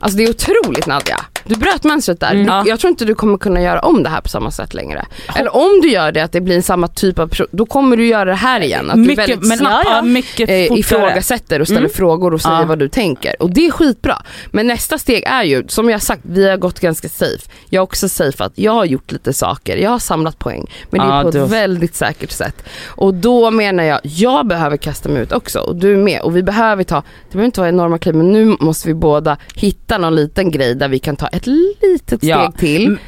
Alltså 0.01 0.19
det 0.19 0.25
är 0.25 0.31
otroligt 0.31 0.87
Nadja. 0.87 1.17
Du 1.49 1.57
bröt 1.57 1.85
mönstret 1.85 2.21
där. 2.21 2.31
Mm. 2.31 2.43
Du, 2.47 2.53
Ja. 2.53 2.65
jag 2.67 2.81
tror 2.81 2.91
inte 2.91 3.05
du 3.05 3.15
kommer 3.15 3.39
kunna 3.39 3.61
göra 3.63 3.81
om 3.81 4.03
det 4.03 4.09
här 4.09 4.21
på 4.21 4.29
samma 4.29 4.51
sätt 4.51 4.75
längre. 4.75 5.07
Eller 5.37 5.57
om 5.57 5.81
du 5.83 5.91
gör 5.91 6.13
det, 6.13 6.21
att 6.21 6.33
det 6.33 6.41
blir 6.41 6.61
samma 6.63 6.89
typ 6.89 7.19
av 7.19 7.27
person, 7.29 7.47
då 7.51 7.67
kommer 7.67 7.97
du 7.97 8.07
göra 8.07 8.25
det 8.25 8.35
här 8.35 8.61
igen. 8.61 8.91
Att 8.91 8.97
du 8.97 9.01
mycket, 9.03 9.19
väldigt 9.19 9.49
men, 9.49 9.59
snabbt 9.59 9.87
ja, 9.91 10.03
mycket 10.03 10.51
eh, 10.51 10.79
ifrågasätter 10.79 11.61
och 11.61 11.67
ställer 11.67 11.79
Mm. 11.81 11.91
frågor 11.91 12.35
och 12.35 12.41
säger 12.41 12.61
Ja. 12.61 12.65
vad 12.67 12.79
du 12.79 12.89
tänker. 12.89 13.43
Och 13.43 13.51
det 13.51 13.67
är 13.67 13.71
skitbra. 13.71 14.23
Men 14.51 14.67
nästa 14.67 14.99
steg 14.99 15.25
är 15.27 15.43
ju, 15.43 15.65
som 15.69 15.91
jag 15.91 16.03
sagt, 16.03 16.21
vi 16.25 16.49
har 16.49 16.57
gått 16.57 16.81
ganska 16.81 17.09
safe. 17.09 17.51
Jag 17.69 17.81
har 17.81 17.85
också 17.85 18.09
safeat, 18.09 18.53
jag 18.55 18.73
har 18.73 18.85
gjort 18.85 19.13
lite 19.13 19.33
saker, 19.33 19.77
jag 19.77 19.91
har 19.91 19.99
samlat 19.99 20.39
poäng. 20.39 20.71
Men 20.91 21.01
det 21.09 21.15
är 21.15 21.23
på 21.23 21.31
du 21.31 21.43
ett 21.45 21.51
väldigt 21.51 21.95
säkert 21.95 22.31
sätt. 22.31 22.63
Och 22.87 23.15
då 23.15 23.51
menar 23.51 23.85
jag, 23.85 24.01
jag 24.03 24.47
behöver 24.47 24.77
kasta 24.77 25.09
mig 25.09 25.23
ut 25.23 25.33
också 25.33 25.59
och 25.59 25.77
du 25.77 25.97
med. 25.97 26.21
Och 26.21 26.37
vi 26.37 26.43
behöver 26.43 26.85
ta, 26.85 26.97
det 26.97 27.33
behöver 27.33 27.47
inte 27.47 27.61
vara 27.61 27.69
enorma 27.69 27.99
kliv 27.99 28.15
men 28.15 28.33
nu 28.33 28.57
måste 28.61 28.89
vi 28.89 28.95
båda 28.95 29.37
hitta 29.55 29.99
någon 29.99 30.17
liten 30.17 30.51
grej 30.51 30.75
där 30.75 30.89
vi 30.89 30.99
kan 30.99 31.17
ta 31.17 31.29
ett 31.39 31.47
litet 31.47 32.19
steg 32.19 32.31
Ja. 32.31 32.53
till. 32.59 32.87
Mm. 32.87 32.99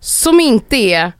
Som 0.00 0.40
inte 0.40 0.76
är 0.76 1.12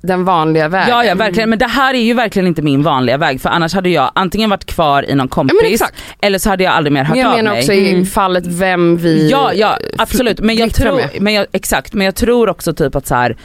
den 0.00 0.24
vanliga 0.24 0.68
vägen. 0.68 0.88
Ja 0.90 1.04
ja 1.04 1.14
verkligen 1.14 1.50
men 1.50 1.58
det 1.58 1.66
här 1.66 1.94
är 1.94 1.98
ju 1.98 2.14
verkligen 2.14 2.46
inte 2.46 2.62
min 2.62 2.82
vanliga 2.82 3.16
väg 3.16 3.40
för 3.40 3.48
annars 3.48 3.74
hade 3.74 3.88
jag 3.88 4.10
antingen 4.14 4.50
varit 4.50 4.64
kvar 4.64 5.10
i 5.10 5.14
någon 5.14 5.26
Ja, 5.26 5.34
kompis 5.34 5.56
exakt. 5.62 5.94
eller 6.20 6.38
så 6.38 6.50
hade 6.50 6.64
jag 6.64 6.72
aldrig 6.72 6.92
mer 6.92 7.04
hört 7.04 7.10
Men 7.16 7.18
jag 7.20 7.30
av 7.30 7.36
menar 7.36 7.50
mig. 7.50 7.60
också 7.60 7.72
i 7.72 7.90
Mm. 7.90 8.06
fallet 8.06 8.46
vem 8.46 8.96
vi 8.96 9.30
Ja, 9.30 9.52
ja 9.54 9.78
absolut 9.98 10.40
men 10.40 10.56
jag 10.56 10.74
tror, 10.74 10.96
med. 10.96 11.08
men 11.20 11.34
jag, 11.34 11.46
exakt 11.52 11.92
men 11.92 12.04
jag 12.04 12.14
tror 12.14 12.48
också 12.48 12.72
typ 12.74 12.94
att 12.96 13.06
så 13.06 13.14
här 13.14 13.36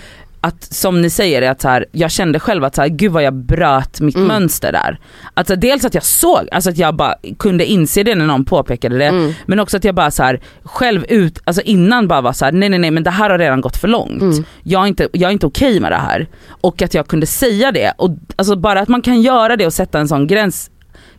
att 0.42 0.64
som 0.64 1.02
ni 1.02 1.10
säger, 1.10 1.52
att 1.52 1.62
så 1.62 1.70
här, 1.70 1.86
jag 1.92 2.12
kände 2.12 2.40
själv 2.40 2.64
att 2.64 2.76
så 2.76 2.82
här, 2.82 2.90
gud 2.90 3.12
vad 3.12 3.24
jag 3.24 3.34
bröt 3.34 4.02
mitt 4.02 4.16
Mm. 4.16 4.28
mönster 4.28 4.72
där. 4.72 5.00
Alltså 5.34 5.56
dels 5.56 5.86
att 5.86 5.94
jag 5.94 6.04
såg, 6.04 6.48
alltså 6.52 6.70
att 6.70 6.78
jag 6.78 6.96
bara 6.96 7.16
kunde 7.40 7.66
inse 7.66 8.04
det 8.04 8.16
när 8.16 8.26
någon 8.26 8.46
påpekade 8.46 8.98
det. 8.98 9.06
Mm. 9.06 9.34
Men 9.46 9.60
också 9.60 9.78
att 9.78 9.84
jag 9.84 9.96
bara 9.96 10.12
så 10.12 10.24
här, 10.24 10.40
själv 10.64 11.06
ut, 11.10 11.40
alltså 11.44 11.62
innan 11.62 12.08
bara 12.08 12.22
var 12.22 12.34
så 12.34 12.46
här: 12.46 12.52
nej 12.52 12.70
nej 12.70 12.80
nej 12.80 12.92
men 12.92 13.04
det 13.04 13.10
här 13.10 13.30
har 13.30 13.38
redan 13.38 13.62
gått 13.62 13.78
för 13.78 13.88
långt. 13.88 14.22
Mm. 14.22 14.44
Jag 14.64 14.84
är 14.84 14.88
inte, 14.88 15.08
jag 15.14 15.28
är 15.30 15.34
inte 15.34 15.46
okej 15.46 15.80
med 15.80 15.92
det 15.92 15.96
här. 15.98 16.28
Och 16.48 16.82
att 16.82 16.94
jag 16.94 17.08
kunde 17.08 17.26
säga 17.26 17.72
det. 17.72 17.94
Och 17.98 18.10
alltså 18.36 18.56
bara 18.56 18.80
att 18.80 18.90
man 18.90 19.02
kan 19.02 19.22
göra 19.22 19.56
det 19.56 19.66
och 19.66 19.74
sätta 19.74 20.00
en 20.00 20.08
sån 20.08 20.28
gräns 20.28 20.72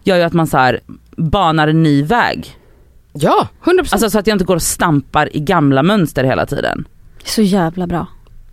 gör 0.04 0.16
ju 0.16 0.22
att 0.22 0.32
man 0.32 0.46
så 0.46 0.56
här 0.58 0.80
banar 1.16 1.68
en 1.68 1.82
ny 1.82 2.02
väg. 2.02 2.56
Ja, 3.12 3.48
100%. 3.64 3.78
Alltså 3.92 4.10
så 4.10 4.18
att 4.18 4.26
jag 4.26 4.34
inte 4.34 4.44
går 4.44 4.54
och 4.56 4.62
stampar 4.62 5.36
i 5.36 5.40
gamla 5.40 5.82
mönster 5.82 6.24
hela 6.24 6.46
tiden. 6.46 6.84
Så 7.24 7.42
jävla 7.42 7.86
bra. 7.86 8.06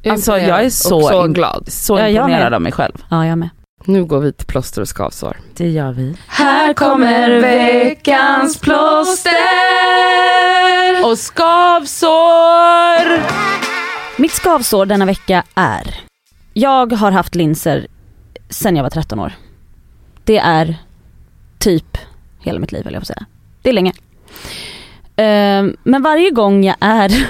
Alltså, 0.07 0.37
jag 0.37 0.65
är 0.65 0.69
så 0.69 1.01
så 1.01 1.27
glad. 1.27 1.71
Så 1.71 1.93
Ja, 1.93 1.99
jag 1.99 2.11
imponerad 2.11 2.43
med. 2.43 2.53
av 2.53 2.61
mig 2.61 2.71
själv. 2.71 3.03
Ja 3.09 3.25
jag 3.25 3.37
med. 3.37 3.49
Nu 3.85 4.05
går 4.05 4.19
vi 4.19 4.33
till 4.33 4.47
plåster 4.47 4.81
och 4.81 4.87
skavsår. 4.87 5.37
Det 5.55 5.69
gör 5.69 5.91
vi. 5.91 6.15
Här 6.27 6.73
kommer 6.73 7.41
veckans 7.41 8.57
plåster! 8.59 9.31
Och 11.05 11.17
skavsår! 11.19 13.23
Mitt 14.21 14.31
skavsår 14.31 14.85
denna 14.85 15.05
vecka 15.05 15.43
är, 15.55 15.95
jag 16.53 16.93
har 16.93 17.11
haft 17.11 17.35
linser 17.35 17.87
sen 18.49 18.75
jag 18.75 18.83
var 18.83 18.89
13 18.89 19.19
år. 19.19 19.33
Det 20.23 20.37
är 20.37 20.75
typ 21.59 21.97
hela 22.39 22.59
mitt 22.59 22.71
liv 22.71 22.83
höll 22.85 22.93
jag 22.93 23.07
säga. 23.07 23.25
Det 23.61 23.69
är 23.69 23.73
länge. 23.73 23.93
Ehm, 25.15 25.77
men 25.83 26.03
varje 26.03 26.31
gång 26.31 26.63
jag 26.63 26.75
är 26.79 27.27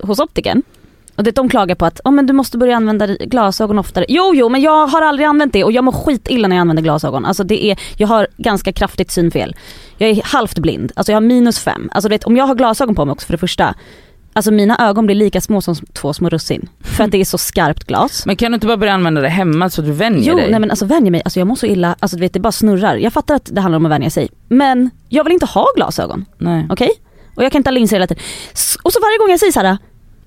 hos 0.06 0.18
optiken 0.18 0.62
och 1.18 1.24
det, 1.24 1.30
de 1.30 1.48
klagar 1.48 1.74
på 1.74 1.86
att 1.86 2.00
oh, 2.04 2.12
men 2.12 2.26
du 2.26 2.32
måste 2.32 2.58
börja 2.58 2.76
använda 2.76 3.06
glasögon 3.06 3.78
oftare. 3.78 4.04
Jo 4.08 4.32
jo 4.34 4.48
men 4.48 4.60
jag 4.60 4.86
har 4.86 5.02
aldrig 5.02 5.26
använt 5.26 5.52
det 5.52 5.64
och 5.64 5.72
jag 5.72 5.84
mår 5.84 5.92
skitilla 5.92 6.48
när 6.48 6.56
jag 6.56 6.60
använder 6.60 6.82
glasögon. 6.82 7.24
Alltså 7.24 7.44
det 7.44 7.64
är, 7.64 7.78
jag 7.96 8.08
har 8.08 8.26
ganska 8.36 8.72
kraftigt 8.72 9.10
synfel. 9.10 9.56
Jag 9.96 10.10
är 10.10 10.22
halvt 10.24 10.58
blind, 10.58 10.92
alltså 10.96 11.12
jag 11.12 11.16
har 11.16 11.20
minus 11.20 11.58
fem. 11.58 11.88
Alltså 11.92 12.08
du 12.08 12.14
vet, 12.14 12.24
om 12.24 12.36
jag 12.36 12.44
har 12.44 12.54
glasögon 12.54 12.94
på 12.94 13.04
mig 13.04 13.12
också 13.12 13.26
för 13.26 13.32
det 13.32 13.38
första, 13.38 13.74
alltså 14.32 14.50
mina 14.50 14.88
ögon 14.88 15.06
blir 15.06 15.16
lika 15.16 15.40
små 15.40 15.60
som 15.60 15.74
två 15.74 16.12
små 16.12 16.28
russin. 16.28 16.68
För 16.80 17.04
att 17.04 17.10
det 17.10 17.20
är 17.20 17.24
så 17.24 17.38
skarpt 17.38 17.84
glas. 17.84 18.26
Men 18.26 18.36
kan 18.36 18.52
du 18.52 18.54
inte 18.54 18.66
bara 18.66 18.76
börja 18.76 18.92
använda 18.92 19.20
det 19.20 19.28
hemma 19.28 19.70
så 19.70 19.82
du 19.82 19.92
vänjer 19.92 20.30
Jo, 20.30 20.36
dig? 20.36 20.50
nej 20.50 20.60
men 20.60 20.70
alltså 20.70 20.84
vänjer 20.84 21.10
mig, 21.10 21.22
alltså 21.24 21.40
jag 21.40 21.46
mår 21.46 21.56
så 21.56 21.66
illa, 21.66 21.96
alltså 22.00 22.16
du 22.16 22.20
vet 22.20 22.32
det 22.32 22.40
bara 22.40 22.52
snurrar. 22.52 22.96
Jag 22.96 23.12
fattar 23.12 23.34
att 23.34 23.48
det 23.52 23.60
handlar 23.60 23.76
om 23.76 23.86
att 23.86 23.92
vänja 23.92 24.10
sig. 24.10 24.28
Men 24.48 24.90
jag 25.08 25.24
vill 25.24 25.32
inte 25.32 25.46
ha 25.46 25.66
glasögon, 25.76 26.24
nej. 26.38 26.66
okej? 26.70 26.90
Och 27.34 27.44
jag 27.44 27.52
kan 27.52 27.58
inte 27.58 27.70
ha 27.70 27.74
linser 27.74 27.96
hela 27.96 28.06
tiden. 28.06 28.22
Och 28.82 28.92
så 28.92 29.00
varje 29.00 29.18
gång 29.18 29.30
jag 29.30 29.40
säger 29.40 29.52
så 29.52 29.60
här: 29.60 29.78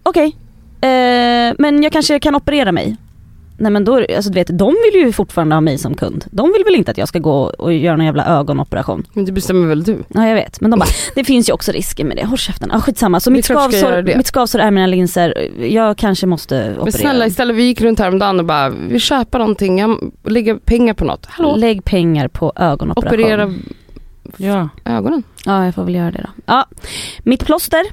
okej, 0.03 0.35
eh, 0.81 1.55
men 1.59 1.83
jag 1.83 1.91
kanske 1.91 2.19
kan 2.19 2.35
operera 2.35 2.71
mig. 2.71 2.95
Nej 3.57 3.71
men 3.71 3.85
då, 3.85 3.95
alltså 4.15 4.29
du 4.31 4.33
vet, 4.39 4.57
de 4.57 4.75
vill 4.91 5.01
ju 5.01 5.11
fortfarande 5.11 5.55
ha 5.55 5.61
mig 5.61 5.77
som 5.77 5.95
kund. 5.95 6.25
De 6.31 6.51
vill 6.53 6.63
väl 6.65 6.75
inte 6.75 6.91
att 6.91 6.97
jag 6.97 7.07
ska 7.07 7.19
gå 7.19 7.41
och 7.43 7.73
göra 7.73 7.95
någon 7.97 8.05
jävla 8.05 8.25
ögonoperation. 8.25 9.07
Men 9.13 9.25
det 9.25 9.31
bestämmer 9.31 9.67
väl 9.67 9.83
du? 9.83 9.97
Ja 10.07 10.27
jag 10.27 10.35
vet, 10.35 10.61
men 10.61 10.71
de 10.71 10.79
bara, 10.79 10.89
det 11.15 11.23
finns 11.23 11.49
ju 11.49 11.53
också 11.53 11.71
risker 11.71 12.05
med 12.05 12.17
det, 12.17 12.25
håll 12.25 12.37
käften. 12.37 12.69
Ja 12.73 12.81
skitsamma. 12.81 13.19
Så 13.19 13.31
mitt 13.31 13.45
skavsår, 13.45 14.17
mitt 14.17 14.27
skavsår 14.27 14.59
är 14.59 14.71
mina 14.71 14.87
linser, 14.87 15.49
jag 15.65 15.97
kanske 15.97 16.25
måste 16.27 16.55
operera. 16.69 16.83
Men 16.83 16.91
snälla 16.91 17.25
istället, 17.27 17.55
vi 17.55 17.63
gick 17.63 17.81
runt 17.81 17.99
häromdagen 17.99 18.39
och 18.39 18.45
bara, 18.45 18.69
vi 18.69 18.99
köper 18.99 19.39
någonting, 19.39 19.79
jag 19.79 20.11
lägger 20.23 20.55
pengar 20.55 20.93
på 20.93 21.05
något. 21.05 21.25
Hallå? 21.25 21.55
Lägg 21.55 21.85
pengar 21.85 22.27
på 22.27 22.53
ögonoperation. 22.55 23.19
Operera 23.19 23.53
Ja. 24.37 24.69
ögonen. 24.85 25.23
Ja 25.45 25.65
jag 25.65 25.75
får 25.75 25.83
väl 25.83 25.95
göra 25.95 26.11
det 26.11 26.21
då. 26.21 26.29
Ja, 26.45 26.65
mitt 27.23 27.45
plåster 27.45 27.83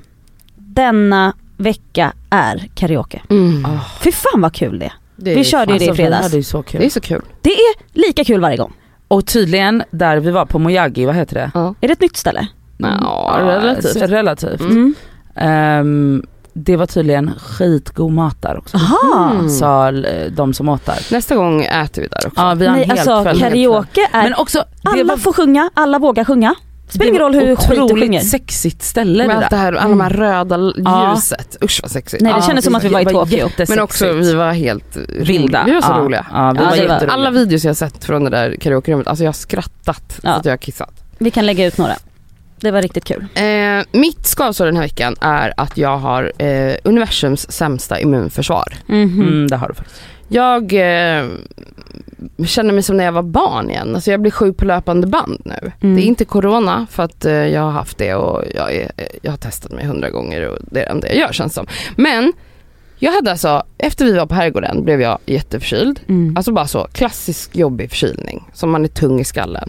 denna 0.56 1.32
vecka 1.58 2.12
är 2.30 2.68
karaoke. 2.74 3.22
Mm. 3.30 3.64
Ah. 3.64 3.68
Fy 4.00 4.12
fan 4.12 4.40
vad 4.40 4.52
kul 4.54 4.78
det 4.78 4.84
är. 4.86 4.92
Det 5.16 5.32
är 5.32 5.36
Vi 5.36 5.44
körde 5.44 5.72
ju 5.72 5.78
det 5.78 5.84
i 5.84 5.88
Alltså, 5.88 6.02
fredags. 6.02 6.22
hade 6.22 6.36
ju 6.36 6.42
så 6.42 6.62
kul. 6.62 6.80
Det 6.80 6.86
är 6.86 6.90
så 6.90 7.00
kul. 7.00 7.22
Det 7.42 7.50
är 7.50 7.74
lika 8.06 8.24
kul 8.24 8.40
varje 8.40 8.56
gång. 8.56 8.72
Och 9.08 9.26
tydligen 9.26 9.82
där 9.90 10.16
vi 10.16 10.30
var 10.30 10.46
på 10.46 10.58
Mojagi, 10.58 11.06
vad 11.06 11.14
heter 11.14 11.34
det? 11.34 11.50
Ja. 11.54 11.74
Är 11.80 11.88
det 11.88 11.92
ett 11.92 12.00
nytt 12.00 12.16
ställe? 12.16 12.46
Ja, 12.78 13.36
relativt. 13.38 13.96
relativt. 13.96 14.60
Mm. 14.60 14.94
Ehm, 15.34 16.22
det 16.52 16.76
var 16.76 16.86
tydligen 16.86 17.30
skitgod 17.38 18.12
mat 18.12 18.42
där 18.42 18.58
också. 18.58 18.76
Aha. 18.76 19.30
Mm. 19.30 19.48
Sa 19.50 19.88
eh, 19.92 20.32
de 20.32 20.54
som 20.54 20.68
åt 20.68 20.86
där. 20.86 21.06
Nästa 21.12 21.36
gång 21.36 21.62
äter 21.64 22.02
vi 22.02 22.08
där 22.08 22.26
också. 22.26 22.40
Ja 22.40 22.54
vi 22.54 22.66
har 22.66 22.72
en 22.74 22.78
Nej 22.78 22.88
helt 22.88 23.08
alltså 23.08 23.22
kväll. 23.22 23.38
karaoke 23.40 24.08
är, 24.12 24.22
Men 24.22 24.34
också, 24.34 24.64
det 24.82 24.88
alla 24.90 25.04
var, 25.04 25.16
får 25.16 25.32
sjunga, 25.32 25.70
alla 25.74 25.98
vågar 25.98 26.24
sjunga. 26.24 26.54
Spelar 26.88 27.06
ingen 27.08 27.20
roll 27.22 27.34
hur 27.34 27.56
skit 27.56 27.88
du 27.88 28.00
sjunger. 28.00 28.20
sexigt 28.20 28.82
ställe 28.82 29.26
Med 29.26 29.36
det 29.36 29.40
allt 29.40 29.50
det 29.50 29.56
där. 29.56 29.62
här, 29.62 29.72
alla 29.72 29.88
de 29.90 30.00
här 30.00 30.10
röda 30.10 30.72
Ja. 30.76 31.14
ljuset. 31.14 31.56
Usch 31.64 31.80
vad 31.82 31.90
sexigt. 31.90 32.22
Nej 32.22 32.32
det 32.32 32.38
Ja, 32.38 32.46
kändes 32.46 32.64
som 32.64 32.74
att 32.74 32.84
vi 32.84 32.88
var 32.88 33.00
i 33.00 33.04
Tokyo. 33.04 33.48
Men 33.68 33.80
också 33.80 34.12
vi 34.12 34.34
var 34.34 34.52
helt 34.52 34.96
vilda. 35.08 35.64
Vi 35.66 35.74
var 35.74 35.80
så 35.80 35.88
ja. 35.92 35.98
roliga. 35.98 36.26
Ja, 36.32 36.52
vi 36.52 36.58
var 36.58 36.64
det 36.64 36.70
var- 36.70 36.76
jätteroliga. 36.76 37.12
Alla 37.12 37.30
videos 37.30 37.64
jag 37.64 37.70
har 37.70 37.74
sett 37.74 38.04
från 38.04 38.24
det 38.24 38.30
där 38.30 38.56
karaokerummet, 38.60 39.06
alltså 39.06 39.24
jag 39.24 39.28
har 39.28 39.34
skrattat 39.34 40.20
Ja. 40.22 40.32
så 40.32 40.38
att 40.38 40.44
jag 40.44 40.52
har 40.52 40.56
kissat. 40.58 41.04
Vi 41.18 41.30
kan 41.30 41.46
lägga 41.46 41.66
ut 41.66 41.78
några. 41.78 41.94
Det 42.60 42.70
var 42.70 42.82
riktigt 42.82 43.04
kul. 43.04 43.26
Eh, 43.34 43.44
mitt 44.00 44.26
skavsår 44.26 44.66
den 44.66 44.76
här 44.76 44.82
veckan 44.82 45.16
är 45.20 45.52
att 45.56 45.76
jag 45.76 45.98
har 45.98 46.32
eh, 46.38 46.74
universums 46.84 47.52
sämsta 47.52 48.00
immunförsvar. 48.00 48.74
Mhm. 48.86 49.20
Mm, 49.20 49.48
det 49.48 49.56
har 49.56 49.68
du 49.68 49.74
faktiskt. 49.74 50.00
Jag 50.28 50.72
eh, 50.72 51.26
känner 52.46 52.72
mig 52.72 52.82
som 52.82 52.96
när 52.96 53.04
jag 53.04 53.12
var 53.12 53.22
barn 53.22 53.70
igen. 53.70 53.94
Alltså 53.94 54.10
jag 54.10 54.20
blir 54.20 54.32
sjuk 54.32 54.56
på 54.56 54.64
löpande 54.64 55.06
band 55.06 55.42
nu. 55.44 55.72
Mm. 55.80 55.96
Det 55.96 56.02
är 56.02 56.04
inte 56.04 56.24
corona 56.24 56.86
för 56.90 57.02
att 57.02 57.24
eh, 57.24 57.32
jag 57.32 57.60
har 57.60 57.70
haft 57.70 57.98
det 57.98 58.14
och 58.14 58.44
jag, 58.54 58.74
är, 58.74 58.90
jag 59.22 59.32
har 59.32 59.38
testat 59.38 59.72
mig 59.72 59.86
hundra 59.86 60.10
gånger 60.10 60.48
och 60.48 60.58
det 60.70 60.80
är 60.80 60.84
det 60.84 60.90
enda 60.90 61.08
jag 61.08 61.16
gör 61.16 61.32
känns 61.32 61.54
som. 61.54 61.66
Men 61.96 62.32
jag 62.98 63.12
hade 63.12 63.30
alltså, 63.30 63.62
efter 63.78 64.04
vi 64.04 64.12
var 64.12 64.26
på 64.26 64.34
herrgården 64.34 64.84
blev 64.84 65.00
jag 65.00 65.18
jätteförkyld. 65.26 66.00
Mm. 66.08 66.36
Alltså 66.36 66.52
bara 66.52 66.66
så 66.66 66.88
klassisk 66.92 67.56
jobbig 67.56 67.90
förkylning 67.90 68.44
som 68.52 68.70
man 68.70 68.84
är 68.84 68.88
tung 68.88 69.20
i 69.20 69.24
skallen. 69.24 69.68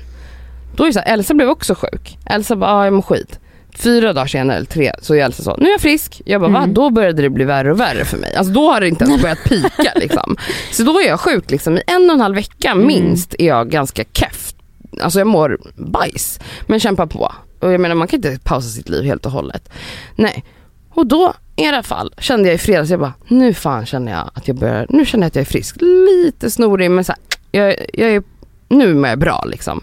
Då 0.76 0.84
är 0.84 0.88
det 0.88 0.93
så 0.93 0.99
här, 0.99 1.14
Elsa 1.14 1.34
blev 1.34 1.49
också 1.49 1.76
sjuk. 1.76 2.18
Elsa 2.26 2.55
bara, 2.55 2.72
ah, 2.74 2.84
jag 2.84 2.93
mår 2.93 3.01
skit. 3.01 3.39
Fyra 3.80 4.13
dagar 4.13 4.27
senare, 4.27 4.57
eller 4.57 4.65
tre, 4.67 4.91
så 5.01 5.15
är 5.15 5.19
Elsa 5.25 5.43
så, 5.43 5.57
nu 5.57 5.67
är 5.67 5.71
jag 5.71 5.82
frisk. 5.82 6.21
Jag 6.25 6.41
bara, 6.41 6.51
va? 6.51 6.57
Mm. 6.59 6.73
Då 6.73 6.89
började 6.89 7.21
det 7.21 7.30
bli 7.30 7.45
värre 7.45 7.71
och 7.71 7.80
värre 7.80 8.05
för 8.05 8.17
mig. 8.17 8.36
Alltså 8.36 8.53
då 8.53 8.71
har 8.71 8.82
det 8.82 8.88
inte 8.88 9.03
ens 9.03 9.21
börjat 9.21 9.43
pika 9.43 9.91
liksom. 9.95 10.36
Så 10.71 10.84
då 10.84 11.01
är 11.01 11.07
jag 11.07 11.19
sjuk 11.19 11.51
liksom. 11.51 11.77
I 11.77 11.82
en 11.88 12.09
och 12.09 12.13
en 12.15 12.21
halv 12.21 12.36
vecka 12.36 12.71
Mm. 12.71 12.88
minst 12.88 13.36
är 13.39 13.47
jag 13.47 13.69
ganska 13.69 14.03
keff. 14.13 14.53
Alltså 15.01 15.19
jag 15.19 15.27
mår 15.27 15.59
bajs. 15.75 16.39
Men 16.67 16.80
kämpar 16.80 17.05
på. 17.05 17.34
Och 17.59 17.71
jag 17.73 17.82
menar 17.82 17.95
man 17.95 18.07
kan 18.07 18.17
inte 18.17 18.39
pausa 18.43 18.69
sitt 18.69 18.89
liv 18.89 19.03
helt 19.03 19.25
och 19.25 19.32
hållet. 19.32 19.69
Nej. 20.15 20.43
Och 20.89 21.07
då 21.07 21.34
i 21.55 21.65
alla 21.67 21.84
fall 21.84 22.13
kände 22.17 22.47
jag 22.47 22.55
i 22.55 22.57
fredags, 22.57 22.89
jag 22.89 22.99
bara, 22.99 23.13
nu 23.27 23.53
fan 23.53 23.86
känner 23.86 24.11
jag 24.11 24.32
att 24.34 24.47
jag 24.47 24.57
börjar, 24.57 24.86
nu 24.89 25.05
känner 25.05 25.23
jag 25.23 25.27
att 25.27 25.36
jag 25.36 25.41
är 25.41 25.45
frisk. 25.45 25.75
Lite 25.82 26.51
snorig 26.51 26.91
men 26.91 27.03
så 27.03 27.11
här, 27.11 27.21
jag, 27.51 27.75
jag 27.93 28.09
är, 28.09 28.23
nu 28.69 28.93
mår 28.93 29.07
jag 29.09 29.19
bra 29.19 29.43
liksom. 29.47 29.82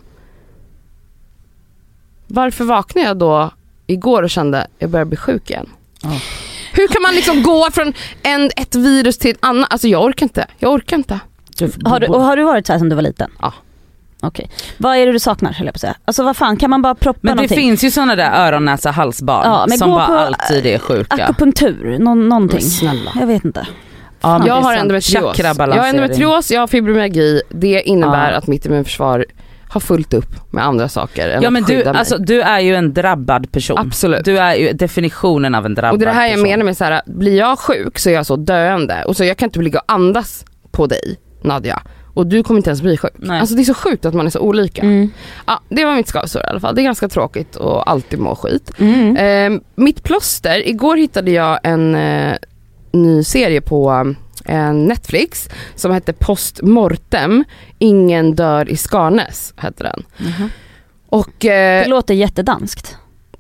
Varför 2.27 2.65
vaknade 2.65 3.07
jag 3.09 3.17
då 3.19 3.51
igår 3.87 4.23
och 4.23 4.31
kände 4.31 4.63
att 4.63 4.69
jag 4.79 4.91
börjar 4.91 5.05
bli 5.07 5.17
sjuk 5.17 5.51
igen? 5.51 5.67
Ja. 6.03 6.11
Hur 6.73 6.89
kan 6.89 7.03
man 7.03 7.15
liksom 7.15 7.43
gå 7.43 7.69
från 7.73 7.93
en, 8.23 8.51
ett 8.57 8.75
virus 8.75 9.19
till 9.19 9.31
ett 9.31 9.37
annat? 9.41 9.73
Alltså 9.73 9.89
jag 9.89 10.05
orkar 10.05 10.27
inte. 10.27 10.47
Jag 10.59 10.73
orkar 10.73 10.97
inte. 10.97 11.21
Du, 11.59 11.71
Har, 11.85 12.01
du, 12.01 12.07
och 12.07 12.21
har 12.23 12.37
du 12.37 12.45
varit 12.45 12.67
så 12.67 12.73
här 12.73 12.79
sedan 12.81 12.89
du 12.89 12.95
var 12.97 13.03
liten? 13.03 13.31
Ja. 13.41 13.53
Okej. 14.21 14.51
Vad 14.79 14.97
är 14.97 15.07
det 15.07 15.13
du 15.13 15.19
saknar 15.19 15.53
höll 15.53 15.67
jag 15.67 15.75
på 15.75 15.77
att 15.77 15.81
säga? 15.81 15.95
Alltså 16.05 16.23
vad 16.25 16.37
fan, 16.37 16.57
kan 16.57 16.71
man 16.71 16.83
bara 16.83 16.95
proppa 16.95 17.19
men 17.23 17.31
det 17.31 17.43
någonting? 17.43 17.57
finns 17.59 17.85
ju 17.85 17.91
sådana 17.91 18.17
där 18.17 18.31
öron, 18.47 18.65
näsa, 18.65 18.91
halsbarn 18.91 19.69
Ja, 19.71 19.77
som 19.79 19.91
bara 19.91 20.07
på, 20.07 20.13
alltid 20.13 20.67
är 20.67 20.79
sjuka. 20.79 21.25
Akupunktur, 21.25 21.97
Nå- 21.99 22.15
någonting. 22.15 22.59
Men 22.61 22.71
snälla. 22.71 23.11
Jag 23.21 23.27
vet 23.27 23.45
inte. 23.45 23.67
Ja, 24.21 24.43
Jag 24.47 24.55
har 24.61 24.75
endometrios. 24.75 25.39
Jag 25.39 25.55
har 25.55 25.87
endometrios, 25.89 26.51
jag 26.51 26.61
har 26.61 26.67
fibromyalgi. 26.67 27.43
Det 27.49 27.83
innebär 27.83 28.33
Ja. 28.33 28.39
att 28.39 28.47
mitt 28.47 28.67
immunförsvar 28.67 29.27
har 29.69 29.81
fullt 29.81 30.15
upp 30.15 30.53
med 30.53 30.65
andra 30.65 30.89
saker 30.89 31.29
än 31.29 31.43
Ja 31.43 31.49
att 31.49 31.53
men 31.53 31.63
du, 31.63 31.77
skydda 31.77 31.93
mig. 31.93 31.99
alltså, 31.99 32.19
du 32.19 32.41
är 32.43 32.61
ju 32.61 32.75
en 32.75 32.95
drabbad 32.95 33.53
person. 33.53 33.79
Absolut. 33.79 34.25
Du 34.25 34.39
är 34.39 34.55
ju 34.55 34.73
definitionen 34.73 35.55
av 35.55 35.67
en 35.67 35.75
drabbad 35.75 35.93
Och 35.93 35.99
det 35.99 36.05
är 36.05 36.07
det 36.07 36.15
här 36.15 36.27
jag 36.27 36.35
person. 36.35 36.49
menar 36.51 36.65
med 36.65 36.77
så 36.77 36.85
här, 36.85 37.03
blir 37.07 37.39
jag 37.39 37.59
sjuk 37.59 37.99
så 37.99 38.11
är 38.11 38.15
jag 38.15 38.27
så 38.27 38.37
döende 38.37 39.05
och 39.05 39.17
så 39.17 39.25
jag 39.25 39.37
kan 39.37 39.47
inte 39.47 39.59
ligga 39.59 39.79
och 39.79 39.93
andas 39.93 40.45
på 40.71 40.87
dig 40.87 41.17
Nadja 41.43 41.83
och 42.15 42.27
du 42.27 42.43
kommer 42.43 42.59
inte 42.59 42.71
ens 42.71 42.83
bli 42.83 42.97
sjuk. 42.97 43.13
Nej. 43.17 43.41
Alltså 43.41 43.55
det 43.55 43.63
är 43.63 43.65
så 43.65 43.75
sjukt 43.75 44.05
att 44.05 44.15
man 44.15 44.27
är 44.27 44.31
så 44.31 44.41
olika. 44.41 44.83
Mm. 44.83 45.11
Ja, 45.47 45.61
det 45.69 45.85
var 45.85 45.95
mitt 45.97 46.09
skavsår 46.09 46.43
i 46.43 46.47
alla 46.47 46.61
fall. 46.61 46.75
Det 46.75 46.81
är 46.81 46.85
ganska 46.85 47.09
tråkigt 47.09 47.57
och 47.57 47.91
alltid 47.91 48.19
må 48.19 48.35
skit. 48.37 48.71
Mm. 48.79 49.17
Eh, 49.55 49.61
mitt 49.75 50.03
plåster, 50.03 50.69
igår 50.69 50.97
hittade 50.97 51.31
jag 51.31 51.59
en 51.63 51.95
eh, 51.95 52.35
ny 52.93 53.25
serie 53.25 53.61
på 53.61 54.15
Netflix 54.73 55.49
som 55.75 55.93
hette 55.93 56.13
Post 56.13 56.63
Mortem, 56.63 57.45
Ingen 57.79 58.35
dör 58.35 58.69
i 58.69 58.77
Skarnäs 58.77 59.55
hette 59.57 59.85
den. 59.85 60.03
Mhm. 60.19 60.51
Och 61.09 61.45
eh, 61.45 61.83
Det 61.83 61.89
låter 61.89 62.15
jättedanskt. 62.15 62.97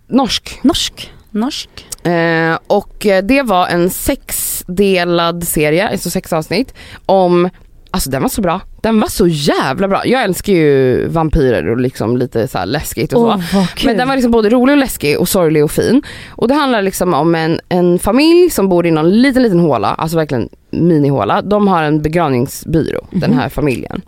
norsk. 0.09 0.61
Norsk. 0.63 1.13
Norsk. 1.31 1.71
Eh, 2.07 2.59
och 2.67 3.07
eh, 3.07 3.25
det 3.25 3.43
var 3.43 3.67
en 3.67 3.91
sexdelad 3.91 5.45
serie, 5.49 5.89
alltså 5.89 6.11
sex 6.11 6.33
avsnitt 6.33 6.75
om 7.07 7.51
Alltså 7.91 8.11
den 8.11 8.23
var 8.23 8.29
så 8.29 8.41
bra, 8.41 8.61
den 8.87 9.01
var 9.01 9.09
så 9.09 9.27
jävla 9.27 9.89
bra. 9.89 10.07
Jag 10.07 10.23
älskar 10.23 10.53
ju 10.53 11.07
vampyrer 11.09 11.69
och 11.69 11.81
liksom 11.81 12.17
lite 12.17 12.49
så 12.49 12.65
läskigt 12.65 13.13
och 13.13 13.21
så. 13.21 13.27
Vad 13.27 13.71
kul. 13.75 13.87
Men 13.87 13.97
den 13.97 14.09
var 14.09 14.15
liksom 14.15 14.31
både 14.31 14.51
rolig 14.51 14.73
och 14.73 14.79
läskig 14.79 15.21
och 15.21 15.29
sorglig 15.29 15.65
och 15.65 15.71
fin. 15.71 16.03
Och 16.29 16.49
det 16.49 16.55
handlar 16.55 16.83
liksom 16.83 17.15
om 17.15 17.35
en, 17.35 17.61
en 17.69 17.99
familj 17.99 18.51
som 18.51 18.69
bor 18.69 18.87
i 18.87 18.91
någon 18.91 19.11
liten 19.11 19.43
liten 19.43 19.61
håla, 19.61 19.89
alltså 19.89 20.17
verkligen 20.17 20.49
minihåla. 20.71 21.43
De 21.43 21.69
har 21.69 21.83
en 21.83 22.03
begravningsbyrå, 22.03 23.07
den 23.11 23.33
här 23.35 23.49
familjen. 23.49 24.03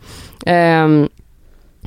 Ehm, 0.46 1.08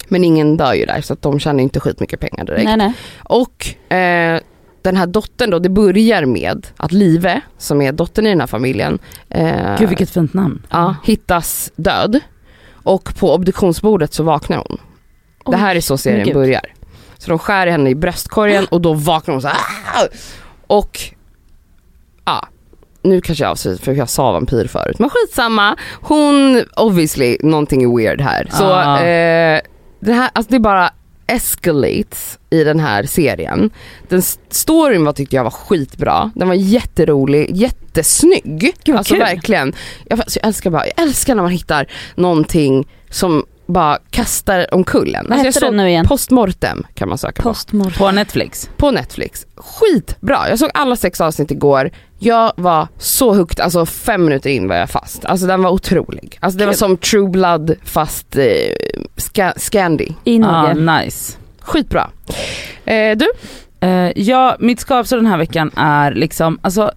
men 0.08 0.24
ingen 0.24 0.58
dör 0.58 0.74
ju 0.74 0.86
där 0.86 1.02
så 1.02 1.14
att 1.14 1.22
de 1.22 1.40
tjänar 1.40 1.64
inte 1.64 1.80
skitmycket 1.80 2.20
pengar 2.20 2.46
direkt. 2.46 2.66
Nej 2.66 2.78
nej. 2.78 2.94
Och 3.24 3.94
eh, 3.96 4.42
den 4.82 4.98
här 4.98 5.08
dottern 5.08 5.50
då, 5.50 5.60
det 5.60 5.70
börjar 5.70 6.26
med 6.26 6.68
att 6.78 6.92
Live, 6.92 7.42
som 7.58 7.82
är 7.82 7.92
dottern 7.92 8.26
i 8.26 8.30
den 8.30 8.40
här 8.40 8.48
familjen, 8.48 9.00
eh, 9.30 9.78
Gud 9.80 9.90
vilket 9.90 10.10
fint 10.10 10.34
namn. 10.34 10.62
ja, 10.70 10.96
hittas 11.04 11.72
död. 11.76 12.20
Och 12.84 13.16
på 13.20 13.34
obduktionsbordet 13.34 14.14
så 14.14 14.24
vaknar 14.24 14.58
hon. 14.58 14.78
det 15.52 15.58
här 15.58 15.76
är 15.76 15.82
så 15.82 15.98
serien 15.98 16.26
gud. 16.26 16.34
börjar. 16.34 16.74
Så 17.18 17.30
de 17.30 17.40
skär 17.40 17.68
henne 17.68 17.90
i 17.90 17.96
bröstkorgen 17.96 18.66
och 18.66 18.82
då 18.82 18.94
vaknar 18.94 19.34
hon 19.34 19.42
så 19.42 19.48
här. 19.48 19.58
Och 20.68 21.00
ja, 22.26 22.48
nu 23.02 23.22
kanske 23.22 23.44
jag 23.44 23.52
avslöjar 23.52 23.78
för 23.78 23.94
jag 23.94 24.10
sa 24.10 24.32
vampyr 24.32 24.68
förut, 24.68 25.00
men 25.00 25.10
skitsamma. 25.10 25.76
Hon, 26.02 26.64
obviously, 26.76 27.38
någonting 27.42 27.84
är 27.84 27.98
weird 27.98 28.22
här. 28.22 28.48
Så 28.52 28.66
Ah. 28.66 29.02
eh, 29.04 29.62
det 30.00 30.14
här, 30.14 30.30
alltså 30.34 30.50
det 30.50 30.56
är 30.56 30.60
bara 30.60 30.90
escalates 31.32 32.40
i 32.50 32.64
den 32.64 32.80
här 32.80 33.04
serien. 33.04 33.70
Den 34.08 34.22
storyn 34.50 35.06
var, 35.06 35.14
tyckte 35.14 35.36
jag 35.36 35.44
var 35.44 35.52
skitbra, 35.52 36.32
den 36.36 36.48
var 36.48 36.56
jätterolig, 36.56 37.56
jättesnygg. 37.56 38.42
Gud, 38.86 38.96
alltså 38.96 39.14
kul. 39.14 39.24
verkligen. 39.24 39.74
Jag, 40.10 40.20
alltså, 40.20 40.40
jag, 40.40 40.48
älskar 40.48 40.70
bara, 40.70 40.86
jag 40.86 41.04
älskar 41.04 41.36
när 41.36 41.44
man 41.44 41.52
hittar 41.52 41.88
någonting 42.16 42.88
som 43.10 43.46
bara 43.72 43.98
kastar 44.10 44.74
omkull 44.74 45.16
en. 45.16 45.26
Vad 45.30 45.32
Alltså, 45.40 45.46
heter 45.48 45.62
den 45.62 45.78
nu 45.78 45.90
igen? 45.90 46.08
Postmortem 46.08 46.84
kan 46.94 47.10
man 47.10 47.18
söka 47.18 47.42
på. 47.44 47.50
Postmortem. 47.50 47.94
På 47.98 48.12
Netflix. 48.12 48.70
På 48.78 48.92
Netflix. 48.92 49.46
Skitbra. 49.56 50.50
Jag 50.50 50.60
såg 50.60 50.70
alla 50.74 50.96
sex 50.96 51.22
avsnitt 51.22 51.52
igår. 51.52 51.90
Jag 52.20 52.52
var 52.56 52.88
så 52.98 53.34
hooked, 53.34 53.60
alltså 53.60 53.86
fem 53.86 54.26
minuter 54.26 54.50
in 54.50 54.68
var 54.68 54.76
jag 54.76 54.90
fast. 54.90 55.26
Alltså 55.26 55.48
den 55.48 55.64
var 55.64 55.70
otrolig. 55.72 56.38
Alltså 56.42 56.60
det 56.60 56.66
var 56.66 56.74
som 56.74 56.98
True 56.98 57.30
Blood 57.30 57.76
fast 57.84 58.36
eh, 58.38 58.46
ska, 59.18 59.54
Scandi. 59.58 60.16
I 60.24 60.40
Norge. 60.40 60.74
nice. 60.74 61.38
Skitbra. 61.62 62.10
Eh, 62.86 63.18
du? 63.18 63.28
Eh, 63.88 64.12
ja, 64.16 64.56
mitt 64.60 64.80
skavsår 64.80 65.18
den 65.18 65.26
här 65.26 65.38
veckan 65.38 65.72
är 65.76 66.12
liksom, 66.12 66.60
alltså 66.62 66.92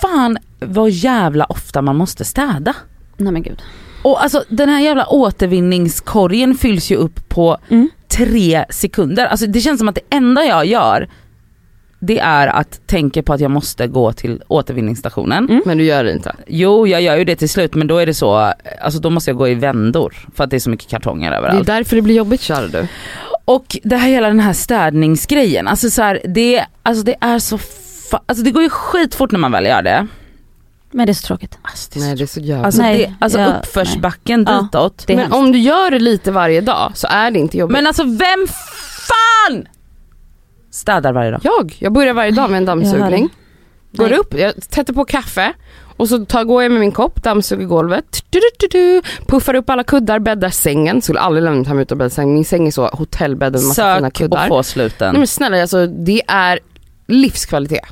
fan 0.00 0.38
vad 0.60 0.90
jävla 0.90 1.44
ofta 1.44 1.82
man 1.82 1.96
måste 1.96 2.24
städa. 2.24 2.74
Nej 3.16 3.32
men 3.32 3.42
gud. 3.42 3.62
Och 4.02 4.22
alltså 4.22 4.44
den 4.48 4.68
här 4.68 4.80
jävla 4.80 5.06
återvinningskorgen 5.06 6.54
fylls 6.54 6.90
ju 6.90 6.96
upp 6.96 7.28
på 7.28 7.58
Mm. 7.68 7.88
tre 8.08 8.64
sekunder. 8.70 9.26
Alltså 9.26 9.46
det 9.46 9.60
känns 9.60 9.78
som 9.78 9.88
att 9.88 9.94
det 9.94 10.16
enda 10.16 10.44
jag 10.44 10.66
gör 10.66 11.08
det 12.00 12.18
är 12.18 12.46
att 12.46 12.86
tänka 12.86 13.22
på 13.22 13.32
att 13.32 13.40
jag 13.40 13.50
måste 13.50 13.86
gå 13.86 14.12
till 14.12 14.42
återvinningsstationen. 14.48 15.48
Mm. 15.48 15.62
Men 15.66 15.78
du 15.78 15.84
gör 15.84 16.04
det 16.04 16.12
inte? 16.12 16.34
Jo 16.46 16.86
jag 16.86 17.02
gör 17.02 17.16
ju 17.16 17.24
det 17.24 17.36
till 17.36 17.48
slut 17.48 17.74
men 17.74 17.86
då 17.86 17.98
är 17.98 18.06
det 18.06 18.14
så, 18.14 18.52
alltså 18.82 19.00
då 19.00 19.10
måste 19.10 19.30
jag 19.30 19.38
gå 19.38 19.48
i 19.48 19.54
vändor 19.54 20.14
för 20.34 20.44
att 20.44 20.50
det 20.50 20.56
är 20.56 20.60
så 20.60 20.70
mycket 20.70 20.88
kartonger 20.90 21.30
Det 21.30 21.36
är 21.36 21.38
överallt. 21.38 21.66
därför 21.66 21.96
det 21.96 22.02
blir 22.02 22.14
jobbigt 22.14 22.40
kära 22.40 22.66
du. 22.68 22.86
Och 23.44 23.76
det 23.82 23.96
här 23.96 24.08
hela 24.08 24.26
den 24.28 24.40
här 24.40 24.52
städningsgrejen, 24.52 25.68
alltså 25.68 25.90
så 25.90 26.02
här, 26.02 26.20
det, 26.24 26.64
alltså 26.82 27.04
det 27.04 27.14
är 27.20 27.38
så 27.38 27.56
fa- 27.56 28.20
alltså 28.26 28.44
det 28.44 28.50
går 28.50 28.62
ju 28.62 28.70
skitfort 28.70 29.30
när 29.32 29.38
man 29.38 29.52
väl 29.52 29.66
gör 29.66 29.82
det. 29.82 30.06
Men 30.90 31.06
det 31.06 31.12
är 31.12 31.14
så 31.14 31.26
tråkigt. 31.26 31.58
Alltså, 31.62 31.90
det 31.94 32.00
är 32.00 32.04
Nej 32.04 32.16
det 32.16 32.22
är 32.22 32.26
så 32.26 32.40
jävla... 32.40 32.66
alltså, 32.66 32.82
Nej, 32.82 32.98
det, 32.98 33.14
alltså 33.24 33.38
jag- 33.38 33.58
uppförsbacken 33.58 34.42
nej. 34.42 34.54
Ja. 34.54 34.62
ditåt. 34.62 35.04
Är 35.10 35.14
men 35.14 35.18
hemskt. 35.18 35.36
om 35.36 35.52
du 35.52 35.58
gör 35.58 35.90
det 35.90 35.98
lite 35.98 36.30
varje 36.30 36.60
dag 36.60 36.92
så 36.94 37.06
är 37.10 37.30
det 37.30 37.38
inte 37.38 37.58
jobbigt. 37.58 37.72
Men 37.72 37.86
alltså 37.86 38.02
vem 38.04 38.46
fan 39.08 39.66
städar 40.70 41.12
varje 41.12 41.30
dag? 41.30 41.40
jag, 41.42 41.76
jag 41.78 41.92
börjar 41.92 42.14
varje 42.14 42.30
dag 42.30 42.50
med 42.50 42.58
en 42.58 42.64
dammsugning. 42.64 43.28
Går 43.92 44.12
upp, 44.12 44.34
jag 44.34 44.52
sätter 44.70 44.92
på 44.92 45.04
kaffe 45.04 45.52
Och 45.96 46.08
så 46.08 46.24
tar, 46.24 46.44
går 46.44 46.62
jag 46.62 46.72
med 46.72 46.80
min 46.80 46.92
kopp, 46.92 47.22
dammsuger 47.22 47.66
golvet, 47.66 48.22
du, 48.30 48.40
du, 48.58 48.66
du, 48.68 49.02
puffar 49.26 49.54
upp 49.54 49.70
alla 49.70 49.84
kuddar, 49.84 50.18
bäddar 50.18 50.50
sängen. 50.50 51.02
Skulle 51.02 51.20
aldrig 51.20 51.44
lämna 51.44 51.74
mig 51.74 51.82
ut 51.82 51.90
och 51.90 51.96
bädda 51.96 52.10
säng. 52.10 52.34
Min 52.34 52.44
säng 52.44 52.66
är 52.66 52.70
så 52.70 52.86
hotellbädd 52.86 53.52
med 53.52 53.62
massa 53.62 53.96
fina 53.96 54.08
Sök 54.08 54.16
kuddar. 54.16 54.42
och 54.42 54.48
få 54.48 54.62
sluten. 54.62 55.12
Nej 55.12 55.18
men 55.18 55.26
snälla 55.26 55.60
alltså 55.60 55.86
det 55.86 56.22
är 56.28 56.58
livskvalitet. 57.06 57.84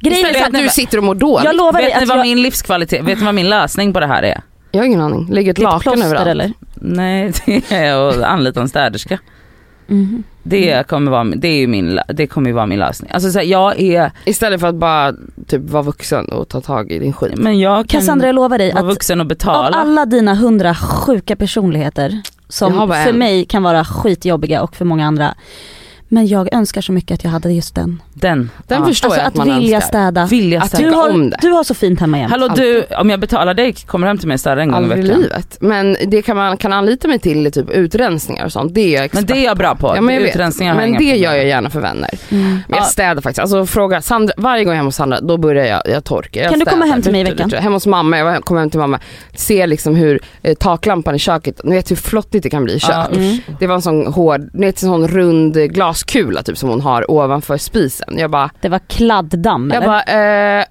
Grejen 0.00 0.26
är 0.26 0.30
Istället 0.30 0.52
för 0.52 0.58
att 0.58 0.64
du 0.64 0.68
sitter 0.68 0.98
och 0.98 1.04
mår 1.04 1.14
dåligt. 1.14 1.44
jag 1.44 1.56
lovar 1.56 1.80
Vet 1.80 2.00
ni 2.00 2.06
vad 2.06 2.18
jag, 2.18 2.22
min 2.22 2.42
livskvalitet, 2.42 3.04
vet 3.04 3.18
ni 3.18 3.24
vad 3.24 3.34
min 3.34 3.48
lösning 3.48 3.92
på 3.92 4.00
det 4.00 4.06
här 4.06 4.22
är? 4.22 4.40
Jag 4.70 4.80
har 4.80 4.86
ingen 4.86 5.00
aning. 5.00 5.26
Lägger 5.30 5.50
ett 5.50 5.56
ditt 5.56 5.62
lakan 5.62 6.02
överallt. 6.02 6.28
eller? 6.28 6.52
Nej 6.74 7.32
det 7.46 7.72
är 7.72 8.08
att 8.08 8.22
anlita 8.22 8.60
en 8.60 8.68
städerska. 8.68 9.18
Mhm. 9.86 10.22
Det 10.42 10.86
kommer 10.88 11.10
vara, 11.10 11.24
det 11.24 11.48
är 11.48 11.58
ju 11.58 11.66
min, 11.66 12.00
det 12.08 12.26
kommer 12.26 12.50
ju 12.50 12.54
vara 12.54 12.66
min 12.66 12.78
lösning. 12.78 13.10
Alltså 13.14 13.30
så 13.30 13.38
här, 13.38 13.46
jag 13.46 13.80
är, 13.80 14.12
Istället 14.24 14.60
för 14.60 14.66
att 14.68 14.74
bara 14.74 15.14
typ 15.46 15.70
vara 15.70 15.82
vuxen 15.82 16.28
och 16.28 16.48
ta 16.48 16.60
tag 16.60 16.92
i 16.92 16.98
din 16.98 17.12
skit. 17.12 17.36
men 17.36 17.58
jag 17.58 17.88
kan 17.88 18.00
Cassandra 18.00 18.26
jag 18.26 18.34
lovar 18.34 18.58
dig 18.58 18.72
vara 18.72 18.80
att 18.84 18.90
vuxen 18.90 19.20
och 19.20 19.24
av 19.24 19.28
betala. 19.28 19.76
alla 19.76 20.06
dina 20.06 20.34
hundra 20.34 20.74
sjuka 20.74 21.36
personligheter 21.36 22.20
som 22.48 22.88
för 22.88 23.08
en. 23.08 23.18
mig 23.18 23.44
kan 23.44 23.62
vara 23.62 23.84
skitjobbiga 23.84 24.62
och 24.62 24.76
för 24.76 24.84
många 24.84 25.06
andra. 25.06 25.34
Men 26.12 26.26
jag 26.26 26.54
önskar 26.54 26.80
så 26.80 26.92
mycket 26.92 27.14
att 27.14 27.24
jag 27.24 27.30
hade 27.30 27.52
just 27.52 27.74
den. 27.74 28.02
Den. 28.14 28.50
Den 28.66 28.80
Ja. 28.80 28.86
förstår 28.86 29.08
Alltså 29.08 29.20
jag 29.20 29.26
att 29.26 29.32
att 29.32 29.46
man 29.46 29.58
vilja 29.60 29.76
önskar. 29.76 29.88
städa. 29.88 30.26
Vilja 30.26 30.60
Att 30.62 30.68
städa. 30.68 30.84
Du 30.90 30.94
har, 30.94 31.10
om 31.10 31.30
det. 31.30 31.36
du 31.40 31.50
har 31.50 31.64
så 31.64 31.74
fint 31.74 32.00
hemma 32.00 32.18
jämt. 32.18 32.30
Hallå 32.30 32.48
du, 32.56 32.84
om 32.98 33.10
jag 33.10 33.20
betalar 33.20 33.54
dig, 33.54 33.72
kommer 33.72 34.06
du 34.06 34.10
hem 34.10 34.18
till 34.18 34.28
mig 34.28 34.34
och 34.34 34.40
städar 34.40 34.56
en 34.56 34.68
gång 34.70 34.80
i 34.80 34.82
Aldrig 34.84 34.98
i 35.04 35.06
veckan? 35.08 35.20
livet. 35.22 35.56
Men 35.60 35.96
det 36.06 36.22
kan 36.22 36.36
man 36.36 36.56
kan 36.56 36.72
anlita 36.72 37.08
mig 37.08 37.18
till 37.18 37.52
typ 37.52 37.70
utrensningar 37.70 38.44
och 38.44 38.52
sånt. 38.52 38.74
Det 38.74 38.80
är 38.80 38.94
jag 38.96 39.04
expert 39.04 39.28
Men 39.28 39.36
det 39.36 39.42
är 39.42 39.44
jag 39.44 39.56
bra 39.56 39.74
på. 39.74 39.92
Ja, 39.96 40.00
men 40.00 40.14
jag 40.14 40.22
vet. 40.22 40.30
Utrensningar 40.34 40.74
jag 40.74 40.80
Men 40.80 40.92
det 40.92 40.96
problem 40.98 41.16
gör 41.16 41.32
jag 41.34 41.46
gärna 41.46 41.70
för 41.70 41.80
vänner. 41.80 42.10
Mm. 42.30 42.44
Men 42.44 42.62
jag 42.68 42.78
Ja. 42.78 42.82
städar 42.84 43.22
faktiskt. 43.22 43.38
Alltså 43.38 43.66
fråga 43.66 44.00
Sandra, 44.02 44.34
varje 44.36 44.64
gång 44.64 44.70
jag 44.70 44.74
är 44.74 44.78
hemma 44.78 44.88
hos 44.88 44.96
Sandra 44.96 45.20
då 45.20 45.36
börjar 45.36 45.64
jag, 45.66 45.82
jag 45.94 46.04
torkar. 46.04 46.40
Jag 46.40 46.50
Kan 46.50 46.58
du 46.58 46.64
komma 46.64 46.76
städar. 46.76 46.92
hem 46.92 47.02
till 47.02 47.12
mig 47.12 47.20
i 47.20 47.24
veckan? 47.24 47.50
Hemma 47.50 47.76
hos 47.76 47.86
mamma, 47.86 48.18
jag 48.18 48.44
kommer 48.44 48.60
hem 48.60 48.70
till 48.70 48.80
mamma. 48.80 48.98
Ser 49.34 49.66
liksom 49.66 49.94
hur 49.96 50.20
eh, 50.42 50.54
taklampan 50.54 51.14
i 51.14 51.18
köket, 51.18 51.60
ni 51.64 51.74
vet 51.76 51.90
hur 51.90 51.96
flottigt 51.96 52.42
det 52.42 52.50
kan 52.50 52.64
bli 52.64 52.74
i 52.74 52.80
kök. 52.80 52.90
Ja, 52.94 53.06
Mm. 53.16 53.38
Det 53.58 53.66
var 53.66 53.74
en 53.74 53.82
sån 53.82 54.06
hård, 54.06 54.50
ni 54.52 54.66
vet 54.66 54.82
en 54.82 54.88
sån 54.88 55.08
rund 55.08 55.56
eh, 55.56 55.64
glaskula 56.04 56.42
typ 56.42 56.58
som 56.58 56.68
hon 56.68 56.80
har 56.80 57.10
ovanför 57.10 57.56
spisen. 57.58 58.18
Jag 58.18 58.30
bara, 58.30 58.50
Det 58.60 58.68
var 58.68 58.78
kladdamm 58.78 59.70
jag 59.74 59.76
eller? 59.84 59.86
bara 59.86 60.58
eh, 60.60 60.64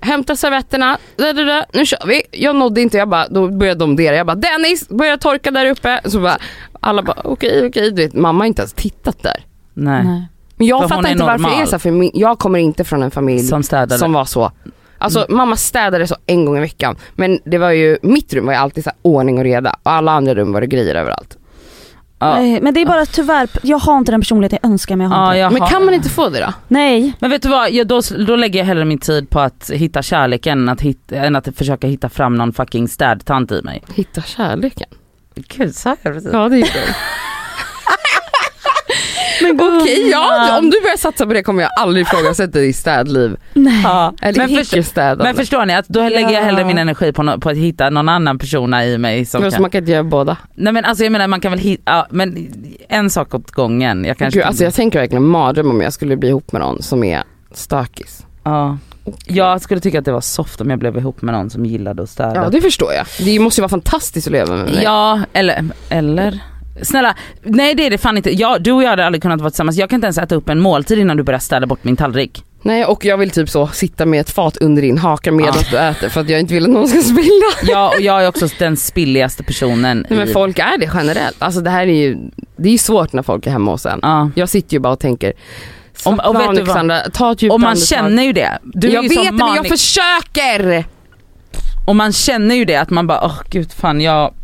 hämta 0.00 0.36
servetterna, 0.36 0.98
da, 1.16 1.32
da, 1.32 1.44
da, 1.44 1.64
nu 1.72 1.86
kör 1.86 2.06
vi. 2.06 2.22
Jag 2.30 2.56
nådde 2.56 2.80
inte, 2.80 2.96
jag 2.98 3.08
bara, 3.08 3.28
då 3.28 3.48
började 3.48 3.80
de 3.80 3.96
dera. 3.96 4.16
Jag 4.16 4.26
bara 4.26 4.34
Dennis, 4.36 4.88
börja 4.88 5.18
torka 5.18 5.50
där 5.50 5.66
uppe. 5.66 6.00
Så 6.04 6.20
bara, 6.20 6.38
alla 6.80 7.02
bara 7.02 7.20
okej 7.24 7.66
okej, 7.66 7.90
du 7.90 8.02
vet 8.02 8.14
mamma 8.14 8.42
har 8.42 8.46
inte 8.46 8.62
ens 8.62 8.72
tittat 8.72 9.22
där. 9.22 9.44
Nej. 9.74 10.04
Nej. 10.04 10.26
Men 10.56 10.66
jag 10.66 10.78
För 10.78 10.82
hon 10.82 10.88
fattar 10.88 11.08
är 11.08 11.12
inte 11.12 11.24
varför 11.24 11.38
det 11.44 11.48
är 11.48 11.50
normal. 11.50 11.66
så 11.66 11.72
här, 11.72 11.78
för 11.78 11.90
min, 11.90 12.10
jag 12.14 12.38
kommer 12.38 12.58
inte 12.58 12.84
från 12.84 13.02
en 13.02 13.10
familj 13.10 13.42
Som 13.42 13.62
städade. 13.62 13.98
som 13.98 14.12
var 14.12 14.24
så. 14.24 14.52
Alltså 14.98 15.18
Mm. 15.18 15.36
mamma 15.36 15.56
städade 15.56 16.06
så 16.06 16.16
en 16.26 16.44
gång 16.44 16.56
i 16.56 16.60
veckan 16.60 16.96
men 17.14 17.38
det 17.44 17.58
var 17.58 17.70
ju, 17.70 17.98
mitt 18.02 18.32
rum 18.34 18.46
var 18.46 18.52
ju 18.52 18.58
alltid 18.58 18.84
så 18.84 18.90
här 18.90 18.96
ordning 19.02 19.38
och 19.38 19.44
reda 19.44 19.76
och 19.82 19.90
alla 19.92 20.12
andra 20.12 20.34
rum 20.34 20.52
var 20.52 20.60
det 20.60 20.66
grejer 20.66 20.94
överallt. 20.94 21.36
Ja. 22.28 22.34
Nej, 22.34 22.60
Men 22.60 22.74
det 22.74 22.80
är 22.80 22.86
bara 22.86 23.06
tyvärr, 23.06 23.48
jag 23.62 23.78
har 23.78 23.98
inte 23.98 24.12
den 24.12 24.20
personlighet 24.20 24.58
jag 24.62 24.70
önskar 24.70 24.96
men 24.96 25.10
jag 25.10 25.16
har 25.16 25.34
Ja, 25.34 25.36
jag 25.36 25.52
Men 25.52 25.62
har- 25.62 25.68
kan 25.68 25.84
man 25.84 25.94
inte 25.94 26.08
få 26.08 26.28
det 26.28 26.40
då? 26.40 26.52
Nej. 26.68 27.12
Men 27.18 27.30
vet 27.30 27.42
du 27.42 27.48
vad, 27.48 27.70
jag, 27.70 27.86
då, 27.86 28.00
då 28.26 28.36
lägger 28.36 28.58
jag 28.58 28.66
hellre 28.66 28.84
min 28.84 28.98
tid 28.98 29.30
på 29.30 29.40
att 29.40 29.70
hitta 29.74 30.02
kärleken 30.02 30.58
än 30.62 30.68
att, 30.68 30.80
hitta, 30.80 31.16
än 31.16 31.36
att 31.36 31.48
försöka 31.56 31.86
hitta 31.86 32.08
fram 32.08 32.34
någon 32.34 32.52
fucking 32.52 32.88
städtant 32.88 33.52
i 33.52 33.62
mig. 33.62 33.82
Hitta 33.94 34.22
kärleken. 34.22 34.88
Gud, 35.34 35.74
sa 35.74 35.96
jag 36.02 36.14
precis? 36.14 36.30
Ja 36.32 36.48
det 36.48 36.56
gjorde 36.56 36.68
jag. 36.86 36.94
Men 39.42 39.80
Okej, 39.80 40.10
ja 40.10 40.58
om 40.58 40.70
du 40.70 40.80
börjar 40.80 40.96
satsa 40.96 41.26
på 41.26 41.32
det 41.32 41.42
kommer 41.42 41.62
jag 41.62 41.70
aldrig 41.80 42.06
ifrågasätta 42.06 42.58
ditt 42.58 42.76
städliv. 42.76 43.36
Nej. 43.52 43.80
Ja. 43.84 44.14
Eller 44.22 44.38
Men, 44.38 44.56
förstå, 44.56 44.76
icke-städande. 44.76 45.24
men 45.24 45.34
förstår 45.34 45.66
ni 45.66 45.74
att 45.74 45.88
då 45.88 46.08
lägger 46.08 46.30
jag 46.30 46.42
hellre 46.42 46.64
min 46.64 46.78
energi 46.78 47.12
på, 47.12 47.22
no, 47.22 47.40
på 47.40 47.50
att 47.50 47.56
hitta 47.56 47.90
någon 47.90 48.08
annan 48.08 48.38
persona 48.38 48.86
i 48.86 48.98
mig 48.98 49.24
som 49.24 49.50
kan... 49.50 49.62
man 49.62 49.70
kan 49.70 49.78
inte 49.78 49.92
göra 49.92 50.04
båda. 50.04 50.36
Nej 50.54 50.72
men 50.72 50.84
alltså 50.84 51.04
jag 51.04 51.12
menar 51.12 51.26
man 51.26 51.40
kan 51.40 51.52
väl 51.52 51.60
hitta, 51.60 51.82
ja, 51.84 52.06
men 52.10 52.48
en 52.88 53.10
sak 53.10 53.34
åt 53.34 53.50
gången. 53.50 54.04
Jag 54.04 54.18
kanske 54.18 54.40
Gud, 54.40 54.46
alltså 54.46 54.64
jag 54.64 54.74
tänker 54.74 54.98
verkligen 54.98 55.26
mardröm 55.26 55.70
om 55.70 55.80
jag 55.80 55.92
skulle 55.92 56.16
bli 56.16 56.28
ihop 56.28 56.52
med 56.52 56.60
någon 56.60 56.82
som 56.82 57.04
är 57.04 57.22
stökis. 57.54 58.26
ja. 58.44 58.78
Jag 59.26 59.60
skulle 59.60 59.80
tycka 59.80 59.98
att 59.98 60.04
det 60.04 60.12
var 60.12 60.20
soft 60.20 60.60
om 60.60 60.70
jag 60.70 60.78
blev 60.78 60.96
ihop 60.96 61.22
med 61.22 61.34
någon 61.34 61.50
som 61.50 61.66
gillade 61.66 62.02
att 62.02 62.10
städa. 62.10 62.34
Ja 62.34 62.48
det 62.48 62.60
förstår 62.60 62.92
jag. 62.92 63.06
Det 63.18 63.38
måste 63.38 63.60
ju 63.60 63.62
vara 63.62 63.68
fantastiskt 63.68 64.26
att 64.26 64.32
leva 64.32 64.56
med 64.56 64.64
mig. 64.64 64.82
Ja, 64.84 65.20
eller, 65.32 65.64
eller 65.88 66.40
Snälla, 66.82 67.14
nej 67.42 67.74
det 67.74 67.86
är 67.86 67.90
det 67.90 67.98
fan 67.98 68.16
inte. 68.16 68.30
Jag, 68.30 68.62
du 68.62 68.72
och 68.72 68.82
jag 68.82 68.90
hade 68.90 69.06
aldrig 69.06 69.22
kunnat 69.22 69.40
vara 69.40 69.50
tillsammans. 69.50 69.76
Jag 69.76 69.90
kan 69.90 69.96
inte 69.96 70.06
ens 70.06 70.18
äta 70.18 70.34
upp 70.34 70.48
en 70.48 70.60
måltid 70.60 70.98
innan 70.98 71.16
du 71.16 71.22
börjar 71.22 71.40
städa 71.40 71.66
bort 71.66 71.84
min 71.84 71.96
tallrik. 71.96 72.44
Nej 72.64 72.84
och 72.84 73.04
jag 73.04 73.16
vill 73.16 73.30
typ 73.30 73.50
så 73.50 73.66
sitta 73.66 74.06
med 74.06 74.20
ett 74.20 74.30
fat 74.30 74.56
under 74.56 74.82
din 74.82 74.98
haka 74.98 75.32
medan 75.32 75.54
du 75.70 75.78
äter 75.78 76.08
för 76.08 76.20
att 76.20 76.28
jag 76.28 76.40
inte 76.40 76.54
vill 76.54 76.64
att 76.64 76.70
någon 76.70 76.88
ska 76.88 77.02
spilla. 77.02 77.46
Ja 77.62 77.92
och 77.96 78.00
jag 78.00 78.24
är 78.24 78.28
också 78.28 78.48
den 78.58 78.76
spilligaste 78.76 79.42
personen 79.42 80.06
Nej, 80.10 80.18
men 80.18 80.28
i... 80.28 80.32
folk 80.32 80.58
är 80.58 80.78
det 80.78 80.90
generellt. 80.94 81.36
Alltså 81.38 81.60
det 81.60 81.70
här 81.70 81.86
är 81.86 81.92
ju, 81.92 82.16
det 82.56 82.68
är 82.68 82.72
ju 82.72 82.78
svårt 82.78 83.12
när 83.12 83.22
folk 83.22 83.46
är 83.46 83.50
hemma 83.50 83.70
hos 83.70 83.86
en. 83.86 83.98
Ja. 84.02 84.30
Jag 84.34 84.48
sitter 84.48 84.72
ju 84.74 84.80
bara 84.80 84.92
och 84.92 85.00
tänker, 85.00 85.32
Om- 86.04 86.20
och 86.20 86.34
vet 86.34 86.54
du 86.56 86.62
vad? 86.62 87.12
Ta 87.12 87.32
ett 87.32 87.42
djupt 87.42 87.52
Och 87.52 87.60
man 87.60 87.68
andetag. 87.70 87.88
känner 87.88 88.22
ju 88.22 88.32
det. 88.32 88.58
Du 88.62 88.88
är 88.88 88.92
jag 88.92 89.02
ju 89.02 89.08
vet 89.08 89.24
det 89.24 89.32
men 89.32 89.54
jag 89.54 89.68
försöker! 89.68 90.84
Och 91.86 91.96
man 91.96 92.12
känner 92.12 92.54
ju 92.54 92.64
det 92.64 92.76
att 92.76 92.90
man 92.90 93.06
bara, 93.06 93.24
åh 93.24 93.40
gud 93.50 93.72
fan 93.72 94.00
jag 94.00 94.34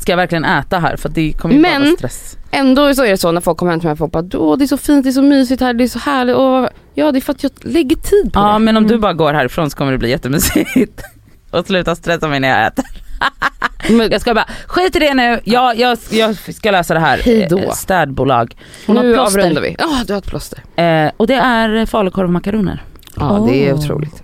Ska 0.00 0.12
jag 0.12 0.16
verkligen 0.16 0.44
äta 0.44 0.78
här? 0.78 0.96
För 0.96 1.08
det 1.08 1.32
kommer 1.32 1.54
ju 1.54 1.62
bara 1.62 1.72
Men- 1.72 1.82
vara 1.82 1.96
stress. 1.96 2.38
Ändå 2.50 2.94
så 2.94 3.04
är 3.04 3.10
det 3.10 3.16
så 3.16 3.32
när 3.32 3.40
folk 3.40 3.58
kommer 3.58 3.72
hem 3.72 3.80
till 3.80 3.86
mig 3.86 3.92
och 3.92 3.98
folk 3.98 4.12
bara 4.12 4.24
åh 4.38 4.58
det 4.58 4.64
är 4.64 4.66
så 4.66 4.76
fint, 4.76 5.04
det 5.04 5.10
är 5.10 5.12
så 5.12 5.22
mysigt 5.22 5.60
här, 5.62 5.72
det 5.74 5.84
är 5.84 5.88
så 5.88 5.98
härligt. 5.98 6.36
Och, 6.36 6.68
ja 6.94 7.12
det 7.12 7.18
är 7.18 7.20
för 7.20 7.32
att 7.32 7.42
jag 7.42 7.52
lägger 7.60 7.96
tid 7.96 8.32
på 8.32 8.40
Ja 8.40 8.52
det. 8.52 8.58
men 8.58 8.76
om 8.76 8.82
du 8.86 8.94
Mm. 8.94 9.00
bara 9.00 9.12
går 9.12 9.32
härifrån 9.34 9.70
så 9.70 9.76
kommer 9.76 9.92
det 9.92 9.98
bli 9.98 10.10
jättemysigt. 10.10 11.02
Och 11.50 11.66
sluta 11.66 11.94
stressa 11.96 12.28
mig 12.28 12.40
när 12.40 12.48
jag 12.48 12.66
äter. 12.66 12.84
Men, 13.90 14.10
Jag 14.10 14.20
ska 14.20 14.34
bara, 14.34 14.46
skit 14.66 14.96
i 14.96 14.98
det 14.98 15.14
nu, 15.14 15.40
jag, 15.44 15.78
jag, 15.78 15.98
jag 16.10 16.36
ska 16.54 16.70
lösa 16.70 16.94
det 16.94 17.00
här. 17.00 17.18
Hej 17.24 17.46
då. 17.50 17.58
Eh, 17.58 17.70
Städbolag. 17.72 18.56
Hon 18.86 18.96
nu 18.96 19.18
avrundar 19.18 19.62
vi. 19.62 19.76
Ja 19.78 19.88
du 20.06 20.12
har 20.12 20.18
ett 20.18 20.26
plåster. 20.26 20.58
Eh, 20.82 21.10
och 21.16 21.26
det 21.26 21.34
är 21.34 21.86
falukorv 21.86 22.24
och 22.26 22.32
makaroner. 22.32 22.82
Ja 23.16 23.46
det 23.50 23.68
är 23.68 23.72
Åh. 23.72 23.78
otroligt. 23.78 24.22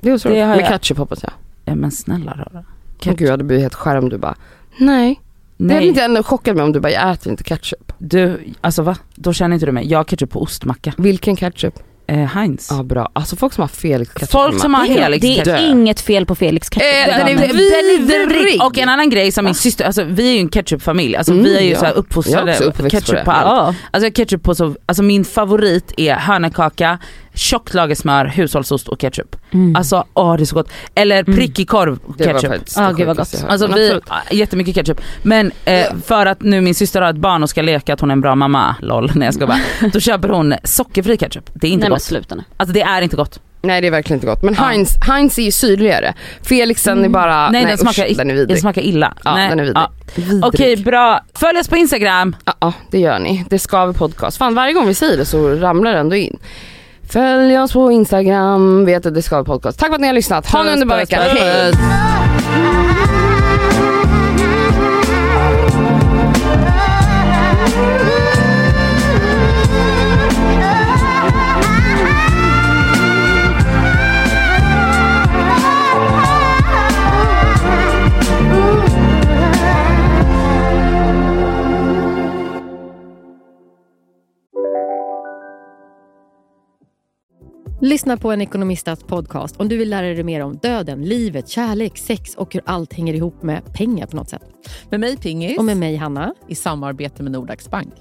Det 0.00 0.08
är 0.10 0.14
otroligt. 0.14 0.38
Det 0.38 0.46
Med 0.46 0.66
ketchup 0.68 0.98
hoppas 0.98 1.22
jag. 1.22 1.32
Ja 1.64 1.74
men 1.74 1.90
snälla 1.90 2.32
rara. 2.32 2.64
Åh 3.06 3.12
gud 3.12 3.20
jag 3.20 3.30
hade 3.30 3.44
blivit 3.44 3.62
helt 3.62 3.74
skärm 3.74 4.08
du 4.08 4.18
bara 4.18 4.34
nej. 4.78 5.20
Det 5.56 5.64
hade 5.64 5.80
Nej, 5.80 5.88
inte 5.88 6.02
ändå 6.02 6.22
chockat 6.22 6.56
mig 6.56 6.64
om 6.64 6.72
du 6.72 6.80
bara 6.80 6.92
jag 6.92 7.10
äter 7.12 7.30
inte 7.30 7.44
ketchup. 7.44 7.92
du, 7.98 8.40
alltså 8.60 8.82
va? 8.82 8.96
Då 9.14 9.32
känner 9.32 9.54
inte 9.54 9.66
du 9.66 9.72
mig. 9.72 9.86
Jag 9.90 9.98
har 9.98 10.04
ketchup 10.04 10.30
på 10.30 10.42
ostmacka. 10.42 10.92
Vilken 10.96 11.36
ketchup? 11.36 11.74
Eh, 12.06 12.18
Heinz. 12.18 12.68
Ja 12.70 12.82
bra. 12.82 13.10
Alltså 13.12 13.36
folk 13.36 13.52
som 13.52 13.60
har 13.62 13.68
Felix 13.68 14.12
ketchup 14.12 14.30
Folk 14.30 14.60
som 14.60 14.74
har 14.74 14.86
Det 14.86 14.92
är, 14.98 15.02
Helix 15.02 15.22
det 15.26 15.44
dö. 15.44 15.56
är 15.56 15.68
inget 15.70 16.00
fel 16.00 16.26
på 16.26 16.34
Felix 16.34 16.68
ketchup. 16.70 16.82
Eh, 17.08 17.16
Det 17.18 17.24
den 17.24 17.28
är 17.38 17.98
vidrig. 18.28 18.62
Och 18.62 18.78
en 18.78 18.88
annan 18.88 19.10
grej 19.10 19.32
som 19.32 19.44
min 19.44 19.50
Va? 19.50 19.54
syster, 19.54 19.84
alltså 19.84 20.04
vi 20.04 20.28
är 20.30 20.32
ju 20.34 20.38
en 20.40 20.48
ketchupfamilj, 20.48 21.16
alltså 21.16 21.32
Mm, 21.32 21.44
vi 21.44 21.56
är 21.56 21.62
ju 21.62 21.70
ja. 21.70 21.78
så 21.78 21.84
här 21.84 21.92
Jag 21.92 21.96
är 21.96 22.00
uppfostrade 22.00 22.72
på 22.76 22.90
ketchup 22.90 23.24
på, 23.24 23.30
allt. 23.30 23.46
Ja. 23.46 23.66
Alltså 23.66 23.76
jag 23.92 24.00
har 24.02 24.10
ketchup 24.10 24.42
på 24.42 24.54
så, 24.54 24.76
alltså 24.86 25.02
min 25.02 25.24
favorit 25.24 25.92
är 25.96 26.14
hörnekaka, 26.14 26.98
tjockt 27.34 27.74
lager 27.74 27.94
smör, 27.94 28.24
hushållsost 28.24 28.88
och 28.88 29.00
ketchup. 29.00 29.36
Mm. 29.52 29.76
Alltså 29.76 30.04
åh 30.14 30.36
det 30.36 30.42
är 30.42 30.44
så 30.44 30.54
gott. 30.54 30.68
Eller 30.94 31.20
Mm. 31.22 31.34
prickig 31.36 31.68
korv 31.68 31.98
ketchup. 32.18 32.62
Ja, 32.76 32.82
det 32.82 32.94
gud 32.96 33.06
vad 33.06 33.16
gott. 33.16 33.44
Alltså 33.48 33.68
Men 33.68 33.76
vi, 33.76 34.00
ja, 34.08 34.16
jättemycket 34.30 34.74
ketchup. 34.74 35.00
Men 35.22 35.52
eh, 35.64 35.86
för 36.06 36.26
att 36.26 36.42
nu 36.42 36.60
min 36.60 36.74
syster 36.74 37.00
har 37.02 37.10
ett 37.10 37.16
barn 37.16 37.42
och 37.42 37.50
ska 37.50 37.62
leka 37.62 37.94
att 37.94 38.00
hon 38.00 38.10
är 38.10 38.12
en 38.12 38.20
bra 38.20 38.34
mamma, 38.34 38.76
LOL, 38.80 39.10
när 39.14 39.26
jag 39.26 39.34
ska 39.34 39.46
bara. 39.46 39.60
Då 39.92 40.00
köper 40.00 40.28
hon 40.28 40.54
sockerfri 40.64 41.16
ketchup. 41.16 41.50
Det 41.54 41.66
är 41.66 41.70
inte 41.70 41.80
Nej 41.80 41.90
men 41.90 41.96
gott. 41.96 42.02
sluta 42.02 42.34
nu. 42.34 42.42
Alltså 42.56 42.72
det 42.74 42.82
är 42.82 43.02
inte 43.02 43.16
gott. 43.16 43.40
Nej 43.62 43.80
det 43.80 43.86
är 43.86 43.90
verkligen 43.90 44.16
inte 44.16 44.26
gott. 44.26 44.42
Men 44.42 44.54
Ja. 44.54 44.62
Heinz, 44.62 44.90
Heinz 45.06 45.38
är 45.38 45.42
ju 45.42 45.50
syrligare. 45.52 46.14
Felixen 46.42 47.04
är 47.04 47.08
bara, 47.08 47.50
Nej, 47.50 47.64
den 47.64 47.78
smakar- 47.78 48.10
usch, 48.10 48.16
den 48.16 48.30
är 48.30 48.34
vidrig. 48.34 48.56
Det 48.56 48.60
smakar 48.60 48.82
illa. 48.82 49.14
Ja, 49.24 49.34
Nej. 49.34 49.48
den 49.48 49.60
är 49.60 49.64
vidrig. 49.64 49.82
Ja. 49.82 49.90
Vidrig. 50.14 50.44
Okej 50.44 50.76
bra, 50.76 51.20
följ 51.34 51.58
oss 51.58 51.68
på 51.68 51.76
Instagram. 51.76 52.36
Ja, 52.44 52.54
ja, 52.60 52.72
det 52.90 52.98
gör 53.00 53.18
ni. 53.18 53.44
Det 53.50 53.58
ska 53.58 53.86
vi 53.86 53.94
podcast. 53.94 54.36
Fan 54.36 54.54
varje 54.54 54.72
gång 54.72 54.86
vi 54.86 54.94
säger 54.94 55.16
det 55.16 55.24
så 55.24 55.48
ramlar 55.54 55.92
det 55.92 55.98
ändå 55.98 56.16
in. 56.16 56.38
Följ 57.14 57.58
oss 57.58 57.72
på 57.72 57.92
Instagram, 57.92 58.84
vet 58.84 59.06
att 59.06 59.14
det 59.14 59.22
ska 59.22 59.44
podcast. 59.44 59.78
Tack 59.78 59.88
för 59.88 59.94
att 59.94 60.00
ni 60.00 60.06
har 60.06 60.14
lyssnat. 60.14 60.46
Ha 60.46 60.60
en 60.60 60.68
underbar 60.68 60.96
vecka. 60.96 61.20
Hej! 61.20 62.83
Lyssna 87.84 88.16
på 88.16 88.32
en 88.32 88.40
ekonomistas 88.40 89.02
podcast 89.02 89.56
om 89.56 89.68
du 89.68 89.76
vill 89.76 89.90
lära 89.90 90.06
dig 90.06 90.22
mer 90.22 90.40
om 90.40 90.56
döden, 90.56 91.04
livet, 91.04 91.48
kärlek, 91.48 91.98
sex 91.98 92.34
och 92.34 92.54
hur 92.54 92.62
allt 92.66 92.92
hänger 92.92 93.14
ihop 93.14 93.42
med 93.42 93.74
pengar 93.74 94.06
på 94.06 94.16
något 94.16 94.30
sätt. 94.30 94.42
Med 94.90 95.00
mig 95.00 95.16
Pingis 95.16 95.58
Och 95.58 95.64
med 95.64 95.76
mig 95.76 95.96
Hanna. 95.96 96.34
i 96.48 96.54
samarbete 96.54 97.22
med 97.22 97.32
Nordax 97.32 97.70
Bank. 97.70 97.94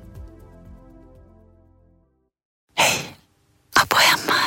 Abbo 3.81 3.95
hemma. 3.95 4.39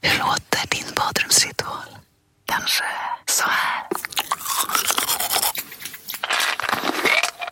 Hur 0.00 0.18
låter 0.18 0.76
din 0.76 0.94
badrumsritual? 0.96 1.98
Kanske 2.46 2.84
så 3.26 3.44
här. 3.44 3.86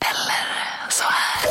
Eller 0.01 0.91
så 0.91 1.05
här. 1.05 1.51